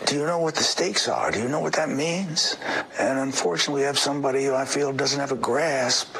Do 0.06 0.16
you 0.16 0.24
know 0.24 0.38
what 0.38 0.54
the 0.54 0.64
stakes 0.64 1.08
are? 1.08 1.30
Do 1.30 1.40
you 1.40 1.48
know 1.48 1.60
what 1.60 1.74
that 1.74 1.90
means? 1.90 2.56
And 2.98 3.18
unfortunately, 3.18 3.82
we 3.82 3.86
have 3.86 3.98
somebody 3.98 4.44
who 4.44 4.54
I 4.54 4.64
feel 4.64 4.92
doesn't 4.92 5.20
have 5.20 5.30
a 5.30 5.36
grasp 5.36 6.16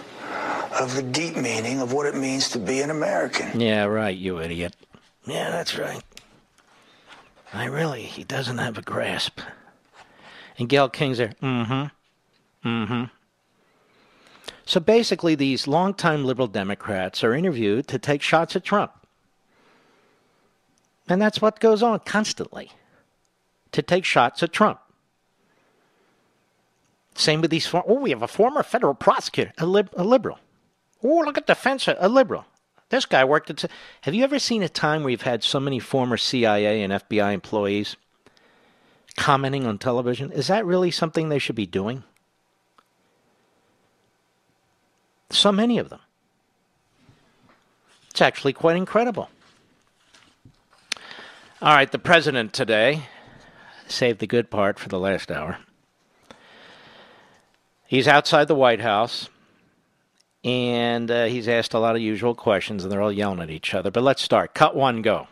of 0.80 0.94
the 0.94 1.02
deep 1.02 1.36
meaning 1.36 1.80
of 1.80 1.92
what 1.92 2.06
it 2.06 2.14
means 2.14 2.50
to 2.50 2.58
be 2.58 2.80
an 2.80 2.90
American. 2.90 3.60
Yeah, 3.60 3.84
right, 3.84 4.16
you 4.16 4.40
idiot. 4.40 4.74
Yeah, 5.26 5.50
that's 5.50 5.78
right. 5.78 6.02
I 7.52 7.66
really, 7.66 8.02
he 8.02 8.24
doesn't 8.24 8.58
have 8.58 8.78
a 8.78 8.82
grasp. 8.82 9.40
And 10.58 10.68
Gayle 10.68 10.88
King's 10.88 11.18
there, 11.18 11.32
mm 11.42 11.66
hmm. 11.66 12.68
Mm-hmm. 12.68 13.04
So 14.64 14.80
basically, 14.80 15.34
these 15.34 15.66
longtime 15.66 16.24
liberal 16.24 16.46
Democrats 16.46 17.24
are 17.24 17.34
interviewed 17.34 17.88
to 17.88 17.98
take 17.98 18.22
shots 18.22 18.54
at 18.54 18.64
Trump. 18.64 18.92
And 21.08 21.20
that's 21.20 21.42
what 21.42 21.60
goes 21.60 21.82
on 21.82 21.98
constantly 22.00 22.70
to 23.72 23.82
take 23.82 24.04
shots 24.04 24.42
at 24.42 24.52
Trump. 24.52 24.78
Same 27.14 27.40
with 27.40 27.50
these. 27.50 27.68
oh, 27.74 28.00
we 28.00 28.10
have 28.10 28.22
a 28.22 28.28
former 28.28 28.62
federal 28.62 28.94
prosecutor, 28.94 29.52
a, 29.58 29.66
lib- 29.66 29.92
a 29.96 30.04
liberal. 30.04 30.38
Oh, 31.02 31.22
look 31.24 31.38
at 31.38 31.46
the 31.46 31.54
fence, 31.54 31.88
a 31.88 32.08
liberal. 32.08 32.44
This 32.90 33.06
guy 33.06 33.24
worked 33.24 33.50
at. 33.50 33.64
Have 34.02 34.14
you 34.14 34.22
ever 34.22 34.38
seen 34.38 34.62
a 34.62 34.68
time 34.68 35.02
where 35.02 35.10
you've 35.10 35.22
had 35.22 35.42
so 35.42 35.58
many 35.58 35.78
former 35.78 36.16
CIA 36.16 36.82
and 36.82 36.92
FBI 36.92 37.32
employees 37.32 37.96
commenting 39.16 39.66
on 39.66 39.78
television? 39.78 40.30
Is 40.30 40.48
that 40.48 40.66
really 40.66 40.90
something 40.90 41.28
they 41.28 41.38
should 41.38 41.56
be 41.56 41.66
doing? 41.66 42.04
So 45.30 45.50
many 45.50 45.78
of 45.78 45.88
them. 45.88 46.00
It's 48.10 48.20
actually 48.20 48.52
quite 48.52 48.76
incredible. 48.76 49.30
All 51.62 51.74
right, 51.74 51.90
the 51.90 51.98
president 51.98 52.52
today 52.52 53.04
saved 53.88 54.18
the 54.18 54.26
good 54.26 54.50
part 54.50 54.78
for 54.78 54.90
the 54.90 54.98
last 54.98 55.30
hour. 55.30 55.58
He's 57.86 58.06
outside 58.06 58.48
the 58.48 58.54
White 58.54 58.80
House, 58.80 59.30
and 60.44 61.10
uh, 61.10 61.24
he's 61.26 61.46
asked 61.48 61.74
a 61.74 61.78
lot 61.78 61.94
of 61.94 62.02
usual 62.02 62.34
questions, 62.34 62.82
and 62.82 62.90
they're 62.90 63.02
all 63.02 63.12
yelling 63.12 63.40
at 63.40 63.50
each 63.50 63.74
other. 63.74 63.90
But 63.90 64.02
let's 64.02 64.22
start. 64.22 64.54
Cut 64.54 64.74
one, 64.74 65.02
go. 65.02 65.28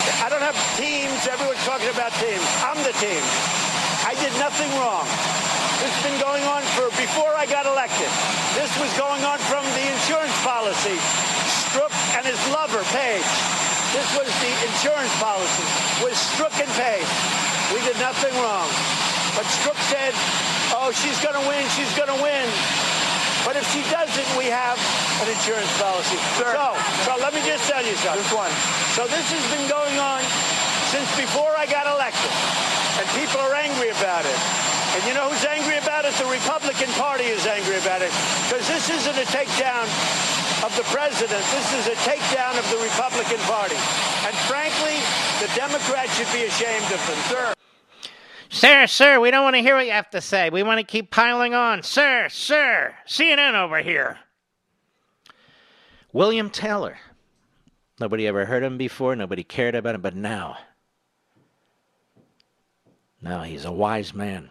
I 0.00 0.28
don't 0.28 0.42
have 0.42 0.56
teams. 0.78 1.26
Everyone's 1.26 1.64
talking 1.66 1.90
about 1.90 2.12
teams. 2.22 2.44
I'm 2.62 2.78
the 2.86 2.94
team. 3.02 3.22
I 4.06 4.14
did 4.20 4.32
nothing 4.38 4.70
wrong. 4.78 5.06
This 5.82 5.90
has 5.90 6.02
been 6.06 6.20
going 6.22 6.44
on 6.46 6.62
for 6.78 6.86
before 6.96 7.34
I 7.34 7.50
got 7.50 7.66
elected. 7.66 8.08
This 8.54 8.70
was 8.78 8.92
going 8.94 9.20
on 9.26 9.38
from 9.50 9.66
the 9.74 9.84
insurance 9.90 10.36
policy. 10.46 10.96
Strzok 11.74 11.92
and 12.14 12.24
his 12.24 12.38
lover, 12.54 12.86
Page. 12.94 13.26
This 13.90 14.06
was 14.14 14.30
the 14.38 14.52
insurance 14.70 15.14
policy. 15.18 15.66
Was 16.06 16.14
Strzok 16.14 16.54
and 16.62 16.72
Page. 16.78 17.10
We 17.74 17.82
did 17.82 17.98
nothing 17.98 18.32
wrong. 18.38 18.70
But 19.34 19.50
Strzok 19.50 19.78
said, 19.90 20.14
oh, 20.78 20.94
she's 20.94 21.18
going 21.18 21.34
to 21.34 21.44
win, 21.48 21.66
she's 21.74 21.90
going 21.98 22.12
to 22.12 22.20
win. 22.22 22.46
But 23.44 23.60
if 23.60 23.64
she 23.68 23.84
doesn't, 23.92 24.28
we 24.40 24.48
have 24.48 24.80
an 25.20 25.28
insurance 25.28 25.68
policy. 25.76 26.16
Sure. 26.40 26.48
So, 26.56 26.66
so 27.04 27.10
let 27.20 27.36
me 27.36 27.44
just 27.44 27.68
tell 27.68 27.84
you 27.84 27.92
something. 28.00 28.24
This 28.24 28.32
one. 28.32 28.52
So 28.96 29.04
this 29.04 29.28
has 29.28 29.44
been 29.52 29.68
going 29.68 30.00
on 30.00 30.24
since 30.88 31.04
before 31.12 31.52
I 31.52 31.68
got 31.68 31.84
elected. 31.84 32.32
And 32.96 33.04
people 33.12 33.44
are 33.44 33.52
angry 33.52 33.92
about 33.92 34.24
it. 34.24 34.40
And 34.96 35.02
you 35.04 35.12
know 35.12 35.28
who's 35.28 35.44
angry 35.44 35.76
about 35.76 36.08
it? 36.08 36.16
The 36.16 36.30
Republican 36.30 36.88
Party 36.96 37.28
is 37.28 37.44
angry 37.44 37.76
about 37.82 38.00
it. 38.00 38.14
Because 38.48 38.64
this 38.64 38.88
isn't 38.88 39.18
a 39.18 39.28
takedown 39.28 39.84
of 40.64 40.72
the 40.80 40.86
president. 40.88 41.42
This 41.52 41.68
is 41.76 41.84
a 41.92 41.96
takedown 42.06 42.56
of 42.56 42.64
the 42.72 42.80
Republican 42.80 43.42
Party. 43.44 43.76
And 44.24 44.34
frankly, 44.48 44.96
the 45.44 45.52
Democrats 45.52 46.16
should 46.16 46.30
be 46.32 46.48
ashamed 46.48 46.88
of 46.88 47.02
them. 47.04 47.20
Sir. 47.28 47.54
Sir, 48.54 48.86
sir, 48.86 49.18
we 49.18 49.32
don't 49.32 49.42
want 49.42 49.56
to 49.56 49.62
hear 49.62 49.74
what 49.74 49.84
you 49.84 49.90
have 49.90 50.10
to 50.10 50.20
say. 50.20 50.48
We 50.48 50.62
want 50.62 50.78
to 50.78 50.86
keep 50.86 51.10
piling 51.10 51.54
on. 51.54 51.82
Sir, 51.82 52.28
sir, 52.30 52.94
CNN 53.04 53.54
over 53.54 53.82
here. 53.82 54.16
William 56.12 56.48
Taylor. 56.50 56.96
Nobody 57.98 58.28
ever 58.28 58.44
heard 58.44 58.62
him 58.62 58.78
before. 58.78 59.16
Nobody 59.16 59.42
cared 59.42 59.74
about 59.74 59.96
him. 59.96 60.02
But 60.02 60.14
now, 60.14 60.58
now 63.20 63.42
he's 63.42 63.64
a 63.64 63.72
wise 63.72 64.14
man. 64.14 64.50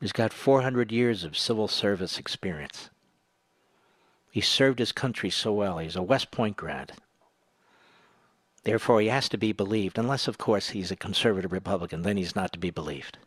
He's 0.00 0.12
got 0.12 0.32
400 0.32 0.92
years 0.92 1.24
of 1.24 1.36
civil 1.36 1.66
service 1.66 2.18
experience. 2.18 2.88
He 4.30 4.40
served 4.40 4.78
his 4.78 4.92
country 4.92 5.30
so 5.30 5.52
well. 5.52 5.78
He's 5.78 5.96
a 5.96 6.02
West 6.02 6.30
Point 6.30 6.56
grad. 6.56 6.92
Therefore, 8.64 9.00
he 9.00 9.08
has 9.08 9.28
to 9.30 9.38
be 9.38 9.52
believed, 9.52 9.98
unless, 9.98 10.28
of 10.28 10.38
course, 10.38 10.70
he's 10.70 10.90
a 10.90 10.96
conservative 10.96 11.52
Republican. 11.52 12.02
Then 12.02 12.16
he's 12.16 12.36
not 12.36 12.52
to 12.52 12.58
be 12.58 12.70
believed. 12.70 13.18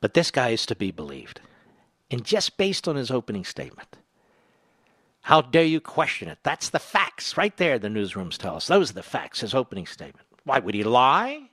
But 0.00 0.14
this 0.14 0.30
guy 0.30 0.50
is 0.50 0.66
to 0.66 0.76
be 0.76 0.92
believed. 0.92 1.40
And 2.10 2.24
just 2.24 2.56
based 2.56 2.86
on 2.86 2.94
his 2.94 3.10
opening 3.10 3.44
statement, 3.44 3.96
how 5.22 5.42
dare 5.42 5.64
you 5.64 5.80
question 5.80 6.28
it? 6.28 6.38
That's 6.44 6.68
the 6.68 6.78
facts 6.78 7.36
right 7.36 7.56
there, 7.56 7.80
the 7.80 7.88
newsrooms 7.88 8.36
tell 8.36 8.54
us. 8.54 8.68
Those 8.68 8.90
are 8.90 8.94
the 8.94 9.02
facts, 9.02 9.40
his 9.40 9.54
opening 9.54 9.86
statement. 9.86 10.26
Why 10.44 10.60
would 10.60 10.76
he 10.76 10.84
lie? 10.84 11.48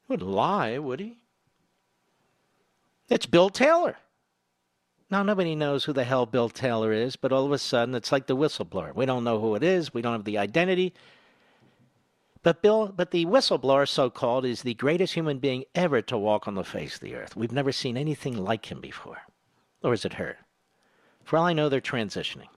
He 0.00 0.06
would 0.08 0.22
lie, 0.22 0.78
would 0.78 0.98
he? 0.98 1.18
It's 3.08 3.26
Bill 3.26 3.50
Taylor. 3.50 3.98
Now, 5.12 5.22
nobody 5.22 5.54
knows 5.54 5.84
who 5.84 5.92
the 5.92 6.04
hell 6.04 6.24
Bill 6.24 6.48
Taylor 6.48 6.90
is, 6.90 7.16
but 7.16 7.32
all 7.32 7.44
of 7.44 7.52
a 7.52 7.58
sudden 7.58 7.94
it's 7.94 8.10
like 8.12 8.28
the 8.28 8.34
whistleblower. 8.34 8.94
We 8.94 9.04
don't 9.04 9.24
know 9.24 9.38
who 9.38 9.54
it 9.54 9.62
is, 9.62 9.92
we 9.92 10.00
don't 10.00 10.14
have 10.14 10.24
the 10.24 10.38
identity. 10.38 10.94
But 12.42 12.62
Bill, 12.62 12.90
but 12.96 13.10
the 13.10 13.26
whistleblower, 13.26 13.86
so 13.86 14.08
called, 14.08 14.46
is 14.46 14.62
the 14.62 14.72
greatest 14.72 15.12
human 15.12 15.38
being 15.38 15.64
ever 15.74 16.00
to 16.00 16.16
walk 16.16 16.48
on 16.48 16.54
the 16.54 16.64
face 16.64 16.94
of 16.94 17.02
the 17.02 17.14
earth. 17.14 17.36
We've 17.36 17.52
never 17.52 17.72
seen 17.72 17.98
anything 17.98 18.42
like 18.42 18.72
him 18.72 18.80
before. 18.80 19.18
Or 19.82 19.92
is 19.92 20.06
it 20.06 20.14
her? 20.14 20.38
For 21.24 21.36
all 21.36 21.44
I 21.44 21.52
know, 21.52 21.68
they're 21.68 21.82
transitioning. 21.82 22.48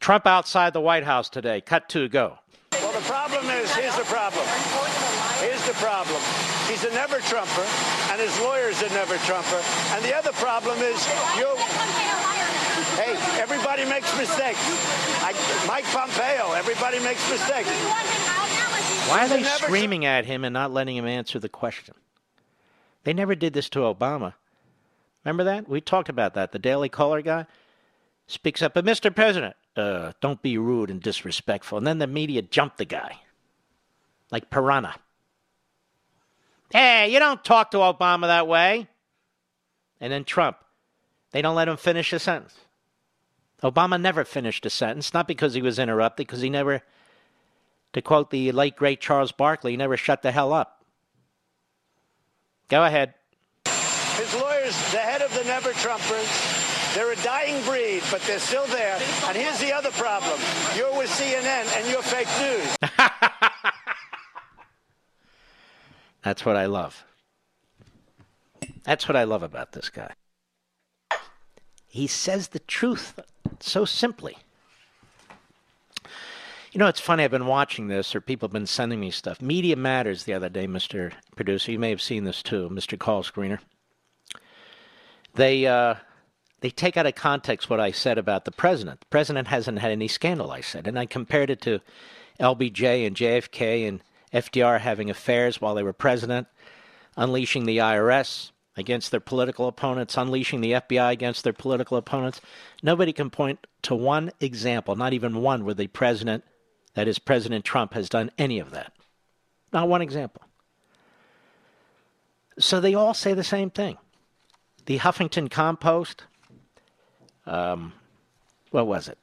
Trump 0.00 0.26
outside 0.26 0.72
the 0.72 0.80
White 0.80 1.04
House 1.04 1.28
today. 1.28 1.60
Cut 1.60 1.88
two, 1.88 2.08
go. 2.08 2.40
Well, 2.72 2.92
the 2.92 3.06
problem 3.06 3.48
is 3.48 3.72
here's 3.76 3.94
the 3.94 4.02
problem. 4.02 4.44
Here's 5.38 5.64
the 5.68 5.74
problem. 5.74 6.51
He's 6.72 6.84
a 6.84 6.94
never 6.94 7.18
Trumper, 7.18 7.66
and 8.10 8.18
his 8.18 8.40
lawyer's 8.40 8.80
a 8.80 8.88
never 8.94 9.18
Trumper. 9.18 9.60
And 9.90 10.02
the 10.02 10.16
other 10.16 10.32
problem 10.32 10.78
is 10.78 11.06
you. 11.36 11.54
Hey, 12.96 13.12
everybody 13.38 13.84
makes 13.84 14.16
mistakes. 14.16 14.58
I, 15.20 15.34
Mike 15.68 15.84
Pompeo, 15.84 16.52
everybody 16.52 16.98
makes 17.00 17.28
mistakes. 17.28 17.68
Why 19.10 19.26
are 19.26 19.28
they 19.28 19.42
screaming 19.42 20.06
at 20.06 20.24
him 20.24 20.44
and 20.44 20.54
not 20.54 20.72
letting 20.72 20.96
him 20.96 21.04
answer 21.04 21.38
the 21.38 21.50
question? 21.50 21.94
They 23.04 23.12
never 23.12 23.34
did 23.34 23.52
this 23.52 23.68
to 23.70 23.80
Obama. 23.80 24.32
Remember 25.26 25.44
that? 25.44 25.68
We 25.68 25.82
talked 25.82 26.08
about 26.08 26.32
that. 26.32 26.52
The 26.52 26.58
Daily 26.58 26.88
Caller 26.88 27.20
guy 27.20 27.44
speaks 28.28 28.62
up, 28.62 28.72
but 28.72 28.86
Mr. 28.86 29.14
President, 29.14 29.56
uh, 29.76 30.12
don't 30.22 30.40
be 30.40 30.56
rude 30.56 30.88
and 30.88 31.02
disrespectful. 31.02 31.76
And 31.76 31.86
then 31.86 31.98
the 31.98 32.06
media 32.06 32.40
jumped 32.40 32.78
the 32.78 32.86
guy 32.86 33.18
like 34.30 34.48
piranha. 34.48 34.94
Hey, 36.72 37.12
you 37.12 37.18
don't 37.18 37.44
talk 37.44 37.72
to 37.72 37.76
Obama 37.78 38.22
that 38.22 38.48
way. 38.48 38.88
And 40.00 40.10
then 40.10 40.24
Trump, 40.24 40.56
they 41.30 41.42
don't 41.42 41.54
let 41.54 41.68
him 41.68 41.76
finish 41.76 42.12
a 42.14 42.18
sentence. 42.18 42.54
Obama 43.62 44.00
never 44.00 44.24
finished 44.24 44.64
a 44.64 44.70
sentence, 44.70 45.12
not 45.12 45.28
because 45.28 45.52
he 45.52 45.60
was 45.60 45.78
interrupted, 45.78 46.26
because 46.26 46.40
he 46.40 46.48
never, 46.48 46.82
to 47.92 48.00
quote 48.00 48.30
the 48.30 48.50
late 48.52 48.74
great 48.74 49.00
Charles 49.00 49.32
Barkley, 49.32 49.72
he 49.72 49.76
never 49.76 49.98
shut 49.98 50.22
the 50.22 50.32
hell 50.32 50.52
up. 50.52 50.82
Go 52.68 52.82
ahead. 52.84 53.12
His 53.66 54.34
lawyers, 54.34 54.74
the 54.92 54.98
head 54.98 55.20
of 55.20 55.32
the 55.34 55.44
Never 55.44 55.72
Trumpers, 55.74 56.94
they're 56.94 57.12
a 57.12 57.16
dying 57.16 57.62
breed, 57.64 58.02
but 58.10 58.22
they're 58.22 58.38
still 58.38 58.66
there. 58.66 58.98
And 59.26 59.36
here's 59.36 59.58
the 59.58 59.72
other 59.72 59.90
problem 59.90 60.40
you're 60.74 60.96
with 60.96 61.10
CNN 61.10 61.66
and 61.76 61.90
you're 61.90 62.02
fake 62.02 62.28
news. 62.40 62.76
That's 66.22 66.44
what 66.44 66.56
I 66.56 66.66
love. 66.66 67.04
That's 68.84 69.08
what 69.08 69.16
I 69.16 69.24
love 69.24 69.42
about 69.42 69.72
this 69.72 69.90
guy. 69.90 70.12
He 71.88 72.06
says 72.06 72.48
the 72.48 72.60
truth 72.60 73.18
so 73.60 73.84
simply. 73.84 74.36
You 76.72 76.78
know, 76.78 76.86
it's 76.86 77.00
funny. 77.00 77.22
I've 77.22 77.30
been 77.30 77.46
watching 77.46 77.88
this, 77.88 78.14
or 78.14 78.22
people 78.22 78.48
have 78.48 78.52
been 78.52 78.66
sending 78.66 78.98
me 78.98 79.10
stuff. 79.10 79.42
Media 79.42 79.76
Matters 79.76 80.24
the 80.24 80.32
other 80.32 80.48
day, 80.48 80.66
Mr. 80.66 81.12
Producer. 81.36 81.70
You 81.70 81.78
may 81.78 81.90
have 81.90 82.00
seen 82.00 82.24
this 82.24 82.42
too, 82.42 82.70
Mr. 82.72 82.98
Call 82.98 83.22
Screener. 83.22 83.58
They 85.34 85.66
uh, 85.66 85.96
they 86.60 86.70
take 86.70 86.96
out 86.96 87.06
of 87.06 87.14
context 87.14 87.68
what 87.68 87.80
I 87.80 87.90
said 87.90 88.16
about 88.16 88.46
the 88.46 88.52
president. 88.52 89.00
The 89.00 89.06
president 89.06 89.48
hasn't 89.48 89.80
had 89.80 89.90
any 89.90 90.08
scandal, 90.08 90.50
I 90.50 90.62
said, 90.62 90.86
and 90.86 90.98
I 90.98 91.04
compared 91.04 91.50
it 91.50 91.60
to 91.62 91.80
LBJ 92.40 93.06
and 93.06 93.16
JFK 93.16 93.86
and 93.86 94.02
FDR 94.32 94.80
having 94.80 95.10
affairs 95.10 95.60
while 95.60 95.74
they 95.74 95.82
were 95.82 95.92
president, 95.92 96.46
unleashing 97.16 97.66
the 97.66 97.78
IRS 97.78 98.50
against 98.76 99.10
their 99.10 99.20
political 99.20 99.68
opponents, 99.68 100.16
unleashing 100.16 100.60
the 100.60 100.72
FBI 100.72 101.12
against 101.12 101.44
their 101.44 101.52
political 101.52 101.96
opponents. 101.96 102.40
Nobody 102.82 103.12
can 103.12 103.30
point 103.30 103.66
to 103.82 103.94
one 103.94 104.32
example, 104.40 104.96
not 104.96 105.12
even 105.12 105.42
one, 105.42 105.64
where 105.64 105.74
the 105.74 105.88
president, 105.88 106.44
that 106.94 107.08
is 107.08 107.18
President 107.18 107.64
Trump, 107.64 107.94
has 107.94 108.08
done 108.08 108.30
any 108.38 108.58
of 108.58 108.70
that. 108.70 108.92
Not 109.72 109.88
one 109.88 110.02
example. 110.02 110.42
So 112.58 112.80
they 112.80 112.94
all 112.94 113.14
say 113.14 113.34
the 113.34 113.44
same 113.44 113.70
thing. 113.70 113.98
The 114.86 114.98
Huffington 114.98 115.50
Compost, 115.50 116.24
um, 117.46 117.92
what 118.70 118.86
was 118.86 119.08
it? 119.08 119.18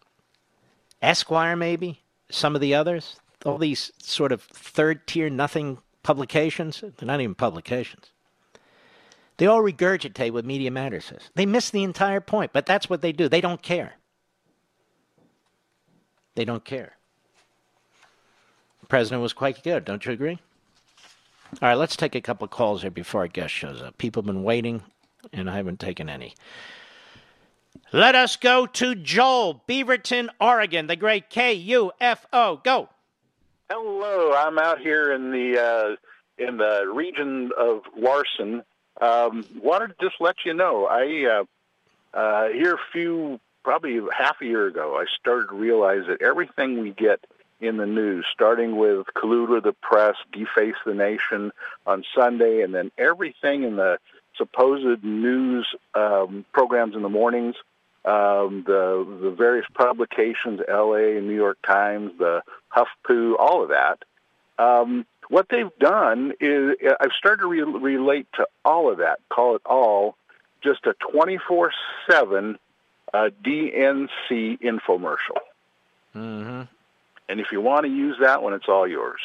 Esquire, 1.02 1.56
maybe? 1.56 2.02
Some 2.32 2.56
of 2.56 2.62
the 2.62 2.76
others? 2.76 3.19
All 3.46 3.58
these 3.58 3.92
sort 4.02 4.32
of 4.32 4.42
third 4.42 5.08
tier 5.08 5.30
nothing 5.30 5.80
publications. 6.04 6.82
They're 6.82 7.08
not 7.08 7.22
even 7.22 7.36
publications. 7.36 8.12
They 9.38 9.46
all 9.46 9.62
regurgitate 9.62 10.32
what 10.32 10.44
Media 10.44 10.70
Matters 10.70 11.06
says. 11.06 11.30
They 11.36 11.46
miss 11.46 11.70
the 11.70 11.84
entire 11.84 12.20
point, 12.20 12.52
but 12.52 12.66
that's 12.66 12.90
what 12.90 13.02
they 13.02 13.14
do. 13.14 13.30
They 13.30 13.40
don't 13.40 13.62
care. 13.62 13.94
They 16.36 16.44
don't 16.44 16.66
care. 16.66 16.98
The 18.82 18.88
president 18.88 19.22
was 19.22 19.34
quite 19.34 19.64
good, 19.64 19.86
don't 19.86 20.06
you 20.06 20.12
agree? 20.12 20.40
All 21.62 21.70
right, 21.70 21.76
let's 21.78 21.96
take 21.96 22.16
a 22.16 22.22
couple 22.22 22.46
of 22.46 22.52
calls 22.52 22.82
here 22.82 22.92
before 22.92 23.22
our 23.22 23.28
guest 23.28 23.54
shows 23.54 23.82
up. 23.82 23.98
People 23.98 24.22
have 24.22 24.28
been 24.28 24.44
waiting, 24.44 24.84
and 25.32 25.50
I 25.50 25.56
haven't 25.56 25.80
taken 25.80 26.10
any. 26.10 26.36
Let 27.92 28.16
us 28.16 28.36
go 28.36 28.66
to 28.66 28.94
Joel, 28.94 29.64
Beaverton, 29.68 30.30
Oregon, 30.40 30.88
the 30.88 30.96
great 30.96 31.30
KUFO. 31.30 32.64
Go. 32.64 32.90
Hello, 33.72 34.34
I'm 34.34 34.58
out 34.58 34.80
here 34.80 35.14
in 35.14 35.30
the 35.30 35.60
uh, 35.62 36.44
in 36.44 36.58
the 36.58 36.92
region 36.92 37.52
of 37.56 37.84
Larson. 37.96 38.64
Um, 39.00 39.46
wanted 39.62 39.90
to 39.90 39.96
just 40.02 40.16
let 40.20 40.38
you 40.44 40.56
know, 40.56 40.88
I 40.88 41.44
uh, 42.16 42.18
uh, 42.18 42.48
here 42.50 42.74
a 42.74 42.92
few, 42.92 43.40
probably 43.64 44.02
half 44.12 44.38
a 44.42 44.46
year 44.46 44.66
ago, 44.66 44.98
I 45.00 45.06
started 45.20 45.50
to 45.50 45.56
realize 45.56 46.02
that 46.08 46.20
everything 46.20 46.82
we 46.82 46.90
get 46.90 47.24
in 47.62 47.78
the 47.78 47.86
news, 47.86 48.26
starting 48.34 48.76
with 48.76 49.06
collude 49.16 49.50
with 49.50 49.66
the 49.66 49.74
press, 49.74 50.16
deface 50.34 50.74
the 50.84 50.96
nation 50.96 51.52
on 51.86 52.04
Sunday, 52.16 52.64
and 52.64 52.74
then 52.74 52.92
everything 52.98 53.62
in 53.62 53.76
the 53.76 54.00
supposed 54.36 55.04
news 55.04 55.68
um, 55.94 56.44
programs 56.54 56.96
in 56.96 57.04
the 57.04 57.10
mornings, 57.10 57.54
um, 58.10 58.64
the 58.66 59.06
the 59.22 59.30
various 59.30 59.68
publications, 59.76 60.62
L.A. 60.68 61.22
New 61.22 61.36
York 61.36 61.60
Times, 61.62 62.12
the 62.18 62.42
HuffPo, 62.76 63.36
all 63.38 63.62
of 63.62 63.70
that. 63.70 64.04
Um, 64.58 65.06
what 65.30 65.48
they've 65.50 65.72
done 65.80 66.34
is 66.40 66.76
I've 67.00 67.12
started 67.12 67.42
to 67.42 67.48
re- 67.48 67.62
relate 67.62 68.28
to 68.34 68.48
all 68.66 68.92
of 68.92 68.98
that. 68.98 69.20
Call 69.30 69.56
it 69.56 69.62
all 69.64 70.16
just 70.64 70.88
a 70.88 70.96
24/7 71.14 72.58
uh, 73.14 73.30
DNC 73.44 74.10
infomercial. 74.60 75.40
Mm-hmm. 76.16 76.64
And 77.30 77.40
if 77.40 77.52
you 77.52 77.62
want 77.62 77.86
to 77.86 77.92
use 77.92 78.18
that 78.22 78.42
one, 78.42 78.54
it's 78.54 78.68
all 78.68 78.88
yours. 78.88 79.22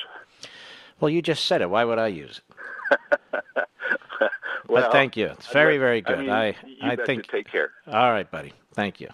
Well, 1.01 1.09
you 1.09 1.23
just 1.23 1.47
said 1.47 1.62
it. 1.62 1.70
Why 1.70 1.85
would 1.85 1.98
I 1.98 2.09
use 2.09 2.43
it? 2.90 3.39
Well, 4.66 4.82
but 4.85 4.93
thank 4.93 5.15
you. 5.15 5.27
It's 5.27 5.49
very, 5.49 5.77
very 5.77 5.99
I 5.99 6.01
good. 6.01 6.19
mean, 6.20 6.31
I, 6.31 6.47
you 6.65 6.77
I 6.81 6.97
think. 6.97 7.28
Take 7.28 7.51
care. 7.53 7.70
All 7.86 8.11
right, 8.11 8.31
buddy. 8.31 8.55
Thank 8.73 8.99
you. 8.99 9.09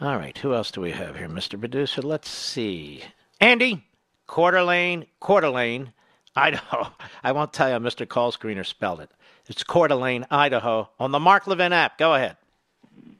All 0.00 0.16
right. 0.16 0.36
Who 0.38 0.54
else 0.54 0.72
do 0.72 0.80
we 0.80 0.90
have 0.90 1.16
here, 1.16 1.28
Mr. 1.28 1.58
Producer? 1.58 2.02
Let's 2.02 2.28
see. 2.28 3.04
Andy, 3.40 3.84
Coeur 4.26 4.50
d'Alene, 4.50 5.06
Coeur 5.20 5.40
d'Alene, 5.42 5.92
Idaho. 6.34 6.88
I 7.22 7.30
won't 7.30 7.52
tell 7.52 7.68
you 7.68 7.74
how 7.74 7.78
Mr. 7.78 8.08
Call 8.08 8.32
Screener 8.32 8.66
spelled 8.66 9.00
it. 9.00 9.10
It's 9.46 9.62
Coeur 9.62 9.86
d'Alene, 9.86 10.26
Idaho, 10.32 10.90
on 10.98 11.12
the 11.12 11.20
Mark 11.20 11.46
Levin 11.46 11.72
app. 11.72 11.96
Go 11.98 12.14
ahead. 12.14 12.36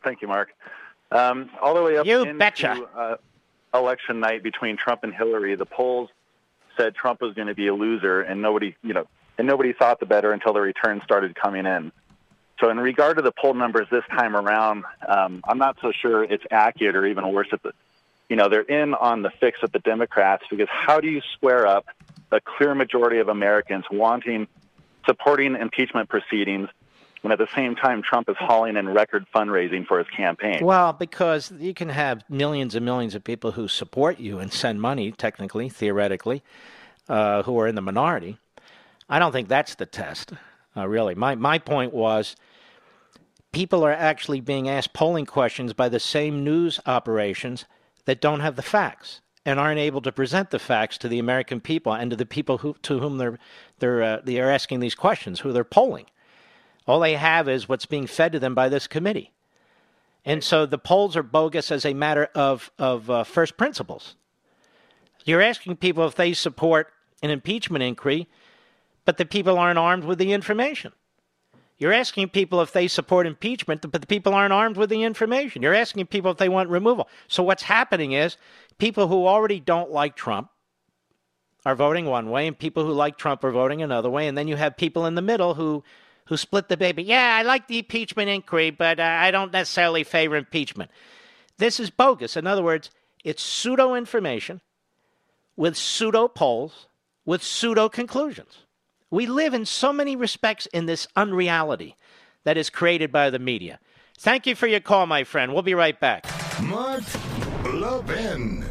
Thank 0.02 0.20
you, 0.20 0.26
Mark. 0.26 0.51
Um, 1.12 1.48
all 1.62 1.74
the 1.74 1.82
way 1.82 1.97
up 1.97 2.06
You 2.06 2.22
into 2.22 2.34
betcha. 2.34 2.72
Uh, 2.97 3.16
election 3.72 4.18
night 4.18 4.43
between 4.43 4.76
Trump 4.76 5.05
and 5.05 5.14
Hillary, 5.14 5.55
the 5.55 5.66
polls 5.66 6.10
said 6.76 6.94
Trump 6.97 7.20
was 7.20 7.34
going 7.34 7.47
to 7.48 7.55
be 7.55 7.68
a 7.68 7.74
loser, 7.74 8.20
and 8.20 8.43
nobody, 8.43 8.74
you 8.82 8.93
know, 8.93 9.06
and 9.38 9.46
nobody 9.46 9.72
thought 9.72 10.00
the 10.00 10.06
better 10.06 10.32
until 10.32 10.52
the 10.52 10.60
returns 10.60 11.02
started 11.02 11.34
coming 11.34 11.66
in. 11.66 11.92
So, 12.60 12.70
in 12.70 12.78
regard 12.78 13.16
to 13.18 13.22
the 13.22 13.32
poll 13.32 13.54
numbers 13.54 13.86
this 13.90 14.04
time 14.10 14.34
around, 14.34 14.84
um, 15.06 15.42
I'm 15.46 15.58
not 15.58 15.76
so 15.82 15.92
sure 15.92 16.24
it's 16.24 16.44
accurate, 16.50 16.96
or 16.96 17.06
even 17.06 17.30
worse, 17.32 17.48
at 17.52 17.62
the, 17.62 17.72
you 18.30 18.36
know, 18.36 18.48
they're 18.48 18.62
in 18.62 18.94
on 18.94 19.22
the 19.22 19.30
fix 19.40 19.58
at 19.62 19.72
the 19.72 19.78
Democrats 19.80 20.44
because 20.50 20.68
how 20.70 21.00
do 21.00 21.08
you 21.08 21.20
square 21.34 21.66
up 21.66 21.86
a 22.32 22.40
clear 22.40 22.74
majority 22.74 23.18
of 23.18 23.28
Americans 23.28 23.84
wanting, 23.90 24.48
supporting 25.06 25.54
impeachment 25.54 26.08
proceedings, 26.08 26.70
when 27.20 27.32
at 27.32 27.38
the 27.38 27.48
same 27.54 27.76
time 27.76 28.02
Trump 28.02 28.28
is 28.30 28.36
hauling 28.38 28.76
in 28.76 28.88
record 28.88 29.26
fundraising 29.34 29.86
for 29.86 29.98
his 29.98 30.08
campaign? 30.08 30.64
Well, 30.64 30.94
because 30.94 31.52
you 31.58 31.74
can 31.74 31.90
have 31.90 32.24
millions 32.30 32.74
and 32.74 32.86
millions 32.86 33.14
of 33.14 33.22
people 33.22 33.52
who 33.52 33.68
support 33.68 34.18
you 34.18 34.38
and 34.38 34.50
send 34.50 34.80
money, 34.80 35.12
technically, 35.12 35.68
theoretically, 35.68 36.42
uh, 37.08 37.42
who 37.42 37.58
are 37.60 37.66
in 37.66 37.74
the 37.74 37.82
minority. 37.82 38.38
I 39.08 39.18
don't 39.18 39.32
think 39.32 39.48
that's 39.48 39.74
the 39.74 39.86
test, 39.86 40.32
uh, 40.76 40.86
really. 40.88 41.14
My, 41.14 41.34
my 41.34 41.58
point 41.58 41.92
was 41.92 42.36
people 43.52 43.84
are 43.84 43.92
actually 43.92 44.40
being 44.40 44.68
asked 44.68 44.92
polling 44.92 45.26
questions 45.26 45.72
by 45.72 45.88
the 45.88 46.00
same 46.00 46.44
news 46.44 46.80
operations 46.86 47.64
that 48.04 48.20
don't 48.20 48.40
have 48.40 48.56
the 48.56 48.62
facts 48.62 49.20
and 49.44 49.60
aren't 49.60 49.78
able 49.78 50.00
to 50.02 50.10
present 50.10 50.50
the 50.50 50.58
facts 50.58 50.98
to 50.98 51.08
the 51.08 51.20
American 51.20 51.60
people 51.60 51.92
and 51.92 52.10
to 52.10 52.16
the 52.16 52.26
people 52.26 52.58
who, 52.58 52.74
to 52.82 52.98
whom 52.98 53.18
they're, 53.18 53.38
they're, 53.78 54.02
uh, 54.02 54.20
they 54.24 54.40
are 54.40 54.50
asking 54.50 54.80
these 54.80 54.96
questions, 54.96 55.40
who 55.40 55.52
they're 55.52 55.64
polling. 55.64 56.06
All 56.86 57.00
they 57.00 57.14
have 57.14 57.48
is 57.48 57.68
what's 57.68 57.86
being 57.86 58.06
fed 58.06 58.32
to 58.32 58.40
them 58.40 58.54
by 58.54 58.68
this 58.68 58.86
committee. 58.86 59.32
And 60.24 60.42
so 60.42 60.66
the 60.66 60.78
polls 60.78 61.16
are 61.16 61.22
bogus 61.22 61.70
as 61.70 61.84
a 61.84 61.94
matter 61.94 62.28
of, 62.34 62.72
of 62.78 63.08
uh, 63.08 63.22
first 63.22 63.56
principles. 63.56 64.16
You're 65.24 65.42
asking 65.42 65.76
people 65.76 66.06
if 66.06 66.16
they 66.16 66.32
support 66.32 66.92
an 67.22 67.30
impeachment 67.30 67.82
inquiry, 67.82 68.28
but 69.06 69.16
the 69.16 69.24
people 69.24 69.58
aren't 69.58 69.78
armed 69.78 70.04
with 70.04 70.18
the 70.18 70.34
information. 70.34 70.92
You're 71.78 71.92
asking 71.92 72.30
people 72.30 72.60
if 72.60 72.72
they 72.72 72.88
support 72.88 73.26
impeachment, 73.26 73.90
but 73.90 74.00
the 74.00 74.06
people 74.06 74.34
aren't 74.34 74.52
armed 74.52 74.76
with 74.76 74.90
the 74.90 75.02
information. 75.02 75.62
You're 75.62 75.74
asking 75.74 76.06
people 76.06 76.30
if 76.30 76.38
they 76.38 76.48
want 76.48 76.68
removal. 76.68 77.08
So 77.28 77.42
what's 77.42 77.62
happening 77.62 78.12
is 78.12 78.36
people 78.78 79.08
who 79.08 79.26
already 79.26 79.60
don't 79.60 79.90
like 79.90 80.16
Trump 80.16 80.50
are 81.64 81.74
voting 81.74 82.06
one 82.06 82.30
way, 82.30 82.46
and 82.46 82.58
people 82.58 82.84
who 82.84 82.92
like 82.92 83.16
Trump 83.18 83.42
are 83.44 83.50
voting 83.50 83.82
another 83.82 84.10
way, 84.10 84.28
and 84.28 84.36
then 84.36 84.48
you 84.48 84.56
have 84.56 84.76
people 84.76 85.06
in 85.06 85.14
the 85.14 85.22
middle 85.22 85.54
who 85.54 85.82
who 86.26 86.36
split 86.36 86.68
the 86.68 86.76
baby. 86.76 87.04
Yeah, 87.04 87.36
I 87.38 87.42
like 87.42 87.68
the 87.68 87.78
impeachment 87.78 88.28
inquiry, 88.28 88.70
but 88.70 88.98
uh, 88.98 89.02
I 89.04 89.30
don't 89.30 89.52
necessarily 89.52 90.02
favor 90.02 90.34
impeachment. 90.34 90.90
This 91.58 91.78
is 91.78 91.88
bogus. 91.88 92.36
In 92.36 92.48
other 92.48 92.64
words, 92.64 92.90
it's 93.22 93.44
pseudo 93.44 93.94
information 93.94 94.60
with 95.56 95.76
pseudo 95.76 96.26
polls 96.26 96.88
with 97.26 97.42
pseudo 97.42 97.88
conclusions. 97.88 98.65
We 99.16 99.24
live 99.24 99.55
in 99.55 99.64
so 99.64 99.94
many 99.94 100.14
respects 100.14 100.66
in 100.74 100.84
this 100.84 101.09
unreality 101.16 101.97
that 102.44 102.59
is 102.59 102.68
created 102.68 103.10
by 103.10 103.30
the 103.30 103.38
media. 103.38 103.78
Thank 104.18 104.47
you 104.47 104.55
for 104.55 104.66
your 104.66 104.80
call, 104.80 105.06
my 105.06 105.24
friend. 105.24 105.55
We'll 105.55 105.62
be 105.62 105.72
right 105.72 105.98
back. 105.98 106.26
Mark 106.60 107.02
Levin. 107.64 108.62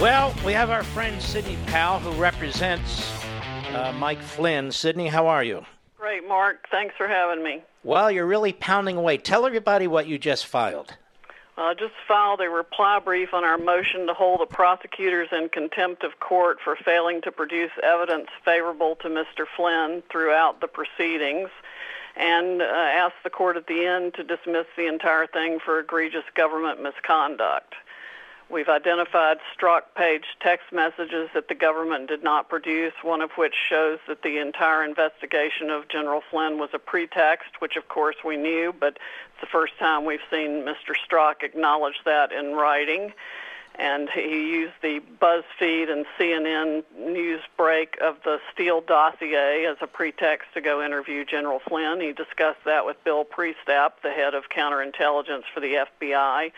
Well, 0.00 0.34
we 0.44 0.52
have 0.52 0.70
our 0.70 0.82
friend 0.82 1.22
Sidney 1.22 1.56
Powell 1.66 2.00
who 2.00 2.20
represents 2.20 3.08
uh, 3.72 3.92
Mike 3.96 4.20
Flynn. 4.20 4.72
Sidney, 4.72 5.06
how 5.06 5.28
are 5.28 5.44
you? 5.44 5.64
Great, 6.00 6.26
Mark. 6.26 6.66
Thanks 6.70 6.94
for 6.96 7.06
having 7.06 7.44
me. 7.44 7.62
Well, 7.84 8.10
you're 8.10 8.24
really 8.24 8.54
pounding 8.54 8.96
away. 8.96 9.18
Tell 9.18 9.44
everybody 9.44 9.86
what 9.86 10.06
you 10.06 10.18
just 10.18 10.46
filed. 10.46 10.96
I 11.58 11.74
just 11.74 11.92
filed 12.08 12.40
a 12.40 12.48
reply 12.48 13.00
brief 13.00 13.34
on 13.34 13.44
our 13.44 13.58
motion 13.58 14.06
to 14.06 14.14
hold 14.14 14.40
the 14.40 14.46
prosecutors 14.46 15.28
in 15.30 15.50
contempt 15.50 16.02
of 16.02 16.18
court 16.18 16.56
for 16.64 16.74
failing 16.74 17.20
to 17.20 17.30
produce 17.30 17.70
evidence 17.82 18.28
favorable 18.46 18.96
to 19.02 19.08
Mr. 19.08 19.44
Flynn 19.54 20.02
throughout 20.10 20.62
the 20.62 20.68
proceedings 20.68 21.50
and 22.16 22.62
uh, 22.62 22.64
asked 22.64 23.22
the 23.22 23.28
court 23.28 23.58
at 23.58 23.66
the 23.66 23.84
end 23.84 24.14
to 24.14 24.24
dismiss 24.24 24.66
the 24.78 24.86
entire 24.86 25.26
thing 25.26 25.58
for 25.62 25.80
egregious 25.80 26.24
government 26.34 26.82
misconduct. 26.82 27.74
We've 28.50 28.68
identified 28.68 29.38
Strzok 29.56 29.82
page 29.94 30.24
text 30.40 30.72
messages 30.72 31.30
that 31.34 31.46
the 31.46 31.54
government 31.54 32.08
did 32.08 32.24
not 32.24 32.48
produce, 32.48 32.94
one 33.02 33.20
of 33.20 33.30
which 33.36 33.54
shows 33.68 34.00
that 34.08 34.22
the 34.22 34.38
entire 34.38 34.82
investigation 34.82 35.70
of 35.70 35.86
General 35.88 36.20
Flynn 36.30 36.58
was 36.58 36.70
a 36.72 36.78
pretext, 36.80 37.60
which 37.60 37.76
of 37.76 37.86
course 37.86 38.16
we 38.24 38.36
knew, 38.36 38.74
but 38.78 38.98
it's 39.32 39.40
the 39.40 39.46
first 39.46 39.78
time 39.78 40.04
we've 40.04 40.18
seen 40.32 40.64
Mr. 40.64 40.96
Strzok 40.96 41.44
acknowledge 41.44 42.00
that 42.04 42.32
in 42.32 42.54
writing. 42.54 43.12
And 43.76 44.10
he 44.10 44.50
used 44.50 44.74
the 44.82 45.00
BuzzFeed 45.22 45.88
and 45.88 46.04
CNN 46.18 46.82
news 46.98 47.40
break 47.56 47.96
of 48.02 48.16
the 48.24 48.40
Steele 48.52 48.80
dossier 48.80 49.64
as 49.64 49.76
a 49.80 49.86
pretext 49.86 50.48
to 50.54 50.60
go 50.60 50.84
interview 50.84 51.24
General 51.24 51.60
Flynn. 51.60 52.00
He 52.00 52.12
discussed 52.12 52.64
that 52.64 52.84
with 52.84 53.02
Bill 53.04 53.24
Priestap, 53.24 54.02
the 54.02 54.10
head 54.10 54.34
of 54.34 54.48
counterintelligence 54.50 55.44
for 55.54 55.60
the 55.60 55.86
FBI 56.02 56.50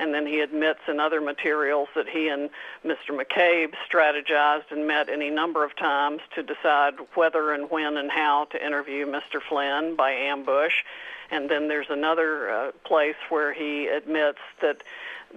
and 0.00 0.14
then 0.14 0.26
he 0.26 0.40
admits 0.40 0.80
in 0.88 0.98
other 0.98 1.20
materials 1.20 1.88
that 1.94 2.08
he 2.08 2.28
and 2.28 2.48
Mr. 2.84 3.10
McCabe 3.10 3.74
strategized 3.86 4.70
and 4.70 4.86
met 4.86 5.10
any 5.10 5.28
number 5.28 5.62
of 5.62 5.76
times 5.76 6.22
to 6.34 6.42
decide 6.42 6.94
whether 7.14 7.52
and 7.52 7.70
when 7.70 7.98
and 7.98 8.10
how 8.10 8.46
to 8.46 8.64
interview 8.64 9.06
Mr. 9.06 9.42
Flynn 9.46 9.96
by 9.96 10.12
ambush. 10.12 10.72
And 11.30 11.50
then 11.50 11.68
there's 11.68 11.90
another 11.90 12.50
uh, 12.50 12.72
place 12.84 13.16
where 13.28 13.52
he 13.52 13.88
admits 13.88 14.38
that 14.62 14.82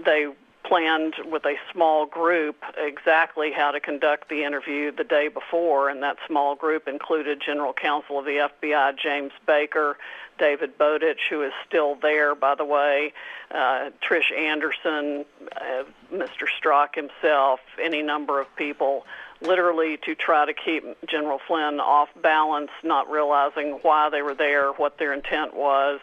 they 0.06 0.28
planned 0.64 1.16
with 1.30 1.46
a 1.46 1.56
small 1.72 2.06
group 2.06 2.56
exactly 2.78 3.52
how 3.52 3.72
to 3.72 3.82
conduct 3.82 4.30
the 4.30 4.46
interview 4.46 4.92
the 4.92 5.04
day 5.04 5.28
before, 5.28 5.90
and 5.90 6.02
that 6.04 6.18
small 6.26 6.56
group 6.56 6.88
included 6.88 7.42
General 7.46 7.74
Counsel 7.74 8.20
of 8.20 8.26
the 8.26 8.50
FBI 8.64 8.98
James 8.98 9.34
Baker, 9.46 9.98
David 10.38 10.78
Bowditch, 10.78 11.22
who 11.30 11.42
is 11.44 11.52
still 11.68 11.96
there, 11.96 12.36
by 12.36 12.56
the 12.56 12.66
way, 12.66 13.14
uh, 13.52 13.90
Trish 14.02 14.32
Anderson, 14.38 15.26
uh, 15.56 15.84
Mr. 16.12 16.48
Strzok 16.48 16.96
himself, 16.96 17.60
any 17.82 18.02
number 18.02 18.42
of 18.42 18.54
people, 18.56 19.06
literally 19.42 19.98
to 20.06 20.16
try 20.16 20.46
to 20.46 20.54
keep 20.54 20.84
General 21.08 21.40
Flynn 21.48 21.80
off 21.80 22.10
balance, 22.22 22.72
not 22.84 23.10
realizing 23.10 23.80
why 23.82 24.10
they 24.10 24.22
were 24.22 24.36
there, 24.36 24.72
what 24.72 24.98
their 24.98 25.14
intent 25.14 25.54
was, 25.56 26.00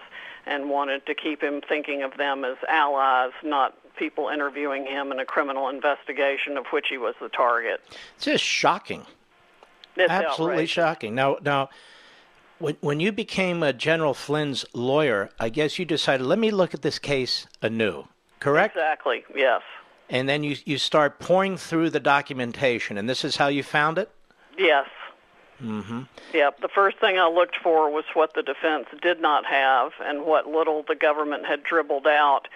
and 0.47 0.70
wanted 0.70 1.07
to 1.07 1.15
keep 1.15 1.43
him 1.43 1.61
thinking 1.61 2.02
of 2.02 2.16
them 2.16 2.44
as 2.44 2.57
allies, 2.69 3.32
not 3.43 3.74
people 3.97 4.28
interviewing 4.28 4.86
him 4.86 5.12
in 5.12 5.19
a 5.20 5.24
criminal 5.24 5.69
investigation 5.69 6.57
of 6.57 6.66
which 6.69 6.86
he 6.89 6.97
was 6.98 7.15
the 7.20 7.28
target. 7.28 7.81
It's 8.16 8.24
just 8.24 8.44
shocking. 8.44 9.05
It's 9.97 10.11
Absolutely 10.11 10.55
outrageous. 10.55 10.70
shocking. 10.70 11.15
Now, 11.15 11.36
now, 11.43 11.69
when 12.61 12.77
when 12.81 13.01
you 13.01 13.11
became 13.11 13.62
uh, 13.62 13.73
General 13.73 14.15
Flynn's 14.15 14.65
lawyer, 14.73 15.31
I 15.41 15.49
guess 15.49 15.78
you 15.78 15.85
decided, 15.85 16.27
let 16.27 16.39
me 16.39 16.51
look 16.51 16.74
at 16.74 16.82
this 16.82 16.99
case 16.99 17.47
anew. 17.62 18.05
Correct? 18.39 18.77
Exactly. 18.77 19.24
Yes. 19.35 19.62
And 20.09 20.28
then 20.28 20.45
you 20.45 20.57
you 20.65 20.78
start 20.78 21.19
pouring 21.19 21.57
through 21.57 21.91
the 21.91 22.01
documentation, 22.01 22.99
and 22.99 23.09
this 23.09 23.24
is 23.24 23.37
how 23.37 23.49
you 23.49 23.62
found 23.62 23.99
it. 23.99 24.11
Yes. 24.59 24.87
Mm-hmm. 25.62 26.03
Yep. 26.32 26.61
The 26.61 26.69
first 26.69 26.99
thing 27.01 27.19
I 27.19 27.28
looked 27.28 27.57
for 27.62 27.91
was 27.91 28.05
what 28.15 28.35
the 28.35 28.43
defense 28.43 28.87
did 29.03 29.20
not 29.20 29.45
have 29.45 29.93
and 30.03 30.24
what 30.24 30.47
little 30.47 30.85
the 30.87 30.95
government 30.95 31.45
had 31.45 31.62
dribbled 31.62 32.07
out 32.07 32.49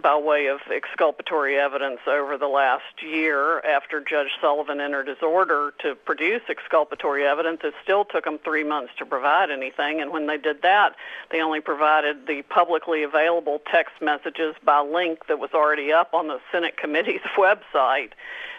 by 0.00 0.16
way 0.16 0.46
of 0.46 0.60
exculpatory 0.70 1.58
evidence 1.58 2.00
over 2.06 2.36
the 2.36 2.48
last 2.48 3.02
year 3.02 3.60
after 3.60 4.00
Judge 4.00 4.30
Sullivan 4.40 4.80
entered 4.80 5.08
his 5.08 5.22
order 5.22 5.72
to 5.80 5.94
produce 5.94 6.42
exculpatory 6.48 7.24
evidence. 7.24 7.60
It 7.62 7.74
still 7.82 8.04
took 8.04 8.24
them 8.24 8.38
three 8.38 8.64
months 8.64 8.92
to 8.98 9.06
provide 9.06 9.50
anything, 9.50 10.00
and 10.00 10.10
when 10.10 10.26
they 10.26 10.38
did 10.38 10.62
that, 10.62 10.96
they 11.30 11.40
only 11.40 11.60
provided 11.60 12.26
the 12.26 12.42
publicly 12.42 13.02
available 13.02 13.62
text 13.70 13.94
messages 14.00 14.54
by 14.64 14.80
link 14.80 15.26
that 15.28 15.38
was 15.38 15.50
already 15.54 15.92
up 15.92 16.12
on 16.12 16.28
the 16.28 16.40
Senate 16.50 16.76
committee's 16.76 17.20
website. 17.36 18.10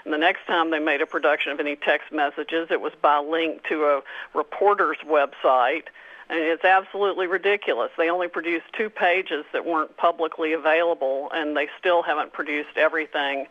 And 0.05 0.13
the 0.13 0.17
next 0.17 0.45
time 0.45 0.71
they 0.71 0.79
made 0.79 1.01
a 1.01 1.05
production 1.05 1.51
of 1.51 1.59
any 1.59 1.75
text 1.75 2.11
messages, 2.11 2.69
it 2.71 2.79
was 2.79 2.93
by 3.01 3.19
link 3.19 3.63
to 3.69 3.85
a 3.85 4.01
reporter's 4.37 4.97
website. 5.05 5.85
I 6.29 6.35
mean, 6.35 6.43
it's 6.43 6.65
absolutely 6.65 7.27
ridiculous. 7.27 7.91
They 7.97 8.09
only 8.09 8.27
produced 8.27 8.65
two 8.73 8.89
pages 8.89 9.45
that 9.53 9.65
weren't 9.65 9.95
publicly 9.97 10.53
available, 10.53 11.29
and 11.33 11.55
they 11.55 11.67
still 11.79 12.01
haven't 12.01 12.33
produced 12.33 12.77
everything. 12.77 13.47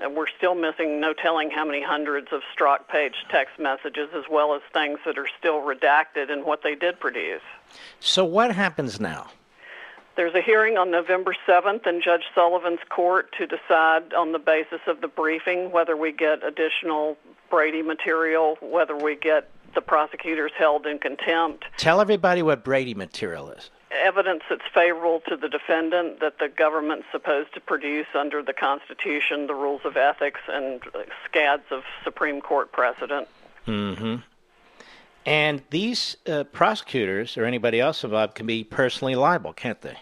And 0.00 0.14
we're 0.14 0.28
still 0.28 0.54
missing 0.54 1.00
no 1.00 1.12
telling 1.12 1.50
how 1.50 1.64
many 1.64 1.82
hundreds 1.82 2.28
of 2.30 2.42
Strzok 2.54 2.86
Page 2.86 3.14
text 3.30 3.58
messages, 3.58 4.10
as 4.14 4.24
well 4.30 4.54
as 4.54 4.62
things 4.72 4.98
that 5.04 5.18
are 5.18 5.28
still 5.38 5.60
redacted 5.62 6.30
in 6.30 6.44
what 6.44 6.62
they 6.62 6.74
did 6.74 7.00
produce. 7.00 7.42
So 7.98 8.24
what 8.24 8.54
happens 8.54 9.00
now? 9.00 9.28
There's 10.14 10.34
a 10.34 10.40
hearing 10.40 10.76
on 10.76 10.90
November 10.90 11.34
7th 11.46 11.86
in 11.86 12.02
Judge 12.02 12.24
Sullivan's 12.34 12.80
court 12.88 13.32
to 13.38 13.46
decide 13.46 14.12
on 14.12 14.32
the 14.32 14.38
basis 14.38 14.80
of 14.86 15.00
the 15.00 15.08
briefing 15.08 15.70
whether 15.70 15.96
we 15.96 16.12
get 16.12 16.44
additional 16.44 17.16
Brady 17.50 17.82
material, 17.82 18.58
whether 18.60 18.96
we 18.96 19.14
get 19.14 19.48
the 19.78 19.82
prosecutors 19.82 20.50
held 20.58 20.86
in 20.88 20.98
contempt, 20.98 21.64
Tell 21.76 22.00
everybody 22.00 22.42
what 22.42 22.64
Brady 22.64 22.94
material 22.94 23.48
is. 23.50 23.70
evidence 23.92 24.42
that's 24.50 24.66
favorable 24.74 25.22
to 25.28 25.36
the 25.36 25.48
defendant 25.48 26.18
that 26.18 26.40
the 26.40 26.48
government's 26.48 27.06
supposed 27.12 27.54
to 27.54 27.60
produce 27.60 28.08
under 28.12 28.42
the 28.42 28.52
Constitution, 28.52 29.46
the 29.46 29.54
rules 29.54 29.82
of 29.84 29.96
ethics, 29.96 30.40
and 30.48 30.80
scads 31.24 31.62
of 31.70 31.84
Supreme 32.02 32.40
Court 32.40 32.72
precedent. 32.72 33.28
Mm-hmm. 33.68 34.16
And 35.24 35.62
these 35.70 36.16
uh, 36.26 36.42
prosecutors 36.42 37.36
or 37.36 37.44
anybody 37.44 37.78
else 37.78 38.02
involved 38.02 38.34
can 38.34 38.46
be 38.46 38.64
personally 38.64 39.14
liable, 39.14 39.52
can't 39.52 39.80
they? 39.80 39.96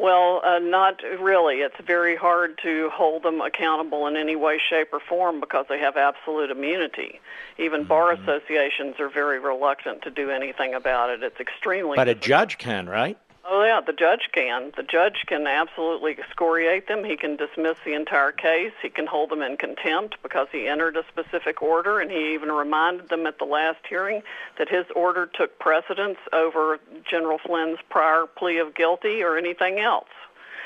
Well, 0.00 0.40
uh, 0.42 0.58
not 0.60 1.02
really. 1.02 1.56
It's 1.56 1.78
very 1.86 2.16
hard 2.16 2.58
to 2.62 2.88
hold 2.90 3.22
them 3.22 3.42
accountable 3.42 4.06
in 4.06 4.16
any 4.16 4.34
way, 4.34 4.58
shape, 4.58 4.94
or 4.94 5.00
form 5.00 5.40
because 5.40 5.66
they 5.68 5.78
have 5.78 5.98
absolute 5.98 6.50
immunity. 6.50 7.20
Even 7.58 7.84
bar 7.84 8.12
associations 8.12 8.98
are 8.98 9.10
very 9.10 9.38
reluctant 9.38 10.00
to 10.02 10.10
do 10.10 10.30
anything 10.30 10.72
about 10.72 11.10
it. 11.10 11.22
It's 11.22 11.38
extremely 11.38 11.96
But 11.96 12.08
a 12.08 12.14
judge 12.14 12.56
can, 12.56 12.88
right? 12.88 13.18
Oh 13.44 13.64
yeah, 13.64 13.80
the 13.84 13.92
judge 13.92 14.28
can. 14.32 14.72
The 14.76 14.82
judge 14.82 15.24
can 15.26 15.46
absolutely 15.46 16.16
excoriate 16.18 16.88
them. 16.88 17.04
He 17.04 17.16
can 17.16 17.36
dismiss 17.36 17.78
the 17.84 17.94
entire 17.94 18.32
case. 18.32 18.72
He 18.82 18.90
can 18.90 19.06
hold 19.06 19.30
them 19.30 19.42
in 19.42 19.56
contempt 19.56 20.16
because 20.22 20.48
he 20.52 20.68
entered 20.68 20.96
a 20.96 21.04
specific 21.08 21.62
order, 21.62 22.00
and 22.00 22.10
he 22.10 22.34
even 22.34 22.52
reminded 22.52 23.08
them 23.08 23.26
at 23.26 23.38
the 23.38 23.46
last 23.46 23.80
hearing 23.88 24.22
that 24.58 24.68
his 24.68 24.84
order 24.94 25.26
took 25.26 25.58
precedence 25.58 26.18
over 26.32 26.78
General 27.10 27.38
Flynn's 27.38 27.78
prior 27.88 28.26
plea 28.26 28.58
of 28.58 28.74
guilty 28.74 29.22
or 29.22 29.36
anything 29.36 29.80
else. 29.80 30.08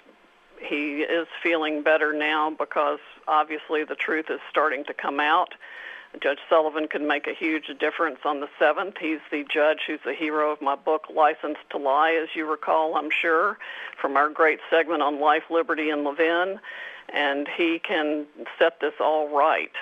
he 0.61 1.01
is 1.03 1.27
feeling 1.43 1.83
better 1.83 2.13
now 2.13 2.51
because 2.51 3.01
obviously 3.29 3.85
the 3.85 3.95
truth 3.95 4.27
is 4.31 4.41
starting 4.49 4.85
to 4.85 4.95
come 4.95 5.21
out. 5.21 5.55
Judge 6.23 6.39
Sullivan 6.49 6.89
can 6.89 7.07
make 7.07 7.27
a 7.27 7.35
huge 7.35 7.67
difference 7.79 8.21
on 8.25 8.41
the 8.41 8.49
7th. 8.61 8.99
He's 8.99 9.21
the 9.31 9.45
judge 9.53 9.81
who's 9.87 10.01
the 10.05 10.15
hero 10.15 10.51
of 10.51 10.63
my 10.63 10.75
book, 10.75 11.05
License 11.15 11.59
to 11.71 11.79
Lie, 11.79 12.19
as 12.23 12.29
you 12.35 12.49
recall, 12.49 12.97
I'm 12.97 13.11
sure, 13.11 13.59
from 14.01 14.17
our 14.17 14.29
great 14.29 14.61
segment 14.71 15.03
on 15.03 15.21
life, 15.21 15.45
liberty, 15.51 15.91
and 15.91 16.05
Levin. 16.05 16.59
And 17.13 17.47
he 17.57 17.79
can 17.79 18.27
set 18.59 18.81
this 18.81 18.95
all 19.01 19.29
right. 19.29 19.73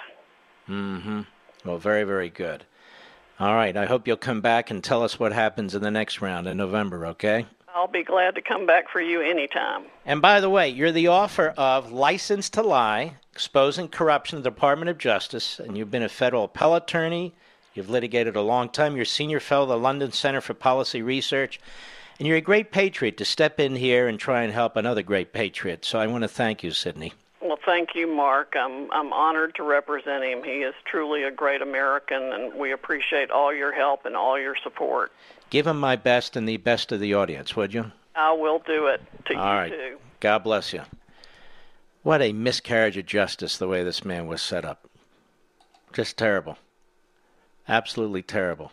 Mm-hmm. 0.69 1.23
Well, 1.65 1.79
very, 1.79 2.05
very 2.05 2.31
good. 2.31 2.65
All 3.41 3.55
right. 3.55 3.77
I 3.77 3.87
hope 3.87 4.07
you'll 4.07 4.17
come 4.17 4.41
back 4.41 4.71
and 4.71 4.83
tell 4.83 5.03
us 5.03 5.19
what 5.19 5.33
happens 5.33 5.75
in 5.75 5.83
the 5.83 5.91
next 5.91 6.21
round 6.21 6.47
in 6.47 6.57
November, 6.57 7.07
okay? 7.07 7.47
I'll 7.77 7.89
be 7.89 8.05
glad 8.05 8.37
to 8.37 8.41
come 8.41 8.67
back 8.67 8.89
for 8.89 9.01
you 9.01 9.21
anytime. 9.21 9.87
And 10.07 10.23
by 10.23 10.41
the 10.41 10.49
way, 10.49 10.69
you're 10.69 10.93
the 10.93 11.09
author 11.09 11.53
of 11.57 11.91
License 11.91 12.49
to 12.51 12.63
Lie 12.63 13.17
Exposing 13.33 13.89
Corruption 13.89 14.39
in 14.39 14.45
the 14.45 14.51
Department 14.51 14.91
of 14.91 14.99
Justice, 14.99 15.59
and 15.59 15.77
you've 15.77 15.91
been 15.91 16.05
a 16.05 16.09
federal 16.09 16.45
appellate 16.45 16.85
attorney. 16.85 17.35
You've 17.75 17.91
litigated 17.91 18.37
a 18.37 18.43
long 18.43 18.69
time. 18.69 18.95
You're 18.95 19.05
senior 19.05 19.41
fellow 19.41 19.65
of 19.65 19.71
the 19.71 19.77
London 19.77 20.13
Center 20.13 20.41
for 20.41 20.55
Policy 20.55 21.03
Research. 21.03 21.59
And 22.21 22.29
you're 22.29 22.37
a 22.37 22.41
great 22.41 22.71
patriot 22.71 23.17
to 23.17 23.25
step 23.25 23.59
in 23.59 23.75
here 23.75 24.07
and 24.07 24.21
try 24.21 24.45
and 24.45 24.53
help 24.53 24.77
another 24.77 25.03
great 25.03 25.33
patriot. 25.33 25.85
So 25.85 25.99
I 25.99 26.07
want 26.07 26.23
to 26.23 26.29
thank 26.29 26.63
you, 26.63 26.71
Sidney. 26.71 27.13
Well, 27.45 27.59
thank 27.63 27.91
you, 27.95 28.07
Mark. 28.07 28.55
I'm 28.59 28.91
I'm 28.91 29.13
honored 29.13 29.55
to 29.57 29.63
represent 29.63 30.25
him. 30.25 30.43
He 30.43 30.63
is 30.63 30.75
truly 30.87 31.25
a 31.25 31.31
great 31.31 31.61
American, 31.61 32.33
and 32.33 32.55
we 32.55 32.73
appreciate 32.73 33.31
all 33.31 33.53
your 33.53 33.71
help 33.71 34.07
and 34.07 34.17
all 34.17 34.39
your 34.41 34.57
support. 34.57 35.13
Give 35.51 35.67
him 35.67 35.79
my 35.79 35.95
best 35.95 36.37
and 36.37 36.49
the 36.49 36.57
best 36.57 36.91
of 36.91 37.01
the 37.01 37.13
audience, 37.13 37.55
would 37.55 37.75
you? 37.75 37.93
I 38.15 38.33
will 38.33 38.61
do 38.61 38.87
it 38.87 39.03
to 39.27 39.35
All 39.35 39.45
you 39.45 39.59
right. 39.59 39.71
too. 39.71 39.99
God 40.21 40.39
bless 40.39 40.73
you. 40.73 40.83
What 42.03 42.23
a 42.23 42.33
miscarriage 42.33 42.97
of 42.97 43.05
justice 43.05 43.59
the 43.59 43.69
way 43.69 43.85
this 43.85 44.07
man 44.07 44.27
was 44.27 44.41
set 44.41 44.65
up. 44.65 44.89
Just 45.93 46.17
terrible. 46.17 46.57
Absolutely 47.69 48.23
terrible. 48.23 48.73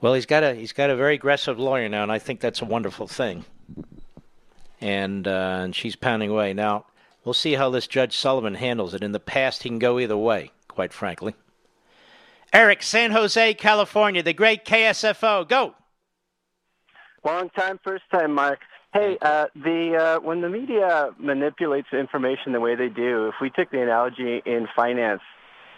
Well, 0.00 0.14
he's 0.14 0.26
got 0.26 0.42
a 0.42 0.54
he's 0.56 0.72
got 0.72 0.90
a 0.90 0.96
very 0.96 1.14
aggressive 1.14 1.56
lawyer 1.56 1.88
now, 1.88 2.02
and 2.02 2.10
I 2.10 2.18
think 2.18 2.40
that's 2.40 2.62
a 2.62 2.64
wonderful 2.64 3.06
thing. 3.06 3.44
And 4.80 5.28
uh, 5.28 5.60
and 5.62 5.76
she's 5.76 5.94
pounding 5.94 6.30
away 6.30 6.52
now. 6.52 6.84
We'll 7.24 7.34
see 7.34 7.54
how 7.54 7.70
this 7.70 7.86
Judge 7.86 8.16
Sullivan 8.16 8.54
handles 8.54 8.94
it. 8.94 9.02
In 9.02 9.12
the 9.12 9.20
past, 9.20 9.62
he 9.62 9.68
can 9.68 9.78
go 9.78 9.98
either 9.98 10.16
way, 10.16 10.50
quite 10.68 10.92
frankly. 10.92 11.34
Eric, 12.52 12.82
San 12.82 13.10
Jose, 13.10 13.54
California, 13.54 14.22
the 14.22 14.32
great 14.32 14.64
KSFO. 14.64 15.46
Go. 15.46 15.74
Long 17.24 17.50
time, 17.50 17.78
first 17.84 18.04
time, 18.10 18.32
Mark. 18.32 18.60
Hey, 18.94 19.18
uh, 19.20 19.46
the 19.54 19.96
uh, 19.96 20.20
when 20.20 20.40
the 20.40 20.48
media 20.48 21.10
manipulates 21.18 21.88
information 21.92 22.52
the 22.52 22.60
way 22.60 22.74
they 22.74 22.88
do, 22.88 23.28
if 23.28 23.34
we 23.40 23.50
took 23.50 23.70
the 23.70 23.82
analogy 23.82 24.40
in 24.46 24.66
finance, 24.74 25.20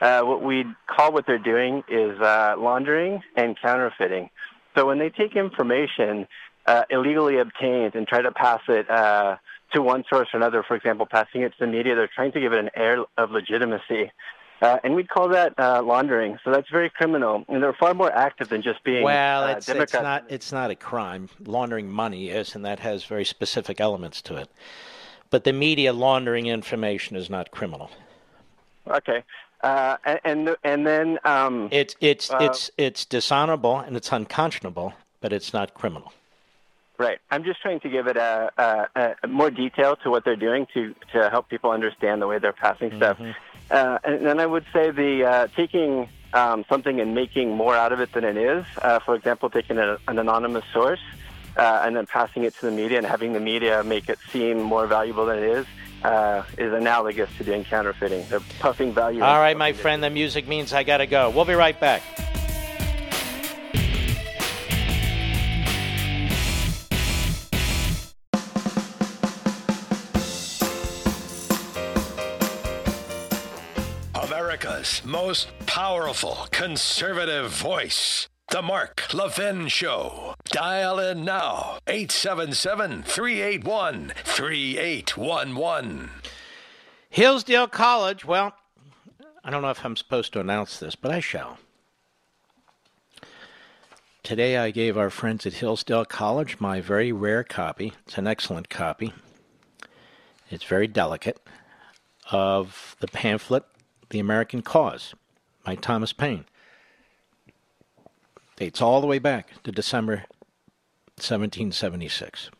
uh, 0.00 0.20
what 0.22 0.42
we'd 0.42 0.68
call 0.86 1.12
what 1.12 1.26
they're 1.26 1.38
doing 1.38 1.82
is 1.88 2.20
uh, 2.20 2.54
laundering 2.56 3.20
and 3.36 3.56
counterfeiting. 3.60 4.30
So 4.76 4.86
when 4.86 5.00
they 5.00 5.10
take 5.10 5.34
information 5.34 6.28
uh, 6.66 6.84
illegally 6.88 7.38
obtained 7.38 7.96
and 7.96 8.06
try 8.06 8.22
to 8.22 8.30
pass 8.30 8.60
it 8.68 8.88
uh, 8.88 9.36
to 9.72 9.82
one 9.82 10.04
source 10.08 10.28
or 10.32 10.36
another, 10.36 10.62
for 10.62 10.76
example, 10.76 11.06
passing 11.06 11.42
it 11.42 11.50
to 11.50 11.56
the 11.60 11.66
media, 11.66 11.94
they're 11.94 12.10
trying 12.14 12.32
to 12.32 12.40
give 12.40 12.52
it 12.52 12.58
an 12.58 12.70
air 12.74 13.04
of 13.16 13.30
legitimacy. 13.30 14.12
Uh, 14.62 14.78
and 14.84 14.94
we'd 14.94 15.08
call 15.08 15.28
that 15.28 15.58
uh, 15.58 15.82
laundering. 15.82 16.38
So 16.44 16.50
that's 16.52 16.68
very 16.68 16.90
criminal. 16.90 17.44
And 17.48 17.62
they're 17.62 17.72
far 17.72 17.94
more 17.94 18.12
active 18.12 18.50
than 18.50 18.60
just 18.60 18.84
being 18.84 19.02
Well, 19.02 19.44
uh, 19.44 19.52
it's, 19.52 19.68
it's 19.68 19.92
not 19.94 20.24
it's 20.28 20.52
not 20.52 20.70
a 20.70 20.74
crime. 20.74 21.30
Laundering 21.44 21.90
money 21.90 22.28
is, 22.28 22.54
and 22.54 22.64
that 22.64 22.80
has 22.80 23.04
very 23.04 23.24
specific 23.24 23.80
elements 23.80 24.20
to 24.22 24.36
it. 24.36 24.50
But 25.30 25.44
the 25.44 25.52
media 25.52 25.92
laundering 25.92 26.46
information 26.46 27.16
is 27.16 27.30
not 27.30 27.50
criminal. 27.50 27.90
Okay. 28.86 29.22
Uh, 29.62 29.96
and 30.04 30.20
and 30.24 30.56
and 30.62 30.86
then 30.86 31.18
um, 31.24 31.68
It's 31.70 31.96
it's 32.00 32.30
uh, 32.30 32.38
it's 32.40 32.70
it's 32.76 33.04
dishonorable 33.04 33.78
and 33.78 33.96
it's 33.96 34.12
unconscionable, 34.12 34.92
but 35.20 35.32
it's 35.32 35.54
not 35.54 35.72
criminal. 35.74 36.12
Right. 37.00 37.18
I'm 37.30 37.42
just 37.42 37.60
trying 37.60 37.80
to 37.80 37.88
give 37.88 38.06
it 38.06 38.16
a, 38.16 38.50
a, 38.94 39.14
a 39.22 39.26
more 39.26 39.50
detail 39.50 39.96
to 39.96 40.10
what 40.10 40.24
they're 40.24 40.36
doing 40.36 40.66
to 40.74 40.94
to 41.12 41.30
help 41.30 41.48
people 41.48 41.70
understand 41.70 42.22
the 42.22 42.26
way 42.26 42.38
they're 42.38 42.52
passing 42.52 42.96
stuff. 42.96 43.18
Uh, 43.70 43.98
and 44.04 44.26
then 44.26 44.38
I 44.40 44.46
would 44.46 44.64
say 44.72 44.90
the 44.90 45.24
uh, 45.24 45.46
taking 45.56 46.08
um, 46.32 46.64
something 46.68 47.00
and 47.00 47.14
making 47.14 47.56
more 47.56 47.74
out 47.74 47.92
of 47.92 48.00
it 48.00 48.12
than 48.12 48.24
it 48.24 48.36
is. 48.36 48.64
Uh, 48.80 48.98
for 49.00 49.14
example, 49.14 49.50
taking 49.50 49.78
a, 49.78 49.98
an 50.06 50.18
anonymous 50.18 50.64
source 50.72 51.00
uh, 51.56 51.82
and 51.84 51.96
then 51.96 52.06
passing 52.06 52.44
it 52.44 52.54
to 52.56 52.66
the 52.66 52.72
media 52.72 52.98
and 52.98 53.06
having 53.06 53.32
the 53.32 53.40
media 53.40 53.82
make 53.82 54.08
it 54.08 54.18
seem 54.30 54.60
more 54.60 54.86
valuable 54.86 55.26
than 55.26 55.38
it 55.38 55.44
is. 55.44 55.66
Uh, 56.02 56.42
is 56.56 56.72
analogous 56.72 57.28
to 57.36 57.44
doing 57.44 57.62
counterfeiting. 57.62 58.24
They're 58.30 58.40
puffing 58.58 58.94
value. 58.94 59.22
All 59.22 59.38
right, 59.38 59.54
my 59.54 59.74
friend, 59.74 60.02
the 60.02 60.08
music 60.08 60.48
means 60.48 60.72
I 60.72 60.82
got 60.82 60.98
to 60.98 61.06
go. 61.06 61.28
We'll 61.28 61.44
be 61.44 61.52
right 61.52 61.78
back. 61.78 62.02
America's 74.60 75.02
most 75.04 75.48
powerful 75.64 76.46
conservative 76.50 77.50
voice. 77.50 78.28
The 78.48 78.60
Mark 78.60 79.14
Levin 79.14 79.68
Show. 79.68 80.34
Dial 80.44 80.98
in 80.98 81.24
now. 81.24 81.78
877 81.86 83.04
381 83.04 84.12
3811. 84.24 86.10
Hillsdale 87.08 87.68
College, 87.68 88.24
well, 88.26 88.54
I 89.42 89.50
don't 89.50 89.62
know 89.62 89.70
if 89.70 89.84
I'm 89.84 89.96
supposed 89.96 90.32
to 90.34 90.40
announce 90.40 90.78
this, 90.78 90.94
but 90.94 91.10
I 91.10 91.20
shall. 91.20 91.58
Today 94.22 94.58
I 94.58 94.72
gave 94.72 94.98
our 94.98 95.10
friends 95.10 95.46
at 95.46 95.54
Hillsdale 95.54 96.04
College 96.04 96.60
my 96.60 96.82
very 96.82 97.12
rare 97.12 97.44
copy. 97.44 97.94
It's 98.06 98.18
an 98.18 98.26
excellent 98.26 98.68
copy. 98.68 99.14
It's 100.50 100.64
very 100.64 100.86
delicate 100.86 101.38
of 102.30 102.96
the 103.00 103.08
pamphlet 103.08 103.64
The 104.10 104.18
American 104.18 104.62
Cause 104.62 105.14
by 105.64 105.76
Thomas 105.76 106.12
Paine. 106.12 106.44
Dates 108.56 108.82
all 108.82 109.00
the 109.00 109.06
way 109.06 109.18
back 109.18 109.62
to 109.62 109.72
December 109.72 110.24
1776. 111.16 112.50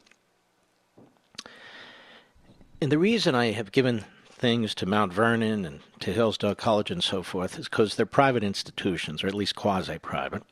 And 2.80 2.90
the 2.90 2.98
reason 2.98 3.34
I 3.34 3.50
have 3.50 3.72
given 3.72 4.04
things 4.30 4.74
to 4.76 4.86
Mount 4.86 5.12
Vernon 5.12 5.66
and 5.66 5.80
to 6.00 6.12
Hillsdale 6.12 6.54
College 6.54 6.90
and 6.90 7.04
so 7.04 7.22
forth 7.22 7.58
is 7.58 7.68
because 7.68 7.96
they're 7.96 8.06
private 8.06 8.42
institutions, 8.42 9.22
or 9.22 9.26
at 9.26 9.34
least 9.34 9.54
quasi 9.54 9.98
private. 9.98 10.42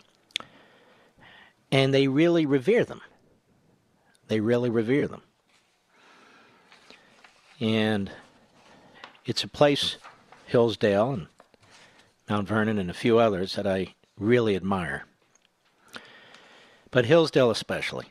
And 1.72 1.94
they 1.94 2.08
really 2.08 2.44
revere 2.44 2.84
them. 2.84 3.00
They 4.26 4.40
really 4.40 4.68
revere 4.68 5.08
them. 5.08 5.22
And 7.60 8.10
it's 9.24 9.42
a 9.42 9.48
place, 9.48 9.96
Hillsdale 10.48 11.12
and 11.12 11.26
Mount 12.26 12.48
Vernon 12.48 12.78
and 12.78 12.90
a 12.90 12.94
few 12.94 13.18
others, 13.18 13.54
that 13.54 13.66
I 13.66 13.94
really 14.18 14.56
admire. 14.56 15.04
But 16.90 17.04
Hillsdale 17.04 17.50
especially. 17.50 18.06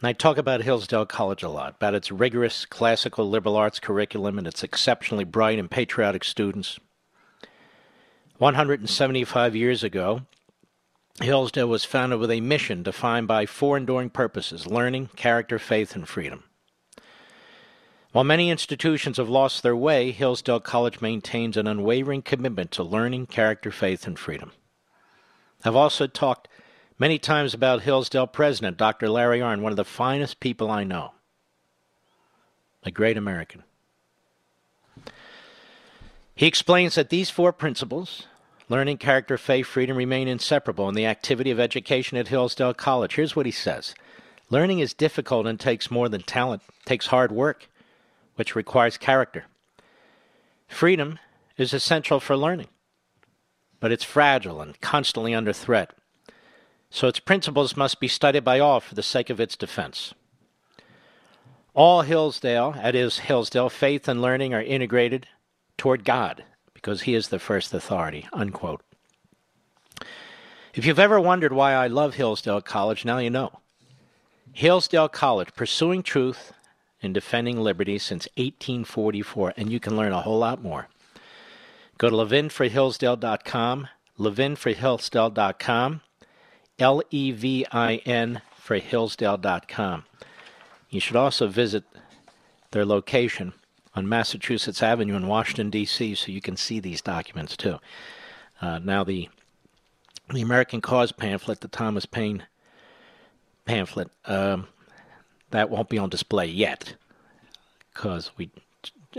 And 0.00 0.08
I 0.08 0.12
talk 0.12 0.38
about 0.38 0.62
Hillsdale 0.62 1.06
College 1.06 1.44
a 1.44 1.48
lot, 1.48 1.76
about 1.76 1.94
its 1.94 2.10
rigorous 2.10 2.66
classical 2.66 3.30
liberal 3.30 3.54
arts 3.54 3.78
curriculum 3.78 4.38
and 4.38 4.46
its 4.46 4.64
exceptionally 4.64 5.22
bright 5.22 5.60
and 5.60 5.70
patriotic 5.70 6.24
students. 6.24 6.80
175 8.38 9.54
years 9.54 9.84
ago, 9.84 10.22
Hillsdale 11.20 11.68
was 11.68 11.84
founded 11.84 12.18
with 12.18 12.32
a 12.32 12.40
mission 12.40 12.82
defined 12.82 13.28
by 13.28 13.46
four 13.46 13.76
enduring 13.76 14.10
purposes 14.10 14.66
learning, 14.66 15.10
character, 15.14 15.60
faith, 15.60 15.94
and 15.94 16.08
freedom. 16.08 16.42
While 18.12 18.24
many 18.24 18.48
institutions 18.48 19.18
have 19.18 19.28
lost 19.28 19.62
their 19.62 19.76
way, 19.76 20.12
Hillsdale 20.12 20.60
College 20.60 21.00
maintains 21.00 21.56
an 21.56 21.66
unwavering 21.66 22.22
commitment 22.22 22.70
to 22.72 22.82
learning, 22.82 23.26
character, 23.26 23.70
faith, 23.70 24.06
and 24.06 24.18
freedom. 24.18 24.52
I've 25.64 25.76
also 25.76 26.06
talked 26.06 26.48
many 26.98 27.18
times 27.18 27.52
about 27.52 27.82
Hillsdale 27.82 28.26
President 28.26 28.78
Dr. 28.78 29.10
Larry 29.10 29.40
Arnn, 29.40 29.60
one 29.60 29.72
of 29.72 29.76
the 29.76 29.84
finest 29.84 30.40
people 30.40 30.70
I 30.70 30.84
know. 30.84 31.12
A 32.84 32.90
great 32.90 33.18
American. 33.18 33.64
He 36.34 36.46
explains 36.46 36.94
that 36.94 37.10
these 37.10 37.30
four 37.30 37.52
principles 37.52 38.26
learning, 38.70 38.98
character, 38.98 39.36
faith, 39.36 39.66
freedom 39.66 39.96
remain 39.96 40.28
inseparable 40.28 40.88
in 40.88 40.94
the 40.94 41.06
activity 41.06 41.50
of 41.50 41.58
education 41.58 42.16
at 42.16 42.28
Hillsdale 42.28 42.74
College. 42.74 43.16
Here's 43.16 43.36
what 43.36 43.46
he 43.46 43.52
says 43.52 43.94
Learning 44.48 44.78
is 44.78 44.94
difficult 44.94 45.46
and 45.46 45.60
takes 45.60 45.90
more 45.90 46.08
than 46.08 46.22
talent, 46.22 46.62
takes 46.86 47.08
hard 47.08 47.32
work, 47.32 47.68
which 48.38 48.54
requires 48.54 48.96
character. 48.96 49.46
Freedom 50.68 51.18
is 51.56 51.74
essential 51.74 52.20
for 52.20 52.36
learning, 52.36 52.68
but 53.80 53.90
it's 53.90 54.04
fragile 54.04 54.60
and 54.60 54.80
constantly 54.80 55.34
under 55.34 55.52
threat. 55.52 55.90
So 56.88 57.08
its 57.08 57.18
principles 57.18 57.76
must 57.76 57.98
be 57.98 58.06
studied 58.06 58.44
by 58.44 58.60
all 58.60 58.78
for 58.78 58.94
the 58.94 59.02
sake 59.02 59.28
of 59.28 59.40
its 59.40 59.56
defense. 59.56 60.14
All 61.74 62.02
Hillsdale, 62.02 62.72
that 62.72 62.94
is, 62.94 63.18
Hillsdale, 63.18 63.70
faith 63.70 64.06
and 64.06 64.22
learning 64.22 64.54
are 64.54 64.62
integrated 64.62 65.26
toward 65.76 66.04
God 66.04 66.44
because 66.74 67.02
He 67.02 67.14
is 67.14 67.28
the 67.28 67.40
first 67.40 67.74
authority. 67.74 68.28
Unquote. 68.32 68.82
If 70.74 70.86
you've 70.86 71.00
ever 71.00 71.20
wondered 71.20 71.52
why 71.52 71.72
I 71.72 71.88
love 71.88 72.14
Hillsdale 72.14 72.60
College, 72.60 73.04
now 73.04 73.18
you 73.18 73.30
know. 73.30 73.58
Hillsdale 74.52 75.08
College, 75.08 75.54
pursuing 75.56 76.04
truth 76.04 76.52
and 77.02 77.14
defending 77.14 77.60
liberty 77.60 77.98
since 77.98 78.26
1844, 78.36 79.54
and 79.56 79.70
you 79.70 79.80
can 79.80 79.96
learn 79.96 80.12
a 80.12 80.22
whole 80.22 80.38
lot 80.38 80.62
more. 80.62 80.88
Go 81.96 82.10
to 82.10 82.16
levinforhillsdale.com, 82.16 83.88
levinforhillsdale.com, 84.18 86.00
L 86.78 87.02
E 87.10 87.32
V 87.32 87.66
I 87.72 87.96
N 87.96 88.40
for 88.56 88.78
Hillsdale.com. 88.78 90.04
You 90.90 91.00
should 91.00 91.16
also 91.16 91.48
visit 91.48 91.84
their 92.70 92.84
location 92.84 93.52
on 93.94 94.08
Massachusetts 94.08 94.82
Avenue 94.82 95.16
in 95.16 95.26
Washington, 95.26 95.70
D.C., 95.70 96.14
so 96.14 96.30
you 96.30 96.40
can 96.40 96.56
see 96.56 96.78
these 96.78 97.02
documents 97.02 97.56
too. 97.56 97.78
Uh, 98.60 98.78
now, 98.78 99.02
the, 99.04 99.28
the 100.32 100.42
American 100.42 100.80
Cause 100.80 101.12
pamphlet, 101.12 101.60
the 101.60 101.68
Thomas 101.68 102.06
Paine 102.06 102.44
pamphlet, 103.64 104.10
um, 104.26 104.68
that 105.50 105.70
won't 105.70 105.88
be 105.88 105.98
on 105.98 106.08
display 106.08 106.46
yet 106.46 106.94
because 107.92 108.30
we 108.36 108.50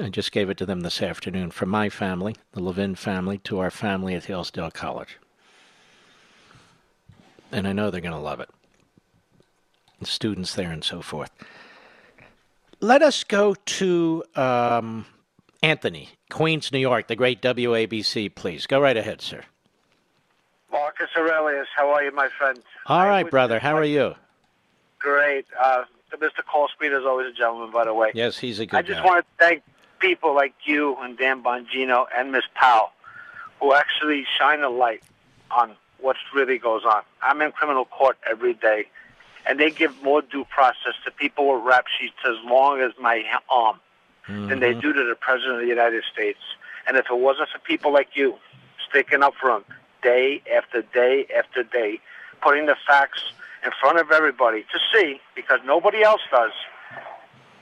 I 0.02 0.10
just 0.10 0.32
gave 0.32 0.50
it 0.50 0.58
to 0.58 0.66
them 0.66 0.82
this 0.82 1.02
afternoon 1.02 1.52
from 1.52 1.70
my 1.70 1.90
family, 1.90 2.36
the 2.54 2.62
Levin 2.62 2.96
family, 2.96 3.40
to 3.40 3.60
our 3.60 3.72
family 3.72 4.16
at 4.16 4.26
Hillsdale 4.26 4.72
College. 4.72 5.18
And 7.52 7.68
I 7.68 7.74
know 7.74 7.90
they're 7.90 8.00
going 8.00 8.14
to 8.14 8.20
love 8.20 8.40
it. 8.40 8.50
The 10.00 10.06
students 10.06 10.54
there 10.54 10.72
and 10.72 10.84
so 10.84 11.02
forth. 11.02 11.32
Let 12.80 13.02
us 13.02 13.24
go 13.24 13.56
to 13.56 14.24
um, 14.36 15.06
Anthony, 15.62 16.10
Queens, 16.30 16.72
New 16.72 16.80
York, 16.80 17.08
the 17.08 17.16
great 17.16 17.42
WABC, 17.42 18.34
please. 18.36 18.68
Go 18.68 18.80
right 18.80 18.96
ahead, 18.96 19.22
sir. 19.22 19.42
Marcus 20.72 21.10
Aurelius, 21.18 21.68
how 21.76 21.90
are 21.90 22.04
you, 22.04 22.12
my 22.14 22.30
friend? 22.38 22.60
All 22.86 23.06
right, 23.08 23.30
brother. 23.30 23.60
How 23.60 23.76
are 23.76 23.84
you? 23.84 24.14
Great. 25.00 25.46
Uh, 25.60 25.84
Mr. 26.18 26.46
Call 26.46 26.68
Speed 26.70 26.92
is 26.92 27.06
always 27.06 27.28
a 27.28 27.34
gentleman, 27.34 27.72
by 27.72 27.86
the 27.86 27.94
way. 27.94 28.12
Yes, 28.14 28.38
he's 28.38 28.60
a 28.60 28.66
good 28.66 28.78
I 28.78 28.82
just 28.82 29.02
guy. 29.02 29.06
want 29.06 29.26
to 29.26 29.44
thank 29.44 29.64
people 30.00 30.34
like 30.34 30.54
you 30.64 30.96
and 30.98 31.18
Dan 31.18 31.44
Bongino 31.44 32.06
and 32.16 32.32
Miss 32.32 32.44
Powell 32.56 32.92
who 33.60 33.74
actually 33.74 34.26
shine 34.38 34.62
a 34.62 34.70
light 34.70 35.04
on 35.52 35.76
what 36.00 36.16
really 36.34 36.58
goes 36.58 36.84
on. 36.86 37.02
I'm 37.22 37.42
in 37.42 37.52
criminal 37.52 37.86
court 37.86 38.18
every 38.30 38.54
day, 38.54 38.86
and 39.46 39.60
they 39.60 39.70
give 39.70 40.02
more 40.02 40.22
due 40.22 40.46
process 40.46 40.94
to 41.06 41.12
people 41.12 41.54
with 41.54 41.64
rap 41.64 41.86
sheets 42.00 42.16
as 42.26 42.36
long 42.46 42.80
as 42.80 42.92
my 43.00 43.24
arm 43.50 43.80
than 44.28 44.60
they 44.60 44.72
mm-hmm. 44.72 44.80
do 44.80 44.94
to 44.94 45.04
the 45.06 45.16
President 45.16 45.56
of 45.56 45.62
the 45.62 45.68
United 45.68 46.04
States. 46.12 46.40
And 46.88 46.98
if 46.98 47.08
it 47.10 47.18
wasn't 47.18 47.50
for 47.50 47.58
people 47.60 47.92
like 47.92 48.10
you 48.16 48.36
sticking 48.88 49.24
up 49.24 49.34
for 49.34 49.50
him 49.50 49.66
day 50.04 50.42
after 50.56 50.84
day 50.84 51.26
after 51.36 51.64
day, 51.64 52.00
putting 52.42 52.68
the 52.68 52.76
facts 52.88 53.24
in 53.64 53.72
front 53.80 54.00
of 54.00 54.12
everybody 54.12 54.64
to 54.64 54.80
see, 54.94 55.20
because 55.36 55.60
nobody 55.66 56.04
else 56.04 56.22
does, 56.32 56.52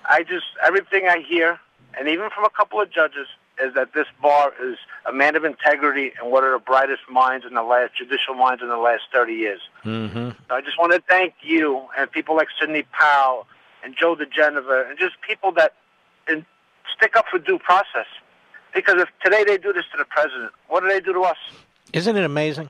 I 0.06 0.24
just, 0.24 0.46
everything 0.66 1.08
I 1.08 1.24
hear, 1.28 1.60
and 1.98 2.08
even 2.08 2.30
from 2.30 2.46
a 2.46 2.50
couple 2.50 2.82
of 2.82 2.92
judges, 2.92 3.28
is 3.60 3.74
that 3.74 3.94
this 3.94 4.06
Barr 4.22 4.54
is 4.62 4.78
a 5.06 5.12
man 5.12 5.36
of 5.36 5.44
integrity 5.44 6.14
and 6.22 6.32
one 6.32 6.44
of 6.44 6.52
the 6.52 6.60
brightest 6.60 7.02
minds 7.10 7.46
in 7.46 7.56
the 7.56 7.64
last 7.64 7.96
judicial 7.98 8.36
minds 8.36 8.62
in 8.62 8.70
the 8.70 8.78
last 8.78 9.04
30 9.12 9.34
years. 9.34 9.62
Mm-hmm. 9.84 10.30
So 10.48 10.56
I 10.56 10.62
just 10.62 10.78
want 10.78 10.94
to 10.94 11.02
thank 11.10 11.34
you 11.42 11.88
and 11.98 12.12
people 12.12 12.36
like 12.36 12.50
Sidney 12.60 12.84
Powell 12.92 13.48
and 13.84 13.96
Joe 14.00 14.16
diGenova 14.16 14.90
and 14.90 15.00
just 15.00 15.16
people 15.28 15.52
that 15.54 15.74
and 16.28 16.46
stick 16.96 17.16
up 17.16 17.26
for 17.32 17.40
due 17.40 17.58
process. 17.58 18.06
Because 18.74 19.02
if 19.02 19.10
today 19.24 19.44
they 19.44 19.58
do 19.58 19.74
this 19.74 19.86
to 19.92 19.98
the 19.98 20.06
president, 20.06 20.52
what 20.68 20.82
do 20.82 20.90
they 20.90 21.00
do 21.00 21.14
to 21.14 21.22
us? 21.22 21.38
Isn't 21.94 22.16
it 22.16 22.24
amazing? 22.24 22.70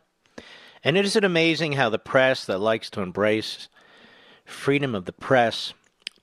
And 0.88 0.98
isn't 0.98 1.22
it 1.22 1.26
amazing 1.26 1.74
how 1.74 1.90
the 1.90 2.00
press 2.00 2.46
that 2.46 2.60
likes 2.60 2.90
to 2.92 3.02
embrace 3.02 3.68
freedom 4.46 4.96
of 4.96 5.04
the 5.04 5.12
press 5.12 5.74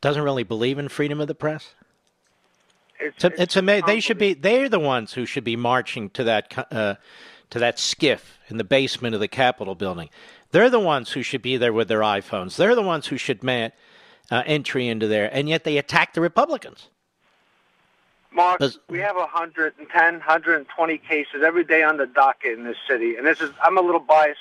doesn't 0.01 0.23
really 0.23 0.43
believe 0.43 0.78
in 0.78 0.89
freedom 0.89 1.20
of 1.20 1.28
the 1.28 1.35
press? 1.35 1.74
It's, 2.99 3.23
It's, 3.23 3.39
it's 3.39 3.57
amazing. 3.57 3.85
They 3.86 4.01
should 4.01 4.16
be. 4.16 4.32
They're 4.32 4.70
the 4.70 4.81
ones 4.81 5.12
who 5.12 5.27
should 5.27 5.45
be 5.45 5.55
marching 5.55 6.09
to 6.11 6.24
that 6.24 6.73
uh, 6.73 6.95
to 7.51 7.59
that 7.59 7.77
SCIF 7.77 8.20
in 8.49 8.57
the 8.57 8.65
basement 8.65 9.15
of 9.15 9.20
the 9.20 9.28
Capitol 9.28 9.74
building. 9.74 10.09
They're 10.53 10.70
the 10.70 10.81
ones 10.81 11.12
who 11.12 11.23
should 11.23 11.43
be 11.43 11.59
there 11.59 11.74
with 11.74 11.89
their 11.89 12.01
iPhones. 12.01 12.57
They're 12.57 12.74
the 12.74 12.81
ones 12.81 13.09
who 13.09 13.19
should 13.19 13.43
man 13.43 13.70
uh, 14.31 14.45
entry 14.47 14.89
into 14.89 15.07
there, 15.09 15.28
and 15.31 15.47
yet 15.47 15.65
they 15.65 15.77
attack 15.77 16.15
the 16.15 16.23
Republicans. 16.23 16.89
Mark, 18.32 18.62
we 18.89 18.99
have 18.99 19.15
110, 19.15 20.15
120 20.15 20.99
cases 20.99 21.43
every 21.45 21.65
day 21.65 21.82
on 21.82 21.99
the 21.99 22.07
docket 22.07 22.59
in 22.59 22.65
this 22.65 22.78
city, 22.89 23.16
and 23.16 23.27
this 23.27 23.43
is 23.43 23.51
I'm 23.62 23.77
a 23.77 23.82
little 23.82 24.01
biased. 24.01 24.41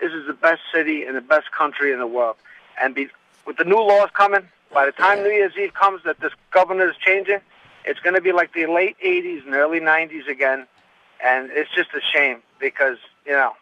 This 0.00 0.12
is 0.12 0.26
the 0.26 0.32
best 0.32 0.60
city 0.72 1.04
and 1.04 1.16
the 1.16 1.20
best 1.20 1.50
country 1.52 1.92
in 1.92 1.98
the 1.98 2.06
world, 2.06 2.36
and 2.80 2.94
be, 2.94 3.08
with 3.46 3.56
the 3.56 3.64
new 3.64 3.80
laws 3.80 4.10
coming, 4.14 4.48
by 4.72 4.86
the 4.86 4.92
time 4.92 5.22
New 5.22 5.30
Year's 5.30 5.56
Eve 5.58 5.74
comes, 5.74 6.02
that 6.04 6.20
this 6.20 6.32
governor 6.52 6.88
is 6.88 6.96
changing, 6.96 7.40
it's 7.84 8.00
going 8.00 8.14
to 8.14 8.20
be 8.20 8.32
like 8.32 8.52
the 8.52 8.66
late 8.66 8.96
80s 9.04 9.44
and 9.46 9.54
early 9.54 9.80
90s 9.80 10.28
again, 10.28 10.66
and 11.24 11.50
it's 11.52 11.70
just 11.74 11.90
a 11.94 12.00
shame 12.00 12.38
because 12.60 12.98
you 13.26 13.32
know 13.32 13.52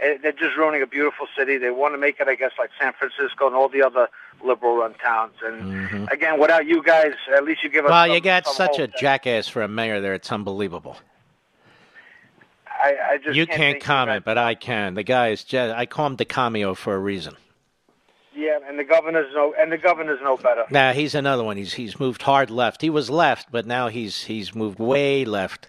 eh, 0.00 0.18
they're 0.22 0.32
just 0.32 0.56
ruining 0.56 0.82
a 0.82 0.86
beautiful 0.86 1.26
city. 1.36 1.56
They 1.58 1.70
want 1.70 1.94
to 1.94 1.98
make 1.98 2.18
it, 2.20 2.28
I 2.28 2.34
guess, 2.34 2.52
like 2.58 2.70
San 2.80 2.92
Francisco 2.92 3.46
and 3.46 3.54
all 3.54 3.68
the 3.68 3.82
other 3.82 4.08
liberal-run 4.44 4.94
towns. 4.94 5.34
And 5.44 6.08
again, 6.10 6.38
without 6.40 6.66
you 6.66 6.82
guys, 6.82 7.14
at 7.34 7.44
least 7.44 7.62
you 7.62 7.68
give 7.70 7.84
us. 7.84 7.90
Well, 7.90 8.04
some- 8.06 8.14
you 8.14 8.20
got 8.20 8.46
such 8.46 8.78
a 8.78 8.88
jackass 8.88 9.48
for 9.48 9.62
a 9.62 9.68
mayor 9.68 10.00
there. 10.00 10.14
It's 10.14 10.30
unbelievable. 10.32 10.96
I, 12.82 12.96
I 13.12 13.18
just 13.18 13.36
You 13.36 13.46
can't, 13.46 13.58
can't 13.58 13.82
comment, 13.82 14.24
but 14.24 14.38
I 14.38 14.54
can. 14.54 14.94
The 14.94 15.02
guy 15.02 15.28
is 15.28 15.44
just. 15.44 15.74
I 15.74 15.86
call 15.86 16.06
him 16.06 16.16
DeCamio 16.16 16.76
for 16.76 16.94
a 16.94 16.98
reason. 16.98 17.36
Yeah, 18.34 18.58
and 18.68 18.78
the 18.78 18.84
governor's 18.84 19.34
no, 19.34 19.52
and 19.58 19.72
the 19.72 19.78
governor's 19.78 20.20
no 20.22 20.36
better. 20.36 20.64
Now 20.70 20.92
he's 20.92 21.16
another 21.16 21.42
one. 21.42 21.56
He's 21.56 21.74
he's 21.74 21.98
moved 21.98 22.22
hard 22.22 22.50
left. 22.50 22.80
He 22.80 22.88
was 22.90 23.10
left, 23.10 23.50
but 23.50 23.66
now 23.66 23.88
he's 23.88 24.22
he's 24.24 24.54
moved 24.54 24.78
way 24.78 25.24
left. 25.24 25.68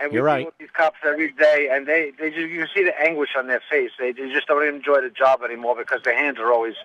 And 0.00 0.12
we 0.12 0.16
You're 0.16 0.24
right. 0.24 0.46
with 0.46 0.56
these 0.58 0.70
cops 0.70 0.98
every 1.04 1.32
day, 1.32 1.68
and 1.72 1.86
they 1.86 2.12
they 2.18 2.30
just 2.30 2.48
you 2.48 2.66
see 2.72 2.84
the 2.84 2.96
anguish 3.00 3.30
on 3.36 3.48
their 3.48 3.62
face. 3.68 3.90
They, 3.98 4.12
they 4.12 4.30
just 4.30 4.46
don't 4.46 4.66
enjoy 4.66 5.00
the 5.00 5.10
job 5.10 5.42
anymore 5.42 5.74
because 5.74 6.02
their 6.02 6.16
hands 6.16 6.38
are 6.38 6.52
always 6.52 6.76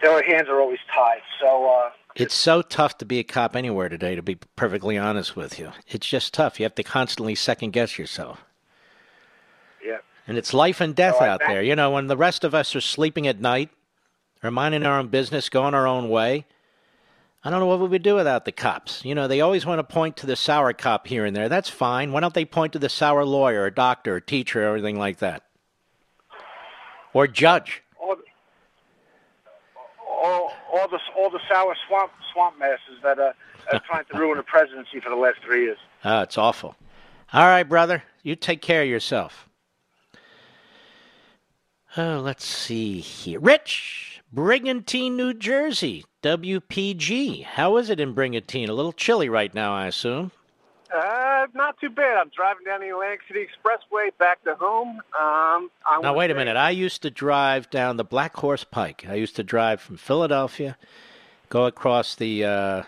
their 0.00 0.20
hands 0.24 0.48
are 0.48 0.60
always 0.60 0.80
tied. 0.92 1.22
So 1.40 1.70
uh, 1.70 1.90
It's 2.14 2.34
so 2.34 2.60
tough 2.62 2.98
to 2.98 3.04
be 3.06 3.18
a 3.18 3.24
cop 3.24 3.56
anywhere 3.56 3.88
today. 3.88 4.14
To 4.14 4.22
be 4.22 4.34
perfectly 4.56 4.98
honest 4.98 5.34
with 5.34 5.58
you, 5.58 5.72
it's 5.88 6.06
just 6.06 6.34
tough. 6.34 6.60
You 6.60 6.64
have 6.64 6.74
to 6.74 6.82
constantly 6.82 7.34
second 7.34 7.72
guess 7.72 7.98
yourself. 7.98 8.44
yeah, 9.84 9.98
And 10.28 10.36
it's 10.36 10.52
life 10.52 10.80
and 10.80 10.94
death 10.94 11.20
out 11.22 11.40
thank- 11.40 11.50
there. 11.52 11.62
You 11.62 11.74
know, 11.74 11.90
when 11.92 12.08
the 12.08 12.16
rest 12.16 12.44
of 12.44 12.54
us 12.54 12.76
are 12.76 12.80
sleeping 12.82 13.26
at 13.26 13.40
night, 13.40 13.70
or 14.44 14.50
minding 14.50 14.84
our 14.84 14.98
own 14.98 15.08
business, 15.08 15.48
going 15.48 15.72
our 15.74 15.86
own 15.86 16.08
way, 16.08 16.44
I 17.44 17.50
don't 17.50 17.60
know 17.60 17.66
what 17.66 17.80
we 17.80 17.88
would 17.88 18.02
do 18.02 18.16
without 18.16 18.44
the 18.44 18.52
cops. 18.52 19.04
You 19.04 19.14
know, 19.14 19.26
they 19.28 19.40
always 19.40 19.64
want 19.64 19.78
to 19.78 19.84
point 19.84 20.16
to 20.18 20.26
the 20.26 20.36
sour 20.36 20.72
cop 20.72 21.06
here 21.06 21.24
and 21.24 21.34
there. 21.34 21.48
That's 21.48 21.68
fine. 21.68 22.12
Why 22.12 22.20
don't 22.20 22.34
they 22.34 22.44
point 22.44 22.72
to 22.74 22.78
the 22.78 22.88
sour 22.88 23.24
lawyer, 23.24 23.62
or 23.62 23.70
doctor, 23.70 24.16
or 24.16 24.20
teacher, 24.20 24.62
or 24.62 24.66
everything 24.66 24.98
like 24.98 25.18
that? 25.18 25.44
Or 27.12 27.26
judge. 27.26 27.82
All 30.22 30.52
all 30.72 30.88
the 30.88 30.98
all 31.16 31.30
the 31.30 31.40
sour 31.50 31.76
swamp 31.88 32.12
swamp 32.32 32.58
masses 32.58 32.98
that 33.02 33.18
uh, 33.18 33.32
are 33.72 33.80
trying 33.86 34.04
to 34.10 34.18
ruin 34.18 34.36
the 34.36 34.42
presidency 34.42 35.00
for 35.00 35.10
the 35.10 35.16
last 35.16 35.38
three 35.44 35.64
years. 35.64 35.78
Oh, 36.04 36.20
it's 36.20 36.38
awful. 36.38 36.76
All 37.32 37.46
right, 37.46 37.64
brother. 37.64 38.02
You 38.22 38.36
take 38.36 38.62
care 38.62 38.82
of 38.82 38.88
yourself. 38.88 39.48
Oh, 41.96 42.20
let's 42.20 42.44
see 42.44 43.00
here. 43.00 43.38
Rich, 43.38 44.22
Brigantine, 44.32 45.16
New 45.16 45.34
Jersey, 45.34 46.04
WPG. 46.22 47.44
How 47.44 47.76
is 47.76 47.90
it 47.90 48.00
in 48.00 48.14
Brigantine? 48.14 48.70
A 48.70 48.74
little 48.74 48.92
chilly 48.92 49.28
right 49.28 49.52
now, 49.52 49.74
I 49.74 49.88
assume. 49.88 50.30
Uh, 50.94 51.46
not 51.54 51.78
too 51.80 51.88
bad. 51.90 52.18
I'm 52.18 52.30
driving 52.36 52.64
down 52.64 52.80
the 52.80 52.90
Atlantic 52.90 53.20
City 53.26 53.46
Expressway 53.46 54.10
back 54.18 54.42
to 54.44 54.54
home. 54.54 54.98
Um, 55.18 55.70
I 55.86 56.00
Now, 56.02 56.14
wait 56.14 56.30
a 56.30 56.34
say- 56.34 56.38
minute. 56.38 56.56
I 56.56 56.70
used 56.70 57.02
to 57.02 57.10
drive 57.10 57.70
down 57.70 57.96
the 57.96 58.04
Black 58.04 58.36
Horse 58.36 58.64
Pike. 58.64 59.06
I 59.08 59.14
used 59.14 59.36
to 59.36 59.42
drive 59.42 59.80
from 59.80 59.96
Philadelphia, 59.96 60.76
go 61.48 61.64
across 61.66 62.14
the, 62.14 62.44
uh, 62.44 62.82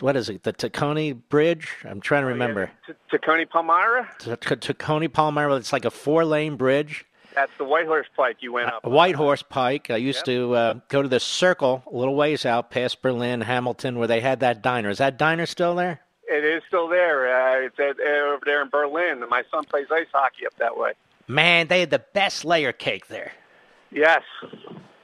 what 0.00 0.16
is 0.16 0.28
it, 0.30 0.44
the 0.44 0.52
Tacony 0.52 1.20
Bridge? 1.28 1.74
I'm 1.84 2.00
trying 2.00 2.22
to 2.22 2.28
remember. 2.28 2.70
To, 2.86 2.96
to 3.10 3.18
Coney 3.18 3.44
Palmyra. 3.44 4.08
Tacony 4.18 5.12
Palmyra. 5.12 5.56
It's 5.56 5.72
like 5.72 5.84
a 5.84 5.90
four 5.90 6.24
lane 6.24 6.56
bridge. 6.56 7.04
That's 7.34 7.52
the 7.56 7.64
White 7.64 7.86
Horse 7.86 8.06
Pike 8.16 8.36
you 8.40 8.52
went 8.52 8.68
up. 8.68 8.84
A 8.84 8.90
White 8.90 9.14
Horse 9.14 9.42
Pike. 9.42 9.90
I 9.90 9.96
used 9.96 10.24
to 10.26 10.54
uh, 10.54 10.74
go 10.88 11.00
to 11.02 11.08
the 11.08 11.20
Circle 11.20 11.82
a 11.90 11.96
little 11.96 12.14
ways 12.14 12.44
out 12.44 12.70
past 12.70 13.00
Berlin, 13.00 13.40
Hamilton, 13.42 13.98
where 13.98 14.08
they 14.08 14.20
had 14.20 14.40
that 14.40 14.62
diner. 14.62 14.90
Is 14.90 14.98
that 14.98 15.16
diner 15.18 15.46
still 15.46 15.74
there? 15.74 16.00
It 16.32 16.44
is 16.44 16.62
still 16.66 16.88
there. 16.88 17.28
Uh, 17.28 17.66
it's 17.66 17.78
at, 17.78 18.00
uh, 18.00 18.34
over 18.34 18.42
there 18.44 18.62
in 18.62 18.68
Berlin. 18.68 19.22
My 19.28 19.44
son 19.50 19.64
plays 19.64 19.86
ice 19.90 20.06
hockey 20.12 20.46
up 20.46 20.54
that 20.58 20.76
way. 20.76 20.92
Man, 21.28 21.68
they 21.68 21.80
had 21.80 21.90
the 21.90 21.98
best 21.98 22.44
layer 22.44 22.72
cake 22.72 23.08
there. 23.08 23.32
Yes. 23.90 24.22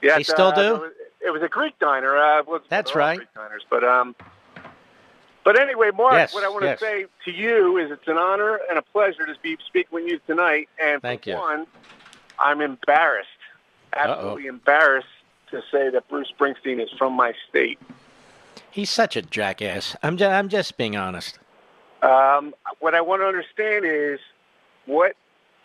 Yes. 0.01 0.17
They 0.17 0.23
still 0.23 0.47
uh, 0.47 0.55
do? 0.55 0.91
It 1.21 1.31
was 1.31 1.41
a 1.41 1.47
Greek 1.47 1.77
diner. 1.79 2.17
Uh, 2.17 2.43
well, 2.47 2.61
That's 2.69 2.95
right. 2.95 3.17
Greek 3.17 3.33
diners, 3.35 3.65
but 3.69 3.83
um. 3.83 4.15
But 5.45 5.59
anyway, 5.59 5.89
Mark, 5.95 6.13
Yes, 6.13 6.33
what 6.33 6.43
I 6.43 6.49
want 6.49 6.63
yes. 6.65 6.79
to 6.79 6.85
say 6.85 7.05
to 7.25 7.31
you 7.31 7.77
is 7.77 7.89
it's 7.91 8.07
an 8.07 8.17
honor 8.17 8.59
and 8.69 8.77
a 8.77 8.81
pleasure 8.81 9.25
to 9.25 9.33
be 9.41 9.57
speaking 9.65 9.89
with 9.91 10.05
you 10.05 10.19
tonight. 10.27 10.69
And 10.83 11.01
Thank 11.01 11.23
for 11.23 11.29
you. 11.29 11.35
one, 11.37 11.65
I'm 12.37 12.61
embarrassed, 12.61 13.29
absolutely 13.93 14.47
embarrassed 14.47 15.07
to 15.51 15.61
say 15.71 15.89
that 15.89 16.07
Bruce 16.09 16.31
Springsteen 16.37 16.83
is 16.83 16.89
from 16.97 17.13
my 17.13 17.33
state. 17.49 17.79
He's 18.71 18.89
such 18.89 19.15
a 19.15 19.21
jackass. 19.21 19.95
I'm 20.03 20.17
just, 20.17 20.31
I'm 20.31 20.49
just 20.49 20.77
being 20.77 20.95
honest. 20.95 21.39
Um, 22.01 22.53
what 22.79 22.95
I 22.95 23.01
want 23.01 23.21
to 23.21 23.25
understand 23.25 23.85
is 23.85 24.19
what 24.85 25.15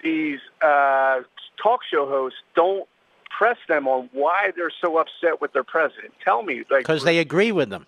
these 0.03 0.41
uh, 0.63 1.21
talk 1.63 1.81
show 1.91 2.09
hosts 2.09 2.39
don't 2.57 2.89
press 3.37 3.57
them 3.69 3.87
on 3.89 4.09
why 4.13 4.53
they're 4.57 4.73
so 4.81 4.99
upset 4.99 5.41
with 5.41 5.53
their 5.53 5.65
president. 5.65 6.13
Tell 6.25 6.43
me, 6.43 6.59
like, 6.71 6.81
Because 6.81 7.05
they 7.05 7.19
agree 7.19 7.53
with 7.53 7.71
them. 7.71 7.87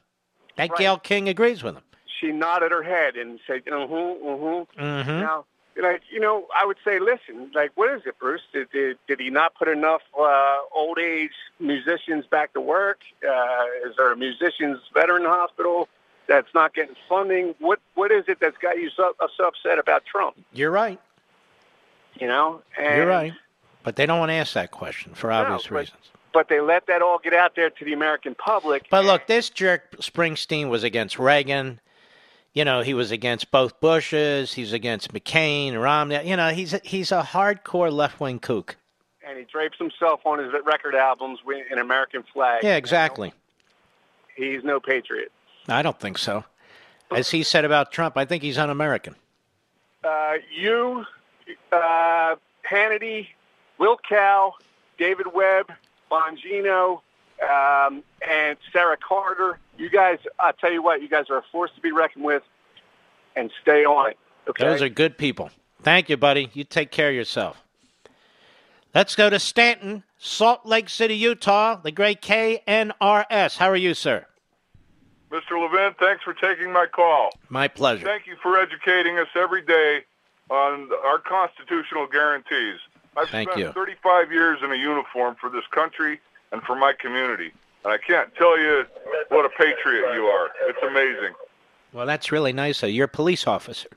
That 0.57 0.71
Gayle 0.77 0.99
King 0.99 1.29
agrees 1.29 1.63
with 1.63 1.75
them. 1.75 1.83
she 2.21 2.33
nodded 2.33 2.73
her 2.73 2.83
head 2.83 3.17
and 3.17 3.39
said, 3.47 3.63
"Uh 3.71 3.87
huh, 3.87 4.15
uh 4.25 4.65
huh." 5.05 5.21
Now, 5.21 5.45
like 5.81 6.03
you 6.11 6.21
know, 6.21 6.47
I 6.55 6.65
would 6.65 6.79
say, 6.85 6.99
listen, 6.99 7.51
like, 7.55 7.73
what 7.75 7.95
is 7.95 8.03
it, 8.07 8.19
Bruce? 8.19 8.43
Did 8.53 8.71
did, 8.71 8.99
did 9.07 9.21
he 9.21 9.31
not 9.31 9.55
put 9.55 9.69
enough 9.69 10.03
uh, 10.19 10.57
old 10.75 10.99
age 10.99 11.33
musicians 11.61 12.27
back 12.27 12.53
to 12.55 12.61
work? 12.61 13.01
Uh, 13.23 13.89
is 13.89 13.97
there 13.97 14.13
a 14.13 14.17
musicians 14.17 14.79
veteran 14.95 15.25
hospital? 15.25 15.89
that's 16.27 16.53
not 16.55 16.75
getting 16.75 16.97
funding? 17.09 17.55
What 17.59 17.81
what 17.95 18.11
is 18.11 18.25
it 18.29 18.39
that's 18.41 18.59
got 18.59 18.79
you 18.79 18.91
so, 18.91 19.15
so 19.37 19.49
upset 19.49 19.79
about 19.79 20.05
Trump? 20.05 20.37
You're 20.53 20.71
right. 20.71 21.01
You 22.19 22.27
know, 22.27 22.63
and, 22.79 22.97
You're 22.97 23.07
right. 23.07 23.33
But 23.83 23.97
they 23.97 24.07
don't 24.07 24.19
want 24.19 24.31
to 24.31 24.35
ask 24.35 24.55
that 24.55 24.71
question 24.71 25.15
for 25.15 25.31
obvious 25.31 25.65
but- 25.65 25.79
reasons. 25.79 26.01
But 26.33 26.51
they 26.51 26.61
let 26.61 26.87
that 26.89 27.01
all 27.01 27.19
get 27.19 27.33
out 27.33 27.57
there 27.57 27.71
to 27.71 27.85
the 27.85 27.95
American 27.95 28.35
public. 28.35 28.89
But 28.91 29.07
look, 29.07 29.27
this 29.27 29.49
jerk 29.49 29.97
Springsteen 30.03 30.69
was 30.69 30.85
against 30.85 31.19
Reagan. 31.19 31.81
You 32.57 32.65
know, 32.65 32.81
he 32.81 32.95
was 32.95 33.11
against 33.11 33.51
both 33.51 33.79
Bushes. 33.81 34.55
He's 34.55 34.73
against 34.73 35.13
McCain, 35.13 35.79
Romney. 35.79 36.27
You 36.27 36.37
know, 36.39 36.49
he's 36.49 36.73
a, 36.73 36.81
he's 36.83 37.13
a 37.13 37.23
hardcore 37.23 37.93
left 37.93 38.19
wing 38.19 38.39
kook. 38.39 38.77
and 39.23 39.37
he 39.39 39.45
drapes 39.45 39.77
himself 39.77 40.21
on 40.25 40.39
his 40.39 40.51
record 40.65 40.95
albums 40.95 41.41
with 41.45 41.67
an 41.71 41.79
American 41.79 42.25
flag. 42.33 42.65
Yeah, 42.65 42.77
exactly. 42.77 43.35
He's 44.37 44.65
no 44.65 44.81
patriot. 44.81 45.31
I 45.69 45.83
don't 45.83 46.01
think 46.01 46.17
so. 46.17 46.45
As 47.15 47.31
he 47.31 47.43
said 47.43 47.67
about 47.67 47.93
Trump, 47.93 48.17
I 48.17 48.25
think 48.25 48.43
he's 48.43 48.57
un-American. 48.57 49.17
Uh, 50.03 50.35
you, 50.51 51.05
uh, 51.73 52.37
Hannity, 52.69 53.29
Will 53.77 53.99
Cow, 54.09 54.55
David 54.97 55.27
Webb, 55.35 55.73
Bongino, 56.11 57.01
um, 57.43 58.03
and 58.27 58.57
Sara 58.73 58.97
Carter. 58.97 59.59
You 59.79 59.91
guys, 59.91 60.19
I'll 60.39 60.53
tell 60.53 60.73
you 60.73 60.83
what, 60.83 61.03
you 61.03 61.09
guys 61.09 61.27
are 61.31 61.39
a 61.39 61.45
force 61.53 61.71
to 61.75 61.81
be 61.81 61.93
reckoned 61.93 62.25
with, 62.25 62.43
and 63.35 63.51
stay 63.61 63.85
on 63.85 64.11
it. 64.11 64.19
Okay. 64.49 64.65
Those 64.65 64.83
are 64.83 64.89
good 64.89 65.19
people. 65.19 65.51
Thank 65.83 66.09
you, 66.09 66.17
buddy. 66.17 66.51
You 66.55 66.65
take 66.65 66.91
care 66.91 67.11
of 67.11 67.15
yourself. 67.15 67.63
Let's 68.95 69.15
go 69.15 69.29
to 69.29 69.39
Stanton, 69.39 70.05
Salt 70.17 70.65
Lake 70.65 70.89
City, 70.89 71.15
Utah, 71.15 71.77
the 71.77 71.91
great 71.91 72.23
KNRS. 72.23 73.59
How 73.59 73.69
are 73.69 73.77
you, 73.77 73.93
sir? 73.93 74.27
Mr. 75.31 75.61
Levin, 75.61 75.95
thanks 76.01 76.23
for 76.23 76.33
taking 76.33 76.73
my 76.73 76.87
call. 76.87 77.31
My 77.49 77.69
pleasure. 77.69 78.07
Thank 78.07 78.27
you 78.27 78.37
for 78.43 78.59
educating 78.59 79.19
us 79.19 79.29
every 79.35 79.61
day 79.61 80.05
on 80.49 80.89
our 81.05 81.19
constitutional 81.19 82.07
guarantees. 82.07 82.79
I've 83.17 83.29
Thank 83.29 83.51
spent 83.51 83.67
you. 83.67 83.73
35 83.73 84.33
years 84.33 84.61
in 84.63 84.71
a 84.71 84.77
uniform 84.77 85.37
for 85.41 85.51
this 85.51 85.65
country 85.73 86.21
and 86.53 86.63
for 86.63 86.77
my 86.77 86.93
community, 86.93 87.53
and 87.87 87.95
I 87.95 87.99
can't 87.99 88.35
tell 88.35 88.59
you 88.59 88.85
what 89.29 89.47
a 89.47 89.49
patriot 89.51 90.13
you 90.15 90.25
are. 90.25 90.51
It's 90.69 90.79
amazing. 90.83 91.35
Well, 91.93 92.05
that's 92.05 92.33
really 92.33 92.53
nice. 92.53 92.83
you. 92.83 92.89
You're 92.89 93.05
a 93.05 93.09
police 93.09 93.47
officer. 93.47 93.89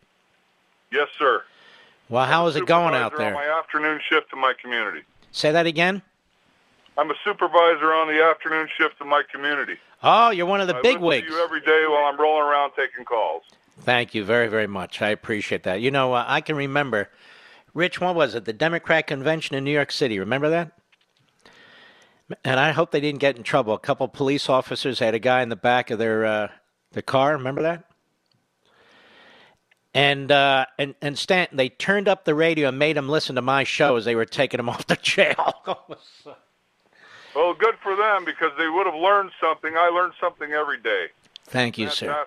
Yes, 0.91 1.07
sir. 1.17 1.43
Well, 2.07 2.25
how 2.25 2.45
is 2.47 2.55
it 2.55 2.67
going 2.67 2.93
out 2.93 3.11
Supervisor 3.13 3.17
there? 3.17 3.41
On 3.41 3.47
my 3.51 3.59
afternoon 3.59 3.99
shift 4.07 4.27
in 4.31 4.39
my 4.39 4.53
community. 4.61 5.01
Say 5.31 5.51
that 5.51 5.65
again. 5.65 6.03
I'm 6.97 7.09
a 7.09 7.15
supervisor 7.23 7.93
on 7.93 8.07
the 8.07 8.21
afternoon 8.23 8.67
shift 8.77 8.95
in 9.01 9.07
my 9.07 9.23
community. 9.31 9.77
Oh, 10.03 10.29
you're 10.29 10.45
one 10.45 10.61
of 10.61 10.67
the 10.67 10.75
I 10.75 10.81
big 10.81 10.99
wigs. 10.99 11.27
you 11.27 11.43
every 11.43 11.61
day 11.61 11.85
while 11.87 12.05
I'm 12.05 12.19
rolling 12.19 12.43
around 12.47 12.71
taking 12.75 13.05
calls. 13.05 13.43
Thank 13.81 14.13
you 14.13 14.23
very, 14.23 14.47
very 14.47 14.67
much. 14.67 15.01
I 15.01 15.09
appreciate 15.09 15.63
that. 15.63 15.81
You 15.81 15.89
know, 15.91 16.13
uh, 16.13 16.25
I 16.27 16.41
can 16.41 16.55
remember, 16.55 17.09
Rich, 17.73 18.01
what 18.01 18.15
was 18.15 18.35
it? 18.35 18.45
The 18.45 18.53
Democrat 18.53 19.07
convention 19.07 19.55
in 19.55 19.63
New 19.63 19.71
York 19.71 19.91
City. 19.91 20.19
Remember 20.19 20.49
that? 20.49 20.78
And 22.43 22.59
I 22.59 22.71
hope 22.71 22.91
they 22.91 22.99
didn't 22.99 23.19
get 23.19 23.37
in 23.37 23.43
trouble. 23.43 23.73
A 23.73 23.79
couple 23.79 24.07
police 24.07 24.49
officers 24.49 24.99
had 24.99 25.15
a 25.15 25.19
guy 25.19 25.41
in 25.41 25.49
the 25.49 25.55
back 25.55 25.89
of 25.89 25.99
their 25.99 26.25
uh, 26.25 26.47
the 26.91 27.01
car. 27.01 27.33
Remember 27.33 27.61
that? 27.63 27.85
And 29.93 30.31
uh, 30.31 30.65
and 30.77 30.95
and 31.01 31.17
Stanton, 31.17 31.57
they 31.57 31.69
turned 31.69 32.07
up 32.07 32.25
the 32.25 32.35
radio 32.35 32.69
and 32.69 32.77
made 32.77 32.97
him 32.97 33.09
listen 33.09 33.35
to 33.35 33.41
my 33.41 33.63
show 33.63 33.95
as 33.95 34.05
they 34.05 34.15
were 34.15 34.25
taking 34.25 34.59
him 34.59 34.69
off 34.73 34.85
to 34.87 34.95
jail. 34.95 35.53
Well, 37.35 37.53
good 37.53 37.75
for 37.83 37.95
them 37.95 38.25
because 38.25 38.51
they 38.57 38.67
would 38.67 38.85
have 38.85 38.95
learned 38.95 39.31
something. 39.39 39.75
I 39.77 39.89
learned 39.89 40.13
something 40.19 40.51
every 40.51 40.79
day. 40.79 41.07
Thank 41.45 41.77
you, 41.77 41.89
sir. 41.89 42.25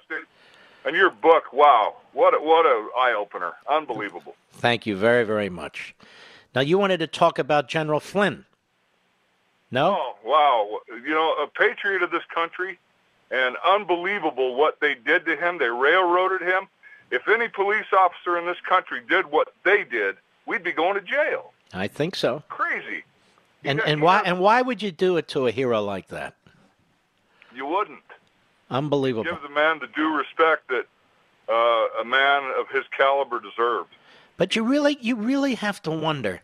And 0.85 0.97
your 0.97 1.11
book, 1.11 1.53
wow, 1.53 1.97
what 2.13 2.35
a, 2.35 2.39
what 2.39 2.67
a 2.67 2.89
eye 2.97 3.15
opener, 3.17 3.53
unbelievable. 3.69 4.35
Thank 4.53 4.87
you 4.87 4.97
very, 4.97 5.25
very 5.25 5.49
much. 5.49 5.95
Now, 6.55 6.61
you 6.61 6.79
wanted 6.79 6.99
to 6.99 7.07
talk 7.07 7.39
about 7.39 7.69
General 7.69 8.01
Flynn. 8.01 8.47
No? 9.73 9.97
Oh, 9.99 10.15
wow. 10.25 10.79
You 10.89 11.11
know, 11.11 11.33
a 11.43 11.47
patriot 11.49 12.03
of 12.03 12.11
this 12.11 12.23
country, 12.33 12.79
and 13.31 13.57
unbelievable 13.67 14.55
what 14.55 14.79
they 14.81 14.95
did 14.95 15.25
to 15.25 15.35
him. 15.35 15.59
They 15.59 15.69
railroaded 15.69 16.43
him. 16.43 16.69
If 17.11 17.27
any 17.27 17.49
police 17.49 17.87
officer 17.93 18.39
in 18.39 18.47
this 18.47 18.59
country 18.69 19.01
did 19.09 19.27
what 19.27 19.53
they 19.65 19.85
did, 19.85 20.17
we'd 20.47 20.63
be 20.63 20.73
going 20.73 20.95
to 20.95 21.01
jail. 21.01 21.53
I 21.73 21.89
think 21.89 22.15
so. 22.15 22.43
Crazy. 22.49 23.03
And 23.65 23.81
and 23.81 24.03
why 24.03 24.23
and 24.25 24.41
why 24.41 24.61
would 24.61 24.83
you 24.83 24.91
do 24.91 25.17
it 25.17 25.29
to 25.29 25.47
a 25.47 25.51
hero 25.51 25.81
like 25.83 26.09
that? 26.09 26.35
You 27.55 27.67
wouldn't. 27.67 28.01
Unbelievable. 28.71 29.25
Give 29.25 29.43
the 29.43 29.49
man 29.49 29.79
the 29.79 29.87
due 29.89 30.15
respect 30.17 30.69
that 30.69 30.87
uh, 31.49 32.01
a 32.01 32.05
man 32.05 32.43
of 32.59 32.69
his 32.71 32.85
caliber 32.97 33.41
deserved. 33.41 33.91
But 34.37 34.57
you 34.57 34.65
really 34.65 34.99
you 35.01 35.17
really 35.17 35.55
have 35.55 35.81
to 35.83 35.91
wonder 35.91 36.43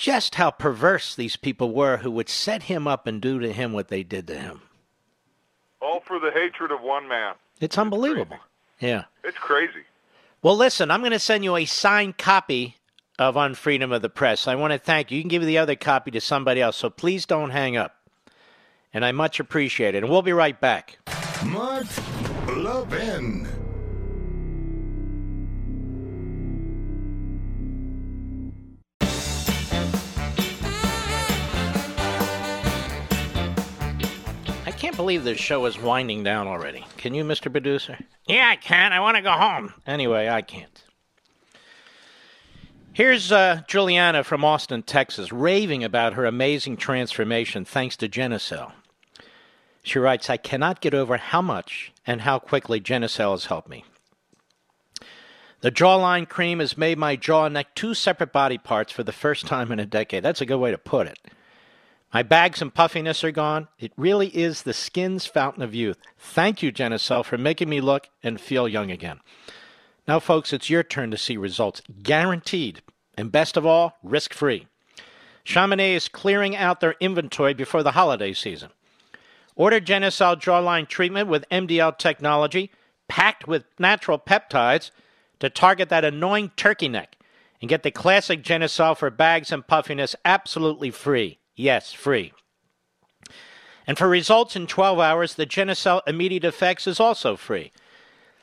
just 0.00 0.36
how 0.36 0.50
perverse 0.50 1.14
these 1.14 1.36
people 1.36 1.72
were 1.72 1.98
who 1.98 2.10
would 2.10 2.30
set 2.30 2.64
him 2.64 2.88
up 2.88 3.06
and 3.06 3.20
do 3.20 3.38
to 3.38 3.52
him 3.52 3.74
what 3.74 3.88
they 3.88 4.02
did 4.02 4.26
to 4.26 4.38
him. 4.38 4.62
All 5.82 6.00
for 6.00 6.18
the 6.18 6.30
hatred 6.30 6.72
of 6.72 6.80
one 6.80 7.06
man. 7.06 7.34
It's 7.60 7.76
unbelievable. 7.76 8.38
Yeah. 8.80 9.04
It's 9.22 9.36
crazy. 9.36 9.84
Well, 10.42 10.56
listen, 10.56 10.90
I'm 10.90 11.00
going 11.00 11.12
to 11.12 11.18
send 11.18 11.44
you 11.44 11.54
a 11.54 11.66
signed 11.66 12.16
copy 12.16 12.76
of 13.18 13.34
Unfreedom 13.34 13.94
of 13.94 14.00
the 14.00 14.08
Press. 14.08 14.48
I 14.48 14.54
want 14.54 14.72
to 14.72 14.78
thank 14.78 15.10
you. 15.10 15.18
You 15.18 15.22
can 15.22 15.28
give 15.28 15.44
the 15.44 15.58
other 15.58 15.76
copy 15.76 16.10
to 16.12 16.20
somebody 16.20 16.62
else, 16.62 16.78
so 16.78 16.88
please 16.88 17.26
don't 17.26 17.50
hang 17.50 17.76
up. 17.76 17.96
And 18.94 19.04
I 19.04 19.12
much 19.12 19.38
appreciate 19.38 19.94
it. 19.94 20.02
And 20.02 20.10
we'll 20.10 20.22
be 20.22 20.32
right 20.32 20.58
back. 20.58 20.98
Mark 21.44 21.86
Levin. 22.48 23.59
Believe 35.00 35.24
this 35.24 35.40
show 35.40 35.64
is 35.64 35.80
winding 35.80 36.24
down 36.24 36.46
already. 36.46 36.84
Can 36.98 37.14
you, 37.14 37.24
Mr. 37.24 37.50
Producer? 37.50 37.98
Yeah, 38.26 38.50
I 38.50 38.56
can. 38.56 38.92
I 38.92 39.00
want 39.00 39.16
to 39.16 39.22
go 39.22 39.32
home. 39.32 39.72
Anyway, 39.86 40.28
I 40.28 40.42
can't. 40.42 40.84
Here's 42.92 43.32
uh, 43.32 43.62
Juliana 43.66 44.22
from 44.24 44.44
Austin, 44.44 44.82
Texas, 44.82 45.32
raving 45.32 45.84
about 45.84 46.12
her 46.12 46.26
amazing 46.26 46.76
transformation 46.76 47.64
thanks 47.64 47.96
to 47.96 48.10
Genucel. 48.10 48.72
She 49.82 49.98
writes, 49.98 50.28
I 50.28 50.36
cannot 50.36 50.82
get 50.82 50.92
over 50.92 51.16
how 51.16 51.40
much 51.40 51.92
and 52.06 52.20
how 52.20 52.38
quickly 52.38 52.78
Genucel 52.78 53.30
has 53.30 53.46
helped 53.46 53.70
me. 53.70 53.86
The 55.62 55.72
jawline 55.72 56.28
cream 56.28 56.58
has 56.58 56.76
made 56.76 56.98
my 56.98 57.16
jaw 57.16 57.46
and 57.46 57.54
neck 57.54 57.74
two 57.74 57.94
separate 57.94 58.34
body 58.34 58.58
parts 58.58 58.92
for 58.92 59.02
the 59.02 59.12
first 59.12 59.46
time 59.46 59.72
in 59.72 59.80
a 59.80 59.86
decade. 59.86 60.22
That's 60.22 60.42
a 60.42 60.46
good 60.46 60.58
way 60.58 60.72
to 60.72 60.78
put 60.78 61.06
it. 61.06 61.18
My 62.12 62.24
bags 62.24 62.60
and 62.60 62.74
puffiness 62.74 63.22
are 63.22 63.30
gone. 63.30 63.68
It 63.78 63.92
really 63.96 64.28
is 64.36 64.62
the 64.62 64.72
skin's 64.72 65.26
fountain 65.26 65.62
of 65.62 65.74
youth. 65.74 65.98
Thank 66.18 66.60
you, 66.60 66.72
Genucel, 66.72 67.24
for 67.24 67.38
making 67.38 67.68
me 67.68 67.80
look 67.80 68.08
and 68.22 68.40
feel 68.40 68.66
young 68.66 68.90
again. 68.90 69.20
Now, 70.08 70.18
folks, 70.18 70.52
it's 70.52 70.68
your 70.68 70.82
turn 70.82 71.12
to 71.12 71.16
see 71.16 71.36
results. 71.36 71.82
Guaranteed. 72.02 72.82
And 73.16 73.30
best 73.30 73.56
of 73.56 73.64
all, 73.64 73.96
risk 74.02 74.34
free. 74.34 74.66
Chamonix 75.44 75.94
is 75.94 76.08
clearing 76.08 76.56
out 76.56 76.80
their 76.80 76.96
inventory 77.00 77.54
before 77.54 77.82
the 77.82 77.92
holiday 77.92 78.32
season. 78.32 78.70
Order 79.54 79.80
Genucel 79.80 80.40
jawline 80.40 80.88
treatment 80.88 81.28
with 81.28 81.48
MDL 81.50 81.98
technology, 81.98 82.72
packed 83.08 83.46
with 83.46 83.64
natural 83.78 84.18
peptides 84.18 84.90
to 85.38 85.50
target 85.50 85.88
that 85.90 86.04
annoying 86.04 86.50
turkey 86.56 86.88
neck, 86.88 87.16
and 87.60 87.68
get 87.68 87.82
the 87.82 87.90
classic 87.90 88.42
Genucel 88.42 88.96
for 88.96 89.10
bags 89.10 89.52
and 89.52 89.66
puffiness 89.66 90.16
absolutely 90.24 90.90
free. 90.90 91.39
Yes, 91.60 91.92
free. 91.92 92.32
And 93.86 93.98
for 93.98 94.08
results 94.08 94.56
in 94.56 94.66
12 94.66 94.98
hours, 94.98 95.34
the 95.34 95.44
Genucel 95.44 96.00
Immediate 96.06 96.44
Effects 96.44 96.86
is 96.86 96.98
also 96.98 97.36
free. 97.36 97.70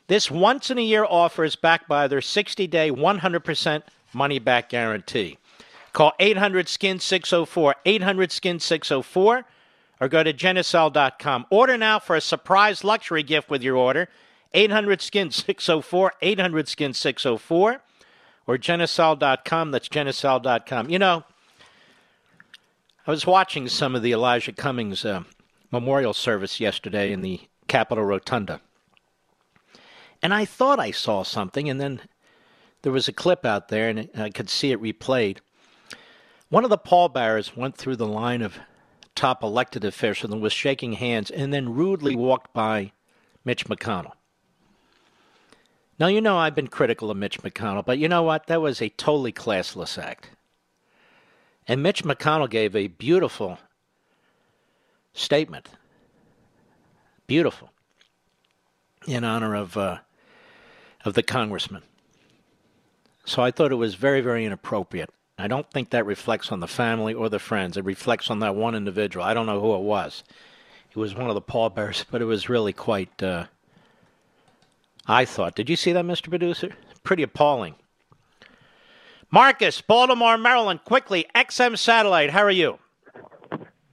This 0.05 0.29
once 0.29 0.69
in 0.69 0.77
a 0.77 0.81
year 0.81 1.03
offer 1.03 1.43
is 1.43 1.55
backed 1.55 1.87
by 1.87 2.07
their 2.07 2.21
60 2.21 2.67
day, 2.67 2.91
100% 2.91 3.81
money 4.13 4.37
back 4.37 4.69
guarantee. 4.69 5.37
Call 5.93 6.13
800 6.19 6.69
Skin 6.69 6.99
604, 6.99 7.75
800 7.85 8.31
Skin 8.31 8.59
604, 8.59 9.45
or 9.99 10.07
go 10.07 10.21
to 10.21 10.31
Genucel.com. 10.31 11.47
Order 11.49 11.77
now 11.77 11.97
for 11.97 12.15
a 12.15 12.21
surprise 12.21 12.83
luxury 12.83 13.23
gift 13.23 13.49
with 13.49 13.63
your 13.63 13.75
order. 13.75 14.09
800 14.53 15.01
Skin 15.01 15.31
604, 15.31 16.13
800 16.21 16.67
Skin 16.67 16.93
604, 16.93 17.81
or 18.45 18.57
Genucel.com. 18.57 19.71
That's 19.71 19.89
Genucel.com. 19.89 20.89
You 20.91 20.99
know, 20.99 21.23
I 23.07 23.11
was 23.11 23.25
watching 23.25 23.69
some 23.69 23.95
of 23.95 24.01
the 24.01 24.11
Elijah 24.11 24.51
Cummings 24.51 25.05
uh, 25.05 25.23
memorial 25.71 26.13
service 26.13 26.59
yesterday 26.59 27.13
in 27.13 27.21
the 27.21 27.39
Capitol 27.69 28.03
Rotunda. 28.03 28.59
And 30.21 30.33
I 30.33 30.43
thought 30.43 30.77
I 30.77 30.91
saw 30.91 31.23
something, 31.23 31.69
and 31.69 31.79
then 31.79 32.01
there 32.81 32.91
was 32.91 33.07
a 33.07 33.13
clip 33.13 33.45
out 33.45 33.69
there, 33.69 33.87
and 33.87 34.09
I 34.13 34.29
could 34.29 34.49
see 34.49 34.73
it 34.73 34.81
replayed. 34.81 35.37
One 36.49 36.65
of 36.65 36.69
the 36.69 36.77
pallbearers 36.77 37.55
went 37.55 37.77
through 37.77 37.95
the 37.95 38.05
line 38.05 38.41
of 38.41 38.59
top 39.15 39.41
elected 39.41 39.85
officials 39.85 40.33
and 40.33 40.41
was 40.41 40.51
shaking 40.51 40.93
hands, 40.93 41.31
and 41.31 41.53
then 41.53 41.75
rudely 41.75 42.13
walked 42.13 42.53
by 42.53 42.91
Mitch 43.45 43.67
McConnell. 43.67 44.15
Now, 45.97 46.07
you 46.07 46.19
know 46.19 46.37
I've 46.37 46.55
been 46.55 46.67
critical 46.67 47.09
of 47.09 47.15
Mitch 47.15 47.41
McConnell, 47.41 47.85
but 47.85 47.99
you 47.99 48.09
know 48.09 48.23
what? 48.23 48.47
That 48.47 48.59
was 48.59 48.81
a 48.81 48.89
totally 48.89 49.31
classless 49.31 49.97
act. 49.97 50.31
And 51.67 51.83
Mitch 51.83 52.03
McConnell 52.03 52.49
gave 52.49 52.75
a 52.75 52.87
beautiful 52.87 53.59
statement. 55.13 55.69
Beautiful. 57.27 57.71
In 59.05 59.23
honor 59.23 59.55
of, 59.55 59.75
uh, 59.75 59.97
of 61.03 61.13
the 61.13 61.23
congressman. 61.23 61.83
So 63.25 63.41
I 63.41 63.51
thought 63.51 63.71
it 63.71 63.75
was 63.75 63.95
very, 63.95 64.21
very 64.21 64.45
inappropriate. 64.45 65.09
I 65.37 65.47
don't 65.47 65.69
think 65.69 65.89
that 65.89 66.05
reflects 66.05 66.51
on 66.51 66.61
the 66.61 66.67
family 66.67 67.13
or 67.13 67.29
the 67.29 67.39
friends. 67.39 67.77
It 67.77 67.83
reflects 67.83 68.31
on 68.31 68.39
that 68.39 68.55
one 68.55 68.73
individual. 68.73 69.25
I 69.25 69.33
don't 69.33 69.45
know 69.45 69.59
who 69.59 69.75
it 69.75 69.81
was. 69.81 70.23
It 70.89 70.97
was 70.97 71.13
one 71.13 71.27
of 71.29 71.35
the 71.35 71.41
pallbearers, 71.41 72.05
but 72.09 72.21
it 72.21 72.25
was 72.25 72.49
really 72.49 72.73
quite. 72.73 73.21
Uh, 73.21 73.45
I 75.05 75.25
thought. 75.25 75.55
Did 75.55 75.69
you 75.69 75.75
see 75.75 75.91
that, 75.91 76.05
Mr. 76.05 76.29
Producer? 76.29 76.71
Pretty 77.03 77.23
appalling. 77.23 77.75
Marcus, 79.29 79.81
Baltimore, 79.81 80.37
Maryland, 80.37 80.79
quickly. 80.85 81.25
XM 81.35 81.77
Satellite. 81.77 82.29
How 82.29 82.43
are 82.43 82.51
you? 82.51 82.79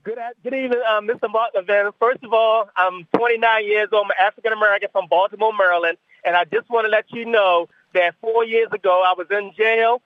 Good, 0.03 0.17
good 0.43 0.53
evening, 0.53 0.81
um, 0.89 1.07
Mr. 1.07 1.29
Martin 1.29 1.65
First 1.99 2.23
of 2.23 2.31
all, 2.31 2.69
I'm 2.77 3.05
29 3.17 3.65
years 3.65 3.89
old. 3.91 4.05
I'm 4.05 4.27
African 4.27 4.53
American 4.53 4.89
from 4.91 5.07
Baltimore, 5.09 5.51
Maryland, 5.51 5.97
and 6.23 6.37
I 6.37 6.45
just 6.45 6.69
want 6.69 6.85
to 6.85 6.89
let 6.89 7.11
you 7.11 7.25
know 7.25 7.67
that 7.93 8.15
four 8.21 8.45
years 8.45 8.69
ago 8.71 9.03
I 9.05 9.13
was 9.17 9.27
in 9.31 9.51
jail 9.57 10.01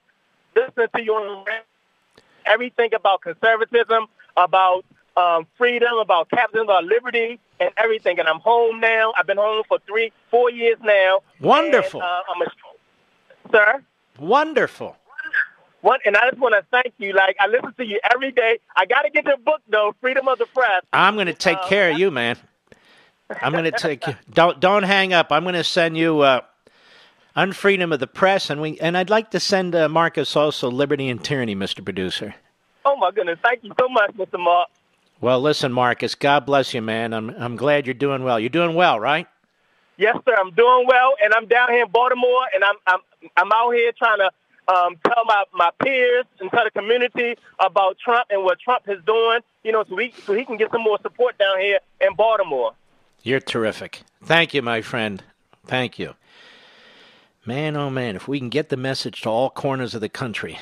listening 0.55 0.87
to 0.95 1.03
you 1.03 1.13
on 1.13 1.45
everything 2.45 2.93
about 2.95 3.21
conservatism, 3.21 4.07
about 4.35 4.85
um, 5.15 5.45
freedom, 5.57 5.97
about 6.01 6.29
capitalism, 6.29 6.69
about 6.69 6.85
liberty, 6.85 7.39
and 7.59 7.69
everything. 7.77 8.19
And 8.19 8.27
I'm 8.27 8.39
home 8.39 8.79
now. 8.79 9.13
I've 9.17 9.27
been 9.27 9.37
home 9.37 9.63
for 9.67 9.79
three, 9.85 10.11
four 10.31 10.49
years 10.49 10.77
now. 10.81 11.19
Wonderful. 11.39 12.01
And, 12.01 12.09
uh, 12.09 12.21
I'm 12.33 12.41
a, 12.41 13.51
sir. 13.51 13.83
Wonderful. 14.17 14.95
One, 15.81 15.99
and 16.05 16.17
I 16.17 16.29
just 16.29 16.39
want 16.41 16.55
to 16.55 16.65
thank 16.71 16.93
you. 16.97 17.13
Like 17.13 17.37
I 17.39 17.47
listen 17.47 17.73
to 17.77 17.85
you 17.85 17.99
every 18.13 18.31
day. 18.31 18.59
I 18.75 18.85
got 18.85 19.03
to 19.03 19.09
get 19.09 19.25
your 19.25 19.37
book 19.37 19.61
though, 19.69 19.95
Freedom 20.01 20.27
of 20.27 20.37
the 20.39 20.45
Press. 20.47 20.83
I'm 20.91 21.15
going 21.15 21.27
to 21.27 21.33
take 21.33 21.57
Uh, 21.57 21.67
care 21.67 21.91
of 21.91 21.97
you, 21.97 22.11
man. 22.11 22.37
I'm 23.41 23.51
going 23.53 23.63
to 23.71 23.71
take 23.71 24.05
you. 24.05 24.15
Don't 24.33 24.59
don't 24.59 24.83
hang 24.83 25.13
up. 25.13 25.31
I'm 25.31 25.43
going 25.43 25.55
to 25.55 25.63
send 25.63 25.97
you 25.97 26.19
uh, 26.21 26.41
unfreedom 27.35 27.93
of 27.93 27.99
the 27.99 28.07
press, 28.07 28.49
and 28.49 28.61
we 28.61 28.79
and 28.79 28.97
I'd 28.97 29.09
like 29.09 29.31
to 29.31 29.39
send 29.39 29.75
uh, 29.75 29.87
Marcus 29.87 30.35
also 30.35 30.69
liberty 30.69 31.07
and 31.09 31.23
tyranny, 31.23 31.55
Mr. 31.55 31.83
Producer. 31.83 32.35
Oh 32.85 32.95
my 32.97 33.11
goodness! 33.11 33.39
Thank 33.43 33.63
you 33.63 33.71
so 33.79 33.87
much, 33.87 34.11
Mr. 34.17 34.39
Mark. 34.39 34.69
Well, 35.21 35.41
listen, 35.41 35.71
Marcus. 35.71 36.15
God 36.15 36.45
bless 36.45 36.73
you, 36.73 36.81
man. 36.81 37.13
I'm 37.13 37.29
I'm 37.31 37.55
glad 37.55 37.87
you're 37.87 37.93
doing 37.93 38.23
well. 38.23 38.39
You're 38.39 38.49
doing 38.49 38.73
well, 38.75 38.99
right? 38.99 39.27
Yes, 39.97 40.15
sir. 40.25 40.35
I'm 40.37 40.51
doing 40.51 40.85
well, 40.87 41.13
and 41.23 41.33
I'm 41.33 41.45
down 41.45 41.69
here 41.71 41.83
in 41.83 41.91
Baltimore, 41.91 42.43
and 42.53 42.63
I'm 42.63 42.75
I'm 42.87 42.99
I'm 43.37 43.51
out 43.53 43.71
here 43.71 43.91
trying 43.97 44.19
to 44.19 44.31
um, 44.69 44.97
tell 45.03 45.23
my, 45.25 45.43
my 45.53 45.71
peers 45.81 46.25
and 46.39 46.49
tell 46.51 46.63
the 46.63 46.71
community 46.71 47.35
about 47.59 47.97
Trump 47.97 48.27
and 48.29 48.43
what 48.43 48.59
Trump 48.59 48.83
is 48.87 49.03
doing. 49.05 49.39
You 49.63 49.71
know, 49.71 49.83
so 49.87 49.95
we 49.95 50.13
so 50.25 50.33
he 50.33 50.45
can 50.45 50.57
get 50.57 50.71
some 50.71 50.83
more 50.83 50.99
support 51.01 51.37
down 51.37 51.59
here 51.59 51.79
in 51.99 52.15
Baltimore. 52.15 52.73
You're 53.23 53.39
terrific. 53.39 54.01
Thank 54.23 54.53
you, 54.53 54.61
my 54.61 54.81
friend. 54.81 55.23
Thank 55.65 55.99
you. 55.99 56.15
Man, 57.45 57.75
oh 57.75 57.89
man, 57.89 58.15
if 58.15 58.27
we 58.27 58.39
can 58.39 58.49
get 58.49 58.69
the 58.69 58.77
message 58.77 59.21
to 59.21 59.29
all 59.29 59.49
corners 59.49 59.95
of 59.95 60.01
the 60.01 60.09
country, 60.09 60.59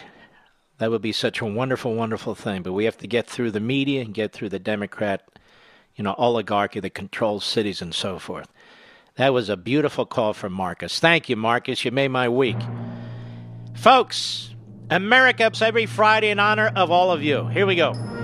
that 0.78 0.90
would 0.90 1.02
be 1.02 1.12
such 1.12 1.42
a 1.42 1.46
wonderful, 1.46 1.94
wonderful 1.94 2.34
thing. 2.34 2.62
But 2.62 2.74
we 2.74 2.86
have 2.86 2.98
to 3.00 3.08
get 3.08 3.28
through 3.28 3.52
the 3.52 3.60
media 3.60 4.02
and 4.02 4.14
get 4.14 4.32
through 4.32 4.50
the 4.50 4.60
Democrat, 4.60 5.28
you 5.96 6.04
know, 6.04 6.16
oligarchy 6.18 6.80
that 6.80 6.94
controls 6.94 7.44
cities 7.44 7.82
and 7.82 7.94
so 7.94 8.20
forth. 8.20 8.48
That 9.16 9.34
was 9.34 9.50
a 9.50 9.58
beautiful 9.58 10.06
call 10.06 10.34
from 10.34 10.54
Marcus. 10.54 11.00
Thank 11.00 11.30
you, 11.30 11.36
Marcus. 11.36 11.84
You 11.84 11.92
made 11.92 12.10
my 12.10 12.30
week. 12.30 12.58
Folks, 13.78 14.56
America 14.90 15.46
ups 15.46 15.62
every 15.62 15.86
Friday 15.86 16.32
in 16.32 16.40
honor 16.40 16.72
of 16.76 16.90
all 16.90 17.12
of 17.12 17.22
you. 17.22 17.48
Here 17.48 17.68
we 17.68 17.76
go. 17.76 18.17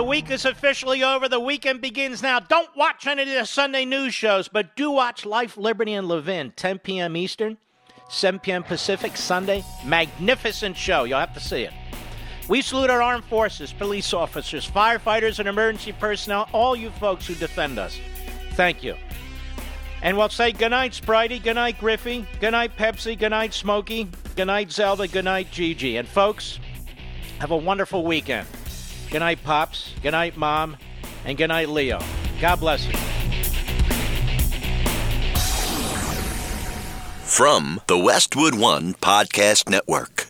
The 0.00 0.04
week 0.04 0.30
is 0.30 0.46
officially 0.46 1.04
over. 1.04 1.28
The 1.28 1.38
weekend 1.38 1.82
begins 1.82 2.22
now. 2.22 2.40
Don't 2.40 2.74
watch 2.74 3.06
any 3.06 3.20
of 3.20 3.28
the 3.28 3.44
Sunday 3.44 3.84
news 3.84 4.14
shows, 4.14 4.48
but 4.48 4.74
do 4.74 4.90
watch 4.90 5.26
Life, 5.26 5.58
Liberty, 5.58 5.92
and 5.92 6.08
Levin, 6.08 6.54
10 6.56 6.78
p.m. 6.78 7.18
Eastern, 7.18 7.58
7 8.08 8.40
p.m. 8.40 8.62
Pacific, 8.62 9.14
Sunday. 9.14 9.62
Magnificent 9.84 10.74
show. 10.74 11.04
You'll 11.04 11.18
have 11.18 11.34
to 11.34 11.40
see 11.40 11.64
it. 11.64 11.74
We 12.48 12.62
salute 12.62 12.88
our 12.88 13.02
armed 13.02 13.24
forces, 13.24 13.74
police 13.74 14.14
officers, 14.14 14.66
firefighters, 14.66 15.38
and 15.38 15.46
emergency 15.46 15.92
personnel, 15.92 16.48
all 16.54 16.74
you 16.74 16.88
folks 16.92 17.26
who 17.26 17.34
defend 17.34 17.78
us. 17.78 18.00
Thank 18.52 18.82
you. 18.82 18.94
And 20.00 20.16
we'll 20.16 20.30
say 20.30 20.52
goodnight, 20.52 20.92
Spritey, 20.92 21.42
goodnight, 21.42 21.78
Griffey, 21.78 22.24
goodnight, 22.40 22.74
Pepsi, 22.78 23.18
goodnight, 23.18 23.52
Smokey, 23.52 24.08
goodnight, 24.34 24.72
Zelda, 24.72 25.08
goodnight, 25.08 25.50
Gigi. 25.50 25.98
And 25.98 26.08
folks, 26.08 26.58
have 27.38 27.50
a 27.50 27.56
wonderful 27.58 28.02
weekend. 28.02 28.48
Good 29.10 29.20
night, 29.20 29.42
Pops. 29.42 29.92
Good 30.02 30.12
night, 30.12 30.36
Mom. 30.36 30.76
And 31.24 31.36
good 31.36 31.48
night, 31.48 31.68
Leo. 31.68 32.00
God 32.40 32.60
bless 32.60 32.86
you. 32.86 32.92
From 37.24 37.80
the 37.86 37.98
Westwood 37.98 38.54
One 38.54 38.94
Podcast 38.94 39.68
Network. 39.68 40.29